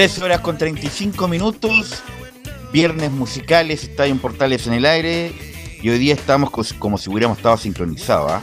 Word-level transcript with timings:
Tres 0.00 0.18
horas 0.22 0.40
con 0.40 0.56
35 0.56 1.28
minutos, 1.28 2.02
viernes 2.72 3.10
musicales, 3.10 3.82
Estadio 3.84 4.12
en 4.12 4.18
Portales 4.18 4.66
en 4.66 4.72
el 4.72 4.86
aire, 4.86 5.30
y 5.82 5.90
hoy 5.90 5.98
día 5.98 6.14
estamos 6.14 6.48
como 6.78 6.96
si 6.96 7.10
hubiéramos 7.10 7.36
estado 7.36 7.58
sincronizados, 7.58 8.40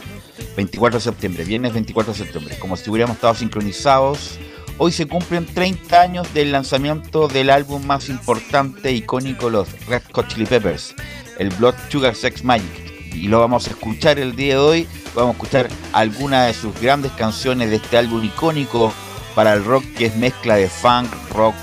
24 0.54 0.96
¿ah? 0.96 1.00
de 1.00 1.02
septiembre, 1.02 1.42
viernes 1.42 1.72
24 1.72 2.12
de 2.12 2.16
septiembre, 2.16 2.56
como 2.60 2.76
si 2.76 2.88
hubiéramos 2.88 3.16
estado 3.16 3.34
sincronizados. 3.34 4.38
Hoy 4.76 4.92
se 4.92 5.08
cumplen 5.08 5.46
30 5.46 6.00
años 6.00 6.32
del 6.32 6.52
lanzamiento 6.52 7.26
del 7.26 7.50
álbum 7.50 7.84
más 7.84 8.08
importante 8.08 8.90
e 8.90 8.92
icónico, 8.92 9.50
los 9.50 9.68
Red 9.86 10.02
Hot 10.12 10.28
Chili 10.28 10.46
Peppers, 10.46 10.94
el 11.40 11.48
Blood 11.48 11.74
Sugar 11.88 12.14
Sex 12.14 12.44
Magic. 12.44 12.70
Y 13.12 13.26
lo 13.26 13.40
vamos 13.40 13.66
a 13.66 13.70
escuchar 13.70 14.20
el 14.20 14.36
día 14.36 14.54
de 14.54 14.60
hoy, 14.60 14.88
vamos 15.12 15.30
a 15.30 15.32
escuchar 15.32 15.68
algunas 15.92 16.46
de 16.46 16.54
sus 16.54 16.80
grandes 16.80 17.10
canciones 17.10 17.70
de 17.70 17.76
este 17.76 17.98
álbum 17.98 18.22
icónico 18.22 18.94
para 19.38 19.54
el 19.54 19.64
rock 19.64 19.84
que 19.96 20.06
es 20.06 20.16
mezcla 20.16 20.56
de 20.56 20.68
funk, 20.68 21.08
rock, 21.32 21.54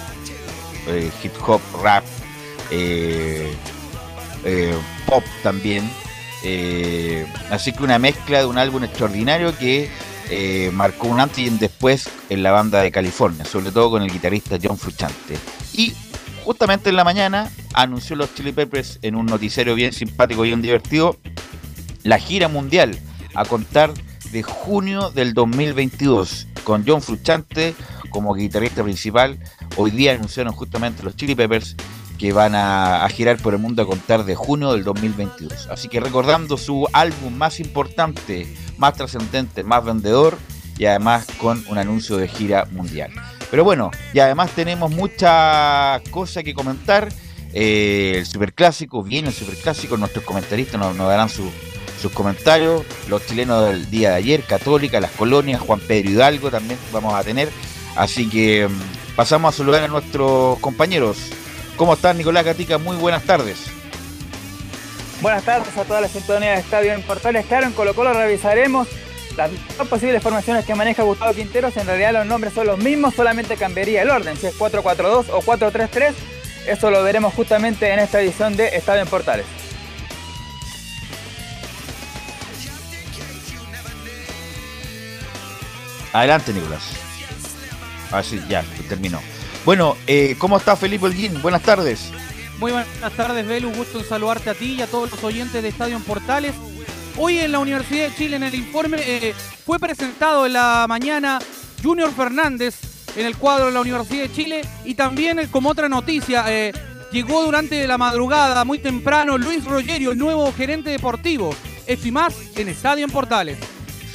eh, 0.87 1.11
hip 1.21 1.33
hop, 1.45 1.59
rap, 1.83 2.05
eh, 2.71 3.53
eh, 4.45 4.73
pop 5.05 5.25
también. 5.43 5.83
así 7.51 7.73
que 7.73 7.83
una 7.83 7.99
mezcla 7.99 8.39
de 8.39 8.45
un 8.45 8.57
álbum 8.57 8.85
extraordinario 8.85 9.53
que 9.57 9.89
marcó 10.71 11.07
un 11.07 11.19
antes 11.19 11.39
y 11.39 11.49
un 11.49 11.59
después 11.59 12.07
en 12.29 12.43
la 12.43 12.53
banda 12.53 12.81
de 12.81 12.93
California, 12.93 13.43
sobre 13.43 13.73
todo 13.73 13.89
con 13.89 14.03
el 14.03 14.09
guitarrista 14.09 14.57
John 14.63 14.77
Frusciante. 14.77 15.35
Y 15.73 15.93
justamente 16.45 16.91
en 16.91 16.95
la 16.95 17.03
mañana 17.03 17.51
anunció 17.73 18.15
los 18.15 18.33
Chili 18.33 18.53
Peppers 18.53 18.99
en 19.01 19.15
un 19.15 19.25
noticiero 19.25 19.75
bien 19.75 19.91
simpático 19.91 20.45
y 20.45 20.47
bien 20.47 20.61
divertido 20.61 21.17
la 22.03 22.19
gira 22.19 22.47
mundial 22.47 22.97
a 23.33 23.43
contar 23.43 23.91
de 24.35 24.43
junio 24.43 25.11
del 25.11 25.33
2022 25.33 26.47
con 26.65 26.83
John 26.85 27.01
Frusciante 27.01 27.73
como 28.09 28.33
guitarrista 28.33 28.83
principal. 28.83 29.39
Hoy 29.77 29.91
día 29.91 30.11
anunciaron 30.11 30.51
justamente 30.51 31.03
los 31.03 31.15
Chili 31.15 31.35
Peppers 31.35 31.77
que 32.17 32.33
van 32.33 32.51
a, 32.53 33.07
girar 33.09 33.37
por 33.37 33.53
el 33.53 33.61
mundo 33.61 33.81
a 33.81 33.87
contar 33.87 34.25
de 34.25 34.35
junio 34.35 34.73
del 34.73 34.83
2022. 34.83 35.67
Así 35.67 35.87
que 35.87 36.01
recordando 36.01 36.57
su 36.57 36.85
álbum 36.91 37.33
más 37.33 37.61
importante, 37.61 38.45
más 38.77 38.95
trascendente, 38.95 39.63
más 39.63 39.85
vendedor 39.85 40.37
y 40.77 40.83
además 40.83 41.27
con 41.37 41.63
un 41.69 41.77
anuncio 41.77 42.17
de 42.17 42.27
gira 42.27 42.65
mundial. 42.73 43.11
Pero 43.49 43.63
bueno, 43.63 43.89
y 44.13 44.19
además 44.19 44.51
tenemos 44.51 44.91
mucha 44.91 46.01
cosa 46.11 46.43
que 46.43 46.53
comentar. 46.53 47.07
Eh, 47.53 48.15
el 48.17 48.25
superclásico, 48.25 49.01
viene 49.01 49.29
el 49.29 49.33
superclásico, 49.33 49.95
nuestros 49.95 50.25
comentaristas 50.25 50.77
nos 50.77 50.97
darán 50.97 51.29
su, 51.29 51.49
sus 52.05 52.13
comentarios, 52.13 52.83
los 53.07 53.25
chilenos 53.25 53.65
del 53.65 53.89
día 53.89 54.11
de 54.11 54.15
ayer, 54.17 54.43
Católica, 54.43 54.99
las 54.99 55.09
colonias, 55.09 55.59
Juan 55.59 55.79
Pedro 55.79 56.11
Hidalgo 56.11 56.51
también 56.51 56.77
vamos 56.91 57.15
a 57.15 57.23
tener. 57.23 57.49
Así 57.95 58.29
que 58.29 58.67
mm, 58.67 59.15
pasamos 59.15 59.55
a 59.55 59.57
saludar 59.57 59.83
a 59.83 59.87
nuestros 59.87 60.59
compañeros. 60.59 61.17
¿Cómo 61.75 61.95
están, 61.95 62.19
Nicolás 62.19 62.45
Gatica? 62.45 62.77
Muy 62.77 62.95
buenas 62.95 63.23
tardes. 63.23 63.57
Buenas 65.19 65.43
tardes 65.43 65.75
a 65.75 65.83
toda 65.83 65.99
la 65.99 66.07
sintonía 66.07 66.51
de 66.51 66.59
Estadio 66.59 66.93
en 66.93 67.01
Portales. 67.01 67.43
Claro, 67.47 67.65
en 67.65 67.73
Colo 67.73 67.95
Colo 67.95 68.13
revisaremos 68.13 68.87
las 69.35 69.49
dos 69.75 69.87
posibles 69.87 70.21
formaciones 70.21 70.63
que 70.63 70.75
maneja 70.75 71.01
Gustavo 71.01 71.33
Quinteros. 71.33 71.75
En 71.75 71.87
realidad 71.87 72.13
los 72.13 72.27
nombres 72.27 72.53
son 72.53 72.67
los 72.67 72.77
mismos, 72.77 73.15
solamente 73.15 73.55
cambiaría 73.55 74.03
el 74.03 74.11
orden, 74.11 74.37
si 74.37 74.45
es 74.45 74.59
4-4-2 74.59 75.25
o 75.31 75.41
4-3-3. 75.41 76.13
Eso 76.67 76.91
lo 76.91 77.01
veremos 77.01 77.33
justamente 77.33 77.91
en 77.91 77.97
esta 77.97 78.21
edición 78.21 78.55
de 78.55 78.67
Estadio 78.67 79.01
en 79.01 79.07
Portales. 79.07 79.47
Adelante, 86.15 86.53
Nicolás. 86.53 86.81
Ah, 88.09 88.23
sí, 88.23 88.39
ya, 88.47 88.63
terminó. 88.87 89.19
Bueno, 89.65 89.97
eh, 90.07 90.37
¿cómo 90.39 90.55
está 90.55 90.77
Felipe 90.77 91.07
Holguín? 91.07 91.41
Buenas 91.41 91.61
tardes. 91.61 92.09
Muy 92.57 92.71
buenas 92.71 93.11
tardes, 93.17 93.45
Belu. 93.45 93.69
Gusto 93.73 93.99
en 93.99 94.05
saludarte 94.05 94.49
a 94.49 94.53
ti 94.53 94.75
y 94.75 94.81
a 94.81 94.87
todos 94.87 95.11
los 95.11 95.21
oyentes 95.25 95.61
de 95.61 95.67
Estadio 95.67 95.99
Portales. 95.99 96.53
Hoy 97.17 97.39
en 97.39 97.51
la 97.51 97.59
Universidad 97.59 98.07
de 98.07 98.15
Chile, 98.15 98.37
en 98.37 98.43
el 98.43 98.55
informe, 98.55 98.97
eh, 99.01 99.35
fue 99.65 99.77
presentado 99.77 100.45
en 100.45 100.53
la 100.53 100.85
mañana 100.87 101.39
Junior 101.83 102.09
Fernández 102.13 102.75
en 103.17 103.25
el 103.25 103.35
cuadro 103.35 103.65
de 103.65 103.73
la 103.73 103.81
Universidad 103.81 104.23
de 104.23 104.31
Chile 104.31 104.61
y 104.85 104.95
también, 104.95 105.39
eh, 105.39 105.49
como 105.51 105.67
otra 105.67 105.89
noticia, 105.89 106.45
llegó 107.11 107.43
durante 107.43 107.85
la 107.87 107.97
madrugada, 107.97 108.63
muy 108.63 108.79
temprano, 108.79 109.37
Luis 109.37 109.65
Rogerio, 109.65 110.13
el 110.13 110.17
nuevo 110.17 110.53
gerente 110.53 110.91
deportivo. 110.91 111.53
Esto 111.85 112.07
y 112.07 112.11
más 112.11 112.33
en 112.55 112.69
Estadio 112.69 113.05
Portales. 113.09 113.57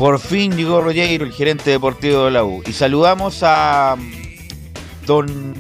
Por 0.01 0.19
fin 0.19 0.57
llegó 0.57 0.81
Rogeiro, 0.81 1.27
el 1.27 1.33
gerente 1.35 1.73
deportivo 1.73 2.25
de 2.25 2.31
la 2.31 2.43
U. 2.43 2.63
Y 2.67 2.73
saludamos 2.73 3.43
a 3.43 3.97
mm, 3.99 5.05
don. 5.05 5.55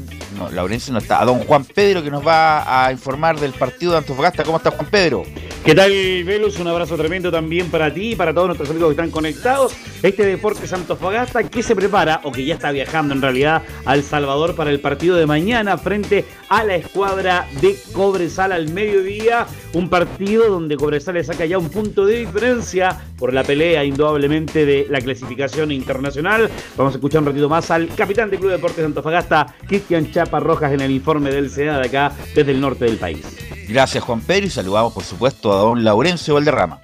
Laurencio 0.52 0.94
no 0.94 0.98
está. 0.98 1.20
A 1.20 1.26
don 1.26 1.40
Juan 1.40 1.66
Pedro 1.66 2.02
que 2.02 2.10
nos 2.10 2.26
va 2.26 2.86
a 2.86 2.90
informar 2.90 3.38
del 3.38 3.52
partido 3.52 3.92
de 3.92 3.98
Antofagasta. 3.98 4.42
¿Cómo 4.42 4.56
está 4.56 4.70
Juan 4.70 4.88
Pedro? 4.90 5.24
¿Qué 5.64 5.74
tal, 5.74 5.92
Velus? 6.24 6.58
Un 6.58 6.68
abrazo 6.68 6.96
tremendo 6.96 7.30
también 7.30 7.70
para 7.70 7.92
ti 7.92 8.12
y 8.12 8.16
para 8.16 8.32
todos 8.32 8.46
nuestros 8.46 8.70
amigos 8.70 8.88
que 8.88 8.92
están 8.92 9.10
conectados. 9.10 9.74
Este 10.02 10.24
Deporte 10.24 10.66
Santofagasta 10.66 11.42
que 11.44 11.62
se 11.62 11.76
prepara, 11.76 12.22
o 12.24 12.32
que 12.32 12.46
ya 12.46 12.54
está 12.54 12.72
viajando 12.72 13.12
en 13.12 13.20
realidad, 13.20 13.62
a 13.84 13.94
El 13.94 14.02
Salvador 14.02 14.56
para 14.56 14.70
el 14.70 14.80
partido 14.80 15.16
de 15.16 15.26
mañana 15.26 15.76
frente 15.76 16.24
a 16.48 16.64
la 16.64 16.76
escuadra 16.76 17.46
de 17.60 17.76
Cobresal 17.92 18.52
al 18.52 18.72
mediodía. 18.72 19.46
Un 19.74 19.90
partido 19.90 20.48
donde 20.48 20.78
Cobresal 20.78 21.14
le 21.14 21.24
saca 21.24 21.44
ya 21.44 21.58
un 21.58 21.68
punto 21.68 22.06
de 22.06 22.20
diferencia 22.20 22.98
por 23.18 23.34
la 23.34 23.44
pelea, 23.44 23.84
indudablemente, 23.84 24.64
de 24.64 24.86
la 24.88 25.02
clasificación 25.02 25.72
internacional. 25.72 26.48
Vamos 26.74 26.94
a 26.94 26.96
escuchar 26.96 27.20
un 27.20 27.26
ratito 27.26 27.50
más 27.50 27.70
al 27.70 27.88
capitán 27.88 28.30
del 28.30 28.40
Club 28.40 28.52
Deportes 28.52 28.82
Santofagasta, 28.82 29.54
Cristian 29.68 30.10
Chapa 30.10 30.40
Rojas, 30.40 30.72
en 30.72 30.80
el 30.80 30.90
informe 30.90 31.30
del 31.30 31.50
SEA 31.50 31.78
de 31.78 31.86
acá, 31.86 32.12
desde 32.34 32.52
el 32.52 32.62
norte 32.62 32.86
del 32.86 32.96
país. 32.96 33.26
Gracias 33.70 34.02
Juan 34.02 34.20
Pedro 34.20 34.50
saludamos 34.50 34.92
por 34.92 35.04
supuesto 35.04 35.49
a 35.52 35.58
don 35.58 35.84
Laurencio 35.84 36.34
Valderrama. 36.34 36.80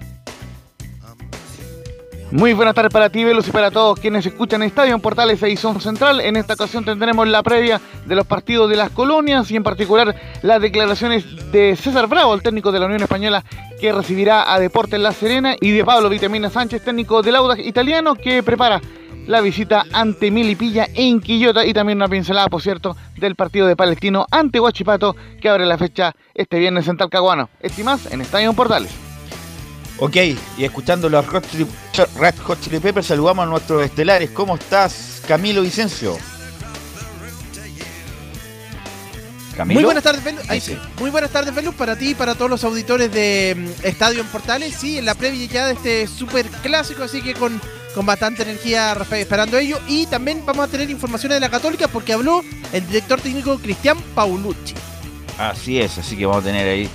Muy 2.29 2.51
buenas 2.51 2.75
tardes 2.75 2.91
para 2.91 3.09
ti, 3.09 3.23
Velos, 3.23 3.47
y 3.47 3.51
para 3.51 3.71
todos 3.71 3.97
quienes 4.01 4.25
escuchan 4.25 4.61
Estadio 4.61 4.93
en 4.93 4.99
Portales 4.99 5.41
Edición 5.41 5.79
Central. 5.79 6.19
En 6.19 6.35
esta 6.35 6.55
ocasión 6.55 6.83
tendremos 6.83 7.25
la 7.25 7.41
previa 7.41 7.79
de 8.05 8.15
los 8.15 8.27
partidos 8.27 8.69
de 8.69 8.75
las 8.75 8.89
colonias 8.89 9.49
y 9.49 9.55
en 9.55 9.63
particular 9.63 10.13
las 10.41 10.61
declaraciones 10.61 11.23
de 11.53 11.77
César 11.77 12.07
Bravo, 12.07 12.33
el 12.33 12.41
técnico 12.41 12.73
de 12.73 12.79
la 12.79 12.87
Unión 12.87 13.01
Española, 13.01 13.45
que 13.79 13.93
recibirá 13.93 14.53
a 14.53 14.59
Deportes 14.59 14.99
La 14.99 15.13
Serena, 15.13 15.55
y 15.61 15.71
de 15.71 15.85
Pablo 15.85 16.09
Vitamina 16.09 16.49
Sánchez, 16.49 16.83
técnico 16.83 17.21
del 17.21 17.37
Audax 17.37 17.65
italiano, 17.65 18.15
que 18.15 18.43
prepara 18.43 18.81
la 19.27 19.41
visita 19.41 19.85
ante 19.91 20.31
Milipilla 20.31 20.87
en 20.93 21.19
Quillota 21.19 21.65
y 21.65 21.73
también 21.73 21.97
una 21.97 22.07
pincelada, 22.07 22.47
por 22.47 22.61
cierto, 22.61 22.95
del 23.17 23.35
partido 23.35 23.67
de 23.67 23.75
Palestino 23.75 24.25
ante 24.31 24.59
Huachipato 24.59 25.15
que 25.39 25.49
abre 25.49 25.65
la 25.65 25.77
fecha 25.77 26.15
este 26.33 26.57
viernes 26.57 26.87
en 26.87 26.97
Talcahuano. 26.97 27.49
Estimas 27.59 28.11
en 28.11 28.21
Estadio 28.21 28.53
Portales. 28.53 28.91
Ok, 29.99 30.15
y 30.57 30.63
escuchando 30.63 31.09
los 31.09 31.25
Red 31.25 32.35
Hot 32.43 32.61
Chili 32.61 32.79
Peppers, 32.79 33.07
saludamos 33.07 33.45
a 33.45 33.49
nuestros 33.49 33.83
estelares. 33.83 34.29
¿Cómo 34.29 34.55
estás, 34.55 35.21
Camilo 35.27 35.61
Vicencio? 35.61 36.17
Muy 39.65 39.83
buenas 39.83 40.03
tardes, 40.03 40.23
Velus. 40.23 40.45
Muy 40.99 41.09
buenas 41.09 41.31
tardes, 41.31 41.53
Velus, 41.53 41.73
para 41.73 41.95
ti 41.95 42.09
y 42.09 42.15
para 42.15 42.35
todos 42.35 42.51
los 42.51 42.63
auditores 42.63 43.11
de 43.11 43.55
mm, 43.57 43.85
Estadio 43.87 44.21
en 44.21 44.27
Portales. 44.27 44.75
Sí, 44.75 44.99
en 44.99 45.05
la 45.05 45.15
previa 45.15 45.47
ya 45.47 45.65
de 45.65 45.73
este 45.73 46.07
súper 46.07 46.45
clásico, 46.45 47.03
así 47.03 47.21
que 47.23 47.33
con 47.33 47.59
con 47.97 48.05
bastante 48.05 48.43
energía 48.43 48.95
esperando 49.13 49.57
ello. 49.57 49.79
Y 49.87 50.05
también 50.05 50.43
vamos 50.45 50.67
a 50.67 50.71
tener 50.71 50.87
informaciones 50.87 51.37
de 51.37 51.39
la 51.39 51.49
Católica 51.49 51.87
porque 51.87 52.13
habló 52.13 52.43
el 52.71 52.85
director 52.85 53.19
técnico 53.19 53.57
Cristian 53.57 53.97
Paulucci. 54.13 54.75
Así 55.39 55.81
es, 55.81 55.97
así 55.97 56.15
que 56.15 56.27
vamos 56.27 56.43
a 56.43 56.45
tener 56.45 56.67
ahí 56.67 56.89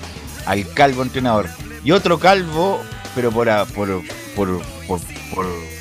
al 0.47 0.73
calvo 0.73 1.03
entrenador. 1.03 1.49
Y 1.83 1.91
otro 1.91 2.21
calvo, 2.21 2.81
pero 3.17 3.33
por, 3.33 3.49
por, 3.75 4.63
por, 4.87 5.01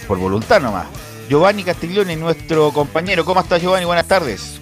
por, 0.07 0.17
voluntad 0.17 0.59
nomás. 0.59 0.87
Giovanni 1.29 1.63
Castiglione, 1.63 2.15
nuestro 2.15 2.71
compañero. 2.71 3.23
¿Cómo 3.23 3.41
estás, 3.41 3.61
Giovanni? 3.61 3.85
Buenas 3.85 4.07
tardes. 4.07 4.59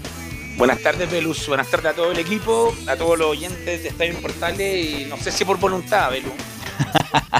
Buenas 0.57 0.81
tardes, 0.81 1.09
Belus. 1.09 1.47
Buenas 1.47 1.69
tardes 1.69 1.93
a 1.93 1.95
todo 1.95 2.11
el 2.11 2.19
equipo, 2.19 2.75
a 2.85 2.97
todos 2.97 3.17
los 3.17 3.29
oyentes 3.29 3.83
de 3.83 3.89
Estadio 3.89 4.21
Portales 4.21 4.85
y 4.85 5.05
no 5.05 5.15
sé 5.15 5.31
si 5.31 5.45
por 5.45 5.57
voluntad, 5.57 6.11
Belus. 6.11 6.33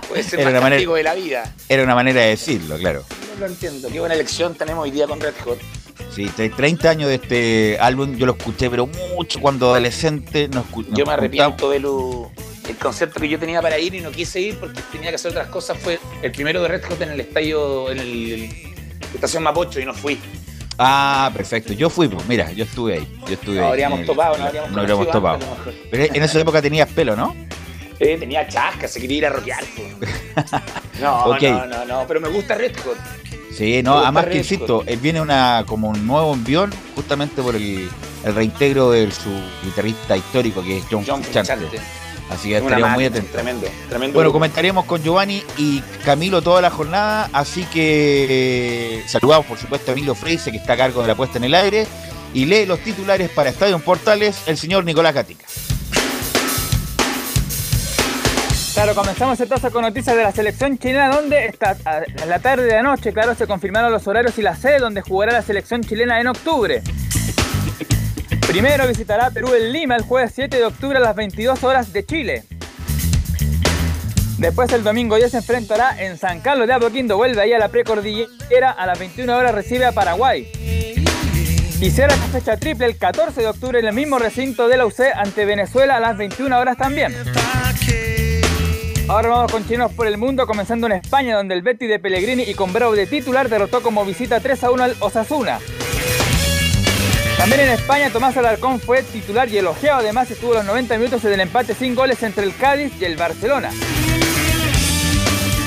Puede 0.09 0.23
ser 0.23 0.39
era 0.39 0.61
más 0.61 0.71
de 0.71 1.03
la 1.03 1.13
vida. 1.13 1.53
Era 1.67 1.83
una 1.83 1.95
manera 1.95 2.21
de 2.21 2.29
decirlo, 2.29 2.77
claro. 2.77 3.03
No 3.35 3.41
lo 3.41 3.45
entiendo. 3.47 3.89
Qué 3.89 3.99
buena 3.99 4.15
elección 4.15 4.55
tenemos 4.55 4.83
hoy 4.83 4.91
día 4.91 5.07
con 5.07 5.19
Red 5.19 5.35
Hot. 5.45 5.59
Sí, 6.13 6.27
30 6.27 6.89
años 6.89 7.09
de 7.09 7.15
este 7.15 7.77
álbum, 7.79 8.15
yo 8.15 8.25
lo 8.25 8.33
escuché, 8.33 8.69
pero 8.69 8.87
mucho 9.15 9.39
cuando 9.39 9.69
adolescente. 9.69 10.47
No 10.47 10.65
yo 10.91 11.05
me 11.05 11.13
arrepiento 11.13 11.69
de 11.69 11.79
lo. 11.79 12.31
El 12.67 12.75
concepto 12.77 13.19
que 13.19 13.27
yo 13.27 13.39
tenía 13.39 13.61
para 13.61 13.79
ir 13.79 13.95
y 13.95 14.01
no 14.01 14.11
quise 14.11 14.39
ir 14.39 14.59
porque 14.59 14.81
tenía 14.91 15.09
que 15.09 15.15
hacer 15.15 15.31
otras 15.31 15.47
cosas 15.47 15.77
fue 15.79 15.99
el 16.21 16.31
primero 16.31 16.61
de 16.61 16.67
Red 16.67 16.83
Hot 16.85 17.01
en 17.01 17.09
el 17.09 17.19
estadio, 17.19 17.89
en 17.89 17.99
el, 17.99 18.49
Estación 19.13 19.43
Mapocho 19.43 19.79
y 19.79 19.85
no 19.85 19.93
fui. 19.93 20.19
Ah, 20.77 21.31
perfecto. 21.33 21.73
Yo 21.73 21.89
fui, 21.89 22.07
pues, 22.07 22.25
mira, 22.27 22.51
yo 22.51 22.63
estuve 22.63 22.95
ahí. 22.95 23.17
Yo 23.27 23.33
estuve 23.33 23.57
no 23.57 23.67
habríamos 23.67 24.05
topado, 24.05 24.37
no 24.37 24.45
habríamos, 24.45 24.71
no 24.71 24.81
habríamos 24.81 25.11
topado. 25.11 25.39
Pero 25.91 26.13
en 26.13 26.23
esa 26.23 26.39
época 26.39 26.61
tenías 26.61 26.87
pelo, 26.89 27.15
¿no? 27.15 27.35
Eh, 27.99 28.17
tenía 28.17 28.47
chasca, 28.47 28.87
se 28.87 29.01
quería 29.01 29.17
ir 29.17 29.25
a 29.25 29.29
rockear. 29.29 29.63
no, 31.01 31.37
no, 31.37 31.65
no, 31.65 31.85
no, 31.85 32.05
pero 32.07 32.21
me 32.21 32.29
gusta 32.29 32.55
Red 32.55 32.75
Hot. 32.85 32.97
Sí, 33.51 33.83
no, 33.83 33.99
además 33.99 34.27
que 34.27 34.37
insisto, 34.37 34.83
él 34.85 34.99
viene 34.99 35.19
una 35.19 35.65
como 35.67 35.89
un 35.89 36.07
nuevo 36.07 36.33
envión 36.33 36.71
justamente 36.95 37.41
por 37.41 37.55
el, 37.55 37.89
reintegro 38.23 38.91
de 38.91 39.11
su 39.11 39.29
guitarrista 39.63 40.15
histórico 40.15 40.63
que 40.63 40.77
es 40.77 40.85
John, 40.89 41.03
John 41.05 41.23
Así 42.29 42.49
que 42.49 42.57
estaremos 42.57 42.91
muy 42.91 43.05
atentos. 43.05 43.31
Tremendo, 43.31 43.67
tremendo. 43.89 44.13
Bueno, 44.13 44.31
comentaremos 44.31 44.85
con 44.85 45.01
Giovanni 45.01 45.43
y 45.57 45.81
Camilo 46.05 46.41
toda 46.41 46.61
la 46.61 46.69
jornada, 46.69 47.29
así 47.33 47.63
que 47.65 48.99
eh, 48.99 49.03
saludamos 49.07 49.47
por 49.47 49.57
supuesto 49.57 49.91
a 49.91 49.93
Emilio 49.93 50.13
Freise 50.13 50.51
que 50.51 50.57
está 50.57 50.73
a 50.73 50.77
cargo 50.77 51.01
de 51.01 51.07
la 51.07 51.15
puesta 51.15 51.37
en 51.37 51.45
el 51.45 51.55
aire 51.55 51.87
y 52.33 52.45
lee 52.45 52.67
los 52.67 52.79
titulares 52.79 53.29
para 53.31 53.49
Estadio 53.49 53.79
Portales 53.79 54.43
el 54.45 54.57
señor 54.57 54.85
Nicolás 54.85 55.15
Gatica. 55.15 55.45
Claro, 58.81 58.95
comenzamos 58.95 59.37
entonces 59.41 59.73
con 59.73 59.81
noticias 59.81 60.15
de 60.15 60.23
la 60.23 60.31
selección 60.31 60.77
chilena, 60.77 61.09
donde 61.09 61.47
está 61.47 61.75
en 62.23 62.29
la 62.29 62.39
tarde 62.39 62.63
de 62.63 62.77
anoche, 62.77 63.11
claro, 63.11 63.35
se 63.35 63.45
confirmaron 63.45 63.91
los 63.91 64.07
horarios 64.07 64.37
y 64.37 64.41
la 64.41 64.55
sede 64.55 64.79
donde 64.79 65.01
jugará 65.01 65.33
la 65.33 65.41
selección 65.41 65.81
chilena 65.83 66.21
en 66.21 66.27
octubre. 66.27 66.81
Primero 68.47 68.87
visitará 68.87 69.31
Perú 69.31 69.53
en 69.53 69.73
Lima 69.73 69.97
el 69.97 70.03
jueves 70.03 70.31
7 70.33 70.55
de 70.55 70.63
octubre 70.63 70.97
a 70.97 71.01
las 71.01 71.13
22 71.13 71.61
horas 71.61 71.91
de 71.91 72.05
Chile. 72.05 72.45
Después 74.37 74.71
el 74.71 74.81
domingo 74.81 75.17
ya 75.17 75.27
se 75.27 75.39
enfrentará 75.39 76.01
en 76.01 76.17
San 76.17 76.39
Carlos 76.39 76.65
de 76.65 76.71
Apoquindo, 76.71 77.17
vuelve 77.17 77.41
ahí 77.41 77.51
a 77.51 77.59
la 77.59 77.67
precordillera, 77.67 78.71
a 78.71 78.85
las 78.85 78.97
21 78.97 79.35
horas 79.35 79.53
recibe 79.53 79.87
a 79.87 79.91
Paraguay. 79.91 80.49
Y 81.81 81.91
será 81.91 82.15
la 82.15 82.27
fecha 82.27 82.55
triple 82.55 82.85
el 82.85 82.97
14 82.97 83.41
de 83.41 83.47
octubre 83.47 83.79
en 83.79 83.87
el 83.87 83.93
mismo 83.93 84.19
recinto 84.19 84.69
de 84.69 84.77
la 84.77 84.85
UC 84.85 85.01
ante 85.15 85.43
Venezuela 85.43 85.97
a 85.97 85.99
las 85.99 86.15
21 86.15 86.57
horas 86.57 86.77
también. 86.77 87.13
Ahora 89.09 89.29
vamos 89.29 89.51
con 89.51 89.67
chinos 89.67 89.91
por 89.91 90.05
el 90.05 90.19
mundo, 90.19 90.45
comenzando 90.45 90.85
en 90.85 90.93
España, 90.93 91.35
donde 91.35 91.55
el 91.55 91.63
Betty 91.63 91.87
de 91.87 91.97
Pellegrini 91.97 92.43
y 92.43 92.53
con 92.53 92.71
Bravo 92.71 92.93
de 92.93 93.07
titular 93.07 93.49
derrotó 93.49 93.81
como 93.81 94.05
visita 94.05 94.39
3 94.39 94.63
a 94.65 94.69
1 94.69 94.83
al 94.83 94.95
Osasuna. 94.99 95.57
También 97.35 97.61
en 97.61 97.69
España, 97.69 98.11
Tomás 98.11 98.37
Alarcón 98.37 98.79
fue 98.79 99.01
titular 99.01 99.49
y 99.49 99.57
elogiado. 99.57 100.01
Además, 100.01 100.29
estuvo 100.29 100.53
los 100.53 100.63
90 100.63 100.95
minutos 100.99 101.25
en 101.25 101.33
el 101.33 101.39
empate 101.39 101.73
sin 101.73 101.95
goles 101.95 102.21
entre 102.21 102.43
el 102.45 102.55
Cádiz 102.55 102.93
y 103.01 103.05
el 103.05 103.17
Barcelona. 103.17 103.71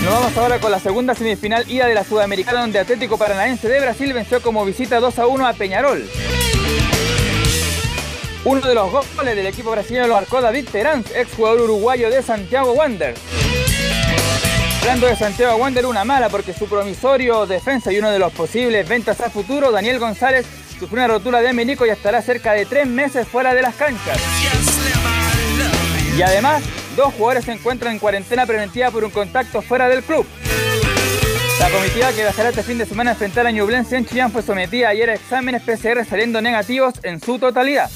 Nos 0.05 0.15
vamos 0.15 0.37
ahora 0.37 0.61
con 0.61 0.71
la 0.71 0.79
segunda 0.79 1.17
semifinal 1.17 1.69
ida 1.69 1.89
de 1.89 1.95
la 1.95 2.05
Sudamericana, 2.05 2.61
donde 2.61 2.79
Atlético 2.79 3.19
Paranaense 3.19 3.69
de 3.69 3.81
Brasil 3.81 4.13
venció 4.13 4.41
como 4.41 4.65
visita 4.65 5.01
2 5.01 5.19
a 5.19 5.27
1 5.27 5.47
a 5.49 5.53
Peñarol. 5.55 6.09
Uno 8.45 8.61
de 8.61 8.75
los 8.75 8.91
goles 8.91 9.37
del 9.37 9.47
equipo 9.47 9.71
brasileño 9.71 10.09
lo 10.09 10.15
marcó 10.15 10.41
David 10.41 10.69
Terán, 10.71 11.05
ex 11.15 11.33
jugador 11.35 11.61
uruguayo 11.61 12.11
de 12.11 12.23
Santiago 12.23 12.73
Wander. 12.73 13.15
Hablando 14.81 15.07
de 15.07 15.15
Santiago 15.15 15.55
Wander, 15.59 15.87
una 15.87 16.05
mala 16.05 16.29
porque 16.29 16.53
su 16.53 16.67
promisorio 16.67 17.47
defensa 17.47 17.93
y 17.93 18.01
uno 18.01 18.11
de 18.11 18.19
los 18.19 18.33
posibles 18.33 18.89
ventas 18.89 19.21
a 19.21 19.31
futuro, 19.31 19.71
Daniel 19.71 20.01
González, 20.01 20.45
sufrió 20.77 21.05
una 21.05 21.07
rotura 21.07 21.41
de 21.41 21.53
menico 21.53 21.87
y 21.87 21.91
estará 21.91 22.21
cerca 22.21 22.53
de 22.53 22.67
tres 22.67 22.89
meses 22.89 23.29
fuera 23.29 23.55
de 23.55 23.63
las 23.63 23.77
canchas. 23.77 24.19
Y 26.19 26.21
además, 26.23 26.65
dos 26.97 27.15
jugadores 27.15 27.45
se 27.45 27.53
encuentran 27.53 27.93
en 27.93 28.01
cuarentena 28.01 28.45
preventiva 28.45 28.91
por 28.91 29.05
un 29.05 29.11
contacto 29.11 29.63
fuera 29.63 29.89
del 29.89 30.03
club. 30.03 30.27
La 31.61 31.71
comitiva 31.71 32.09
que 32.09 32.23
viajará 32.23 32.49
este 32.49 32.65
fin 32.65 32.79
de 32.79 32.87
semana 32.87 33.11
a 33.11 33.13
enfrentar 33.13 33.47
a 33.47 33.53
Ñublense 33.53 33.97
en 33.97 34.05
Chillán 34.05 34.33
fue 34.33 34.43
sometida 34.43 34.89
ayer 34.89 35.11
a 35.11 35.15
exámenes 35.15 35.63
PCR 35.63 36.05
saliendo 36.05 36.43
negativos 36.43 36.95
en 37.05 37.21
su 37.21 37.39
totalidad. 37.39 37.89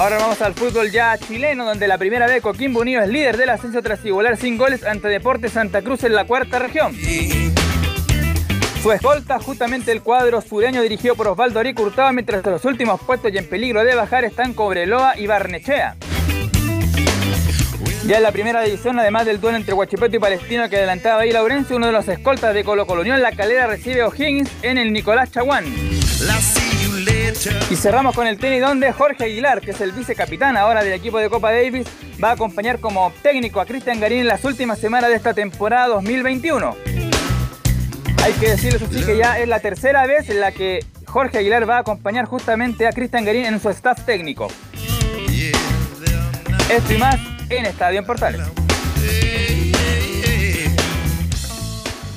Ahora 0.00 0.16
vamos 0.16 0.40
al 0.40 0.54
fútbol 0.54 0.90
ya 0.90 1.18
chileno, 1.18 1.66
donde 1.66 1.86
la 1.86 1.98
primera 1.98 2.26
vez 2.26 2.40
Coquimbo 2.40 2.80
Unido 2.80 3.02
es 3.02 3.08
líder 3.10 3.36
del 3.36 3.50
ascenso 3.50 3.82
tras 3.82 4.02
igualar 4.02 4.38
sin 4.38 4.56
goles 4.56 4.82
ante 4.82 5.08
Deportes 5.08 5.52
Santa 5.52 5.82
Cruz 5.82 6.04
en 6.04 6.14
la 6.14 6.24
cuarta 6.24 6.58
región. 6.58 6.96
Su 8.82 8.92
escolta, 8.92 9.38
justamente 9.38 9.92
el 9.92 10.00
cuadro 10.00 10.40
sureño 10.40 10.80
dirigido 10.80 11.16
por 11.16 11.28
Osvaldo 11.28 11.60
Arico 11.60 11.82
Hurtado, 11.82 12.14
mientras 12.14 12.42
los 12.46 12.64
últimos 12.64 12.98
puestos 13.02 13.30
y 13.30 13.36
en 13.36 13.46
peligro 13.46 13.84
de 13.84 13.94
bajar 13.94 14.24
están 14.24 14.54
Cobreloa 14.54 15.18
y 15.18 15.26
Barnechea. 15.26 15.96
Ya 18.06 18.16
en 18.16 18.22
la 18.22 18.32
primera 18.32 18.62
división, 18.62 18.98
además 18.98 19.26
del 19.26 19.38
duelo 19.38 19.58
entre 19.58 19.74
Huachipato 19.74 20.16
y 20.16 20.18
Palestino 20.18 20.70
que 20.70 20.78
adelantaba 20.78 21.20
ahí 21.20 21.30
Laurencio, 21.30 21.76
uno 21.76 21.88
de 21.88 21.92
los 21.92 22.08
escoltas 22.08 22.54
de 22.54 22.64
Colo 22.64 22.86
Colo 22.86 23.04
en 23.04 23.20
la 23.20 23.32
calera 23.32 23.66
recibe 23.66 24.02
O'Higgins 24.02 24.50
en 24.62 24.78
el 24.78 24.94
Nicolás 24.94 25.30
Chaguán. 25.30 25.66
Y 27.70 27.76
cerramos 27.76 28.14
con 28.14 28.26
el 28.26 28.38
tenis 28.38 28.60
donde 28.60 28.92
Jorge 28.92 29.24
Aguilar, 29.24 29.60
que 29.60 29.70
es 29.70 29.80
el 29.80 29.92
vicecapitán 29.92 30.56
ahora 30.56 30.82
del 30.82 30.92
equipo 30.92 31.18
de 31.18 31.30
Copa 31.30 31.52
Davis, 31.52 31.86
va 32.22 32.30
a 32.30 32.32
acompañar 32.32 32.80
como 32.80 33.12
técnico 33.22 33.60
a 33.60 33.66
Cristian 33.66 34.00
Garín 34.00 34.20
en 34.20 34.26
las 34.26 34.44
últimas 34.44 34.78
semanas 34.78 35.10
de 35.10 35.16
esta 35.16 35.32
temporada 35.32 35.88
2021. 35.88 36.76
Hay 38.22 38.32
que 38.34 38.50
decirles 38.50 38.82
así 38.82 39.04
que 39.04 39.16
ya 39.16 39.38
es 39.38 39.48
la 39.48 39.60
tercera 39.60 40.06
vez 40.06 40.28
en 40.28 40.40
la 40.40 40.52
que 40.52 40.84
Jorge 41.06 41.38
Aguilar 41.38 41.68
va 41.68 41.76
a 41.76 41.80
acompañar 41.80 42.26
justamente 42.26 42.86
a 42.86 42.92
Cristian 42.92 43.24
Garín 43.24 43.46
en 43.46 43.60
su 43.60 43.70
staff 43.70 44.04
técnico. 44.04 44.48
Esto 46.70 46.94
y 46.94 46.98
más 46.98 47.16
en 47.48 47.66
Estadio 47.66 48.00
en 48.00 48.06
Portales. 48.06 48.40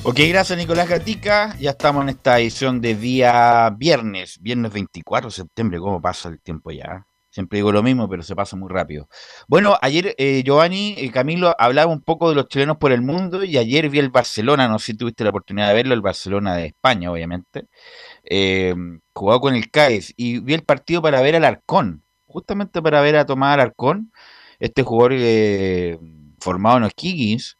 Ok, 0.06 0.16
gracias 0.28 0.58
Nicolás 0.58 0.86
Gatica. 0.86 1.56
Ya 1.58 1.70
estamos 1.70 2.02
en 2.02 2.10
esta 2.10 2.38
edición 2.38 2.82
de 2.82 2.94
día 2.94 3.70
viernes, 3.70 4.38
viernes 4.38 4.70
24 4.70 5.30
de 5.30 5.34
septiembre. 5.34 5.78
¿Cómo 5.78 6.02
pasa 6.02 6.28
el 6.28 6.42
tiempo 6.42 6.70
ya? 6.70 7.06
Siempre 7.30 7.56
digo 7.56 7.72
lo 7.72 7.82
mismo, 7.82 8.06
pero 8.06 8.22
se 8.22 8.36
pasa 8.36 8.54
muy 8.54 8.68
rápido. 8.68 9.08
Bueno, 9.48 9.78
ayer 9.80 10.14
eh, 10.18 10.42
Giovanni 10.44 10.94
y 10.98 11.08
Camilo 11.08 11.56
hablaba 11.58 11.90
un 11.90 12.02
poco 12.02 12.28
de 12.28 12.34
los 12.34 12.48
chilenos 12.48 12.76
por 12.76 12.92
el 12.92 13.00
mundo 13.00 13.44
y 13.44 13.56
ayer 13.56 13.88
vi 13.88 13.98
el 13.98 14.10
Barcelona, 14.10 14.68
no 14.68 14.78
sé 14.78 14.92
si 14.92 14.94
tuviste 14.98 15.24
la 15.24 15.30
oportunidad 15.30 15.68
de 15.68 15.74
verlo, 15.74 15.94
el 15.94 16.02
Barcelona 16.02 16.54
de 16.54 16.66
España, 16.66 17.10
obviamente. 17.10 17.68
Eh, 18.24 18.74
jugado 19.14 19.40
con 19.40 19.54
el 19.54 19.70
Cádiz 19.70 20.12
y 20.18 20.38
vi 20.40 20.52
el 20.52 20.64
partido 20.64 21.00
para 21.00 21.22
ver 21.22 21.36
al 21.36 21.46
Arcón, 21.46 22.04
justamente 22.26 22.82
para 22.82 23.00
ver 23.00 23.16
a 23.16 23.24
Tomás 23.24 23.54
Alarcón, 23.54 24.12
este 24.58 24.82
jugador 24.82 25.14
eh, 25.14 25.98
formado 26.40 26.76
en 26.76 26.84
O'Higgins 26.84 27.56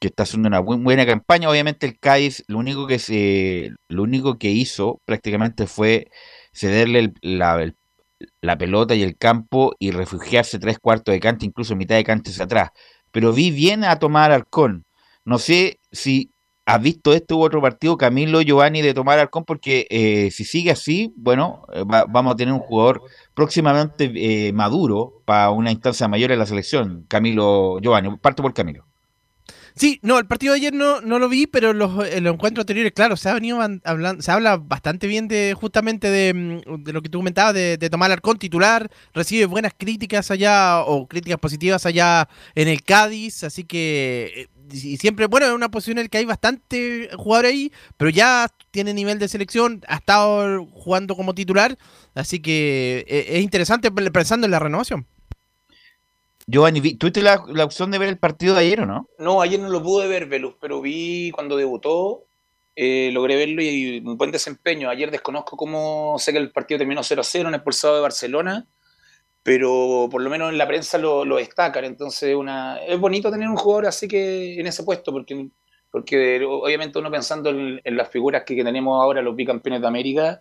que 0.00 0.08
está 0.08 0.24
haciendo 0.24 0.48
una 0.48 0.60
buena 0.60 1.06
campaña. 1.06 1.50
Obviamente 1.50 1.86
el 1.86 1.98
Cádiz 1.98 2.42
lo 2.48 2.58
único 2.58 2.86
que 2.86 2.98
se, 2.98 3.70
lo 3.88 4.02
único 4.02 4.38
que 4.38 4.50
hizo 4.50 5.00
prácticamente 5.04 5.66
fue 5.66 6.10
cederle 6.52 7.12
la, 7.22 7.72
pelota 8.58 8.94
y 8.94 9.02
el 9.02 9.16
campo 9.16 9.74
y 9.78 9.92
refugiarse 9.92 10.58
tres 10.58 10.78
cuartos 10.78 11.12
de 11.12 11.20
cancha, 11.20 11.46
incluso 11.46 11.76
mitad 11.76 11.96
de 11.96 12.04
cancha 12.04 12.30
hacia 12.30 12.44
atrás. 12.44 12.70
Pero 13.12 13.32
vi 13.32 13.50
bien 13.50 13.84
a 13.84 13.98
tomar 13.98 14.32
Arcón. 14.32 14.84
No 15.24 15.38
sé 15.38 15.78
si 15.92 16.32
has 16.66 16.80
visto 16.82 17.12
este 17.12 17.34
u 17.34 17.42
otro 17.42 17.60
partido, 17.60 17.96
Camilo 17.98 18.40
Giovanni, 18.42 18.82
de 18.82 18.94
tomar 18.94 19.18
Arcón, 19.18 19.44
porque 19.44 19.86
eh, 19.90 20.30
si 20.30 20.44
sigue 20.44 20.70
así, 20.70 21.12
bueno, 21.16 21.66
eh, 21.72 21.84
vamos 21.86 22.32
a 22.34 22.36
tener 22.36 22.54
un 22.54 22.60
jugador 22.60 23.02
próximamente 23.34 24.12
eh, 24.14 24.52
maduro 24.52 25.22
para 25.26 25.50
una 25.50 25.72
instancia 25.72 26.08
mayor 26.08 26.32
en 26.32 26.38
la 26.38 26.46
selección. 26.46 27.04
Camilo 27.08 27.78
Giovanni, 27.80 28.16
parto 28.18 28.42
por 28.42 28.54
Camilo. 28.54 28.89
Sí, 29.80 29.98
no, 30.02 30.18
el 30.18 30.26
partido 30.26 30.52
de 30.52 30.58
ayer 30.58 30.74
no, 30.74 31.00
no 31.00 31.18
lo 31.18 31.26
vi, 31.30 31.46
pero 31.46 31.72
los, 31.72 32.06
en 32.06 32.24
los 32.24 32.34
encuentros 32.34 32.64
anteriores, 32.64 32.92
claro, 32.92 33.16
se 33.16 33.30
ha 33.30 33.32
venido 33.32 33.58
hablando, 33.84 34.20
se 34.20 34.30
habla 34.30 34.58
bastante 34.58 35.06
bien 35.06 35.26
de 35.26 35.56
justamente 35.58 36.10
de, 36.10 36.34
mm, 36.34 36.90
lo 36.90 37.00
que 37.00 37.08
tú 37.08 37.20
comentabas, 37.20 37.54
de, 37.54 37.78
de 37.78 37.88
tomar 37.88 38.12
Arcón 38.12 38.36
titular, 38.36 38.90
recibe 39.14 39.46
buenas 39.46 39.72
críticas 39.74 40.30
allá, 40.30 40.80
o 40.82 41.08
críticas 41.08 41.38
positivas 41.40 41.86
allá 41.86 42.28
en 42.54 42.68
el 42.68 42.82
Cádiz, 42.82 43.42
así 43.42 43.64
que 43.64 44.30
eh, 44.36 44.48
y 44.70 44.98
siempre, 44.98 45.26
bueno, 45.28 45.46
es 45.46 45.52
una 45.52 45.70
posición 45.70 45.96
en 45.96 46.04
la 46.04 46.08
que 46.10 46.18
hay 46.18 46.26
bastante 46.26 47.08
jugadores 47.16 47.52
ahí, 47.52 47.72
pero 47.96 48.10
ya 48.10 48.48
tiene 48.72 48.92
nivel 48.92 49.18
de 49.18 49.28
selección, 49.28 49.82
ha 49.88 49.96
estado 49.96 50.66
jugando 50.66 51.16
como 51.16 51.34
titular, 51.34 51.78
así 52.14 52.40
que 52.40 53.06
eh, 53.08 53.24
es 53.30 53.42
interesante 53.42 53.90
pensando 53.90 54.46
en 54.46 54.50
la 54.50 54.58
renovación. 54.58 55.06
Giovanni, 56.46 56.94
¿tuviste 56.96 57.22
la, 57.22 57.44
la 57.48 57.64
opción 57.64 57.90
de 57.90 57.98
ver 57.98 58.08
el 58.08 58.18
partido 58.18 58.54
de 58.54 58.60
ayer 58.60 58.80
o 58.80 58.86
no? 58.86 59.08
No, 59.18 59.40
ayer 59.40 59.60
no 59.60 59.68
lo 59.68 59.82
pude 59.82 60.08
ver, 60.08 60.26
Velus, 60.26 60.54
pero 60.60 60.80
vi 60.80 61.30
cuando 61.30 61.56
debutó, 61.56 62.24
eh, 62.74 63.10
logré 63.12 63.36
verlo 63.36 63.62
y 63.62 64.02
un 64.04 64.16
buen 64.16 64.30
desempeño. 64.30 64.88
Ayer 64.88 65.10
desconozco 65.10 65.56
cómo, 65.56 66.16
sé 66.18 66.32
que 66.32 66.38
el 66.38 66.50
partido 66.50 66.78
terminó 66.78 67.02
0-0 67.02 67.40
en 67.40 67.46
el 67.48 67.54
expulsado 67.54 67.94
de 67.96 68.00
Barcelona, 68.00 68.66
pero 69.42 70.08
por 70.10 70.22
lo 70.22 70.30
menos 70.30 70.50
en 70.50 70.58
la 70.58 70.66
prensa 70.66 70.98
lo, 70.98 71.24
lo 71.24 71.36
destacan. 71.36 71.84
Entonces, 71.84 72.34
una, 72.34 72.78
es 72.78 72.98
bonito 72.98 73.30
tener 73.30 73.48
un 73.48 73.56
jugador 73.56 73.86
así 73.86 74.08
que 74.08 74.58
en 74.58 74.66
ese 74.66 74.82
puesto, 74.82 75.12
porque, 75.12 75.48
porque 75.90 76.42
obviamente 76.44 76.98
uno 76.98 77.10
pensando 77.10 77.50
en, 77.50 77.80
en 77.84 77.96
las 77.96 78.08
figuras 78.08 78.44
que, 78.44 78.56
que 78.56 78.64
tenemos 78.64 79.00
ahora, 79.02 79.22
los 79.22 79.36
bicampeones 79.36 79.80
de 79.82 79.88
América, 79.88 80.40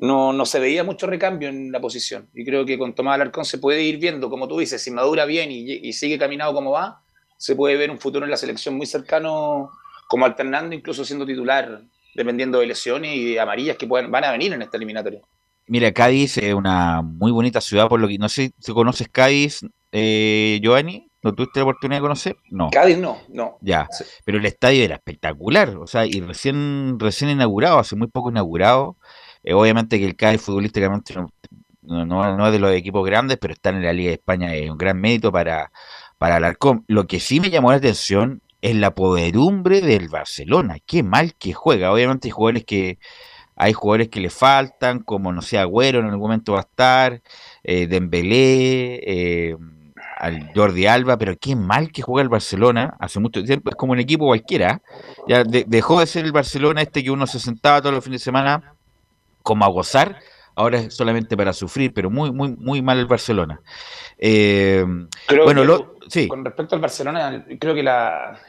no, 0.00 0.32
no 0.32 0.46
se 0.46 0.58
veía 0.58 0.82
mucho 0.82 1.06
recambio 1.06 1.48
en 1.48 1.70
la 1.70 1.80
posición. 1.80 2.28
Y 2.34 2.44
creo 2.44 2.64
que 2.64 2.78
con 2.78 2.94
Tomás 2.94 3.16
Alarcón 3.16 3.44
se 3.44 3.58
puede 3.58 3.82
ir 3.82 3.98
viendo, 3.98 4.30
como 4.30 4.48
tú 4.48 4.58
dices, 4.58 4.82
si 4.82 4.90
madura 4.90 5.26
bien 5.26 5.50
y, 5.52 5.92
sigue 5.92 6.18
caminado 6.18 6.54
como 6.54 6.70
va, 6.70 7.02
se 7.36 7.54
puede 7.54 7.76
ver 7.76 7.90
un 7.90 7.98
futuro 7.98 8.24
en 8.24 8.30
la 8.30 8.36
selección 8.36 8.76
muy 8.76 8.86
cercano, 8.86 9.70
como 10.08 10.24
alternando, 10.24 10.74
incluso 10.74 11.04
siendo 11.04 11.26
titular, 11.26 11.82
dependiendo 12.14 12.60
de 12.60 12.66
lesiones 12.66 13.14
y 13.14 13.32
de 13.32 13.40
amarillas 13.40 13.76
que 13.76 13.86
pueden, 13.86 14.10
van 14.10 14.24
a 14.24 14.32
venir 14.32 14.52
en 14.52 14.62
esta 14.62 14.78
eliminatoria. 14.78 15.20
Mira, 15.66 15.92
Cádiz 15.92 16.38
es 16.38 16.54
una 16.54 17.02
muy 17.02 17.30
bonita 17.30 17.60
ciudad, 17.60 17.88
por 17.88 18.00
lo 18.00 18.08
que 18.08 18.18
no 18.18 18.28
sé 18.28 18.52
si 18.58 18.72
conoces 18.72 19.08
Cádiz, 19.08 19.60
eh, 19.92 20.58
Giovanni. 20.62 21.06
¿No 21.22 21.34
tuviste 21.34 21.60
la 21.60 21.64
oportunidad 21.64 21.98
de 21.98 22.02
conocer? 22.02 22.36
No. 22.50 22.70
Cádiz 22.70 22.96
no, 22.96 23.18
no. 23.28 23.58
Ya, 23.60 23.86
pero 24.24 24.38
el 24.38 24.46
estadio 24.46 24.82
era 24.82 24.94
espectacular, 24.94 25.76
o 25.76 25.86
sea, 25.86 26.06
y 26.06 26.18
recién, 26.22 26.98
recién 26.98 27.30
inaugurado, 27.30 27.78
hace 27.78 27.94
muy 27.94 28.08
poco 28.08 28.30
inaugurado. 28.30 28.96
Eh, 29.42 29.54
obviamente 29.54 29.98
que 29.98 30.06
el 30.06 30.16
Cádiz 30.16 30.42
futbolísticamente 30.42 31.14
no, 31.82 32.06
no, 32.06 32.46
es 32.46 32.52
de 32.52 32.58
los 32.58 32.72
equipos 32.72 33.04
grandes, 33.06 33.38
pero 33.38 33.52
estar 33.52 33.74
en 33.74 33.82
la 33.82 33.92
Liga 33.92 34.08
de 34.08 34.14
España 34.14 34.54
es 34.54 34.70
un 34.70 34.78
gran 34.78 35.00
mérito 35.00 35.32
para, 35.32 35.72
para 36.18 36.36
Alarcón. 36.36 36.84
Lo 36.88 37.06
que 37.06 37.20
sí 37.20 37.40
me 37.40 37.50
llamó 37.50 37.70
la 37.70 37.78
atención 37.78 38.42
es 38.62 38.76
la 38.76 38.94
poderumbre 38.94 39.80
del 39.80 40.08
Barcelona. 40.08 40.76
Qué 40.84 41.02
mal 41.02 41.34
que 41.34 41.52
juega. 41.52 41.92
Obviamente 41.92 42.28
hay 42.28 42.32
jugadores 42.32 42.64
que 42.64 42.98
hay 43.56 43.74
jugadores 43.74 44.08
que 44.08 44.20
le 44.20 44.30
faltan, 44.30 45.00
como 45.00 45.32
no 45.32 45.42
sé, 45.42 45.58
Agüero 45.58 46.00
en 46.00 46.06
algún 46.06 46.20
momento 46.20 46.54
va 46.54 46.60
a 46.60 46.62
estar, 46.62 47.20
eh, 47.62 47.86
Dembélé, 47.86 49.00
eh, 49.06 49.56
al 50.16 50.50
Jordi 50.54 50.86
Alba, 50.86 51.18
pero 51.18 51.36
qué 51.38 51.56
mal 51.56 51.92
que 51.92 52.00
juega 52.02 52.22
el 52.22 52.30
Barcelona 52.30 52.96
hace 52.98 53.20
mucho 53.20 53.42
tiempo, 53.44 53.70
es 53.70 53.76
como 53.76 53.92
un 53.92 53.98
equipo 54.00 54.26
cualquiera, 54.26 54.80
ya 55.28 55.44
dejó 55.44 56.00
de 56.00 56.06
ser 56.06 56.24
el 56.24 56.32
Barcelona 56.32 56.82
este 56.82 57.02
que 57.02 57.10
uno 57.10 57.26
se 57.26 57.38
sentaba 57.38 57.80
todos 57.80 57.94
los 57.94 58.04
fines 58.04 58.20
de 58.20 58.24
semana 58.24 58.76
como 59.42 59.64
a 59.64 59.68
gozar, 59.68 60.18
ahora 60.54 60.78
es 60.78 60.94
solamente 60.94 61.36
para 61.36 61.52
sufrir, 61.52 61.92
pero 61.92 62.10
muy, 62.10 62.32
muy, 62.32 62.54
muy 62.56 62.82
mal 62.82 62.98
el 62.98 63.06
Barcelona. 63.06 63.60
Eh, 64.18 64.84
bueno, 65.44 65.94
sí. 66.08 66.28
con 66.28 66.44
respecto 66.44 66.74
al 66.74 66.80
Barcelona, 66.80 67.44
creo 67.58 67.74
que 67.74 67.80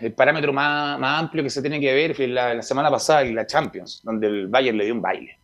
el 0.06 0.14
parámetro 0.14 0.54
más, 0.54 1.00
amplio 1.02 1.44
que 1.44 1.50
se 1.50 1.62
tiene 1.62 1.80
que 1.80 1.94
ver 1.94 2.12
es 2.12 2.30
la, 2.30 2.62
semana 2.62 2.90
pasada 2.90 3.22
en 3.22 3.36
la 3.36 3.46
Champions, 3.46 4.02
donde 4.04 4.28
el 4.28 4.48
Bayern 4.48 4.78
le 4.78 4.86
dio 4.86 4.94
un 4.94 5.02
baile 5.02 5.38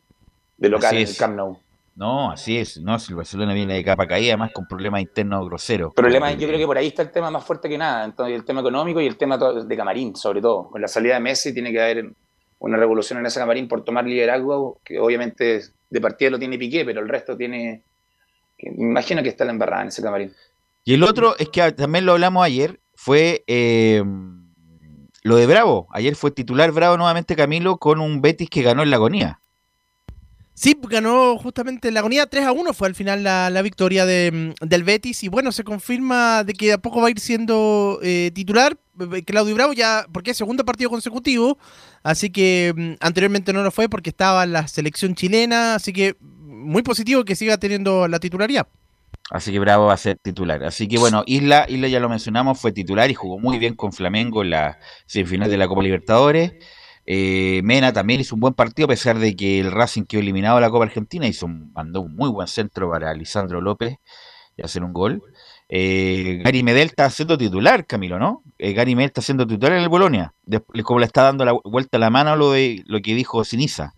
de 0.58 0.70
local 0.70 0.96
en 0.96 1.08
el 1.08 1.16
Camp 1.16 1.36
Nou. 1.36 1.58
No, 1.96 2.30
así 2.32 2.60
es, 2.60 2.80
no, 2.80 3.00
si 3.00 3.12
el 3.12 3.16
Barcelona 3.16 3.56
viene 3.56 3.74
de 3.74 3.84
capa 3.84 4.06
caída, 4.06 4.34
además 4.34 4.52
con 4.54 4.68
problemas 4.68 5.02
internos 5.02 5.44
groseros. 5.48 5.96
Problema, 5.96 6.32
yo 6.34 6.48
creo 6.48 6.60
que 6.60 6.68
por 6.68 6.78
ahí 6.78 6.88
está 6.88 7.02
el 7.02 7.10
tema 7.10 7.32
más 7.32 7.44
fuerte 7.44 7.68
que 7.68 7.76
nada, 7.76 8.06
entonces 8.06 8.36
el 8.36 8.46
tema 8.46 8.62
económico 8.62 9.02
y 9.02 9.08
el 9.08 9.18
tema 9.18 9.36
de 9.38 9.76
camarín, 9.76 10.16
sobre 10.16 10.40
todo. 10.40 10.70
Con 10.70 10.80
la 10.80 10.88
salida 10.88 11.16
de 11.16 11.22
Messi 11.22 11.56
tiene 11.56 11.72
que 11.72 11.82
haber 11.82 12.12
una 12.60 12.78
revolución 12.78 13.20
en 13.20 13.26
ese 13.26 13.40
camarín 13.40 13.68
por 13.68 13.84
tomar 13.84 14.06
liderazgo, 14.06 14.80
que 14.84 15.00
obviamente 15.00 15.62
de 15.90 16.02
partida 16.02 16.32
lo 16.32 16.40
tiene 16.40 16.58
Piqué, 16.58 16.86
pero 16.86 17.02
el 17.02 17.10
resto 17.10 17.38
tiene. 17.38 17.84
Me 18.62 18.90
imagino 18.90 19.22
que 19.22 19.30
está 19.30 19.46
la 19.46 19.52
embarrada 19.52 19.84
en 19.84 19.88
ese 19.90 20.02
camarín. 20.02 20.34
Y 20.84 20.94
el 20.94 21.04
otro 21.04 21.36
es 21.38 21.50
que 21.50 21.72
también 21.74 22.06
lo 22.06 22.14
hablamos 22.14 22.44
ayer, 22.44 22.80
fue 22.96 23.44
eh, 23.48 24.04
lo 25.24 25.36
de 25.36 25.46
Bravo. 25.46 25.88
Ayer 25.92 26.16
fue 26.16 26.32
titular 26.32 26.72
Bravo 26.72 26.98
nuevamente 26.98 27.36
Camilo 27.36 27.78
con 27.78 28.00
un 28.00 28.22
Betis 28.22 28.50
que 28.50 28.64
ganó 28.64 28.84
en 28.84 28.90
la 28.90 28.96
agonía. 28.96 29.40
Sí, 30.60 30.76
ganó 30.90 31.38
justamente 31.38 31.88
en 31.88 31.94
la 31.94 32.00
agonía 32.00 32.26
3 32.26 32.46
a 32.46 32.52
1 32.52 32.74
fue 32.74 32.88
al 32.88 32.96
final 32.96 33.22
la, 33.22 33.62
victoria 33.62 34.08
de, 34.08 34.56
del 34.60 34.84
Betis 34.84 35.24
y 35.24 35.28
bueno, 35.28 35.52
se 35.52 35.64
confirma 35.64 36.44
de 36.44 36.54
que 36.54 36.74
a 36.74 36.80
poco 36.80 37.00
va 37.00 37.10
a 37.10 37.12
ir 37.12 37.20
siendo 37.20 38.00
eh, 38.02 38.32
titular 38.34 38.76
eh, 39.00 39.22
Claudio 39.24 39.54
Bravo 39.54 39.74
ya, 39.74 40.08
porque 40.12 40.32
es 40.32 40.38
segundo 40.38 40.66
partido 40.66 40.90
consecutivo, 40.90 41.60
así 42.02 42.32
que 42.32 42.74
mm, 42.76 42.94
anteriormente 43.02 43.54
no 43.54 43.62
lo 43.62 43.70
fue 43.70 43.88
porque 43.88 44.10
estaba 44.10 44.46
en 44.46 44.54
la 44.54 44.68
selección 44.68 45.14
chilena, 45.14 45.76
así 45.76 45.94
que 45.94 46.16
muy 46.22 46.82
positivo 46.82 47.24
que 47.24 47.36
siga 47.36 47.60
teniendo 47.60 48.08
la 48.08 48.18
titularidad. 48.18 48.66
Así 49.30 49.52
que 49.52 49.60
Bravo 49.60 49.86
va 49.86 49.94
a 49.94 49.98
ser 49.98 50.18
titular. 50.18 50.64
Así 50.64 50.88
que 50.88 50.98
bueno, 50.98 51.22
Isla, 51.28 51.68
Isla 51.70 51.88
ya 51.88 52.00
lo 52.00 52.10
mencionamos, 52.10 52.60
fue 52.60 52.72
titular 52.72 53.12
y 53.12 53.14
jugó 53.14 53.38
muy 53.38 53.60
bien 53.60 53.76
con 53.76 53.94
Flamengo 53.94 54.42
en 54.42 54.50
la 54.50 54.80
semifinal 55.06 55.52
de 55.52 55.58
la 55.58 55.68
Copa 55.68 55.84
Libertadores. 55.84 56.54
Eh, 57.10 57.62
Mena 57.64 57.94
también 57.94 58.20
hizo 58.20 58.36
un 58.36 58.42
buen 58.42 58.54
partido, 58.54 58.86
a 58.86 58.90
pesar 58.90 59.18
de 59.18 59.34
que 59.34 59.62
el 59.62 59.72
Racing 59.72 60.04
quedó 60.04 60.20
eliminado 60.20 60.58
de 60.58 60.62
la 60.62 60.70
Copa 60.70 60.84
Argentina, 60.84 61.26
hizo 61.26 61.48
mandó 61.48 62.02
un 62.02 62.14
muy 62.16 62.30
buen 62.30 62.50
centro 62.50 62.92
para 62.92 63.14
Lisandro 63.14 63.62
López 63.62 63.98
y 64.58 64.62
hacer 64.62 64.84
un 64.84 64.92
gol. 64.92 65.24
Eh, 65.70 66.42
Gary 66.44 66.64
Medel 66.64 66.88
está 66.88 67.10
siendo 67.10 67.38
titular, 67.38 67.86
Camilo, 67.86 68.20
¿no? 68.20 68.44
Eh, 68.58 68.74
Gary 68.74 68.94
Medel 68.94 69.08
está 69.08 69.22
siendo 69.22 69.48
titular 69.48 69.72
en 69.78 69.84
el 69.84 69.90
Bolonia, 69.90 70.34
como 70.84 71.00
le 71.00 71.06
está 71.06 71.24
dando 71.24 71.46
la 71.46 71.54
vuelta 71.64 71.96
a 71.98 72.00
la 72.02 72.10
mano 72.10 72.36
lo 72.36 72.52
de 72.52 72.84
lo 72.86 73.02
que 73.02 73.16
dijo 73.16 73.44
Siniza. 73.46 73.94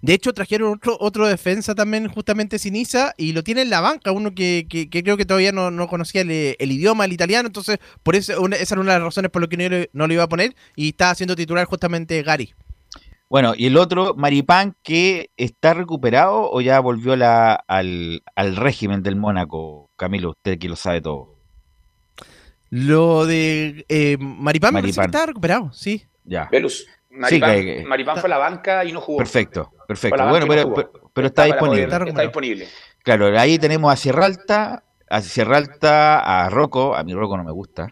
De 0.00 0.14
hecho, 0.14 0.32
trajeron 0.32 0.74
otro, 0.74 0.96
otro 1.00 1.26
defensa 1.26 1.74
también, 1.74 2.08
justamente 2.08 2.58
Sinisa, 2.58 3.14
y 3.16 3.32
lo 3.32 3.42
tiene 3.42 3.62
en 3.62 3.70
la 3.70 3.80
banca, 3.80 4.12
uno 4.12 4.32
que, 4.32 4.66
creo 4.90 5.16
que 5.16 5.26
todavía 5.26 5.50
no, 5.50 5.88
conocía 5.88 6.20
el, 6.20 6.72
idioma, 6.72 7.04
el 7.04 7.12
italiano, 7.12 7.48
entonces 7.48 7.78
por 8.02 8.14
eso 8.14 8.46
esa 8.46 8.74
era 8.74 8.80
una 8.80 8.92
de 8.92 8.98
las 8.98 9.06
razones 9.06 9.30
por 9.30 9.42
las 9.42 9.48
que 9.48 9.88
no, 9.92 10.06
lo 10.06 10.12
iba 10.12 10.22
a 10.22 10.28
poner, 10.28 10.54
y 10.76 10.90
está 10.90 11.10
haciendo 11.10 11.34
titular 11.34 11.66
justamente 11.66 12.22
Gary. 12.22 12.54
Bueno, 13.28 13.54
y 13.56 13.66
el 13.66 13.76
otro, 13.76 14.14
Maripán, 14.14 14.74
que 14.82 15.30
está 15.36 15.74
recuperado 15.74 16.50
o 16.50 16.60
ya 16.60 16.80
volvió 16.80 17.14
la, 17.16 17.54
al, 17.66 18.22
régimen 18.56 19.02
del 19.02 19.16
Mónaco, 19.16 19.90
Camilo, 19.96 20.30
usted 20.30 20.58
que 20.58 20.68
lo 20.68 20.76
sabe 20.76 21.00
todo. 21.00 21.34
Lo 22.70 23.26
de 23.26 23.84
eh, 23.88 24.16
Maripán, 24.18 24.74
Maripán. 24.74 25.06
está 25.06 25.26
recuperado, 25.26 25.72
sí. 25.72 26.04
Ya. 26.24 26.48
Velus. 26.50 26.86
Maripán, 27.10 28.18
fue 28.18 28.26
a 28.26 28.28
la 28.28 28.38
banca 28.38 28.84
y 28.84 28.92
no 28.92 29.00
jugó. 29.00 29.18
Perfecto, 29.18 29.72
perfecto. 29.88 30.28
Bueno, 30.28 30.46
pero, 30.46 30.74
pero, 31.12 31.26
está, 31.28 31.44
disponible. 31.44 31.82
está, 31.84 32.22
disponible. 32.22 32.68
Claro, 33.02 33.36
ahí 33.38 33.58
tenemos 33.58 33.90
a 33.92 33.96
Sierra 33.96 34.26
Alta, 34.26 34.84
a 35.08 35.20
Sierra 35.22 35.56
Alta, 35.56 36.44
a 36.44 36.50
Rocco, 36.50 36.94
a 36.94 37.02
mi 37.02 37.14
Rocco 37.14 37.36
no 37.38 37.44
me 37.44 37.52
gusta. 37.52 37.88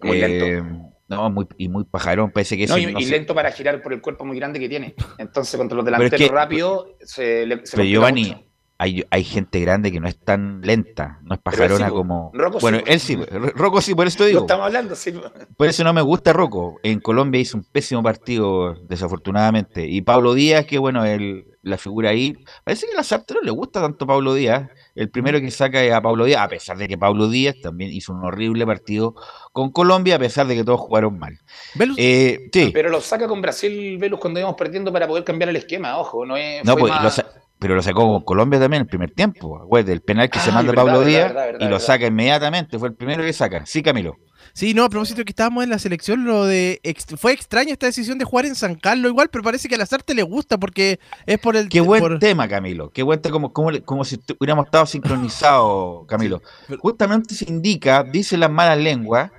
Muy 0.00 0.18
lento. 0.18 0.44
Eh, 0.44 0.62
no, 1.08 1.30
muy, 1.30 1.46
y 1.56 1.68
muy 1.68 1.84
pajarón, 1.84 2.32
parece 2.32 2.56
que 2.56 2.66
No, 2.66 2.76
eso 2.76 2.88
y, 2.88 2.92
no 2.92 2.98
y 2.98 3.04
lento 3.06 3.32
para 3.32 3.52
girar 3.52 3.80
por 3.80 3.92
el 3.92 4.00
cuerpo 4.00 4.24
muy 4.24 4.36
grande 4.36 4.58
que 4.58 4.68
tiene. 4.68 4.94
Entonces, 5.18 5.56
contra 5.56 5.76
los 5.76 5.84
Pero 5.84 5.96
es 5.96 6.10
delanteros 6.10 6.28
que- 6.28 6.34
rápidos, 6.34 6.86
se, 7.00 7.46
le, 7.46 7.64
se 7.64 7.76
Pero 7.76 7.88
Giovanni, 7.88 8.24
mucho. 8.30 8.45
Hay, 8.78 9.04
hay 9.10 9.24
gente 9.24 9.58
grande 9.60 9.90
que 9.90 10.00
no 10.00 10.08
es 10.08 10.18
tan 10.18 10.60
lenta, 10.60 11.18
no 11.22 11.34
es 11.34 11.40
pajarona 11.40 11.86
sí, 11.88 11.92
como. 11.92 12.30
Rocco 12.34 12.58
sí, 12.60 12.64
bueno, 12.64 12.78
po. 12.80 12.84
él 12.86 13.00
sí, 13.00 13.16
Ro- 13.16 13.52
Rocco 13.54 13.80
sí, 13.80 13.94
por 13.94 14.06
eso 14.06 14.18
te 14.18 14.26
digo. 14.26 14.40
estamos 14.40 14.66
hablando, 14.66 14.94
sí. 14.94 15.14
Por 15.56 15.66
eso 15.68 15.82
no 15.84 15.92
me 15.92 16.02
gusta 16.02 16.32
Rocco. 16.32 16.78
En 16.82 17.00
Colombia 17.00 17.40
hizo 17.40 17.56
un 17.56 17.64
pésimo 17.64 18.02
partido, 18.02 18.74
desafortunadamente. 18.88 19.86
Y 19.86 20.02
Pablo 20.02 20.34
Díaz, 20.34 20.66
que 20.66 20.78
bueno, 20.78 21.04
el, 21.04 21.46
la 21.62 21.78
figura 21.78 22.10
ahí. 22.10 22.36
Parece 22.64 22.86
que 22.86 22.92
a 22.92 22.96
la 22.96 23.02
Sartre 23.02 23.36
no 23.36 23.42
le 23.42 23.50
gusta 23.50 23.80
tanto 23.80 24.06
Pablo 24.06 24.34
Díaz. 24.34 24.68
El 24.94 25.10
primero 25.10 25.40
que 25.40 25.50
saca 25.50 25.82
es 25.82 25.92
a 25.92 26.00
Pablo 26.02 26.24
Díaz, 26.24 26.42
a 26.42 26.48
pesar 26.48 26.76
de 26.76 26.86
que 26.86 26.98
Pablo 26.98 27.28
Díaz 27.28 27.56
también 27.62 27.90
hizo 27.92 28.12
un 28.12 28.24
horrible 28.24 28.66
partido 28.66 29.14
con 29.52 29.70
Colombia, 29.72 30.16
a 30.16 30.18
pesar 30.18 30.46
de 30.46 30.54
que 30.54 30.64
todos 30.64 30.80
jugaron 30.80 31.18
mal. 31.18 31.38
Velus, 31.74 31.96
Eh, 31.98 32.48
sí, 32.52 32.70
Pero 32.74 32.90
lo 32.90 33.00
saca 33.00 33.26
con 33.26 33.40
Brasil, 33.40 33.96
Velus, 33.98 34.20
cuando 34.20 34.38
íbamos 34.38 34.56
perdiendo 34.56 34.92
para 34.92 35.08
poder 35.08 35.24
cambiar 35.24 35.48
el 35.48 35.56
esquema, 35.56 35.98
ojo, 35.98 36.26
no 36.26 36.36
es. 36.36 36.62
no, 36.64 36.72
fue 36.72 36.80
pues, 36.82 36.92
más- 36.92 37.02
lo 37.04 37.10
sa- 37.10 37.26
pero 37.58 37.74
lo 37.74 37.82
sacó 37.82 38.02
con 38.12 38.22
Colombia 38.22 38.60
también 38.60 38.82
el 38.82 38.88
primer 38.88 39.10
tiempo. 39.12 39.60
Acuérdate, 39.62 39.92
el 39.92 40.02
penal 40.02 40.28
que 40.30 40.38
se 40.38 40.50
Ah, 40.50 40.54
manda 40.54 40.72
verdad, 40.72 40.84
Pablo 40.84 41.00
Díaz 41.04 41.28
verdad, 41.28 41.44
verdad, 41.46 41.60
y 41.60 41.64
lo 41.64 41.70
verdad. 41.70 41.86
saca 41.86 42.06
inmediatamente. 42.06 42.78
Fue 42.78 42.88
el 42.88 42.94
primero 42.94 43.22
que 43.22 43.32
saca. 43.32 43.64
Sí, 43.66 43.82
Camilo. 43.82 44.16
Sí, 44.52 44.72
no, 44.74 44.84
a 44.84 44.88
propósito 44.88 45.18
de 45.18 45.24
que 45.26 45.32
estábamos 45.32 45.64
en 45.64 45.70
la 45.70 45.78
selección, 45.78 46.24
lo 46.24 46.44
de 46.46 46.80
ex- 46.82 47.04
fue 47.18 47.32
extraña 47.32 47.72
esta 47.72 47.86
decisión 47.86 48.16
de 48.16 48.24
jugar 48.24 48.46
en 48.46 48.54
San 48.54 48.74
Carlos 48.76 49.10
igual, 49.10 49.28
pero 49.30 49.42
parece 49.44 49.68
que 49.68 49.74
a 49.74 49.78
Lazarte 49.78 50.14
le 50.14 50.22
gusta 50.22 50.56
porque 50.56 50.98
es 51.26 51.38
por 51.38 51.56
el 51.56 51.68
Qué 51.68 51.80
buen 51.80 52.00
por- 52.00 52.18
tema, 52.18 52.48
Camilo. 52.48 52.90
Qué 52.90 53.02
buen 53.02 53.20
tema, 53.20 53.32
como, 53.32 53.52
como, 53.52 53.70
como 53.84 54.04
si 54.04 54.18
hubiéramos 54.38 54.66
estado 54.66 54.86
sincronizados, 54.86 56.06
Camilo. 56.08 56.40
pero- 56.68 56.80
Justamente 56.80 57.34
se 57.34 57.50
indica, 57.50 58.02
dicen 58.04 58.40
las 58.40 58.50
malas 58.50 58.78
lenguas, 58.78 59.30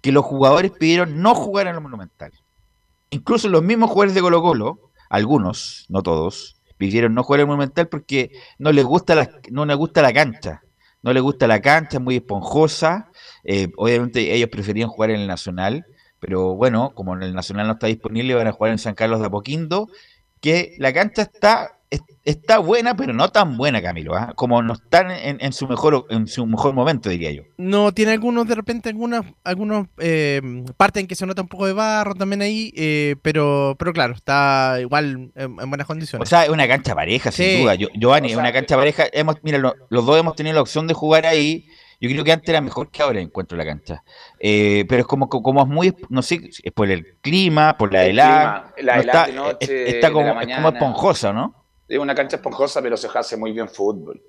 que 0.00 0.12
los 0.12 0.24
jugadores 0.24 0.70
pidieron 0.72 1.20
no 1.22 1.34
jugar 1.34 1.66
en 1.68 1.74
el 1.76 1.80
Monumental. 1.80 2.32
Incluso 3.10 3.48
los 3.48 3.62
mismos 3.62 3.90
jugadores 3.90 4.14
de 4.14 4.20
Colo 4.22 4.42
Colo, 4.42 4.90
algunos, 5.08 5.86
no 5.88 6.02
todos, 6.02 6.53
pidieron 6.76 7.14
no 7.14 7.22
jugar 7.22 7.40
el 7.40 7.46
Monumental 7.46 7.88
porque 7.88 8.30
no 8.58 8.72
les 8.72 8.84
gusta 8.84 9.14
la, 9.14 9.30
no 9.50 9.64
les 9.66 9.76
gusta 9.76 10.02
la 10.02 10.12
cancha. 10.12 10.62
No 11.02 11.12
les 11.12 11.22
gusta 11.22 11.46
la 11.46 11.60
cancha, 11.60 11.98
es 11.98 12.02
muy 12.02 12.16
esponjosa. 12.16 13.10
Eh, 13.44 13.68
obviamente 13.76 14.34
ellos 14.34 14.48
preferían 14.48 14.88
jugar 14.88 15.10
en 15.10 15.20
el 15.20 15.26
Nacional, 15.26 15.84
pero 16.18 16.54
bueno, 16.54 16.92
como 16.94 17.14
en 17.14 17.22
el 17.22 17.34
Nacional 17.34 17.66
no 17.66 17.74
está 17.74 17.86
disponible, 17.88 18.34
van 18.34 18.46
a 18.46 18.52
jugar 18.52 18.72
en 18.72 18.78
San 18.78 18.94
Carlos 18.94 19.20
de 19.20 19.26
Apoquindo, 19.26 19.88
que 20.40 20.74
la 20.78 20.92
cancha 20.92 21.22
está, 21.22 21.78
es- 21.83 21.83
está 22.24 22.58
buena, 22.58 22.96
pero 22.96 23.12
no 23.12 23.28
tan 23.30 23.56
buena, 23.56 23.82
Camilo, 23.82 24.14
¿ah? 24.14 24.32
como 24.36 24.62
no 24.62 24.72
están 24.74 25.10
en, 25.10 25.38
en 25.40 25.52
su 25.52 25.66
mejor 25.68 26.06
en 26.10 26.26
su 26.26 26.46
mejor 26.46 26.74
momento, 26.74 27.08
diría 27.10 27.30
yo. 27.32 27.42
No, 27.58 27.92
tiene 27.92 28.12
algunos, 28.12 28.46
de 28.48 28.54
repente, 28.54 28.88
algunas 28.88 29.24
algunos 29.44 29.86
eh, 29.98 30.40
partes 30.76 31.02
en 31.02 31.06
que 31.06 31.14
se 31.14 31.26
nota 31.26 31.42
un 31.42 31.48
poco 31.48 31.66
de 31.66 31.72
barro 31.72 32.14
también 32.14 32.42
ahí, 32.42 32.72
eh, 32.76 33.16
pero 33.22 33.76
pero 33.78 33.92
claro, 33.92 34.14
está 34.14 34.76
igual 34.80 35.30
en, 35.34 35.58
en 35.60 35.68
buenas 35.70 35.84
O 35.84 35.88
condiciones. 35.88 36.28
sea, 36.28 36.44
es 36.44 36.50
una 36.50 36.66
cancha 36.68 36.94
pareja, 36.94 37.30
sin 37.30 37.44
Sí. 37.46 37.62
duda. 37.62 37.74
Yo, 37.74 37.88
Giovanni, 37.94 38.28
O 38.28 38.30
es 38.32 38.36
una 38.36 38.52
cancha 38.52 38.76
pareja. 38.76 39.04
Hemos, 39.12 39.36
mira, 39.42 39.58
lo- 39.58 39.74
los 39.90 40.06
dos 40.06 40.18
hemos 40.18 40.34
tenido 40.36 40.54
la 40.54 40.62
opción 40.62 40.86
de 40.86 40.94
jugar 40.94 41.26
ahí. 41.26 41.66
Yo 42.00 42.10
creo 42.10 42.24
que 42.24 42.32
antes 42.32 42.48
era 42.48 42.60
mejor 42.60 42.90
que 42.90 43.02
ahora 43.02 43.20
encuentro 43.20 43.56
la 43.56 43.64
cancha. 43.64 44.02
Eh, 44.38 44.84
pero 44.88 45.02
es 45.02 45.06
como, 45.06 45.28
como 45.28 45.62
es 45.62 45.68
muy, 45.68 45.94
no 46.10 46.20
sé, 46.22 46.40
es 46.62 46.72
por 46.72 46.90
el 46.90 47.16
clima, 47.22 47.78
por 47.78 47.92
la 47.92 48.04
El 48.04 48.10
helada. 48.10 48.66
no 48.68 48.72
helada 48.76 49.00
está, 49.00 49.26
de 49.26 49.32
noche, 49.32 49.56
es- 49.88 49.94
está 49.94 50.08
de 50.08 50.12
como, 50.12 50.34
la 50.34 50.42
es 50.42 50.54
como 50.56 50.68
esponjosa, 50.68 51.32
¿no? 51.32 51.63
Es 51.94 52.00
una 52.00 52.14
cancha 52.14 52.36
esponjosa, 52.36 52.82
pero 52.82 52.96
se 52.96 53.08
hace 53.14 53.36
muy 53.36 53.52
bien 53.52 53.68
fútbol. 53.68 54.20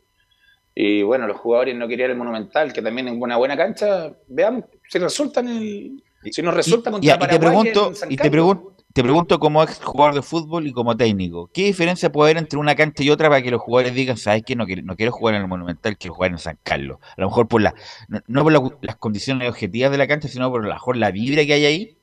Y 0.75 1.01
bueno, 1.03 1.25
los 1.25 1.37
jugadores 1.37 1.75
no 1.75 1.87
querían 1.87 2.11
el 2.11 2.17
Monumental, 2.17 2.71
que 2.73 2.81
también 2.81 3.07
es 3.07 3.15
una 3.19 3.37
buena 3.37 3.57
cancha. 3.57 4.13
Veamos 4.27 4.65
si 4.87 4.99
resulta 4.99 5.39
en 5.39 5.47
el. 5.47 6.03
Si 6.31 6.41
nos 6.41 6.53
resulta 6.53 6.89
Y- 6.89 6.93
contra 6.93 7.11
y, 7.11 7.15
y 7.15 7.19
te 7.19 7.19
Paraguay 7.19 7.39
pregunto, 7.39 7.87
en 7.87 7.95
San 7.95 8.11
y 8.11 8.17
te, 8.17 8.31
pregun- 8.31 8.71
te 8.93 9.01
pregunto 9.03 9.39
como 9.39 9.63
ex 9.63 9.79
jugador 9.83 10.15
de 10.15 10.21
fútbol 10.21 10.67
y 10.67 10.73
como 10.73 10.95
técnico, 10.97 11.49
¿qué 11.53 11.63
diferencia 11.65 12.11
puede 12.11 12.31
haber 12.31 12.43
entre 12.43 12.59
una 12.59 12.75
cancha 12.75 13.03
y 13.03 13.09
otra 13.09 13.29
para 13.29 13.41
que 13.41 13.51
los 13.51 13.61
jugadores 13.61 13.93
digan, 13.95 14.17
sabes 14.17 14.43
que 14.43 14.55
no 14.55 14.65
quiero, 14.65 14.81
no 14.83 14.95
quiero 14.95 15.11
jugar 15.11 15.35
en 15.35 15.41
el 15.41 15.47
Monumental, 15.47 15.97
quiero 15.97 16.13
jugar 16.13 16.31
en 16.31 16.37
San 16.39 16.57
Carlos? 16.63 16.97
A 17.17 17.21
lo 17.21 17.27
mejor 17.27 17.47
por 17.47 17.61
la, 17.61 17.73
no, 18.07 18.19
no 18.27 18.43
por 18.43 18.51
la- 18.53 18.77
las 18.81 18.95
condiciones 18.97 19.49
objetivas 19.49 19.91
de 19.91 19.97
la 19.97 20.07
cancha, 20.07 20.27
sino 20.27 20.49
por 20.51 20.63
a 20.63 20.67
lo 20.67 20.73
mejor 20.73 20.97
la 20.97 21.09
vibra 21.11 21.45
que 21.45 21.53
hay 21.53 21.65
ahí. 21.65 21.97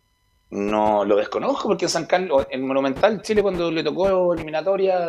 No 0.51 1.05
lo 1.05 1.16
desconozco 1.16 1.68
porque 1.68 1.87
en 1.87 1.90
San 1.90 2.07
Carlos, 2.07 2.46
en 2.51 2.66
Monumental, 2.66 3.22
Chile 3.22 3.42
cuando 3.42 3.70
le 3.70 3.83
tocó 3.83 4.35
eliminatoria, 4.35 5.09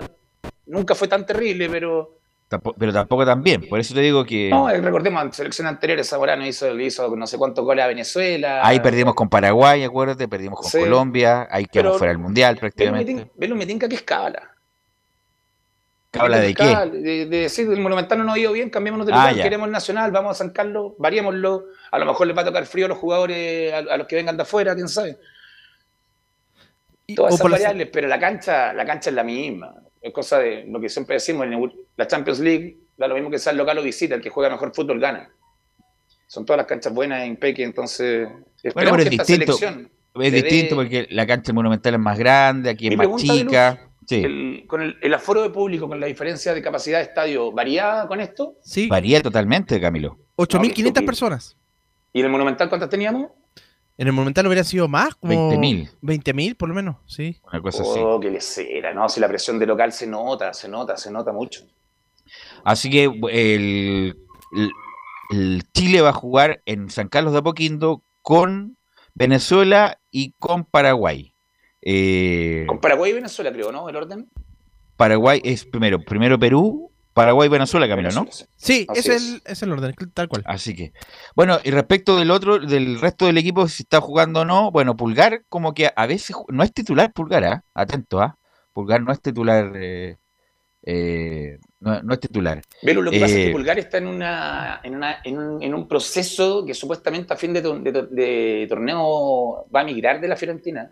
nunca 0.66 0.96
fue 0.96 1.08
tan 1.08 1.26
terrible, 1.26 1.70
pero 1.70 2.18
Tampo- 2.50 2.76
pero 2.78 2.94
tampoco 2.94 3.26
tan 3.26 3.42
bien. 3.42 3.68
Por 3.68 3.80
eso 3.80 3.94
te 3.96 4.02
digo 4.02 4.24
que 4.26 4.50
no, 4.50 4.70
eh, 4.70 4.80
recordemos, 4.80 5.24
en 5.24 5.34
selección 5.34 5.66
anteriores 5.68 6.08
Zamorano 6.10 6.46
hizo, 6.46 6.78
hizo 6.80 7.16
no 7.16 7.26
sé 7.26 7.38
cuántos 7.38 7.66
goles 7.66 7.84
a 7.84 7.88
Venezuela. 7.88 8.66
ahí 8.66 8.80
perdimos 8.80 9.16
con 9.16 9.28
Paraguay, 9.30 9.84
acuérdate, 9.84 10.28
perdimos 10.28 10.60
con 10.60 10.70
Sí. 10.70 10.80
Colombia, 10.80 11.48
ahí 11.50 11.66
quedamos 11.66 11.98
fuera 11.98 12.12
del 12.14 12.20
Mundial 12.20 12.58
prácticamente. 12.58 13.32
Velo 13.36 13.56
Metinca 13.56 13.88
que 13.90 13.96
es 13.96 14.04
cábala. 14.04 14.50
¿Habla 16.16 16.38
de 16.42 16.48
qué? 16.50 16.64
Cábala, 16.64 16.86
De, 16.92 17.26
de 17.26 17.38
decir, 17.40 17.68
el 17.72 17.80
Monumental 17.80 18.24
no 18.24 18.32
ha 18.34 18.38
ido 18.38 18.52
bien, 18.52 18.70
cambiémonos 18.70 19.08
de 19.08 19.14
Ah, 19.14 19.16
lugar, 19.16 19.36
ya. 19.36 19.44
queremos 19.44 19.66
el 19.66 19.72
Nacional, 19.72 20.12
vamos 20.12 20.32
a 20.32 20.36
San 20.36 20.52
Carlos, 20.52 20.94
variémoslo. 21.00 21.66
A 21.90 21.98
lo 21.98 22.06
mejor 22.06 22.28
les 22.28 22.38
va 22.38 22.42
a 22.44 22.46
tocar 22.46 22.66
frío 22.68 22.86
a 22.86 22.90
los 22.90 23.00
jugadores, 23.00 23.74
a, 23.74 23.78
a 23.80 23.98
los 23.98 24.06
que 24.06 24.16
vengan 24.16 24.38
de 24.38 24.44
afuera, 24.44 24.76
quién 24.76 24.88
sabe. 24.90 25.18
Todas 27.16 27.34
esas 27.34 27.46
la- 27.46 27.52
variables, 27.58 27.90
pero 27.92 28.08
la 28.08 28.20
cancha, 28.20 28.74
la 28.74 28.86
cancha 28.86 29.10
es 29.10 29.16
la 29.16 29.24
misma. 29.24 29.74
Es 30.04 30.12
cosa 30.14 30.38
de 30.40 30.66
lo 30.66 30.80
que 30.82 30.90
siempre 30.90 31.16
decimos, 31.16 31.48
la 31.96 32.06
Champions 32.08 32.40
League 32.42 32.78
da 32.98 33.08
lo 33.08 33.16
mismo 33.16 33.32
que 33.32 33.40
sea 33.40 33.52
el 33.54 33.58
local 33.58 33.78
o 33.78 33.84
visita, 33.84 34.16
el 34.16 34.22
que 34.22 34.30
juega 34.30 34.50
mejor 34.52 34.76
fútbol 34.76 35.00
gana. 35.00 35.30
Son 36.28 36.46
todas 36.46 36.58
las 36.58 36.68
canchas 36.68 36.94
buenas 36.94 37.24
en 37.24 37.38
Peque, 37.38 37.64
entonces 37.64 38.28
esperamos 38.62 38.98
pero 38.98 39.04
es 39.04 39.10
que 39.10 39.16
esta 39.16 39.24
distinto. 39.34 39.54
selección 39.58 39.92
Es 40.16 40.32
dé 40.32 40.42
distinto 40.42 40.76
porque 40.76 41.08
la 41.10 41.26
cancha 41.26 41.54
monumental 41.54 41.94
es 41.94 42.00
más 42.02 42.20
grande, 42.20 42.70
aquí 42.70 42.88
es 42.88 42.98
Mi 42.98 43.08
más 43.08 43.16
chica. 43.22 43.90
Sí. 44.06 44.16
el- 44.22 44.66
con 44.68 44.82
el, 44.82 44.98
el 45.02 45.14
aforo 45.14 45.42
de 45.42 45.50
público, 45.52 45.88
con 45.88 45.98
la 45.98 46.08
diferencia 46.08 46.54
de 46.54 46.62
capacidad 46.62 46.98
de 46.98 47.06
estadio, 47.06 47.54
¿varía 47.54 48.04
con 48.10 48.20
esto? 48.20 48.56
Sí, 48.62 48.88
Varía 48.90 49.22
totalmente, 49.22 49.80
Camilo. 49.80 50.18
8.500 50.36 51.00
No, 51.02 51.06
personas. 51.06 51.56
¿Y 52.12 52.20
en 52.20 52.26
el 52.26 52.32
Monumental 52.34 52.68
cuántas 52.68 52.90
teníamos? 52.90 53.32
En 53.98 54.08
el 54.08 54.14
Monumental 54.14 54.48
hubiera 54.48 54.64
sido 54.64 54.88
más, 54.88 55.14
como 55.16 55.52
20.000. 55.52 55.90
20.000 56.02 56.56
por 56.58 56.70
lo 56.70 56.76
menos, 56.76 56.96
sí. 57.06 57.40
Una 57.52 57.62
cosa 57.62 57.84
así. 57.84 58.00
Oh, 58.02 58.20
qué 58.20 58.32
lesera, 58.32 58.94
¿no? 58.94 59.08
Si 59.08 59.20
la 59.20 59.28
presión 59.28 59.60
de 59.60 59.68
local 59.68 59.92
se 59.94 60.08
nota, 60.08 60.54
se 60.54 60.68
nota, 60.68 60.98
se 60.98 61.12
nota 61.12 61.32
mucho. 61.32 61.62
Así 62.64 62.90
que 62.90 63.04
el, 63.04 64.18
el- 64.56 64.72
el 65.32 65.64
Chile 65.74 66.02
va 66.02 66.10
a 66.10 66.14
jugar 66.14 66.62
en 66.66 66.90
San 66.90 67.08
Carlos 67.08 67.34
de 67.34 67.40
Apoquindo 67.40 68.02
con 68.22 68.78
Venezuela 69.14 70.00
y 70.12 70.32
con 70.40 70.64
Paraguay. 70.66 71.34
Eh, 71.82 72.66
Con 72.68 72.80
Paraguay 72.80 73.12
y 73.12 73.16
Venezuela, 73.16 73.52
creo, 73.52 73.72
¿no? 73.72 73.90
El 73.90 73.96
orden. 73.96 74.30
Paraguay 74.96 75.42
es 75.44 75.66
primero, 75.66 76.00
primero 76.00 76.40
Perú, 76.40 76.92
Paraguay, 77.14 77.48
Venezuela, 77.50 77.88
Camilo, 77.88 78.12
¿no? 78.12 78.28
Sí. 78.56 78.86
Así 78.90 79.00
es 79.00 79.10
es. 79.10 79.34
el, 79.34 79.42
es 79.46 79.62
el 79.64 79.72
orden, 79.72 79.94
tal 80.14 80.28
cual. 80.28 80.44
Así 80.46 80.76
que, 80.76 80.94
bueno, 81.36 81.60
y 81.64 81.72
respecto 81.72 82.18
del 82.18 82.32
otro, 82.32 82.60
del 82.60 83.00
resto 83.00 83.26
del 83.28 83.38
equipo, 83.38 83.68
si 83.68 83.84
está 83.84 84.02
jugando 84.02 84.42
o 84.42 84.46
no, 84.46 84.72
bueno, 84.72 84.96
Pulgar 84.96 85.44
como 85.50 85.74
que 85.74 85.92
a 85.96 86.06
veces 86.08 86.36
no 86.50 86.64
es 86.64 86.74
titular 86.74 87.14
Pulgar, 87.14 87.44
¿ah? 87.46 87.64
Atento, 87.74 88.20
¿ah? 88.22 88.38
Pulgar 88.74 89.02
no 89.04 89.12
es 89.12 89.22
titular, 89.22 89.72
eh, 89.76 90.18
eh, 90.86 91.60
no, 91.80 92.02
no 92.02 92.14
es 92.14 92.20
titular. 92.20 92.62
Velo, 92.82 93.02
lo 93.02 93.12
que 93.12 93.20
pasa 93.20 93.34
es 93.36 93.40
Eh, 93.42 93.46
que 93.46 93.52
Pulgar 93.52 93.80
está 93.80 93.98
en, 94.00 94.08
una, 94.08 94.82
en, 94.84 94.96
una- 94.96 95.18
en 95.24 95.38
un, 95.38 95.64
en 95.64 95.74
un 95.74 95.88
proceso 95.88 96.66
que 96.66 96.74
supuestamente 96.74 97.34
a 97.34 97.38
fin 97.38 97.54
de, 97.54 97.62
de 97.62 98.66
torneo 98.68 99.68
va 99.74 99.82
a 99.82 99.84
migrar 99.86 100.20
de 100.20 100.28
la 100.28 100.36
Fiorentina. 100.36 100.90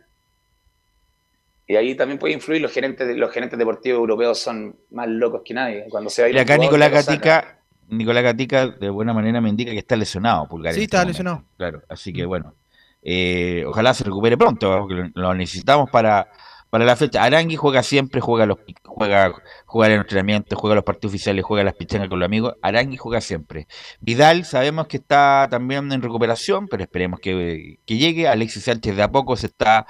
Y 1.67 1.75
ahí 1.75 1.95
también 1.95 2.19
puede 2.19 2.33
influir 2.33 2.61
los 2.61 2.71
gerentes, 2.71 3.15
los 3.15 3.31
gerentes 3.31 3.57
deportivos 3.57 3.99
europeos 3.99 4.39
son 4.39 4.75
más 4.89 5.07
locos 5.07 5.41
que 5.45 5.53
nadie. 5.53 5.85
Cuando 5.89 6.09
se 6.09 6.21
va 6.23 6.29
Y 6.29 6.37
acá 6.37 6.57
Nicolás. 6.57 6.91
Gatica, 6.91 7.59
Nicolás 7.87 8.23
Gatica 8.23 8.67
de 8.67 8.89
buena 8.89 9.13
manera 9.13 9.39
me 9.41 9.49
indica 9.49 9.71
que 9.71 9.77
está 9.77 9.95
lesionado 9.95 10.47
Pulgar. 10.47 10.73
Sí, 10.73 10.81
este 10.81 10.85
está 10.85 10.97
momento. 10.97 11.11
lesionado. 11.11 11.43
Claro, 11.57 11.81
así 11.87 12.11
que 12.11 12.25
bueno, 12.25 12.55
eh, 13.01 13.63
ojalá 13.67 13.93
se 13.93 14.03
recupere 14.03 14.37
pronto, 14.37 14.79
porque 14.79 14.95
lo, 14.95 15.09
lo 15.13 15.33
necesitamos 15.33 15.89
para, 15.89 16.29
para 16.69 16.85
la 16.85 16.95
fecha. 16.95 17.23
Arangui 17.23 17.55
juega 17.55 17.83
siempre, 17.83 18.21
juega 18.21 18.45
los 18.45 18.57
juega, 18.85 19.33
juega 19.65 19.93
el 19.93 19.99
entrenamiento, 20.01 20.55
juega 20.55 20.75
los 20.75 20.83
partidos 20.83 21.11
oficiales, 21.13 21.43
juega 21.45 21.63
las 21.63 21.75
pichangas 21.75 22.09
con 22.09 22.19
los 22.19 22.25
amigos. 22.25 22.55
Arangui 22.61 22.97
juega 22.97 23.21
siempre. 23.21 23.67
Vidal 23.99 24.45
sabemos 24.45 24.87
que 24.87 24.97
está 24.97 25.47
también 25.49 25.91
en 25.91 26.01
recuperación, 26.01 26.67
pero 26.67 26.83
esperemos 26.83 27.19
que, 27.19 27.79
que 27.85 27.97
llegue. 27.97 28.27
Alexis 28.27 28.63
Sánchez 28.63 28.95
de 28.95 29.03
a 29.03 29.11
poco 29.11 29.35
se 29.35 29.47
está 29.47 29.87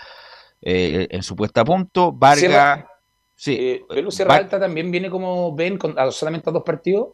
eh, 0.62 1.08
en 1.10 1.24
su 1.24 1.36
puesta 1.36 1.62
a 1.62 1.66
punto. 1.66 2.12
Vargas, 2.12 2.86
sí. 3.36 3.58
Eh, 3.60 3.84
Velo 3.90 4.12
Sierra 4.12 4.36
Alta 4.36 4.60
también 4.60 4.92
viene 4.92 5.10
como 5.10 5.56
ven 5.56 5.78
con 5.78 5.98
a 5.98 6.12
solamente 6.12 6.50
a 6.50 6.54
dos 6.54 6.64
partidos. 6.64 7.10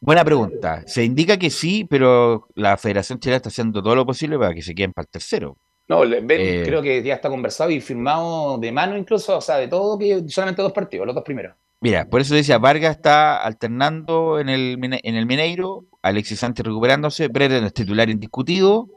Buena 0.00 0.24
pregunta. 0.24 0.82
Se 0.86 1.02
indica 1.02 1.38
que 1.38 1.48
sí, 1.50 1.84
pero 1.88 2.48
la 2.54 2.76
Federación 2.76 3.18
Chilena 3.18 3.36
está 3.38 3.48
haciendo 3.48 3.82
todo 3.82 3.96
lo 3.96 4.04
posible 4.04 4.38
para 4.38 4.52
que 4.52 4.60
se 4.60 4.74
queden 4.74 4.92
para 4.92 5.04
el 5.04 5.10
tercero. 5.10 5.56
No, 5.88 6.00
Ben 6.00 6.26
Eh. 6.30 6.62
creo 6.64 6.82
que 6.82 7.02
ya 7.02 7.14
está 7.14 7.28
conversado 7.28 7.70
y 7.70 7.80
firmado 7.80 8.58
de 8.58 8.72
mano 8.72 8.96
incluso, 8.96 9.36
o 9.36 9.40
sea, 9.40 9.56
de 9.56 9.68
todo, 9.68 9.98
que 9.98 10.22
solamente 10.28 10.62
dos 10.62 10.72
partidos, 10.72 11.06
los 11.06 11.14
dos 11.14 11.24
primeros. 11.24 11.54
Mira, 11.80 12.06
por 12.06 12.20
eso 12.20 12.34
decía, 12.34 12.56
Vargas 12.58 12.96
está 12.96 13.36
alternando 13.42 14.40
en 14.40 14.48
el, 14.48 14.78
en 14.80 15.14
el 15.16 15.26
Mineiro 15.26 15.84
Alexis 16.00 16.38
Sánchez 16.38 16.64
recuperándose, 16.64 17.28
Brereton 17.28 17.64
es 17.66 17.74
titular 17.74 18.08
indiscutido, 18.08 18.88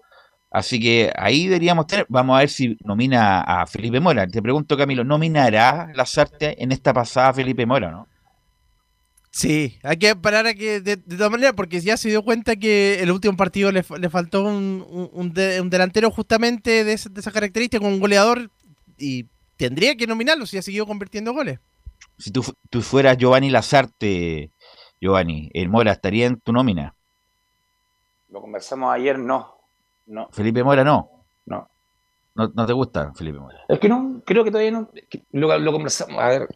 así 0.49 0.79
que 0.79 1.11
ahí 1.15 1.47
deberíamos 1.47 1.87
tener, 1.87 2.05
vamos 2.09 2.35
a 2.35 2.39
ver 2.39 2.49
si 2.49 2.77
nomina 2.83 3.41
a 3.41 3.65
Felipe 3.67 3.99
Mora. 3.99 4.27
Te 4.27 4.41
pregunto, 4.41 4.77
Camilo, 4.77 5.03
¿nominará 5.03 5.91
Lazarte 5.93 6.61
en 6.61 6.71
esta 6.71 6.93
pasada 6.93 7.33
Felipe 7.33 7.65
Mora, 7.65 7.91
no? 7.91 8.07
Sí, 9.31 9.77
hay 9.83 9.97
que 9.97 10.15
parar 10.15 10.47
a 10.47 10.55
que, 10.55 10.81
de, 10.81 10.97
todas 10.97 11.29
maneras, 11.29 11.53
porque 11.55 11.79
ya 11.79 11.95
se 11.95 12.09
dio 12.09 12.23
cuenta 12.23 12.55
que 12.55 12.99
el 13.01 13.11
último 13.11 13.37
partido 13.37 13.71
le, 13.71 13.83
faltó 13.83 14.43
un, 14.43 15.31
delantero 15.33 16.09
justamente 16.09 16.83
de, 16.83 16.93
esa, 16.93 17.09
de 17.09 17.19
esa 17.19 17.31
característica, 17.31 17.85
un 17.85 17.99
goleador, 17.99 18.49
y 18.97 19.27
tendría 19.55 19.95
que 19.95 20.07
nominarlo 20.07 20.45
si 20.47 20.57
ha 20.57 20.63
seguido 20.63 20.87
convirtiendo 20.87 21.33
goles. 21.33 21.59
Si 22.17 22.31
tú, 22.31 22.43
tú 22.71 22.81
fueras 22.81 23.17
Giovanni 23.17 23.51
Lazarte, 23.51 24.51
Giovanni, 24.99 25.51
¿el 25.53 25.69
Mora 25.69 25.91
estaría 25.91 26.25
en 26.25 26.39
tu 26.39 26.51
nómina? 26.51 26.95
Lo 28.29 28.41
conversamos 28.41 28.93
ayer, 28.93 29.19
no. 29.19 29.56
No. 30.07 30.27
Felipe 30.31 30.63
Mora 30.63 30.83
no. 30.83 31.25
No. 31.45 31.69
no. 32.33 32.65
te 32.65 32.73
gusta 32.73 33.13
Felipe 33.15 33.39
Mora? 33.39 33.59
Es 33.67 33.79
que 33.79 33.89
no, 33.89 34.21
creo 34.25 34.43
que 34.43 34.51
todavía 34.51 34.71
no. 34.71 34.89
Lo, 35.31 35.57
lo 35.59 35.71
conversamos. 35.71 36.21
A 36.21 36.27
ver, 36.27 36.47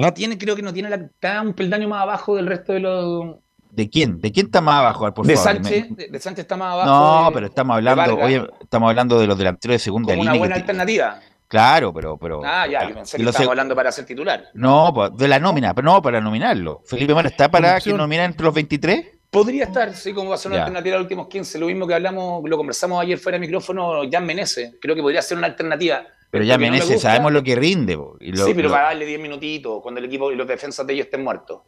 no 0.00 0.14
tiene, 0.14 0.38
creo 0.38 0.56
que 0.56 0.62
no 0.62 0.72
tiene 0.72 0.88
la, 0.88 0.96
está 0.96 1.42
un 1.42 1.52
peldaño 1.52 1.88
más 1.88 2.02
abajo 2.02 2.36
del 2.36 2.46
resto 2.46 2.72
de 2.72 2.80
los. 2.80 3.36
¿De 3.70 3.88
quién? 3.88 4.20
¿De 4.20 4.32
quién 4.32 4.46
está 4.46 4.60
más 4.60 4.76
abajo? 4.76 5.12
Por 5.12 5.26
de 5.26 5.36
Sánchez, 5.36 5.88
de, 5.94 6.18
Sánchez 6.18 6.44
está 6.44 6.56
más 6.56 6.72
abajo. 6.72 7.24
No, 7.24 7.32
pero 7.32 7.46
estamos 7.46 7.76
hablando, 7.76 8.16
oye, 8.16 8.44
estamos 8.60 8.88
hablando 8.88 9.20
de 9.20 9.26
los 9.26 9.38
delanteros 9.38 9.74
de 9.74 9.78
segunda 9.78 10.14
línea. 10.14 10.32
Una 10.32 10.38
buena 10.38 10.56
alternativa. 10.56 11.20
Claro, 11.46 11.92
pero, 11.92 12.16
pero. 12.16 12.40
Ah, 12.44 12.66
ya, 12.66 12.88
yo 12.88 12.94
pensé 12.94 13.16
que 13.16 13.24
estábamos 13.24 13.50
hablando 13.50 13.74
para 13.74 13.92
ser 13.92 14.06
titular. 14.06 14.44
No, 14.54 14.92
pues, 14.94 15.16
de 15.16 15.28
la 15.28 15.38
nómina, 15.38 15.74
pero 15.74 15.84
no 15.86 16.00
para 16.00 16.20
nominarlo. 16.20 16.80
Felipe 16.84 17.12
Mora 17.12 17.28
está 17.28 17.50
para 17.50 17.80
que 17.80 17.92
nominen 17.92 18.26
entre 18.26 18.44
los 18.44 18.54
23. 18.54 19.19
Podría 19.30 19.64
estar, 19.64 19.94
sí, 19.94 20.12
como 20.12 20.30
va 20.30 20.34
a 20.34 20.38
ser 20.38 20.50
una 20.50 20.60
alternativa 20.60 20.96
a 20.96 20.98
los 20.98 21.04
últimos 21.04 21.28
15. 21.28 21.58
Lo 21.60 21.66
mismo 21.66 21.86
que 21.86 21.94
hablamos, 21.94 22.42
lo 22.44 22.56
conversamos 22.56 23.00
ayer 23.00 23.16
fuera 23.16 23.38
de 23.38 23.40
micrófono, 23.40 24.02
Jan 24.10 24.26
Menezes. 24.26 24.74
Creo 24.80 24.96
que 24.96 25.02
podría 25.02 25.22
ser 25.22 25.38
una 25.38 25.46
alternativa. 25.46 26.04
Pero 26.30 26.44
ya 26.44 26.58
Menezes 26.58 27.00
sabemos 27.00 27.32
lo 27.32 27.42
que 27.42 27.54
rinde. 27.54 27.96
sí, 28.20 28.52
pero 28.54 28.70
para 28.70 28.88
darle 28.88 29.06
10 29.06 29.20
minutitos 29.20 29.80
cuando 29.82 30.00
el 30.00 30.06
equipo 30.06 30.32
y 30.32 30.36
los 30.36 30.48
defensas 30.48 30.84
de 30.86 30.94
ellos 30.94 31.06
estén 31.06 31.22
muertos. 31.22 31.60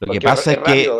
Lo 0.00 0.12
que 0.12 0.20
pasa 0.20 0.52
es, 0.52 0.58
que 0.58 0.90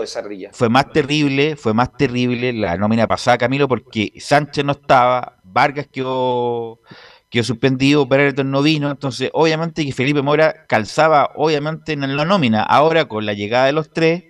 fue 0.53 0.69
más 0.69 0.93
terrible, 0.93 1.57
fue 1.57 1.75
más 1.75 1.97
terrible 1.97 2.53
la 2.53 2.77
nómina 2.77 3.07
pasada, 3.07 3.37
Camilo, 3.37 3.69
porque 3.69 4.13
Sánchez 4.19 4.65
no 4.65 4.73
estaba, 4.73 5.41
Vargas 5.43 5.89
quedó, 5.91 6.81
quedó 7.29 7.45
suspendido, 7.45 8.07
Brereton 8.07 8.51
no 8.51 8.63
vino, 8.63 8.91
entonces 8.91 9.31
obviamente 9.33 9.85
que 9.85 9.93
Felipe 9.93 10.23
Mora 10.23 10.65
calzaba 10.67 11.33
obviamente 11.35 11.93
en 11.93 12.17
la 12.17 12.25
nómina. 12.25 12.63
Ahora 12.63 13.07
con 13.07 13.27
la 13.27 13.35
llegada 13.35 13.67
de 13.67 13.73
los 13.73 13.93
tres, 13.93 14.25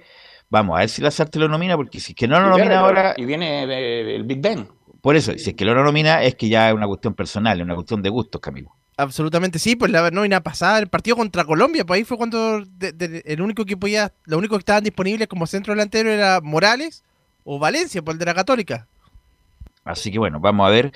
vamos 0.55 0.77
a 0.77 0.81
ver 0.81 0.89
si 0.89 1.03
la 1.03 1.11
Sánchez 1.11 1.41
lo 1.41 1.49
nomina, 1.49 1.77
porque 1.77 1.99
si 1.99 2.13
es 2.13 2.17
que 2.17 2.29
no 2.29 2.39
lo 2.39 2.49
nomina 2.49 2.79
ahora... 2.79 3.15
Y 3.17 3.25
viene 3.25 3.65
eh, 3.65 4.15
el 4.15 4.23
Big 4.23 4.41
Ben. 4.41 4.69
Por 5.01 5.17
eso, 5.17 5.33
si 5.37 5.51
es 5.51 5.57
que 5.57 5.65
lo 5.65 5.75
nomina 5.75 6.23
es 6.23 6.37
que 6.37 6.49
ya 6.49 6.69
es 6.69 6.75
una 6.75 6.87
cuestión 6.87 7.13
personal, 7.13 7.59
es 7.59 7.65
una 7.65 7.75
cuestión 7.75 8.03
de 8.03 8.09
gustos, 8.09 8.41
Camilo. 8.41 8.71
Absolutamente 8.97 9.59
sí, 9.59 9.75
pues 9.75 9.91
la 9.91 10.09
nómina 10.13 10.41
pasada, 10.41 10.79
el 10.79 10.87
partido 10.87 11.17
contra 11.17 11.45
Colombia, 11.45 11.85
pues 11.85 11.99
ahí 11.99 12.05
fue 12.05 12.17
cuando 12.17 12.63
el 12.81 13.43
único 13.43 13.65
que 13.65 13.77
podía, 13.77 14.13
lo 14.25 14.39
único 14.39 14.55
que 14.55 14.61
estaban 14.61 14.85
disponibles 14.85 15.27
como 15.27 15.49
centro 15.49 15.75
delantero 15.75 16.11
era 16.11 16.41
Morales 16.41 17.03
o 17.43 17.59
Valencia, 17.59 18.01
por 18.01 18.07
pues 18.07 18.15
el 18.15 18.19
de 18.21 18.27
la 18.27 18.35
Católica. 18.35 18.87
Así 19.85 20.13
que 20.13 20.19
bueno, 20.19 20.39
vamos 20.39 20.67
a 20.67 20.71
ver. 20.71 20.93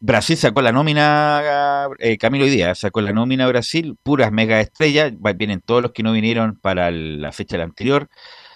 Brasil 0.00 0.36
sacó 0.38 0.62
la 0.62 0.72
nómina, 0.72 1.88
eh, 1.98 2.16
Camilo 2.16 2.44
hoy 2.44 2.50
día, 2.50 2.74
sacó 2.74 3.02
la 3.02 3.12
nómina 3.12 3.46
Brasil, 3.46 3.96
puras 4.02 4.32
mega 4.32 4.58
estrellas, 4.58 5.12
vienen 5.36 5.60
todos 5.60 5.82
los 5.82 5.92
que 5.92 6.02
no 6.02 6.12
vinieron 6.12 6.56
para 6.56 6.90
la 6.90 7.30
fecha 7.30 7.58
la 7.58 7.64
anterior 7.64 8.08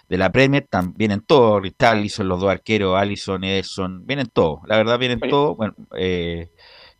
de 0.08 0.18
la 0.18 0.30
Premier, 0.30 0.66
también 0.68 1.10
en 1.10 1.20
todo, 1.20 1.60
Richarlison, 1.60 2.28
los 2.28 2.40
dos 2.40 2.50
arqueros, 2.50 2.96
Allison, 2.96 3.42
Ederson, 3.42 4.06
vienen 4.06 4.28
todos, 4.32 4.60
la 4.66 4.76
verdad 4.76 4.98
vienen 4.98 5.20
todos, 5.20 5.56
bueno, 5.56 5.74
eh, 5.96 6.50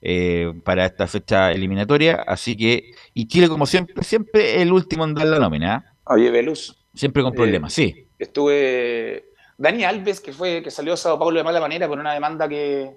eh, 0.02 0.52
para 0.64 0.86
esta 0.86 1.06
fecha 1.06 1.52
eliminatoria, 1.52 2.24
así 2.26 2.56
que, 2.56 2.90
y 3.14 3.28
Chile 3.28 3.48
como 3.48 3.66
siempre, 3.66 4.02
siempre 4.02 4.60
el 4.60 4.72
último 4.72 5.04
en 5.04 5.14
dar 5.14 5.26
la 5.26 5.38
nómina. 5.38 5.84
¿eh? 5.84 5.90
Oye, 6.04 6.30
Velus. 6.30 6.76
Siempre 6.94 7.22
con 7.22 7.32
problemas, 7.32 7.72
sí. 7.72 8.06
Estuve, 8.18 9.26
Dani 9.58 9.84
Alves, 9.84 10.20
que 10.20 10.32
fue, 10.32 10.62
que 10.62 10.70
salió 10.70 10.94
a 10.94 10.96
Sao 10.96 11.18
Paulo 11.18 11.38
de 11.38 11.44
mala 11.44 11.60
manera 11.60 11.86
por 11.86 11.98
una 11.98 12.12
demanda 12.14 12.48
que... 12.48 12.90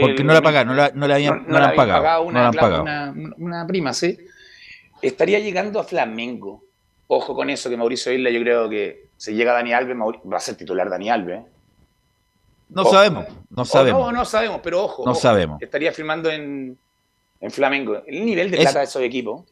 Porque 0.00 0.22
no 0.22 0.34
la 0.34 0.42
pagaron, 0.42 0.68
no 0.68 0.74
la, 0.74 0.90
no 0.94 1.08
la 1.08 1.14
habían, 1.14 1.46
no, 1.48 1.58
la 1.58 1.74
pagado, 1.74 2.22
una, 2.22 2.50
Una, 2.50 3.14
una 3.38 3.66
prima, 3.66 3.94
sí. 3.94 4.18
Estaría 5.00 5.38
llegando 5.38 5.80
a 5.80 5.84
Flamengo. 5.84 6.62
Ojo 7.06 7.34
con 7.34 7.48
eso, 7.48 7.70
que 7.70 7.76
Mauricio 7.78 8.12
Isla, 8.12 8.28
yo 8.28 8.40
creo 8.42 8.68
que 8.68 9.07
si 9.18 9.34
llega 9.34 9.52
Dani 9.52 9.74
Alves, 9.74 9.96
va 9.96 10.36
a 10.36 10.40
ser 10.40 10.56
titular 10.56 10.88
Dani 10.88 11.10
Alves. 11.10 11.42
No 12.70 12.84
sabemos, 12.84 13.26
no 13.50 13.64
sabemos. 13.64 14.00
No, 14.00 14.12
no 14.12 14.24
sabemos, 14.24 14.60
pero 14.62 14.84
ojo. 14.84 15.04
No 15.04 15.14
sabemos. 15.14 15.60
Estaría 15.60 15.92
firmando 15.92 16.30
en, 16.30 16.78
en 17.40 17.50
Flamengo. 17.50 18.02
El 18.06 18.24
nivel 18.24 18.50
de 18.50 18.58
plata 18.58 18.78
de 18.78 18.84
esos 18.84 19.02
equipos. 19.02 19.44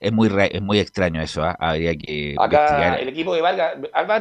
Es 0.00 0.12
muy, 0.12 0.30
es 0.50 0.62
muy 0.62 0.78
extraño 0.78 1.20
eso, 1.20 1.42
¿ah? 1.42 1.56
habría 1.58 1.94
que. 1.96 2.34
Acá 2.38 2.96
el 2.96 3.08
equipo 3.08 3.34
de 3.34 3.40
Vargas, 3.40 3.78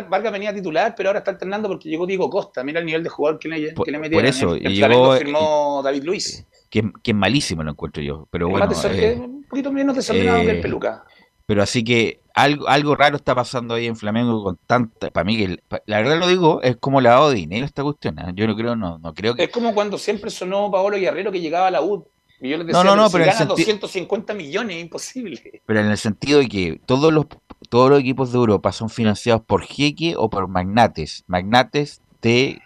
Vargas 0.09 0.31
venía 0.31 0.53
titular, 0.53 0.93
pero 0.95 1.09
ahora 1.09 1.19
está 1.19 1.31
alternando 1.31 1.67
porque 1.67 1.89
llegó 1.89 2.05
Diego 2.05 2.29
Costa. 2.29 2.63
Mira 2.63 2.79
el 2.79 2.85
nivel 2.85 3.03
de 3.03 3.09
jugador 3.09 3.39
que 3.39 3.47
le, 3.47 3.73
que 3.73 3.91
le 3.91 3.99
metieron. 3.99 4.23
Por 4.23 4.25
eso, 4.25 4.55
y 4.55 4.75
llegó, 4.75 5.15
firmó 5.15 5.81
David 5.83 6.03
Luis. 6.03 6.45
Que, 6.69 6.83
que, 7.03 7.11
es 7.11 7.17
malísimo 7.17 7.63
lo 7.63 7.71
encuentro 7.71 8.01
yo. 8.03 8.27
Pero 8.31 8.49
bueno. 8.49 8.67
Eh, 8.71 9.15
un 9.19 9.43
poquito 9.43 9.71
menos 9.71 9.95
desordenado 9.95 10.41
que 10.41 10.51
el 10.51 10.61
Peluca. 10.61 11.05
Pero 11.47 11.63
así 11.63 11.83
que 11.83 12.19
algo, 12.35 12.67
algo 12.67 12.95
raro 12.95 13.15
está 13.15 13.33
pasando 13.33 13.73
ahí 13.73 13.87
en 13.87 13.95
Flamengo 13.95 14.43
con 14.43 14.59
tanta. 14.67 15.09
Para 15.09 15.23
mí, 15.23 15.37
que 15.37 15.57
la 15.85 15.97
verdad 15.97 16.19
lo 16.19 16.27
digo, 16.27 16.61
es 16.61 16.75
como 16.75 16.99
la 16.99 17.27
de 17.29 17.35
dinero 17.35 17.65
esta 17.65 17.83
cuestión. 17.83 18.19
¿eh? 18.19 18.33
Yo 18.35 18.45
no 18.45 18.55
creo, 18.55 18.75
no, 18.75 18.99
no 18.99 19.13
creo 19.13 19.33
que. 19.33 19.45
Es 19.45 19.49
como 19.49 19.73
cuando 19.73 19.97
siempre 19.97 20.29
sonó 20.29 20.69
Paolo 20.69 20.97
Guerrero 20.97 21.31
que 21.31 21.39
llegaba 21.39 21.67
a 21.67 21.71
la 21.71 21.81
U. 21.81 22.05
Y 22.41 22.49
yo 22.49 22.57
les 22.57 22.67
decía, 22.67 22.83
no, 22.83 22.95
no, 22.95 23.03
no, 23.03 23.09
pero, 23.09 23.23
si 23.23 23.31
gana 23.31 23.45
250 23.45 24.33
millones, 24.33 24.75
es 24.75 24.83
imposible. 24.83 25.61
Pero 25.65 25.79
en 25.79 25.87
el 25.87 25.97
sentido 25.97 26.39
de 26.39 26.49
que 26.49 26.81
todos 26.85 27.11
los, 27.11 27.25
todos 27.69 27.89
los 27.89 28.01
equipos 28.01 28.31
de 28.31 28.37
Europa 28.37 28.73
son 28.73 28.89
financiados 28.89 29.41
por 29.41 29.63
jeque 29.63 30.15
o 30.17 30.29
por 30.29 30.49
magnates. 30.49 31.23
Magnates 31.27 32.01
de 32.21 32.61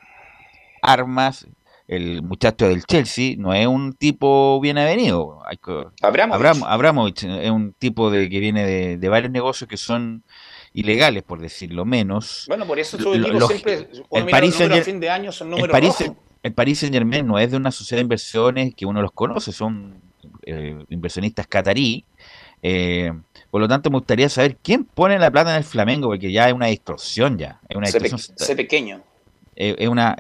armas, 0.81 1.47
el 1.91 2.21
muchacho 2.21 2.69
del 2.69 2.85
Chelsea 2.85 3.35
no 3.37 3.53
es 3.53 3.67
un 3.67 3.91
tipo 3.91 4.61
bien 4.61 4.77
avenido. 4.77 5.43
Abramovich. 6.01 6.63
Abramovich 6.65 7.23
es 7.25 7.51
un 7.51 7.73
tipo 7.73 8.09
de 8.09 8.29
que 8.29 8.39
viene 8.39 8.97
de, 8.97 9.09
varios 9.09 9.29
negocios 9.29 9.69
que 9.69 9.75
son 9.75 10.23
ilegales, 10.71 11.21
por 11.23 11.41
decirlo 11.41 11.83
menos. 11.83 12.45
Bueno, 12.47 12.65
por 12.65 12.79
eso 12.79 12.97
su 12.97 13.13
equipo 13.13 13.45
siempre, 13.45 13.89
el 14.09 14.25
París 14.27 14.61
a 14.61 14.81
fin 14.81 15.01
de 15.01 15.09
año 15.09 15.33
son 15.33 15.49
números 15.49 15.67
el 15.67 15.71
París, 15.71 16.11
el 16.41 16.53
París 16.53 16.79
Saint 16.79 16.95
Germain 16.95 17.27
no 17.27 17.37
es 17.37 17.51
de 17.51 17.57
una 17.57 17.71
sociedad 17.71 17.97
de 17.97 18.03
inversiones 18.03 18.73
que 18.73 18.85
uno 18.85 19.01
los 19.01 19.11
conoce, 19.11 19.51
son 19.51 20.01
eh, 20.43 20.85
inversionistas 20.89 21.45
catarí. 21.45 22.05
Eh, 22.63 23.11
por 23.49 23.59
lo 23.59 23.67
tanto, 23.67 23.89
me 23.89 23.97
gustaría 23.97 24.29
saber 24.29 24.55
quién 24.63 24.85
pone 24.85 25.19
la 25.19 25.29
plata 25.29 25.51
en 25.51 25.57
el 25.57 25.65
Flamengo, 25.65 26.07
porque 26.07 26.31
ya 26.31 26.47
es 26.47 26.53
una 26.53 26.67
distorsión 26.67 27.37
ya. 27.37 27.59
Es 27.67 27.75
una 27.75 27.87
distorsión. 27.87 28.55
pequeño. 28.55 29.03
Eh, 29.63 29.75
es 29.77 29.87
una. 29.87 30.17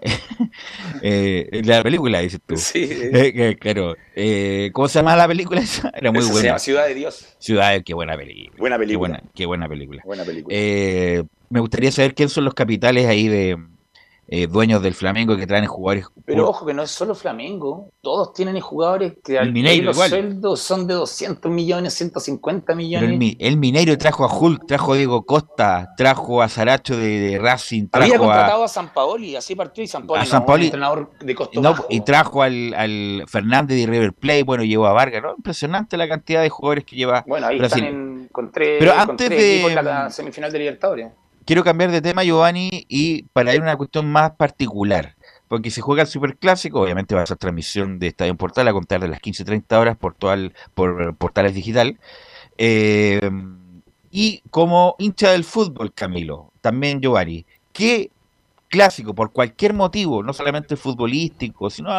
eh, 1.01 1.61
la 1.65 1.81
película, 1.81 2.19
dices 2.19 2.39
tú. 2.45 2.55
Sí. 2.57 2.87
Eh, 2.91 3.57
claro. 3.59 3.95
Eh, 4.15 4.69
¿Cómo 4.71 4.87
se 4.87 4.99
llama 4.99 5.15
la 5.15 5.27
película 5.27 5.61
esa? 5.61 5.89
Era 5.95 6.11
muy 6.11 6.23
buena. 6.25 6.59
Ciudad 6.59 6.85
de 6.85 6.93
Dios. 6.93 7.35
Ciudad, 7.39 7.81
qué 7.83 7.95
buena 7.95 8.15
película. 8.15 8.55
Buena 8.59 8.77
película. 8.77 8.93
Qué 8.93 8.97
buena, 8.97 9.31
qué 9.33 9.45
buena 9.47 9.67
película. 9.67 10.01
Buena 10.05 10.23
película. 10.23 10.55
me 11.49 11.59
gustaría 11.59 11.91
saber 11.91 12.13
quiénes 12.13 12.33
son 12.33 12.45
los 12.45 12.53
capitales 12.53 13.07
ahí 13.07 13.27
de, 13.27 13.57
eh, 14.33 14.47
dueños 14.47 14.81
del 14.81 14.93
Flamengo 14.93 15.35
que 15.35 15.45
traen 15.45 15.65
jugadores. 15.65 16.07
Pero 16.25 16.47
ojo 16.47 16.65
que 16.65 16.73
no 16.73 16.81
es 16.83 16.89
solo 16.89 17.13
Flamengo, 17.13 17.89
todos 17.99 18.31
tienen 18.33 18.57
jugadores 18.61 19.15
que 19.21 19.35
el 19.35 19.51
Mineiro, 19.51 19.87
los 19.87 19.97
sueldos 19.97 20.61
son 20.61 20.87
de 20.87 20.93
200 20.93 21.51
millones, 21.51 21.93
150 21.95 22.73
millones. 22.73 23.35
el, 23.39 23.57
Mineiro 23.57 23.97
trajo 23.97 24.23
a 24.23 24.33
Hulk, 24.33 24.67
trajo 24.67 24.93
a 24.93 24.95
Diego 24.95 25.25
Costa, 25.25 25.89
trajo 25.97 26.41
a 26.41 26.47
Zaracho 26.47 26.95
de, 26.95 27.37
Racing. 27.41 27.89
Trajo 27.89 28.05
Había 28.05 28.17
contratado 28.17 28.63
a, 28.63 28.69
San 28.69 28.93
Paoli, 28.93 29.35
así 29.35 29.53
partió 29.53 29.83
y 29.83 29.87
San 29.87 30.07
Paoli, 30.07 30.23
a 30.31 30.65
entrenador 30.65 31.11
de 31.19 31.35
costo 31.35 31.61
Y 31.89 31.99
trajo 31.99 32.41
al, 32.41 32.73
al, 32.73 33.25
Fernández 33.27 33.77
de 33.77 33.85
River 33.85 34.13
Plate, 34.13 34.43
bueno, 34.43 34.63
llevó 34.63 34.85
a 34.85 34.93
Vargas, 34.93 35.21
¿no? 35.21 35.33
Impresionante 35.35 35.97
la 35.97 36.07
cantidad 36.07 36.41
de 36.41 36.47
jugadores 36.47 36.85
que 36.85 36.95
lleva. 36.95 37.25
Bueno, 37.27 37.47
ahí 37.47 37.59
están 37.59 37.83
en, 37.83 38.29
con 38.31 38.49
tres, 38.49 38.77
Pero 38.79 38.93
antes 38.93 39.29
de, 39.29 39.75
la 39.75 40.09
semifinal 40.09 40.53
de 40.53 40.59
Libertadores 40.59 41.11
quiero 41.45 41.63
cambiar 41.63 41.91
de 41.91 42.01
tema, 42.01 42.23
Giovanni, 42.23 42.85
y 42.87 43.23
para 43.33 43.53
ir 43.53 43.61
a 43.61 43.63
una 43.63 43.77
cuestión 43.77 44.11
más 44.11 44.31
particular. 44.31 45.15
Porque 45.47 45.69
se 45.69 45.81
juega 45.81 46.03
el 46.03 46.07
Superclásico, 46.07 46.81
obviamente 46.81 47.13
va 47.13 47.23
a 47.23 47.25
ser 47.25 47.37
transmisión 47.37 47.99
de 47.99 48.07
Estadio 48.07 48.35
Portal 48.35 48.67
a 48.67 48.73
contar 48.73 49.01
de 49.01 49.09
las 49.09 49.19
15.30 49.19 49.77
horas 49.77 49.97
por, 49.97 50.15
por 50.73 51.15
Portales 51.15 51.53
Digital. 51.53 51.99
Eh, 52.57 53.29
y 54.11 54.43
como 54.49 54.95
hincha 54.99 55.31
del 55.31 55.43
fútbol, 55.43 55.93
Camilo, 55.93 56.51
también 56.61 57.01
Giovanni, 57.01 57.45
¿qué 57.73 58.11
clásico, 58.71 59.13
por 59.13 59.31
cualquier 59.33 59.73
motivo, 59.73 60.23
no 60.23 60.33
solamente 60.33 60.77
futbolístico, 60.77 61.69
sino 61.69 61.89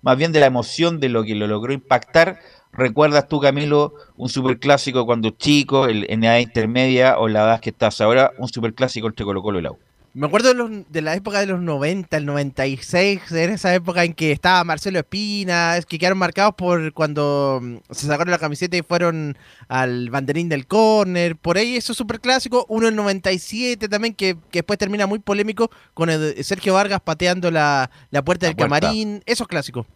más 0.00 0.16
bien 0.16 0.32
de 0.32 0.40
la 0.40 0.46
emoción 0.46 1.00
de 1.00 1.08
lo 1.08 1.24
que 1.24 1.34
lo 1.34 1.48
logró 1.48 1.72
impactar, 1.72 2.38
¿Recuerdas 2.76 3.28
tú, 3.28 3.40
Camilo, 3.40 3.94
un 4.16 4.28
superclásico 4.28 5.06
cuando 5.06 5.30
chico, 5.30 5.86
el, 5.86 6.06
en 6.10 6.24
edad 6.24 6.38
intermedia 6.38 7.18
o 7.18 7.28
la 7.28 7.44
edad 7.44 7.60
que 7.60 7.70
estás 7.70 8.00
ahora, 8.00 8.32
un 8.38 8.48
superclásico 8.48 9.06
entre 9.06 9.24
Colo 9.24 9.42
Colo 9.42 9.60
y 9.60 9.62
la 9.62 9.70
Me 10.12 10.26
acuerdo 10.26 10.48
de, 10.48 10.54
los, 10.54 10.70
de, 10.90 11.00
la 11.00 11.14
época 11.14 11.38
de 11.38 11.46
los 11.46 11.60
90, 11.60 12.16
el 12.16 12.26
96, 12.26 13.30
en 13.30 13.50
esa 13.50 13.72
época 13.72 14.02
en 14.02 14.12
que 14.12 14.32
estaba 14.32 14.64
Marcelo 14.64 14.98
Espina, 14.98 15.76
es 15.76 15.86
que 15.86 16.00
quedaron 16.00 16.18
marcados 16.18 16.54
por 16.56 16.92
cuando 16.94 17.60
mm, 17.62 17.76
se 17.92 18.08
sacaron 18.08 18.32
la 18.32 18.38
camiseta 18.38 18.76
y 18.76 18.82
fueron 18.82 19.38
al 19.68 20.10
banderín 20.10 20.48
del 20.48 20.66
córner. 20.66 21.36
Por 21.36 21.58
ahí 21.58 21.76
eso 21.76 21.92
es 21.92 21.98
súper 21.98 22.18
clásico. 22.18 22.66
Uno 22.68 22.88
en 22.88 22.96
97 22.96 23.88
también, 23.88 24.14
que, 24.14 24.34
que, 24.50 24.58
después 24.58 24.80
termina 24.80 25.06
muy 25.06 25.20
polémico 25.20 25.70
con 25.94 26.10
el, 26.10 26.42
Sergio 26.42 26.74
Vargas 26.74 27.00
pateando 27.04 27.52
la, 27.52 27.88
la 28.10 28.24
puerta 28.24 28.46
del 28.46 28.56
camarín. 28.56 29.22
Eso 29.26 29.44
es 29.44 29.48
clásico. 29.48 29.86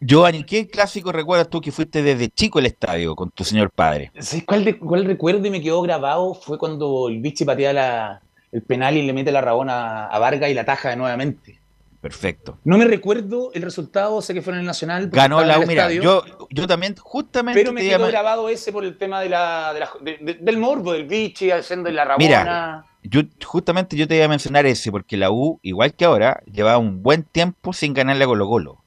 Giovanni, 0.00 0.44
¿qué 0.44 0.68
clásico 0.68 1.10
recuerdas 1.10 1.48
tú 1.48 1.60
que 1.60 1.72
fuiste 1.72 2.02
desde 2.02 2.28
chico 2.28 2.58
al 2.58 2.66
estadio 2.66 3.16
con 3.16 3.30
tu 3.30 3.44
señor 3.44 3.70
padre? 3.70 4.12
¿Cuál, 4.46 4.78
cuál 4.78 5.04
recuerdo 5.04 5.46
y 5.46 5.50
me 5.50 5.62
quedó 5.62 5.80
grabado? 5.82 6.34
Fue 6.34 6.58
cuando 6.58 7.08
el 7.08 7.20
bichi 7.20 7.44
patea 7.44 7.72
la, 7.72 8.20
el 8.52 8.62
penal 8.62 8.96
y 8.96 9.02
le 9.06 9.12
mete 9.12 9.32
la 9.32 9.40
rabona 9.40 10.06
a 10.06 10.18
Vargas 10.18 10.50
y 10.50 10.54
la 10.54 10.64
taja 10.64 10.94
nuevamente. 10.96 11.58
Perfecto. 12.00 12.58
No 12.62 12.78
me 12.78 12.84
recuerdo 12.84 13.50
el 13.52 13.62
resultado, 13.62 14.20
sé 14.22 14.32
que 14.32 14.42
fue 14.42 14.52
en 14.52 14.60
el 14.60 14.66
Nacional. 14.66 15.08
Ganó 15.10 15.42
la 15.42 15.58
U, 15.58 15.66
mira, 15.66 15.90
yo, 15.90 16.22
yo 16.50 16.66
también, 16.66 16.94
justamente. 16.96 17.58
Pero 17.58 17.72
me 17.72 17.80
quedó 17.80 18.06
grabado 18.06 18.48
ese 18.48 18.70
por 18.70 18.84
el 18.84 18.96
tema 18.96 19.20
de 19.20 19.30
la, 19.30 19.74
del 20.02 20.58
morbo 20.58 20.92
del 20.92 21.06
bichi 21.06 21.50
haciendo 21.50 21.90
la 21.90 22.04
rabona. 22.04 22.24
Mira, 22.24 22.84
yo, 23.02 23.22
justamente 23.44 23.96
yo 23.96 24.06
te 24.06 24.16
iba 24.16 24.26
a 24.26 24.28
mencionar 24.28 24.66
ese, 24.66 24.92
porque 24.92 25.16
la 25.16 25.30
U, 25.30 25.58
igual 25.62 25.94
que 25.94 26.04
ahora, 26.04 26.42
llevaba 26.52 26.78
un 26.78 27.02
buen 27.02 27.24
tiempo 27.24 27.72
sin 27.72 27.92
ganarle 27.92 28.24
a 28.24 28.26
Colo 28.26 28.46
Colo. 28.46 28.78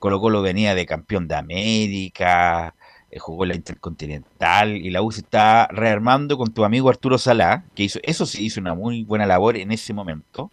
Colo 0.00 0.18
Colo 0.18 0.42
venía 0.42 0.74
de 0.74 0.86
campeón 0.86 1.28
de 1.28 1.36
América, 1.36 2.74
eh, 3.10 3.18
jugó 3.18 3.44
la 3.44 3.54
Intercontinental 3.54 4.76
y 4.76 4.90
la 4.90 5.02
U 5.02 5.12
se 5.12 5.20
está 5.20 5.68
rearmando 5.70 6.38
con 6.38 6.52
tu 6.52 6.64
amigo 6.64 6.88
Arturo 6.88 7.18
Salá, 7.18 7.64
que 7.74 7.84
hizo, 7.84 8.00
eso 8.02 8.24
sí 8.24 8.46
hizo 8.46 8.60
una 8.60 8.74
muy 8.74 9.04
buena 9.04 9.26
labor 9.26 9.56
en 9.58 9.70
ese 9.70 9.92
momento. 9.92 10.50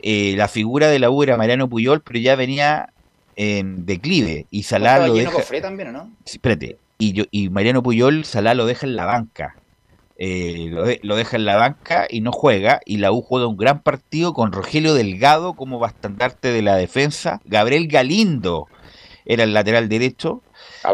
Eh, 0.00 0.34
la 0.36 0.46
figura 0.46 0.88
de 0.88 0.98
la 0.98 1.10
U 1.10 1.22
era 1.22 1.38
Mariano 1.38 1.68
Puyol, 1.68 2.02
pero 2.02 2.18
ya 2.18 2.36
venía 2.36 2.92
en 3.34 3.86
declive 3.86 4.46
y 4.50 4.64
Salá 4.64 5.06
lo 5.06 5.14
deja... 5.14 5.42
también, 5.62 5.92
¿no? 5.92 6.10
espérate, 6.24 6.76
y, 6.98 7.12
yo, 7.14 7.24
y 7.30 7.48
Mariano 7.48 7.82
Puyol, 7.82 8.26
Salá 8.26 8.54
lo 8.54 8.66
deja 8.66 8.86
en 8.86 8.94
la 8.94 9.06
banca. 9.06 9.56
Eh, 10.18 10.98
lo, 11.02 11.16
deja 11.16 11.36
en 11.36 11.44
la 11.44 11.56
banca 11.56 12.06
y 12.08 12.22
no 12.22 12.32
juega, 12.32 12.80
y 12.86 12.96
la 12.96 13.12
U 13.12 13.20
juega 13.20 13.46
un 13.46 13.58
gran 13.58 13.82
partido 13.82 14.32
con 14.32 14.50
Rogelio 14.50 14.94
Delgado 14.94 15.52
como 15.52 15.78
bastandarte 15.78 16.52
de 16.52 16.62
la 16.62 16.76
defensa, 16.76 17.42
Gabriel 17.44 17.86
Galindo 17.86 18.66
era 19.26 19.44
el 19.44 19.52
lateral 19.52 19.88
derecho, 19.90 20.42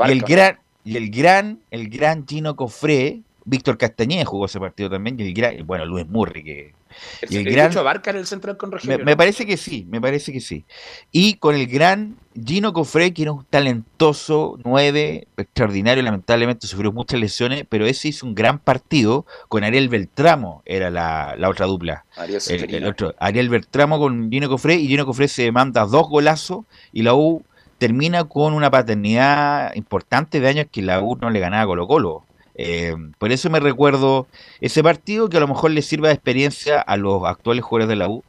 y 0.06 0.10
el 0.10 0.22
gran, 0.22 0.58
y 0.84 0.96
el 0.96 1.10
gran, 1.10 1.60
el 1.70 1.88
gran 1.88 2.26
Gino 2.26 2.56
Cofré, 2.56 3.20
Víctor 3.44 3.78
Castañeda 3.78 4.24
jugó 4.24 4.46
ese 4.46 4.60
partido 4.60 4.90
también, 4.90 5.18
y 5.18 5.24
el 5.24 5.34
gran, 5.34 5.66
bueno, 5.66 5.84
Luis 5.84 6.06
Murri, 6.06 6.44
que 6.44 6.74
el, 7.22 7.44
gran, 7.44 7.76
abarca 7.76 8.10
en 8.10 8.16
el 8.16 8.26
central 8.26 8.56
con 8.56 8.70
Rogelio. 8.70 9.04
Me, 9.04 9.16
parece 9.16 9.46
que 9.46 9.56
sí, 9.56 9.86
me 9.88 10.00
parece 10.00 10.32
que 10.32 10.40
sí. 10.40 10.64
Y 11.10 11.34
con 11.34 11.54
el 11.54 11.66
gran 11.66 12.16
Gino 12.34 12.72
Cofré, 12.72 13.12
que 13.12 13.22
era 13.22 13.32
un 13.32 13.44
talentoso 13.44 14.58
9, 14.64 15.26
extraordinario, 15.36 16.02
lamentablemente 16.02 16.66
sufrió 16.66 16.92
muchas 16.92 17.20
lesiones, 17.20 17.64
pero 17.68 17.86
ese 17.86 18.08
hizo 18.08 18.26
un 18.26 18.34
gran 18.34 18.58
partido 18.58 19.26
con 19.48 19.64
Ariel 19.64 19.88
Beltramo, 19.88 20.62
era 20.64 20.90
la, 20.90 21.36
otra 21.48 21.66
dupla. 21.66 22.04
el, 22.48 22.84
otro, 22.86 23.14
Ariel 23.18 23.48
Beltramo 23.48 23.98
con 23.98 24.30
Gino 24.30 24.48
Cofré, 24.48 24.74
y 24.74 24.88
Gino 24.88 25.06
Cofré 25.06 25.28
se 25.28 25.50
manda 25.52 25.84
dos 25.86 26.08
golazos, 26.08 26.64
y 26.92 27.02
la 27.02 27.14
U 27.14 27.42
termina 27.78 28.24
con 28.24 28.54
una 28.54 28.70
paternidad 28.70 29.74
importante 29.74 30.40
de 30.40 30.48
años 30.48 30.66
que 30.70 30.82
la 30.82 31.02
U 31.02 31.16
no 31.20 31.30
le 31.30 31.40
ganaba 31.40 31.64
a 31.64 31.66
Colo 31.66 31.88
Colo. 31.88 32.24
Eh, 32.54 32.94
por 33.18 33.32
eso 33.32 33.50
me 33.50 33.60
recuerdo 33.60 34.26
ese 34.60 34.82
partido 34.82 35.28
que 35.28 35.38
a 35.38 35.40
lo 35.40 35.48
mejor 35.48 35.70
le 35.70 35.82
sirva 35.82 36.08
de 36.08 36.14
experiencia 36.14 36.80
a 36.80 36.96
los 36.96 37.24
actuales 37.24 37.64
jugadores 37.64 37.88
de 37.88 37.96
la 37.96 38.08
U 38.08 38.22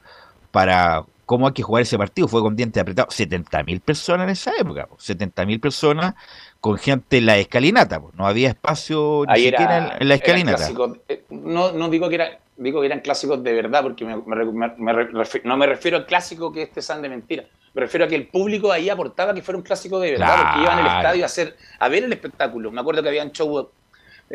para 0.51 1.03
cómo 1.25 1.47
hay 1.47 1.53
que 1.53 1.63
jugar 1.63 1.83
ese 1.83 1.97
partido. 1.97 2.27
Fue 2.27 2.41
con 2.41 2.55
dientes 2.55 2.81
apretados. 2.81 3.17
70.000 3.19 3.81
personas 3.81 4.25
en 4.25 4.29
esa 4.31 4.51
época. 4.57 4.87
70.000 4.97 5.59
personas 5.59 6.15
con 6.59 6.77
gente 6.77 7.17
en 7.17 7.25
la 7.25 7.37
escalinata. 7.37 8.01
No 8.13 8.25
había 8.25 8.49
espacio 8.49 9.25
ni 9.27 9.35
siquiera 9.35 9.97
en, 9.99 10.07
la 10.07 10.15
escalinata. 10.15 10.69
Eh, 11.07 11.23
no, 11.29 11.71
no 11.71 11.89
digo 11.89 12.09
que 12.09 12.15
era 12.15 12.39
digo 12.57 12.81
que 12.81 12.87
eran 12.87 12.99
clásicos 12.99 13.43
de 13.43 13.53
verdad, 13.53 13.83
porque 13.83 14.05
no 14.05 15.57
me 15.57 15.65
refiero 15.65 15.97
al 15.97 16.05
clásico 16.05 16.51
que 16.51 16.63
este 16.63 16.81
san 16.81 17.01
de 17.01 17.09
mentira. 17.09 17.45
Me 17.73 17.81
refiero 17.81 18.05
a 18.05 18.07
que 18.07 18.15
el 18.15 18.27
público 18.27 18.71
ahí 18.71 18.89
aportaba 18.89 19.33
que 19.33 19.41
fuera 19.41 19.57
un 19.57 19.63
clásico 19.63 19.99
de 19.99 20.11
verdad, 20.11 20.37
porque 20.37 20.61
iban 20.61 20.79
al 20.79 20.97
estadio 20.97 21.23
a, 21.23 21.25
hacer, 21.25 21.57
a 21.79 21.89
ver 21.89 22.03
el 22.03 22.13
espectáculo. 22.13 22.71
Me 22.71 22.81
acuerdo 22.81 23.01
que 23.01 23.09
habían 23.09 23.31
show 23.31 23.69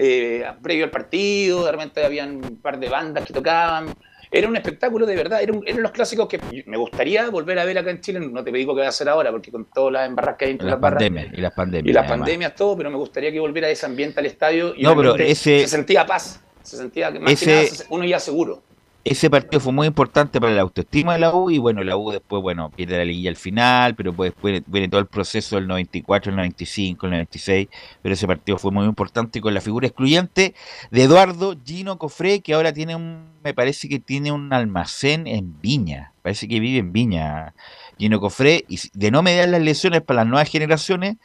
eh, 0.01 0.45
previo 0.63 0.85
al 0.85 0.91
partido, 0.93 1.65
de 1.65 1.73
repente 1.73 2.05
habían 2.05 2.37
un 2.37 2.61
par 2.63 2.79
de 2.79 2.89
bandas 2.89 3.27
que 3.27 3.33
tocaban. 3.33 3.93
Era 4.31 4.47
un 4.47 4.57
espectáculo 4.57 5.07
de 5.07 5.17
verdad, 5.17 5.43
eran, 5.43 5.63
los 5.83 5.91
clásicos 5.91 6.29
que 6.29 6.39
me 6.67 6.77
gustaría 6.77 7.29
volver 7.31 7.59
a 7.59 7.65
ver 7.65 7.79
acá 7.79 7.91
en 7.91 8.01
Chile. 8.01 8.21
No 8.21 8.45
te 8.45 8.53
digo 8.53 8.75
que 8.75 8.83
va 8.83 8.87
a 8.87 8.91
hacer 8.91 9.09
ahora, 9.09 9.33
porque 9.33 9.51
con 9.51 9.65
todas 9.65 9.95
las 9.95 10.09
embarras 10.09 10.37
que 10.37 10.45
hay 10.45 10.51
entre 10.53 10.69
las, 10.69 10.79
barras. 10.79 11.03
y 11.03 11.41
las 11.41 11.53
pandemias. 11.53 11.91
Y 11.91 11.93
las 11.93 12.07
pandemias, 12.07 12.55
todo, 12.55 12.77
pero 12.77 12.91
me 12.91 12.97
gustaría 12.97 13.33
que 13.33 13.41
volviera 13.41 13.69
ese 13.69 13.87
ambiente 13.87 14.21
al 14.21 14.27
estadio 14.27 14.73
y 14.77 14.83
no, 14.83 14.95
pero 14.95 15.17
ese, 15.17 15.61
se 15.61 15.67
sentía 15.69 16.07
paz, 16.07 16.41
se 16.63 16.77
sentía 16.77 17.11
que 17.11 17.19
más 17.19 17.41
que 17.41 17.47
nada 17.47 17.67
uno 17.89 18.05
ya 18.05 18.21
seguro 18.21 18.63
ese 19.11 19.31
partido 19.31 19.59
fue 19.61 19.73
muy 19.73 19.87
importante 19.87 20.41
para 20.41 20.53
la 20.53 20.63
autoestima 20.63 21.15
de 21.15 21.21
la 21.21 21.35
U 21.35 21.51
y 21.51 21.59
bueno, 21.59 21.83
la 21.83 21.97
U 21.97 22.11
después, 22.11 22.43
bueno, 22.43 22.71
pierde 22.71 22.99
la 22.99 23.05
liguilla 23.05 23.31
al 23.31 23.37
final, 23.37 23.95
pero 23.95 24.13
pues 24.13 24.35
viene, 24.67 24.89
todo 24.89 25.01
el 25.01 25.07
proceso 25.07 25.57
del 25.57 25.67
94, 25.67 26.31
el 26.31 26.37
95, 26.37 27.07
el 27.07 27.13
96, 27.13 27.69
pero 28.03 28.13
ese 28.13 28.27
partido 28.27 28.59
fue 28.59 28.71
muy 28.71 28.85
importante 28.85 29.41
con 29.41 29.55
la 29.55 29.63
figura 29.63 29.87
excluyente 29.87 30.55
de 30.91 31.03
Eduardo 31.03 31.57
Gino 31.65 31.97
Cofré, 31.97 32.41
que 32.41 32.53
ahora 32.53 32.73
tiene 32.73 32.97
un, 32.97 33.25
me 33.43 33.55
parece 33.55 33.89
que 33.89 33.99
tiene 33.99 34.31
un 34.31 34.53
almacén 34.53 35.27
en 35.27 35.59
Viña, 35.61 36.13
parece 36.23 36.47
que 36.47 36.61
vive 36.61 36.79
en 36.79 36.93
Viña 36.93 37.55
Gino 37.99 38.21
Cofré, 38.21 38.65
y 38.69 38.79
de 38.93 39.11
no 39.11 39.23
mediar 39.23 39.49
las 39.49 39.63
lesiones 39.63 40.03
para 40.03 40.19
las 40.19 40.27
nuevas 40.27 40.51
generaciones, 40.51 41.17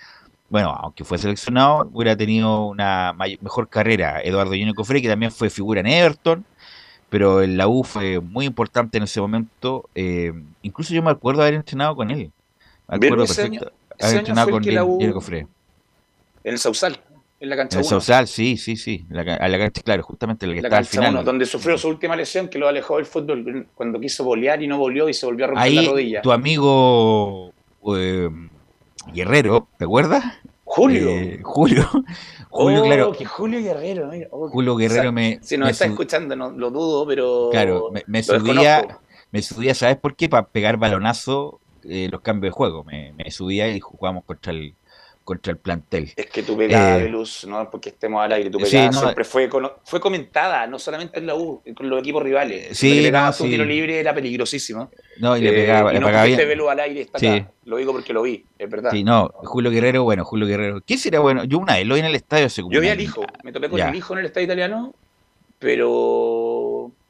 bueno, 0.50 0.70
aunque 0.70 1.04
fue 1.04 1.18
seleccionado, 1.18 1.90
hubiera 1.92 2.16
tenido 2.16 2.66
una 2.66 3.14
mejor 3.14 3.68
carrera 3.68 4.22
Eduardo 4.22 4.54
Gino 4.54 4.74
Cofré, 4.74 5.02
que 5.02 5.10
también 5.10 5.32
fue 5.32 5.50
figura 5.50 5.82
en 5.82 5.88
Everton, 5.88 6.46
pero 7.14 7.44
en 7.44 7.58
la 7.58 7.68
U 7.68 7.84
fue 7.84 8.20
muy 8.20 8.44
importante 8.48 8.98
en 8.98 9.04
ese 9.04 9.22
momento. 9.22 9.88
Eh, 9.94 10.34
incluso 10.64 10.96
yo 10.96 11.04
me 11.04 11.12
acuerdo 11.12 11.44
haber 11.44 11.54
entrenado 11.54 11.96
con 11.96 12.10
él. 12.10 12.32
Me 12.88 12.96
acuerdo 12.96 13.26
perfecto. 13.26 13.72
haber 14.02 14.18
entrenado 14.18 14.50
con 14.50 14.64
Diego 14.64 14.98
Cofré. 15.14 15.46
En 16.44 16.54
el 16.54 16.58
Sausal, 16.58 17.00
en 17.40 17.50
la 17.50 17.56
cancha 17.56 17.78
En 17.78 17.84
el 17.84 17.86
Sausal, 17.88 18.28
sí, 18.28 18.58
sí, 18.58 18.76
sí. 18.78 19.06
La, 19.10 19.22
a 19.22 19.48
la 19.48 19.60
cancha, 19.60 19.84
claro, 19.84 20.02
justamente 20.02 20.48
la 20.48 20.54
que 20.54 20.60
está 20.62 20.76
al 20.76 20.86
final. 20.86 21.24
donde 21.24 21.46
sufrió 21.46 21.78
su 21.78 21.88
última 21.88 22.16
lesión 22.16 22.48
que 22.48 22.58
lo 22.58 22.68
alejó 22.68 22.98
del 22.98 23.06
fútbol 23.06 23.68
cuando 23.76 24.00
quiso 24.00 24.24
bolear 24.24 24.64
y 24.64 24.66
no 24.66 24.80
volvió 24.80 25.08
y 25.08 25.14
se 25.14 25.28
volvió 25.28 25.46
a 25.46 25.50
romper 25.50 25.72
la 25.72 25.82
rodilla. 25.84 26.22
Tu 26.24 26.32
amigo 26.32 27.54
eh, 27.96 28.28
Guerrero, 29.14 29.68
¿te 29.78 29.86
acuerdas? 29.86 30.24
Julio. 30.76 31.10
Eh, 31.10 31.40
Julio. 31.44 31.88
Julio, 32.50 32.82
oh, 32.82 32.86
claro. 32.86 33.12
Que 33.12 33.26
Julio 33.26 33.62
Guerrero, 33.62 34.10
oh, 34.32 34.50
Julio 34.50 34.76
Guerrero 34.76 35.12
me. 35.12 35.40
Si 35.44 35.56
nos 35.56 35.70
está 35.70 35.86
escuchando, 35.86 36.36
no 36.36 36.50
lo 36.50 36.72
dudo, 36.72 37.06
pero. 37.06 37.50
Claro, 37.52 37.92
me, 38.08 38.24
subía. 38.24 39.00
Me 39.32 39.42
subía, 39.42 39.76
¿sabes 39.76 39.98
por 39.98 40.16
qué? 40.16 40.30
Para 40.30 40.48
pegar 40.48 40.78
balonazo 40.78 41.60
eh, 41.84 42.08
los 42.12 42.22
cambios 42.22 42.52
de 42.52 42.58
juego. 42.58 42.84
Me, 42.84 43.14
me 43.14 43.30
subía 43.30 43.68
y 43.70 43.80
jugábamos 43.80 44.26
contra 44.26 44.52
el, 44.52 44.76
contra 45.24 45.52
el 45.52 45.58
plantel. 45.58 46.12
Es 46.16 46.26
que 46.28 46.44
tu 46.44 46.58
pegada 46.58 46.98
de 46.98 47.10
luz, 47.10 47.46
no 47.48 47.70
porque 47.70 47.90
estemos 47.90 48.24
al 48.24 48.32
aire, 48.34 48.50
tu 48.50 48.60
pegada 48.60 48.92
siempre 48.92 49.24
fue, 49.24 49.50
fue 49.84 50.00
comentada, 50.00 50.68
no 50.68 50.78
solamente 50.80 51.20
en 51.20 51.28
la 51.28 51.36
U, 51.36 51.62
con 51.76 51.90
los 51.90 52.00
equipos 52.00 52.24
rivales. 52.24 52.78
Sí, 52.78 52.96
le 52.96 53.04
pegaba 53.04 53.28
no, 53.28 53.46
tiro 53.46 53.66
libre 53.66 54.00
era 54.00 54.14
peligrosísimo. 54.14 54.92
No, 55.20 55.38
y 55.38 55.42
le 55.42 55.52
pegaba, 55.52 55.92
eh, 55.92 55.94
le 55.94 56.00
no 56.00 56.08
pegaba 56.08 56.26
bien. 56.26 56.38
Velo 56.38 56.70
al 56.70 56.80
aire 56.80 57.02
está 57.02 57.18
acá. 57.18 57.52
Lo 57.66 57.78
digo 57.78 57.94
porque 57.94 58.12
lo 58.12 58.24
vi, 58.24 58.46
es 58.58 58.70
verdad. 58.70 58.92
Sí, 58.92 59.04
no, 59.04 59.30
Julio 59.44 59.72
Guerrero, 59.72 60.04
bueno, 60.04 60.26
Julio 60.26 60.46
Guerrero. 60.46 60.82
¿Qué 60.82 60.98
será 60.98 61.20
bueno? 61.20 61.46
Yo 61.46 61.60
una 61.60 61.76
vez 61.76 61.88
lo 61.88 61.96
vi 61.96 62.02
en 62.02 62.08
el 62.08 62.16
estadio 62.16 62.48
Yo 62.48 62.82
vi 62.82 62.90
al 62.90 63.00
hijo, 63.00 63.26
me 63.44 63.52
topé 63.52 63.70
con 63.70 63.80
el 63.80 63.96
hijo 63.96 64.14
en 64.14 64.20
el 64.20 64.26
estadio 64.26 64.46
italiano, 64.46 64.94
pero 65.60 66.53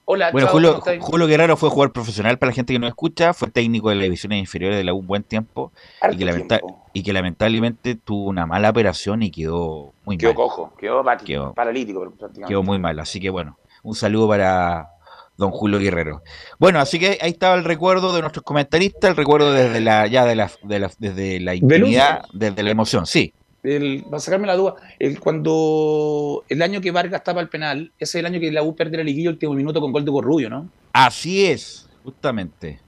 Hola, 0.05 0.31
bueno, 0.31 0.47
Julio, 0.47 0.81
Julio, 0.99 1.27
Guerrero 1.27 1.55
fue 1.55 1.69
jugador 1.69 1.93
profesional 1.93 2.37
para 2.37 2.49
la 2.49 2.55
gente 2.55 2.73
que 2.73 2.79
no 2.79 2.87
escucha, 2.87 3.33
fue 3.33 3.49
técnico 3.49 3.89
de 3.89 3.95
las 3.95 4.03
divisiones 4.03 4.39
inferiores 4.39 4.77
de 4.77 4.83
la 4.83 4.93
U 4.93 4.97
un 4.97 5.07
buen 5.07 5.23
tiempo 5.23 5.71
y 6.11 6.17
que, 6.17 6.59
y 6.93 7.03
que, 7.03 7.13
lamentablemente 7.13 7.95
tuvo 7.95 8.25
una 8.25 8.45
mala 8.45 8.69
operación 8.69 9.23
y 9.23 9.31
quedó 9.31 9.93
muy 10.03 10.17
quedó 10.17 10.31
mal. 10.31 10.35
cojo, 10.35 10.73
quedó, 10.77 11.03
quedó 11.23 11.53
paralítico 11.53 12.01
prácticamente. 12.01 12.47
Quedó 12.47 12.63
muy 12.63 12.79
mal, 12.79 12.99
así 12.99 13.21
que 13.21 13.29
bueno, 13.29 13.57
un 13.81 13.95
saludo 13.95 14.27
para 14.27 14.89
don 15.37 15.51
Julio 15.51 15.79
Guerrero. 15.79 16.21
Bueno, 16.59 16.79
así 16.79 16.99
que 16.99 17.17
ahí 17.21 17.31
estaba 17.31 17.55
el 17.55 17.63
recuerdo 17.63 18.13
de 18.13 18.21
nuestros 18.21 18.43
comentaristas, 18.43 19.09
el 19.09 19.15
recuerdo 19.15 19.53
desde 19.53 19.79
la 19.79 20.07
ya 20.07 20.25
de 20.25 20.35
la, 20.35 20.51
de 20.63 20.79
la 20.79 20.91
desde 20.97 21.39
la 21.39 21.55
intimidad, 21.55 22.25
desde 22.33 22.61
la 22.61 22.71
emoción, 22.71 23.05
sí 23.05 23.33
el, 23.63 24.05
a 24.11 24.19
sacarme 24.19 24.47
la 24.47 24.55
duda, 24.55 24.75
el, 24.99 25.19
cuando 25.19 26.43
el 26.49 26.61
año 26.61 26.81
que 26.81 26.91
Vargas 26.91 27.23
tapa 27.23 27.39
el 27.39 27.49
penal, 27.49 27.91
ese 27.97 28.17
es 28.17 28.21
el 28.21 28.25
año 28.25 28.39
que 28.39 28.51
la 28.51 28.63
U 28.63 28.75
pierde 28.75 28.97
la 28.97 29.03
liguilla 29.03 29.29
el 29.29 29.35
último 29.35 29.53
minuto 29.53 29.79
con 29.79 29.91
gol 29.91 30.05
de 30.05 30.11
Corrubio, 30.11 30.49
¿no? 30.49 30.69
Así 30.91 31.45
es, 31.45 31.87
justamente. 32.03 32.79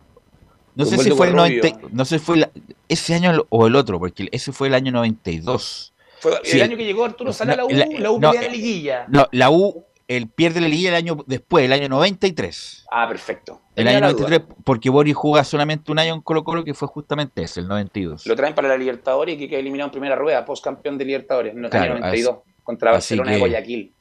No 0.76 0.86
sé 0.86 0.98
si 0.98 1.12
fue 1.12 1.28
el 1.28 1.36
90, 1.36 1.80
no 1.92 2.04
sé 2.04 2.20
si 2.20 2.26
fue 2.26 2.50
ese 2.90 3.16
año 3.16 3.46
o 3.50 3.68
el 3.68 3.76
otro, 3.76 3.98
porque 3.98 4.28
ese 4.32 4.52
fue 4.52 4.68
el 4.68 4.74
año 4.74 4.92
92. 4.92 5.94
Fue 6.20 6.34
el 6.44 6.62
año 6.62 6.76
que 6.76 6.84
llegó 6.84 7.06
Arturo 7.06 7.32
Sala 7.32 7.56
la 7.56 7.66
U, 7.66 7.70
la 7.70 8.12
U 8.12 8.20
no, 8.20 8.34
la 8.34 8.48
liguilla. 8.48 9.06
No, 9.08 9.28
la 9.32 9.50
U 9.52 9.86
él 10.08 10.30
pierde 10.30 10.62
la 10.62 10.68
liga 10.68 10.90
el 10.90 10.96
año 10.96 11.18
después, 11.26 11.66
el 11.66 11.74
año 11.74 11.90
93. 11.90 12.86
Ah, 12.92 13.08
perfecto. 13.08 13.62
El 13.76 13.88
año 13.88 14.02
93, 14.02 14.42
porque 14.64 14.90
Boris 14.90 15.16
juega 15.16 15.44
solamente 15.44 15.92
un 15.92 16.00
año 16.00 16.14
en 16.14 16.22
Colo 16.22 16.44
Colo, 16.44 16.64
que 16.64 16.74
fue 16.74 16.88
justamente 16.88 17.44
ese, 17.44 17.62
el 17.62 17.68
92. 17.68 18.26
Lo 18.26 18.36
traen 18.36 18.54
para 18.54 18.68
la 18.68 18.78
Libertadores 18.78 19.36
y 19.36 19.38
que 19.38 19.50
queda 19.50 19.60
eliminado 19.60 19.88
en 19.88 19.92
primera 19.92 20.16
rueda, 20.16 20.46
post 20.46 20.64
campeón 20.64 20.98
de 20.98 21.06
Libertadores, 21.06 21.54
en 21.54 21.66
el 21.66 21.76
año 21.76 21.96
92, 21.96 22.38
contra 22.64 22.92
Barcelona 22.92 23.32
de 23.32 23.40
Guayaquil. 23.40 23.94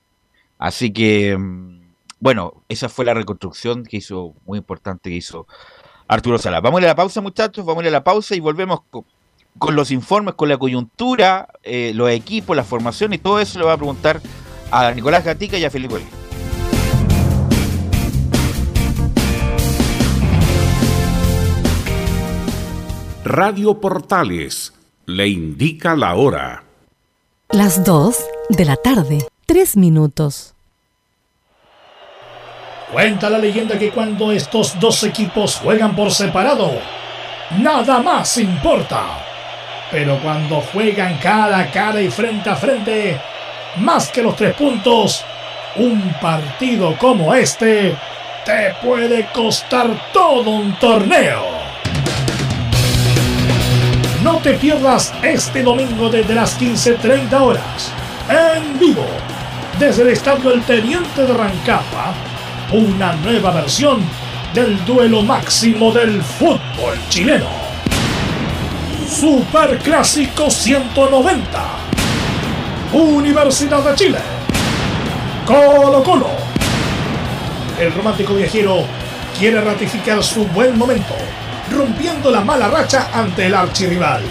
Así 0.58 0.92
que, 0.92 1.36
mm, 1.36 1.80
bueno, 2.20 2.62
esa 2.68 2.88
fue 2.88 3.04
la 3.04 3.14
reconstrucción 3.14 3.84
que 3.84 3.96
hizo, 3.96 4.34
muy 4.44 4.58
importante 4.58 5.10
que 5.10 5.16
hizo 5.16 5.46
Arturo 6.06 6.38
Sala. 6.38 6.60
Vamos 6.60 6.82
a 6.82 6.86
la 6.86 6.94
pausa, 6.94 7.20
muchachos, 7.20 7.64
vamos 7.64 7.84
a 7.84 7.90
la 7.90 8.04
pausa 8.04 8.36
y 8.36 8.40
volvemos 8.40 8.82
con, 8.90 9.04
los 9.74 9.90
informes, 9.90 10.34
con 10.34 10.48
la 10.48 10.58
coyuntura, 10.58 11.48
eh, 11.62 11.92
los 11.94 12.10
equipos, 12.10 12.56
la 12.56 12.64
formación 12.64 13.12
y 13.14 13.18
todo 13.18 13.40
eso 13.40 13.58
le 13.58 13.64
voy 13.64 13.74
a 13.74 13.76
preguntar 13.76 14.20
a 14.74 14.90
Nicolás 14.92 15.24
Gatica 15.24 15.56
y 15.56 15.64
a 15.64 15.70
Felipe 15.70 15.94
Olguín. 15.94 16.08
Radio 23.24 23.80
Portales 23.80 24.72
le 25.06 25.28
indica 25.28 25.94
la 25.94 26.14
hora. 26.16 26.64
Las 27.50 27.84
2 27.84 28.16
de 28.50 28.64
la 28.64 28.76
tarde, 28.76 29.26
3 29.46 29.76
minutos. 29.76 30.54
Cuenta 32.92 33.30
la 33.30 33.38
leyenda 33.38 33.78
que 33.78 33.90
cuando 33.90 34.30
estos 34.32 34.78
dos 34.78 35.02
equipos 35.04 35.56
juegan 35.56 35.96
por 35.96 36.10
separado, 36.10 36.72
nada 37.58 38.00
más 38.00 38.38
importa. 38.38 39.24
Pero 39.90 40.18
cuando 40.20 40.60
juegan 40.60 41.18
cara 41.18 41.58
a 41.60 41.70
cara 41.70 42.00
y 42.00 42.10
frente 42.10 42.50
a 42.50 42.56
frente, 42.56 43.20
más 43.76 44.08
que 44.08 44.22
los 44.22 44.36
tres 44.36 44.54
puntos, 44.54 45.24
un 45.76 46.14
partido 46.20 46.96
como 46.98 47.34
este 47.34 47.96
te 48.44 48.74
puede 48.82 49.26
costar 49.32 50.10
todo 50.12 50.50
un 50.50 50.78
torneo. 50.78 51.42
No 54.22 54.38
te 54.38 54.54
pierdas 54.54 55.12
este 55.22 55.62
domingo 55.62 56.08
desde 56.08 56.34
las 56.34 56.60
15.30 56.60 57.40
horas, 57.40 57.92
en 58.28 58.78
vivo, 58.78 59.06
desde 59.78 60.02
el 60.02 60.08
Estadio 60.10 60.52
El 60.52 60.62
Teniente 60.62 61.22
de 61.26 61.32
Rancapa 61.34 62.14
una 62.72 63.12
nueva 63.16 63.52
versión 63.52 64.00
del 64.52 64.84
duelo 64.84 65.22
máximo 65.22 65.92
del 65.92 66.22
fútbol 66.22 66.98
chileno. 67.08 67.46
Super 69.08 69.78
Clásico 69.78 70.50
190. 70.50 71.83
Universidad 72.94 73.82
de 73.82 73.94
Chile. 73.96 74.18
Colo 75.44 76.00
Colo. 76.04 76.28
El 77.76 77.92
romántico 77.92 78.34
viajero 78.34 78.84
quiere 79.36 79.60
ratificar 79.60 80.22
su 80.22 80.46
buen 80.46 80.78
momento, 80.78 81.14
rompiendo 81.72 82.30
la 82.30 82.42
mala 82.42 82.68
racha 82.68 83.08
ante 83.12 83.46
el 83.46 83.54
archirrival. 83.54 84.22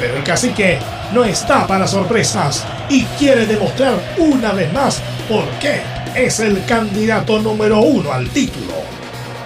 Pero 0.00 0.16
el 0.16 0.24
cacique 0.24 0.80
no 1.14 1.22
está 1.22 1.64
para 1.68 1.86
sorpresas 1.86 2.66
y 2.88 3.04
quiere 3.04 3.46
demostrar 3.46 3.94
una 4.18 4.52
vez 4.52 4.72
más 4.72 5.00
por 5.28 5.44
qué 5.60 5.80
es 6.16 6.40
el 6.40 6.64
candidato 6.64 7.38
número 7.38 7.78
uno 7.82 8.12
al 8.12 8.28
título. 8.30 8.74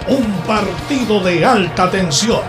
Un 0.07 0.25
partido 0.47 1.19
de 1.19 1.45
alta 1.45 1.91
tensión, 1.91 2.41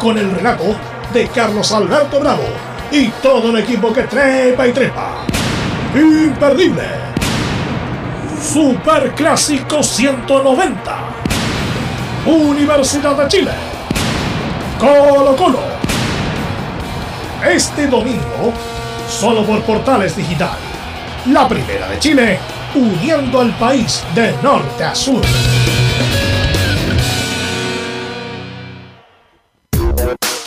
con 0.00 0.18
el 0.18 0.32
relato 0.32 0.74
de 1.14 1.28
Carlos 1.28 1.70
Alberto 1.70 2.18
Bravo 2.18 2.48
y 2.90 3.06
todo 3.22 3.50
el 3.50 3.58
equipo 3.62 3.92
que 3.92 4.02
trepa 4.02 4.66
y 4.66 4.72
trepa. 4.72 5.26
Imperdible. 5.94 6.84
Super 8.40 9.12
Clásico 9.12 9.82
190. 9.82 10.98
Universidad 12.26 13.16
de 13.16 13.28
Chile. 13.28 13.50
Colo 14.78 15.34
Colo. 15.34 15.58
Este 17.44 17.88
domingo, 17.88 18.52
solo 19.08 19.44
por 19.44 19.62
Portales 19.62 20.14
Digital. 20.14 20.56
La 21.26 21.48
primera 21.48 21.88
de 21.88 21.98
Chile 21.98 22.38
uniendo 22.76 23.40
al 23.40 23.52
país 23.56 24.04
de 24.14 24.32
norte 24.42 24.84
a 24.84 24.94
sur. 24.94 25.22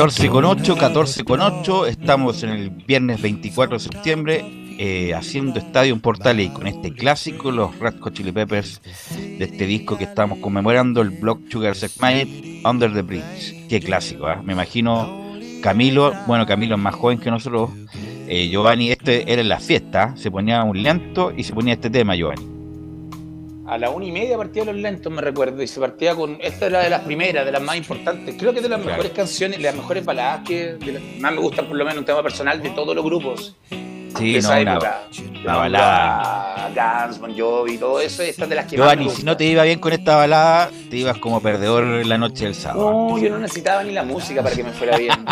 14,8, 0.00 0.78
14,8. 0.78 1.86
Estamos 1.86 2.42
en 2.42 2.48
el 2.48 2.70
viernes 2.70 3.20
24 3.20 3.76
de 3.76 3.80
septiembre 3.84 4.44
eh, 4.78 5.12
haciendo 5.12 5.58
Estadio 5.58 5.92
en 5.92 6.00
Portal 6.00 6.40
y 6.40 6.48
con 6.48 6.66
este 6.66 6.94
clásico, 6.94 7.50
los 7.50 7.78
Rasco 7.78 8.08
Chili 8.08 8.32
Peppers, 8.32 8.80
de 9.10 9.44
este 9.44 9.66
disco 9.66 9.98
que 9.98 10.04
estamos 10.04 10.38
conmemorando, 10.38 11.02
el 11.02 11.10
Block 11.10 11.40
Sugar 11.50 11.76
Sex 11.76 11.98
Under 12.64 12.94
the 12.94 13.02
Bridge. 13.02 13.68
Qué 13.68 13.78
clásico, 13.78 14.30
¿eh? 14.30 14.36
Me 14.42 14.54
imagino 14.54 15.36
Camilo, 15.60 16.14
bueno, 16.26 16.46
Camilo 16.46 16.76
es 16.76 16.80
más 16.80 16.94
joven 16.94 17.18
que 17.18 17.30
nosotros. 17.30 17.68
Eh, 18.26 18.48
Giovanni, 18.48 18.92
este 18.92 19.30
era 19.30 19.42
en 19.42 19.50
la 19.50 19.60
fiesta, 19.60 20.14
se 20.16 20.30
ponía 20.30 20.62
un 20.62 20.82
lento 20.82 21.30
y 21.36 21.44
se 21.44 21.52
ponía 21.52 21.74
este 21.74 21.90
tema, 21.90 22.16
Giovanni. 22.16 22.49
A 23.70 23.78
la 23.78 23.88
una 23.90 24.04
y 24.04 24.10
media 24.10 24.36
partía 24.36 24.64
los 24.64 24.74
lentos, 24.74 25.12
me 25.12 25.22
recuerdo, 25.22 25.62
y 25.62 25.68
se 25.68 25.78
partía 25.78 26.14
con. 26.16 26.38
Esta 26.40 26.66
era 26.66 26.80
de 26.80 26.90
las 26.90 27.02
primeras, 27.02 27.46
de 27.46 27.52
las 27.52 27.62
más 27.62 27.76
importantes. 27.76 28.34
Creo 28.36 28.50
que 28.52 28.58
es 28.58 28.62
de 28.64 28.68
las 28.68 28.78
Claro. 28.80 28.90
mejores 28.96 29.12
canciones, 29.12 29.58
de 29.58 29.62
las 29.64 29.76
mejores 29.76 30.04
baladas 30.04 30.40
que. 30.44 30.74
de 30.74 30.92
las 30.92 31.02
que 31.02 31.20
más 31.20 31.32
me 31.32 31.38
gustan, 31.40 31.66
por 31.66 31.76
lo 31.76 31.84
menos, 31.84 31.98
un 32.00 32.04
tema 32.04 32.20
personal 32.20 32.60
de 32.60 32.70
todos 32.70 32.96
los 32.96 33.04
grupos. 33.04 33.54
Sí, 34.18 34.32
de 34.32 34.38
esa 34.40 34.60
no, 34.64 34.72
época. 34.72 35.02
una 35.44 35.56
balada. 35.56 37.04
Guns, 37.06 37.20
Bon 37.20 37.38
Jovi, 37.38 37.78
todo 37.78 38.00
eso, 38.00 38.24
esta 38.24 38.42
es 38.42 38.48
de 38.50 38.56
las 38.56 38.66
que 38.66 38.76
más 38.76 38.88
Giovanni, 38.90 39.08
si 39.10 39.22
no 39.22 39.36
te 39.36 39.44
iba 39.44 39.62
bien 39.62 39.78
con 39.78 39.92
esta 39.92 40.16
balada, 40.16 40.70
te 40.90 40.96
ibas 40.96 41.18
como 41.18 41.40
perdedor 41.40 41.84
la 42.06 42.18
noche 42.18 42.46
del 42.46 42.56
sábado. 42.56 42.90
No, 42.90 43.18
yo 43.18 43.30
no 43.30 43.38
necesitaba 43.38 43.84
ni 43.84 43.92
la 43.92 44.02
música 44.02 44.42
para 44.42 44.56
que 44.56 44.64
me 44.64 44.72
fuera 44.72 44.98
bien. 44.98 45.12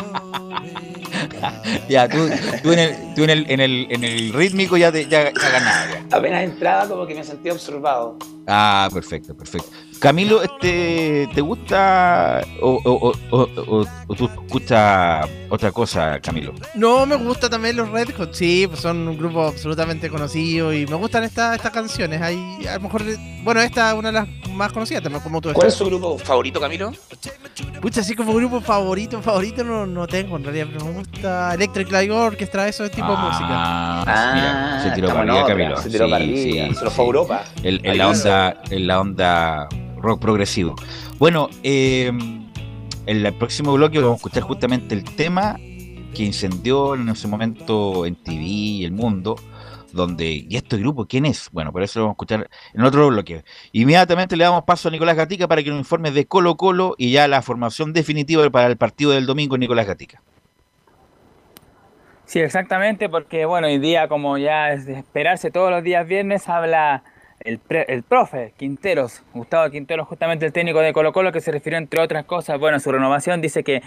Ya, 1.89 2.09
tú, 2.09 2.29
tú 2.63 2.73
en, 2.73 2.79
el, 2.79 3.15
tú 3.15 3.25
en, 3.25 3.31
el, 3.31 3.47
en, 3.51 3.61
el, 3.61 3.87
en 3.91 4.05
el 4.05 4.33
rítmico 4.33 4.77
ya, 4.77 4.93
te, 4.93 5.07
ya, 5.07 5.33
ya 5.33 5.51
ganabas. 5.51 5.89
Apenas 6.11 6.45
entraba, 6.45 6.87
como 6.89 7.07
que 7.07 7.15
me 7.15 7.25
sentía 7.25 7.53
observado. 7.53 8.17
Ah, 8.47 8.89
perfecto, 8.93 9.35
perfecto. 9.35 9.69
Camilo, 10.01 10.43
este, 10.43 11.29
¿te 11.35 11.41
gusta 11.41 12.41
o, 12.63 12.81
o, 12.85 13.09
o, 13.09 13.15
o- 13.37 13.49
o- 13.81 13.87
o 14.07 14.15
tú 14.15 14.27
escuchas 14.27 15.29
otra 15.51 15.73
cosa, 15.73 16.21
Camilo? 16.21 16.53
No, 16.75 17.05
me 17.05 17.17
gusta 17.17 17.51
también 17.51 17.77
los 17.77 17.91
Red 17.91 18.15
Hot, 18.17 18.33
sí, 18.33 18.67
pues 18.69 18.81
son 18.81 19.09
un 19.09 19.19
grupo 19.19 19.43
absolutamente 19.49 20.09
conocido 20.09 20.73
y 20.73 20.87
me 20.87 20.95
gustan 20.95 21.25
estas 21.25 21.57
estas 21.57 21.73
canciones. 21.73 22.23
Hay, 22.23 22.65
a 22.69 22.75
lo 22.77 22.81
mejor, 22.83 23.03
bueno, 23.43 23.61
esta 23.61 23.89
es 23.91 23.95
una 23.99 24.13
de 24.13 24.21
las 24.21 24.29
más 24.53 24.73
conocidas 24.73 25.03
también, 25.03 25.23
como 25.23 25.41
tú 25.41 25.53
¿Cuál 25.53 25.67
es 25.67 25.73
estás. 25.75 25.79
su 25.89 25.91
grupo 25.93 26.17
favorito, 26.19 26.61
Camilo? 26.61 26.93
Pucha, 27.81 28.01
así 28.01 28.15
como 28.15 28.33
grupo 28.35 28.61
favorito, 28.61 29.21
favorito 29.21 29.65
no, 29.65 29.85
no 29.87 30.07
tengo 30.07 30.37
en 30.37 30.45
realidad, 30.45 30.67
pero 30.73 30.85
me 30.87 30.93
gusta 30.93 31.55
Electric 31.55 31.91
Light 31.91 32.11
Orchestra, 32.13 32.69
eso 32.69 32.89
tipo 32.89 33.07
de 33.11 33.17
música. 33.17 33.47
Ah, 33.51 34.33
mira, 34.35 34.81
se 34.83 34.91
tiró 34.93 35.09
estamos 35.09 35.27
para 35.37 35.47
Camilo. 35.47 35.77
Se 35.83 35.91
tiró 35.91 36.05
Sí, 36.07 36.11
para 36.13 36.25
sí, 36.25 36.75
se 36.77 36.85
lo 36.85 36.91
fue 36.93 37.05
a 37.05 37.07
Europa. 37.07 37.45
En, 37.63 37.99
la 37.99 38.09
onda, 38.09 38.63
en 38.71 38.87
la 38.87 39.01
onda 39.01 39.69
rock 40.01 40.21
progresivo. 40.21 40.75
Bueno, 41.19 41.49
eh, 41.63 42.09
en 42.09 43.27
el 43.27 43.35
próximo 43.35 43.73
bloque 43.75 43.99
vamos 43.99 44.15
a 44.15 44.17
escuchar 44.17 44.43
justamente 44.43 44.95
el 44.95 45.05
tema 45.05 45.57
que 46.15 46.25
incendió 46.25 46.95
en 46.95 47.09
ese 47.09 47.29
momento 47.29 48.05
en 48.07 48.17
TV 48.17 48.43
y 48.43 48.85
el 48.85 48.93
mundo, 48.93 49.37
donde, 49.93 50.45
¿y 50.49 50.57
este 50.57 50.77
grupo 50.77 51.07
quién 51.07 51.25
es? 51.25 51.49
Bueno, 51.53 51.73
por 51.73 51.83
eso 51.83 52.01
lo 52.01 52.05
vamos 52.07 52.15
a 52.15 52.17
escuchar 52.17 52.51
en 52.75 52.83
otro 52.83 53.09
bloque. 53.09 53.45
Inmediatamente 53.73 54.37
le 54.37 54.45
damos 54.45 54.65
paso 54.65 54.89
a 54.89 54.91
Nicolás 54.91 55.17
Gatica 55.17 55.49
para 55.49 55.63
que 55.63 55.71
nos 55.71 55.79
informe 55.79 56.11
de 56.11 56.27
Colo 56.27 56.57
Colo 56.57 56.95
y 56.99 57.13
ya 57.13 57.29
la 57.29 57.43
formación 57.43 57.93
definitiva 57.93 58.49
para 58.51 58.67
el 58.67 58.77
partido 58.77 59.13
del 59.13 59.27
domingo, 59.27 59.57
Nicolás 59.57 59.87
Gatica. 59.87 60.23
Sí, 62.27 62.41
exactamente, 62.41 63.09
porque 63.09 63.47
bueno, 63.47 63.69
hoy 63.69 63.79
día, 63.79 64.07
como 64.07 64.37
ya 64.37 64.73
es 64.75 64.85
de 64.85 64.99
esperarse 64.99 65.51
todos 65.51 65.71
los 65.71 65.83
días 65.83 66.07
viernes, 66.07 66.47
habla 66.47 67.03
el, 67.41 67.61
el 67.71 68.03
profe 68.03 68.53
Quinteros, 68.57 69.23
Gustavo 69.33 69.71
Quinteros, 69.71 70.07
justamente 70.09 70.47
el 70.47 70.53
técnico 70.53 70.81
de 70.81 70.93
Colo 70.93 71.13
Colo, 71.13 71.33
que 71.33 71.41
se 71.41 71.53
refirió 71.53 71.79
entre 71.79 72.01
otras 72.01 72.25
cosas, 72.25 72.59
bueno, 72.59 72.77
a 72.77 72.81
su 72.81 72.91
renovación, 72.93 73.41
dice 73.41 73.63
que 73.63 73.83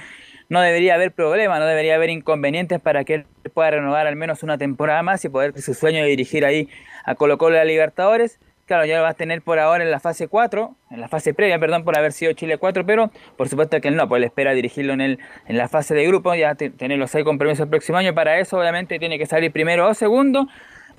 no 0.49 0.61
debería 0.61 0.95
haber 0.95 1.11
problema, 1.11 1.59
no 1.59 1.65
debería 1.65 1.95
haber 1.95 2.09
inconvenientes 2.09 2.79
para 2.79 3.03
que 3.03 3.13
él 3.15 3.25
pueda 3.53 3.71
renovar 3.71 4.07
al 4.07 4.15
menos 4.15 4.43
una 4.43 4.57
temporada 4.57 5.01
más 5.03 5.23
y 5.25 5.29
poder 5.29 5.59
su 5.61 5.73
sueño 5.73 6.01
de 6.03 6.09
dirigir 6.09 6.45
ahí 6.45 6.69
a 7.05 7.15
Colo 7.15 7.37
Colo 7.37 7.55
y 7.55 7.59
a 7.59 7.65
Libertadores. 7.65 8.39
Claro, 8.67 8.85
ya 8.85 8.97
lo 8.97 9.03
va 9.03 9.09
a 9.09 9.13
tener 9.15 9.41
por 9.41 9.59
ahora 9.59 9.83
en 9.83 9.91
la 9.91 9.99
fase 9.99 10.29
4, 10.29 10.75
en 10.91 11.01
la 11.01 11.09
fase 11.09 11.33
previa, 11.33 11.59
perdón, 11.59 11.83
por 11.83 11.97
haber 11.97 12.13
sido 12.13 12.31
Chile 12.31 12.57
4, 12.57 12.85
pero 12.85 13.11
por 13.35 13.49
supuesto 13.49 13.81
que 13.81 13.89
él 13.89 13.97
no, 13.97 14.07
pues 14.07 14.19
él 14.19 14.23
espera 14.25 14.53
dirigirlo 14.53 14.93
en, 14.93 15.01
el, 15.01 15.19
en 15.47 15.57
la 15.57 15.67
fase 15.67 15.93
de 15.93 16.07
grupo, 16.07 16.33
ya 16.35 16.55
te- 16.55 16.69
tener 16.69 16.97
los 16.97 17.11
seis 17.11 17.25
compromisos 17.25 17.63
el 17.65 17.69
próximo 17.69 17.97
año. 17.97 18.13
Para 18.13 18.39
eso, 18.39 18.57
obviamente, 18.57 18.97
tiene 18.97 19.17
que 19.17 19.25
salir 19.25 19.51
primero 19.51 19.89
o 19.89 19.93
segundo. 19.93 20.47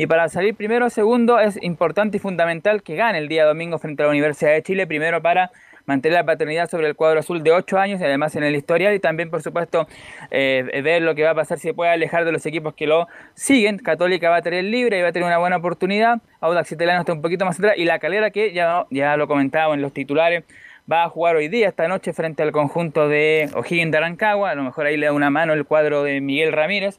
Y 0.03 0.09
para 0.09 0.29
salir 0.29 0.57
primero 0.57 0.87
o 0.87 0.91
segundo 0.91 1.39
es 1.39 1.63
importante 1.63 2.17
y 2.17 2.21
fundamental 2.21 2.83
que 2.83 2.97
gane 2.97 3.19
el 3.19 3.29
día 3.29 3.45
domingo 3.45 3.79
frente 3.79 4.03
a 4.03 4.07
la 4.07 4.11
Universidad 4.11 4.51
de 4.51 4.61
Chile, 4.61 4.85
primero 4.85 5.23
para 5.23 5.53
mantener 5.87 6.19
la 6.19 6.27
paternidad 6.27 6.69
sobre 6.69 6.89
el 6.89 6.97
cuadro 6.97 7.21
azul 7.21 7.45
de 7.45 7.53
8 7.53 7.79
años 7.79 8.01
y 8.01 8.05
además 8.05 8.35
en 8.35 8.43
el 8.43 8.57
historial 8.57 8.95
y 8.95 8.99
también 8.99 9.31
por 9.31 9.43
supuesto 9.43 9.87
eh, 10.33 10.81
ver 10.83 11.03
lo 11.03 11.15
que 11.15 11.23
va 11.23 11.31
a 11.31 11.35
pasar 11.37 11.61
si 11.61 11.69
se 11.69 11.75
puede 11.75 11.93
alejar 11.93 12.25
de 12.25 12.33
los 12.33 12.45
equipos 12.47 12.75
que 12.75 12.89
lo 12.89 13.07
siguen. 13.35 13.79
Católica 13.79 14.29
va 14.29 14.39
a 14.39 14.43
tener 14.43 14.65
libre 14.65 14.99
y 14.99 15.03
va 15.03 15.11
a 15.11 15.13
tener 15.13 15.29
una 15.29 15.39
buena 15.39 15.59
oportunidad. 15.59 16.21
Audax 16.41 16.73
Italiano 16.73 16.99
está 16.99 17.13
un 17.13 17.23
poquito 17.23 17.45
más 17.45 17.61
atrás 17.61 17.75
y 17.77 17.85
la 17.85 18.01
calera 18.01 18.33
que 18.33 18.53
ya, 18.53 18.87
ya 18.91 19.17
lo 19.17 19.29
comentaba 19.29 19.73
en 19.73 19.83
los 19.83 19.93
titulares 19.93 20.43
va 20.91 21.05
a 21.05 21.09
jugar 21.11 21.37
hoy 21.37 21.47
día, 21.47 21.69
esta 21.69 21.87
noche, 21.87 22.13
frente 22.13 22.43
al 22.43 22.51
conjunto 22.51 23.09
de 23.09 23.49
O'Higgins 23.55 23.93
de 23.93 23.99
Arancagua. 23.99 24.51
A 24.51 24.57
lo 24.57 24.65
mejor 24.65 24.87
ahí 24.87 24.97
le 24.97 25.07
da 25.07 25.13
una 25.13 25.31
mano 25.31 25.53
el 25.53 25.65
cuadro 25.65 26.03
de 26.03 26.21
Miguel 26.21 26.53
Ramírez. 26.53 26.99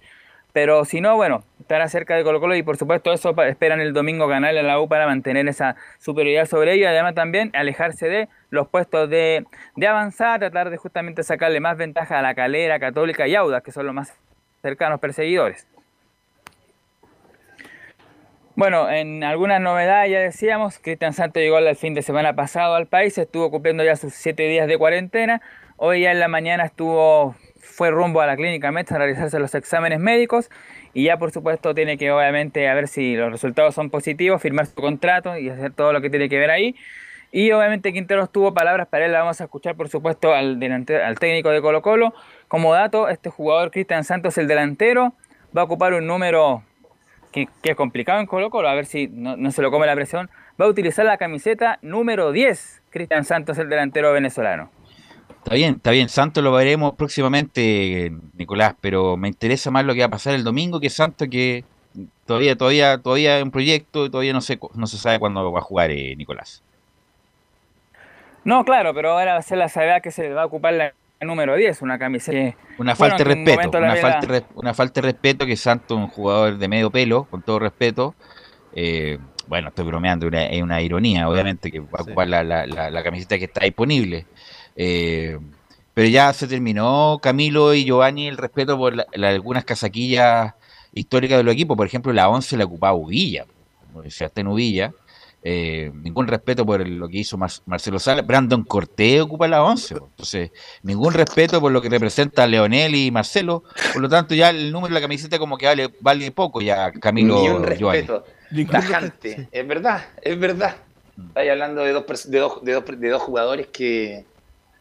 Pero 0.54 0.86
si 0.86 1.01
no, 1.01 1.16
bueno, 1.16 1.43
estará 1.60 1.88
cerca 1.89 2.16
de 2.16 2.24
Colo 2.24 2.39
Colo 2.39 2.56
y 2.56 2.64
por 2.64 2.78
supuesto 2.78 3.12
eso 3.12 3.36
esperan 3.43 3.82
el 3.82 3.91
domingo 3.91 4.28
ganarle 4.28 4.60
a 4.60 4.64
la 4.64 4.80
U 4.80 4.88
para 4.88 5.08
mantener 5.08 5.47
esa 5.47 5.76
superioridad 5.99 6.45
sobre 6.45 6.74
ellos 6.74 6.88
además 6.88 7.16
también 7.16 7.49
alejarse 7.54 8.08
de 8.08 8.30
los 8.51 8.68
puestos 8.68 9.10
de, 9.10 9.45
de 9.76 9.88
avanzar, 9.88 10.39
tratar 10.39 10.70
de 10.70 10.78
justamente 10.78 11.24
sacarle 11.24 11.60
más 11.60 11.76
ventaja 11.76 12.20
a 12.20 12.22
la 12.22 12.36
Calera, 12.36 12.80
Católica 12.80 13.28
y 13.28 13.36
Audas, 13.36 13.64
que 13.64 13.72
son 13.72 13.88
los 13.88 13.95
más 13.95 14.14
cercanos 14.62 14.99
perseguidores. 14.99 15.68
Bueno, 18.56 18.88
en 18.91 19.24
algunas 19.24 19.60
novedades 19.60 20.12
ya 20.12 20.20
decíamos, 20.20 20.78
Cristian 20.78 21.14
Santos 21.14 21.41
llegó 21.41 21.58
el 21.58 21.76
fin 21.76 21.95
de 21.95 22.04
semana 22.04 22.36
pasado 22.36 22.76
al 22.76 22.86
país, 22.86 23.18
estuvo 23.18 23.49
cumpliendo 23.49 23.84
ya 23.84 23.95
sus 23.95 24.14
siete 24.14 24.43
días 24.43 24.68
de 24.68 24.78
cuarentena. 24.78 25.41
Hoy 25.78 26.01
ya 26.01 26.12
en 26.12 26.20
la 26.20 26.28
mañana 26.28 26.66
estuvo, 26.66 27.36
fue 27.76 27.89
rumbo 27.91 28.21
a 28.21 28.28
la 28.28 28.36
clínica 28.36 28.71
Metz 28.71 28.91
a 28.91 28.97
realizarse 28.97 29.39
los 29.39 29.55
exámenes 29.55 29.99
médicos 29.99 30.49
y 30.93 31.05
ya 31.05 31.17
por 31.17 31.32
supuesto 31.32 31.74
tiene 31.74 31.97
que 31.97 32.11
obviamente 32.11 32.67
a 32.69 32.74
ver 32.76 32.88
si 32.88 33.15
los 33.15 33.32
resultados 33.32 33.74
son 33.74 33.89
positivos, 33.89 34.41
firmar 34.41 34.67
su 34.67 34.76
contrato 34.76 35.38
y 35.38 35.49
hacer 35.49 35.74
todo 35.74 35.91
lo 35.91 36.01
que 36.01 36.09
tiene 36.09 36.30
que 36.30 36.38
ver 36.38 36.51
ahí. 36.51 36.76
Y 37.32 37.51
obviamente 37.51 37.91
Quinteros 37.91 38.32
tuvo 38.32 38.53
palabras 38.53 38.88
para 38.88 39.05
él, 39.05 39.11
la 39.11 39.21
vamos 39.21 39.41
a 39.41 39.45
escuchar 39.45 39.76
por 39.76 39.89
supuesto 39.89 40.34
al, 40.36 40.59
delante- 40.59 41.01
al 41.01 41.17
técnico 41.17 41.49
de 41.49 41.61
Colo 41.61 41.82
Colo. 41.82 42.13
Como 42.47 42.74
dato, 42.74 43.09
este 43.09 43.32
jugador 43.32 43.71
Cristian 43.71 44.03
Santos, 44.03 44.38
el 44.38 44.47
delantero, 44.47 45.13
va 45.57 45.61
a 45.61 45.63
ocupar 45.65 45.93
un 45.95 46.05
número 46.05 46.61
que, 47.32 47.47
que 47.63 47.71
es 47.71 47.76
complicado 47.76 48.19
en 48.19 48.28
Colo 48.28 48.51
Colo, 48.51 48.69
a 48.69 48.76
ver 48.76 48.86
si 48.86 49.07
no, 49.07 49.36
no 49.36 49.49
se 49.51 49.63
lo 49.63 49.71
come 49.71 49.88
la 49.88 49.95
presión, 49.95 50.30
va 50.61 50.65
a 50.65 50.67
utilizar 50.67 51.05
la 51.05 51.17
camiseta 51.17 51.80
número 51.82 52.32
10, 52.32 52.84
Cristian 52.91 53.26
Santos, 53.26 53.57
el 53.57 53.67
delantero 53.69 54.13
venezolano. 54.13 54.69
Está 55.44 55.56
bien, 55.56 55.76
está 55.76 55.91
bien. 55.91 56.08
Santos 56.10 56.44
lo 56.44 56.52
veremos 56.54 56.94
próximamente, 56.96 58.12
Nicolás, 58.38 58.76
pero 58.80 59.18
me 59.18 59.28
interesa 59.28 59.72
más 59.72 59.84
lo 59.86 59.94
que 59.94 60.00
va 60.00 60.06
a 60.06 60.10
pasar 60.10 60.34
el 60.36 60.44
domingo 60.44 60.80
que 60.80 60.89
Santos, 60.89 61.28
que 61.30 61.66
todavía, 62.26 62.56
todavía, 62.56 62.98
todavía 62.98 63.38
es 63.38 63.44
un 63.44 63.52
proyecto 63.52 64.06
y 64.06 64.10
todavía 64.10 64.32
no 64.34 64.41
se, 64.41 64.58
no 64.74 64.88
se 64.88 64.98
sabe 64.98 65.20
cuándo 65.20 65.52
va 65.52 65.60
a 65.60 65.64
jugar 65.64 65.91
eh, 65.91 66.16
Nicolás. 66.16 66.64
No, 68.46 68.64
claro, 68.66 68.94
pero 68.94 69.12
ahora 69.12 69.34
va 69.34 69.39
a 69.39 69.41
ser 69.41 69.58
la 69.58 69.70
sabiduría 69.70 70.00
que 70.02 70.12
se 70.12 70.30
va 70.30 70.44
a 70.44 70.46
ocupar 70.46 70.74
la 70.74 70.94
número 71.22 71.56
10, 71.56 71.82
una 71.82 71.98
camiseta 71.98 72.58
Una 72.78 72.96
bueno, 72.96 73.18
falta 73.18 73.18
de 73.18 73.36
respeto, 73.36 73.80
la 73.80 73.88
una 73.88 73.96
falta, 73.96 74.20
de 74.22 74.28
res- 74.28 74.44
una 74.56 74.74
falta 74.74 75.02
de 75.02 75.08
respeto 75.12 75.46
que 75.46 75.56
Santos, 75.56 75.98
un 75.98 76.08
jugador 76.08 76.58
de 76.58 76.68
medio 76.68 76.89
pelo, 76.91 77.26
con 77.26 77.41
todo 77.41 77.60
respeto, 77.60 78.14
eh, 78.76 79.18
bueno, 79.48 79.70
estoy 79.70 79.86
bromeando, 79.86 80.28
una- 80.28 80.46
es 80.48 80.62
una 80.62 80.82
ironía, 80.82 81.30
obviamente, 81.30 81.72
que 81.72 81.80
va 81.80 82.00
a 82.00 82.02
ocupar 82.02 82.28
la, 82.28 82.44
la- 82.44 82.66
la- 82.66 82.89
la 82.89 83.04
camiseta 83.04 83.38
que 83.38 83.46
está 83.46 83.64
disponible. 83.64 84.26
Eh, 84.76 85.38
pero 85.93 86.07
ya 86.07 86.34
se 86.34 86.47
terminó, 86.47 87.19
Camilo 87.21 87.74
y 87.74 87.86
Giovanni, 87.86 88.28
el 88.28 88.38
respeto 88.38 88.78
por 88.78 88.95
la- 88.95 89.05
la- 89.13 89.30
algunas 89.30 89.63
casaquillas 89.65 90.53
histórica 90.93 91.38
de 91.38 91.43
los 91.43 91.53
equipos. 91.53 91.78
Por 91.78 91.86
ejemplo, 91.88 92.11
la 92.13 92.30
11 92.30 92.57
la 92.57 92.65
ocupaba 92.65 92.93
Uvilla, 92.93 93.45
como 93.88 94.01
decía 94.01 94.32
en 94.36 94.47
Uvilla. 94.47 94.91
Eh, 95.45 95.91
ningún 95.93 96.26
respeto 96.28 96.65
por 96.65 96.88
lo 96.88 97.09
que 97.09 97.17
hizo 97.17 97.38
Marcelo 97.38 97.99
Sala. 97.99 98.21
Brandon 98.21 98.63
Cortés 98.63 99.19
ocupa 99.21 99.45
la 99.47 99.61
11. 99.61 99.93
Entonces, 99.95 100.51
ningún 100.84 101.13
respeto 101.13 101.59
por 101.59 101.69
lo 101.71 101.82
que 101.82 101.89
representa 101.89 102.47
Leonel 102.47 102.95
y 102.95 103.11
Marcelo. 103.11 103.63
Por 103.91 104.01
lo 104.01 104.07
tanto, 104.07 104.34
ya 104.36 104.51
el 104.51 104.71
número 104.71 104.93
de 104.93 104.99
la 104.99 105.01
camiseta 105.01 105.38
como 105.38 105.57
que 105.57 105.65
vale, 105.65 105.89
vale 105.99 106.32
poco 106.32 106.61
ya 106.61 106.91
Camilo 106.93 107.41
Ni 107.41 107.49
un 107.49 107.63
respeto. 107.63 108.24
Tajante. 108.71 109.49
Es 109.51 109.67
verdad, 109.67 110.05
es 110.21 110.39
verdad. 110.39 110.78
Estáis 111.28 111.51
hablando 111.51 111.82
de 111.84 111.91
dos, 111.91 112.05
de, 112.30 112.39
dos, 112.39 112.63
de, 112.63 112.71
dos, 112.74 112.84
de 112.97 113.09
dos 113.09 113.21
jugadores 113.21 113.67
que 113.67 114.26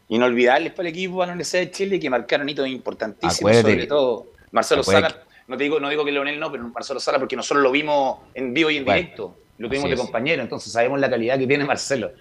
inolvidables 0.09 0.73
para 0.73 0.89
el 0.89 0.95
equipo, 0.95 1.17
para 1.17 1.27
la 1.27 1.33
Universidad 1.33 1.63
de 1.63 1.71
Chile, 1.71 1.99
que 1.99 2.09
marcaron 2.09 2.47
hitos 2.47 2.67
importantísimos, 2.67 3.57
sobre 3.57 3.87
todo 3.87 4.27
Marcelo 4.51 4.83
Sala. 4.83 5.23
No, 5.47 5.57
te 5.57 5.63
digo, 5.63 5.79
no 5.79 5.89
digo 5.89 6.05
que 6.05 6.11
Leonel 6.11 6.39
no, 6.39 6.51
pero 6.51 6.67
Marcelo 6.69 6.99
Sala, 6.99 7.19
porque 7.19 7.35
nosotros 7.35 7.63
lo 7.63 7.71
vimos 7.71 8.19
en 8.33 8.53
vivo 8.53 8.69
y 8.69 8.77
en 8.77 8.85
directo. 8.85 9.35
Lo 9.57 9.67
tuvimos 9.67 9.89
de 9.89 9.97
compañero, 9.97 10.41
entonces 10.41 10.71
sabemos 10.73 10.99
la 10.99 11.09
calidad 11.09 11.37
que 11.37 11.47
tiene 11.47 11.63
Marcelo. 11.63 12.11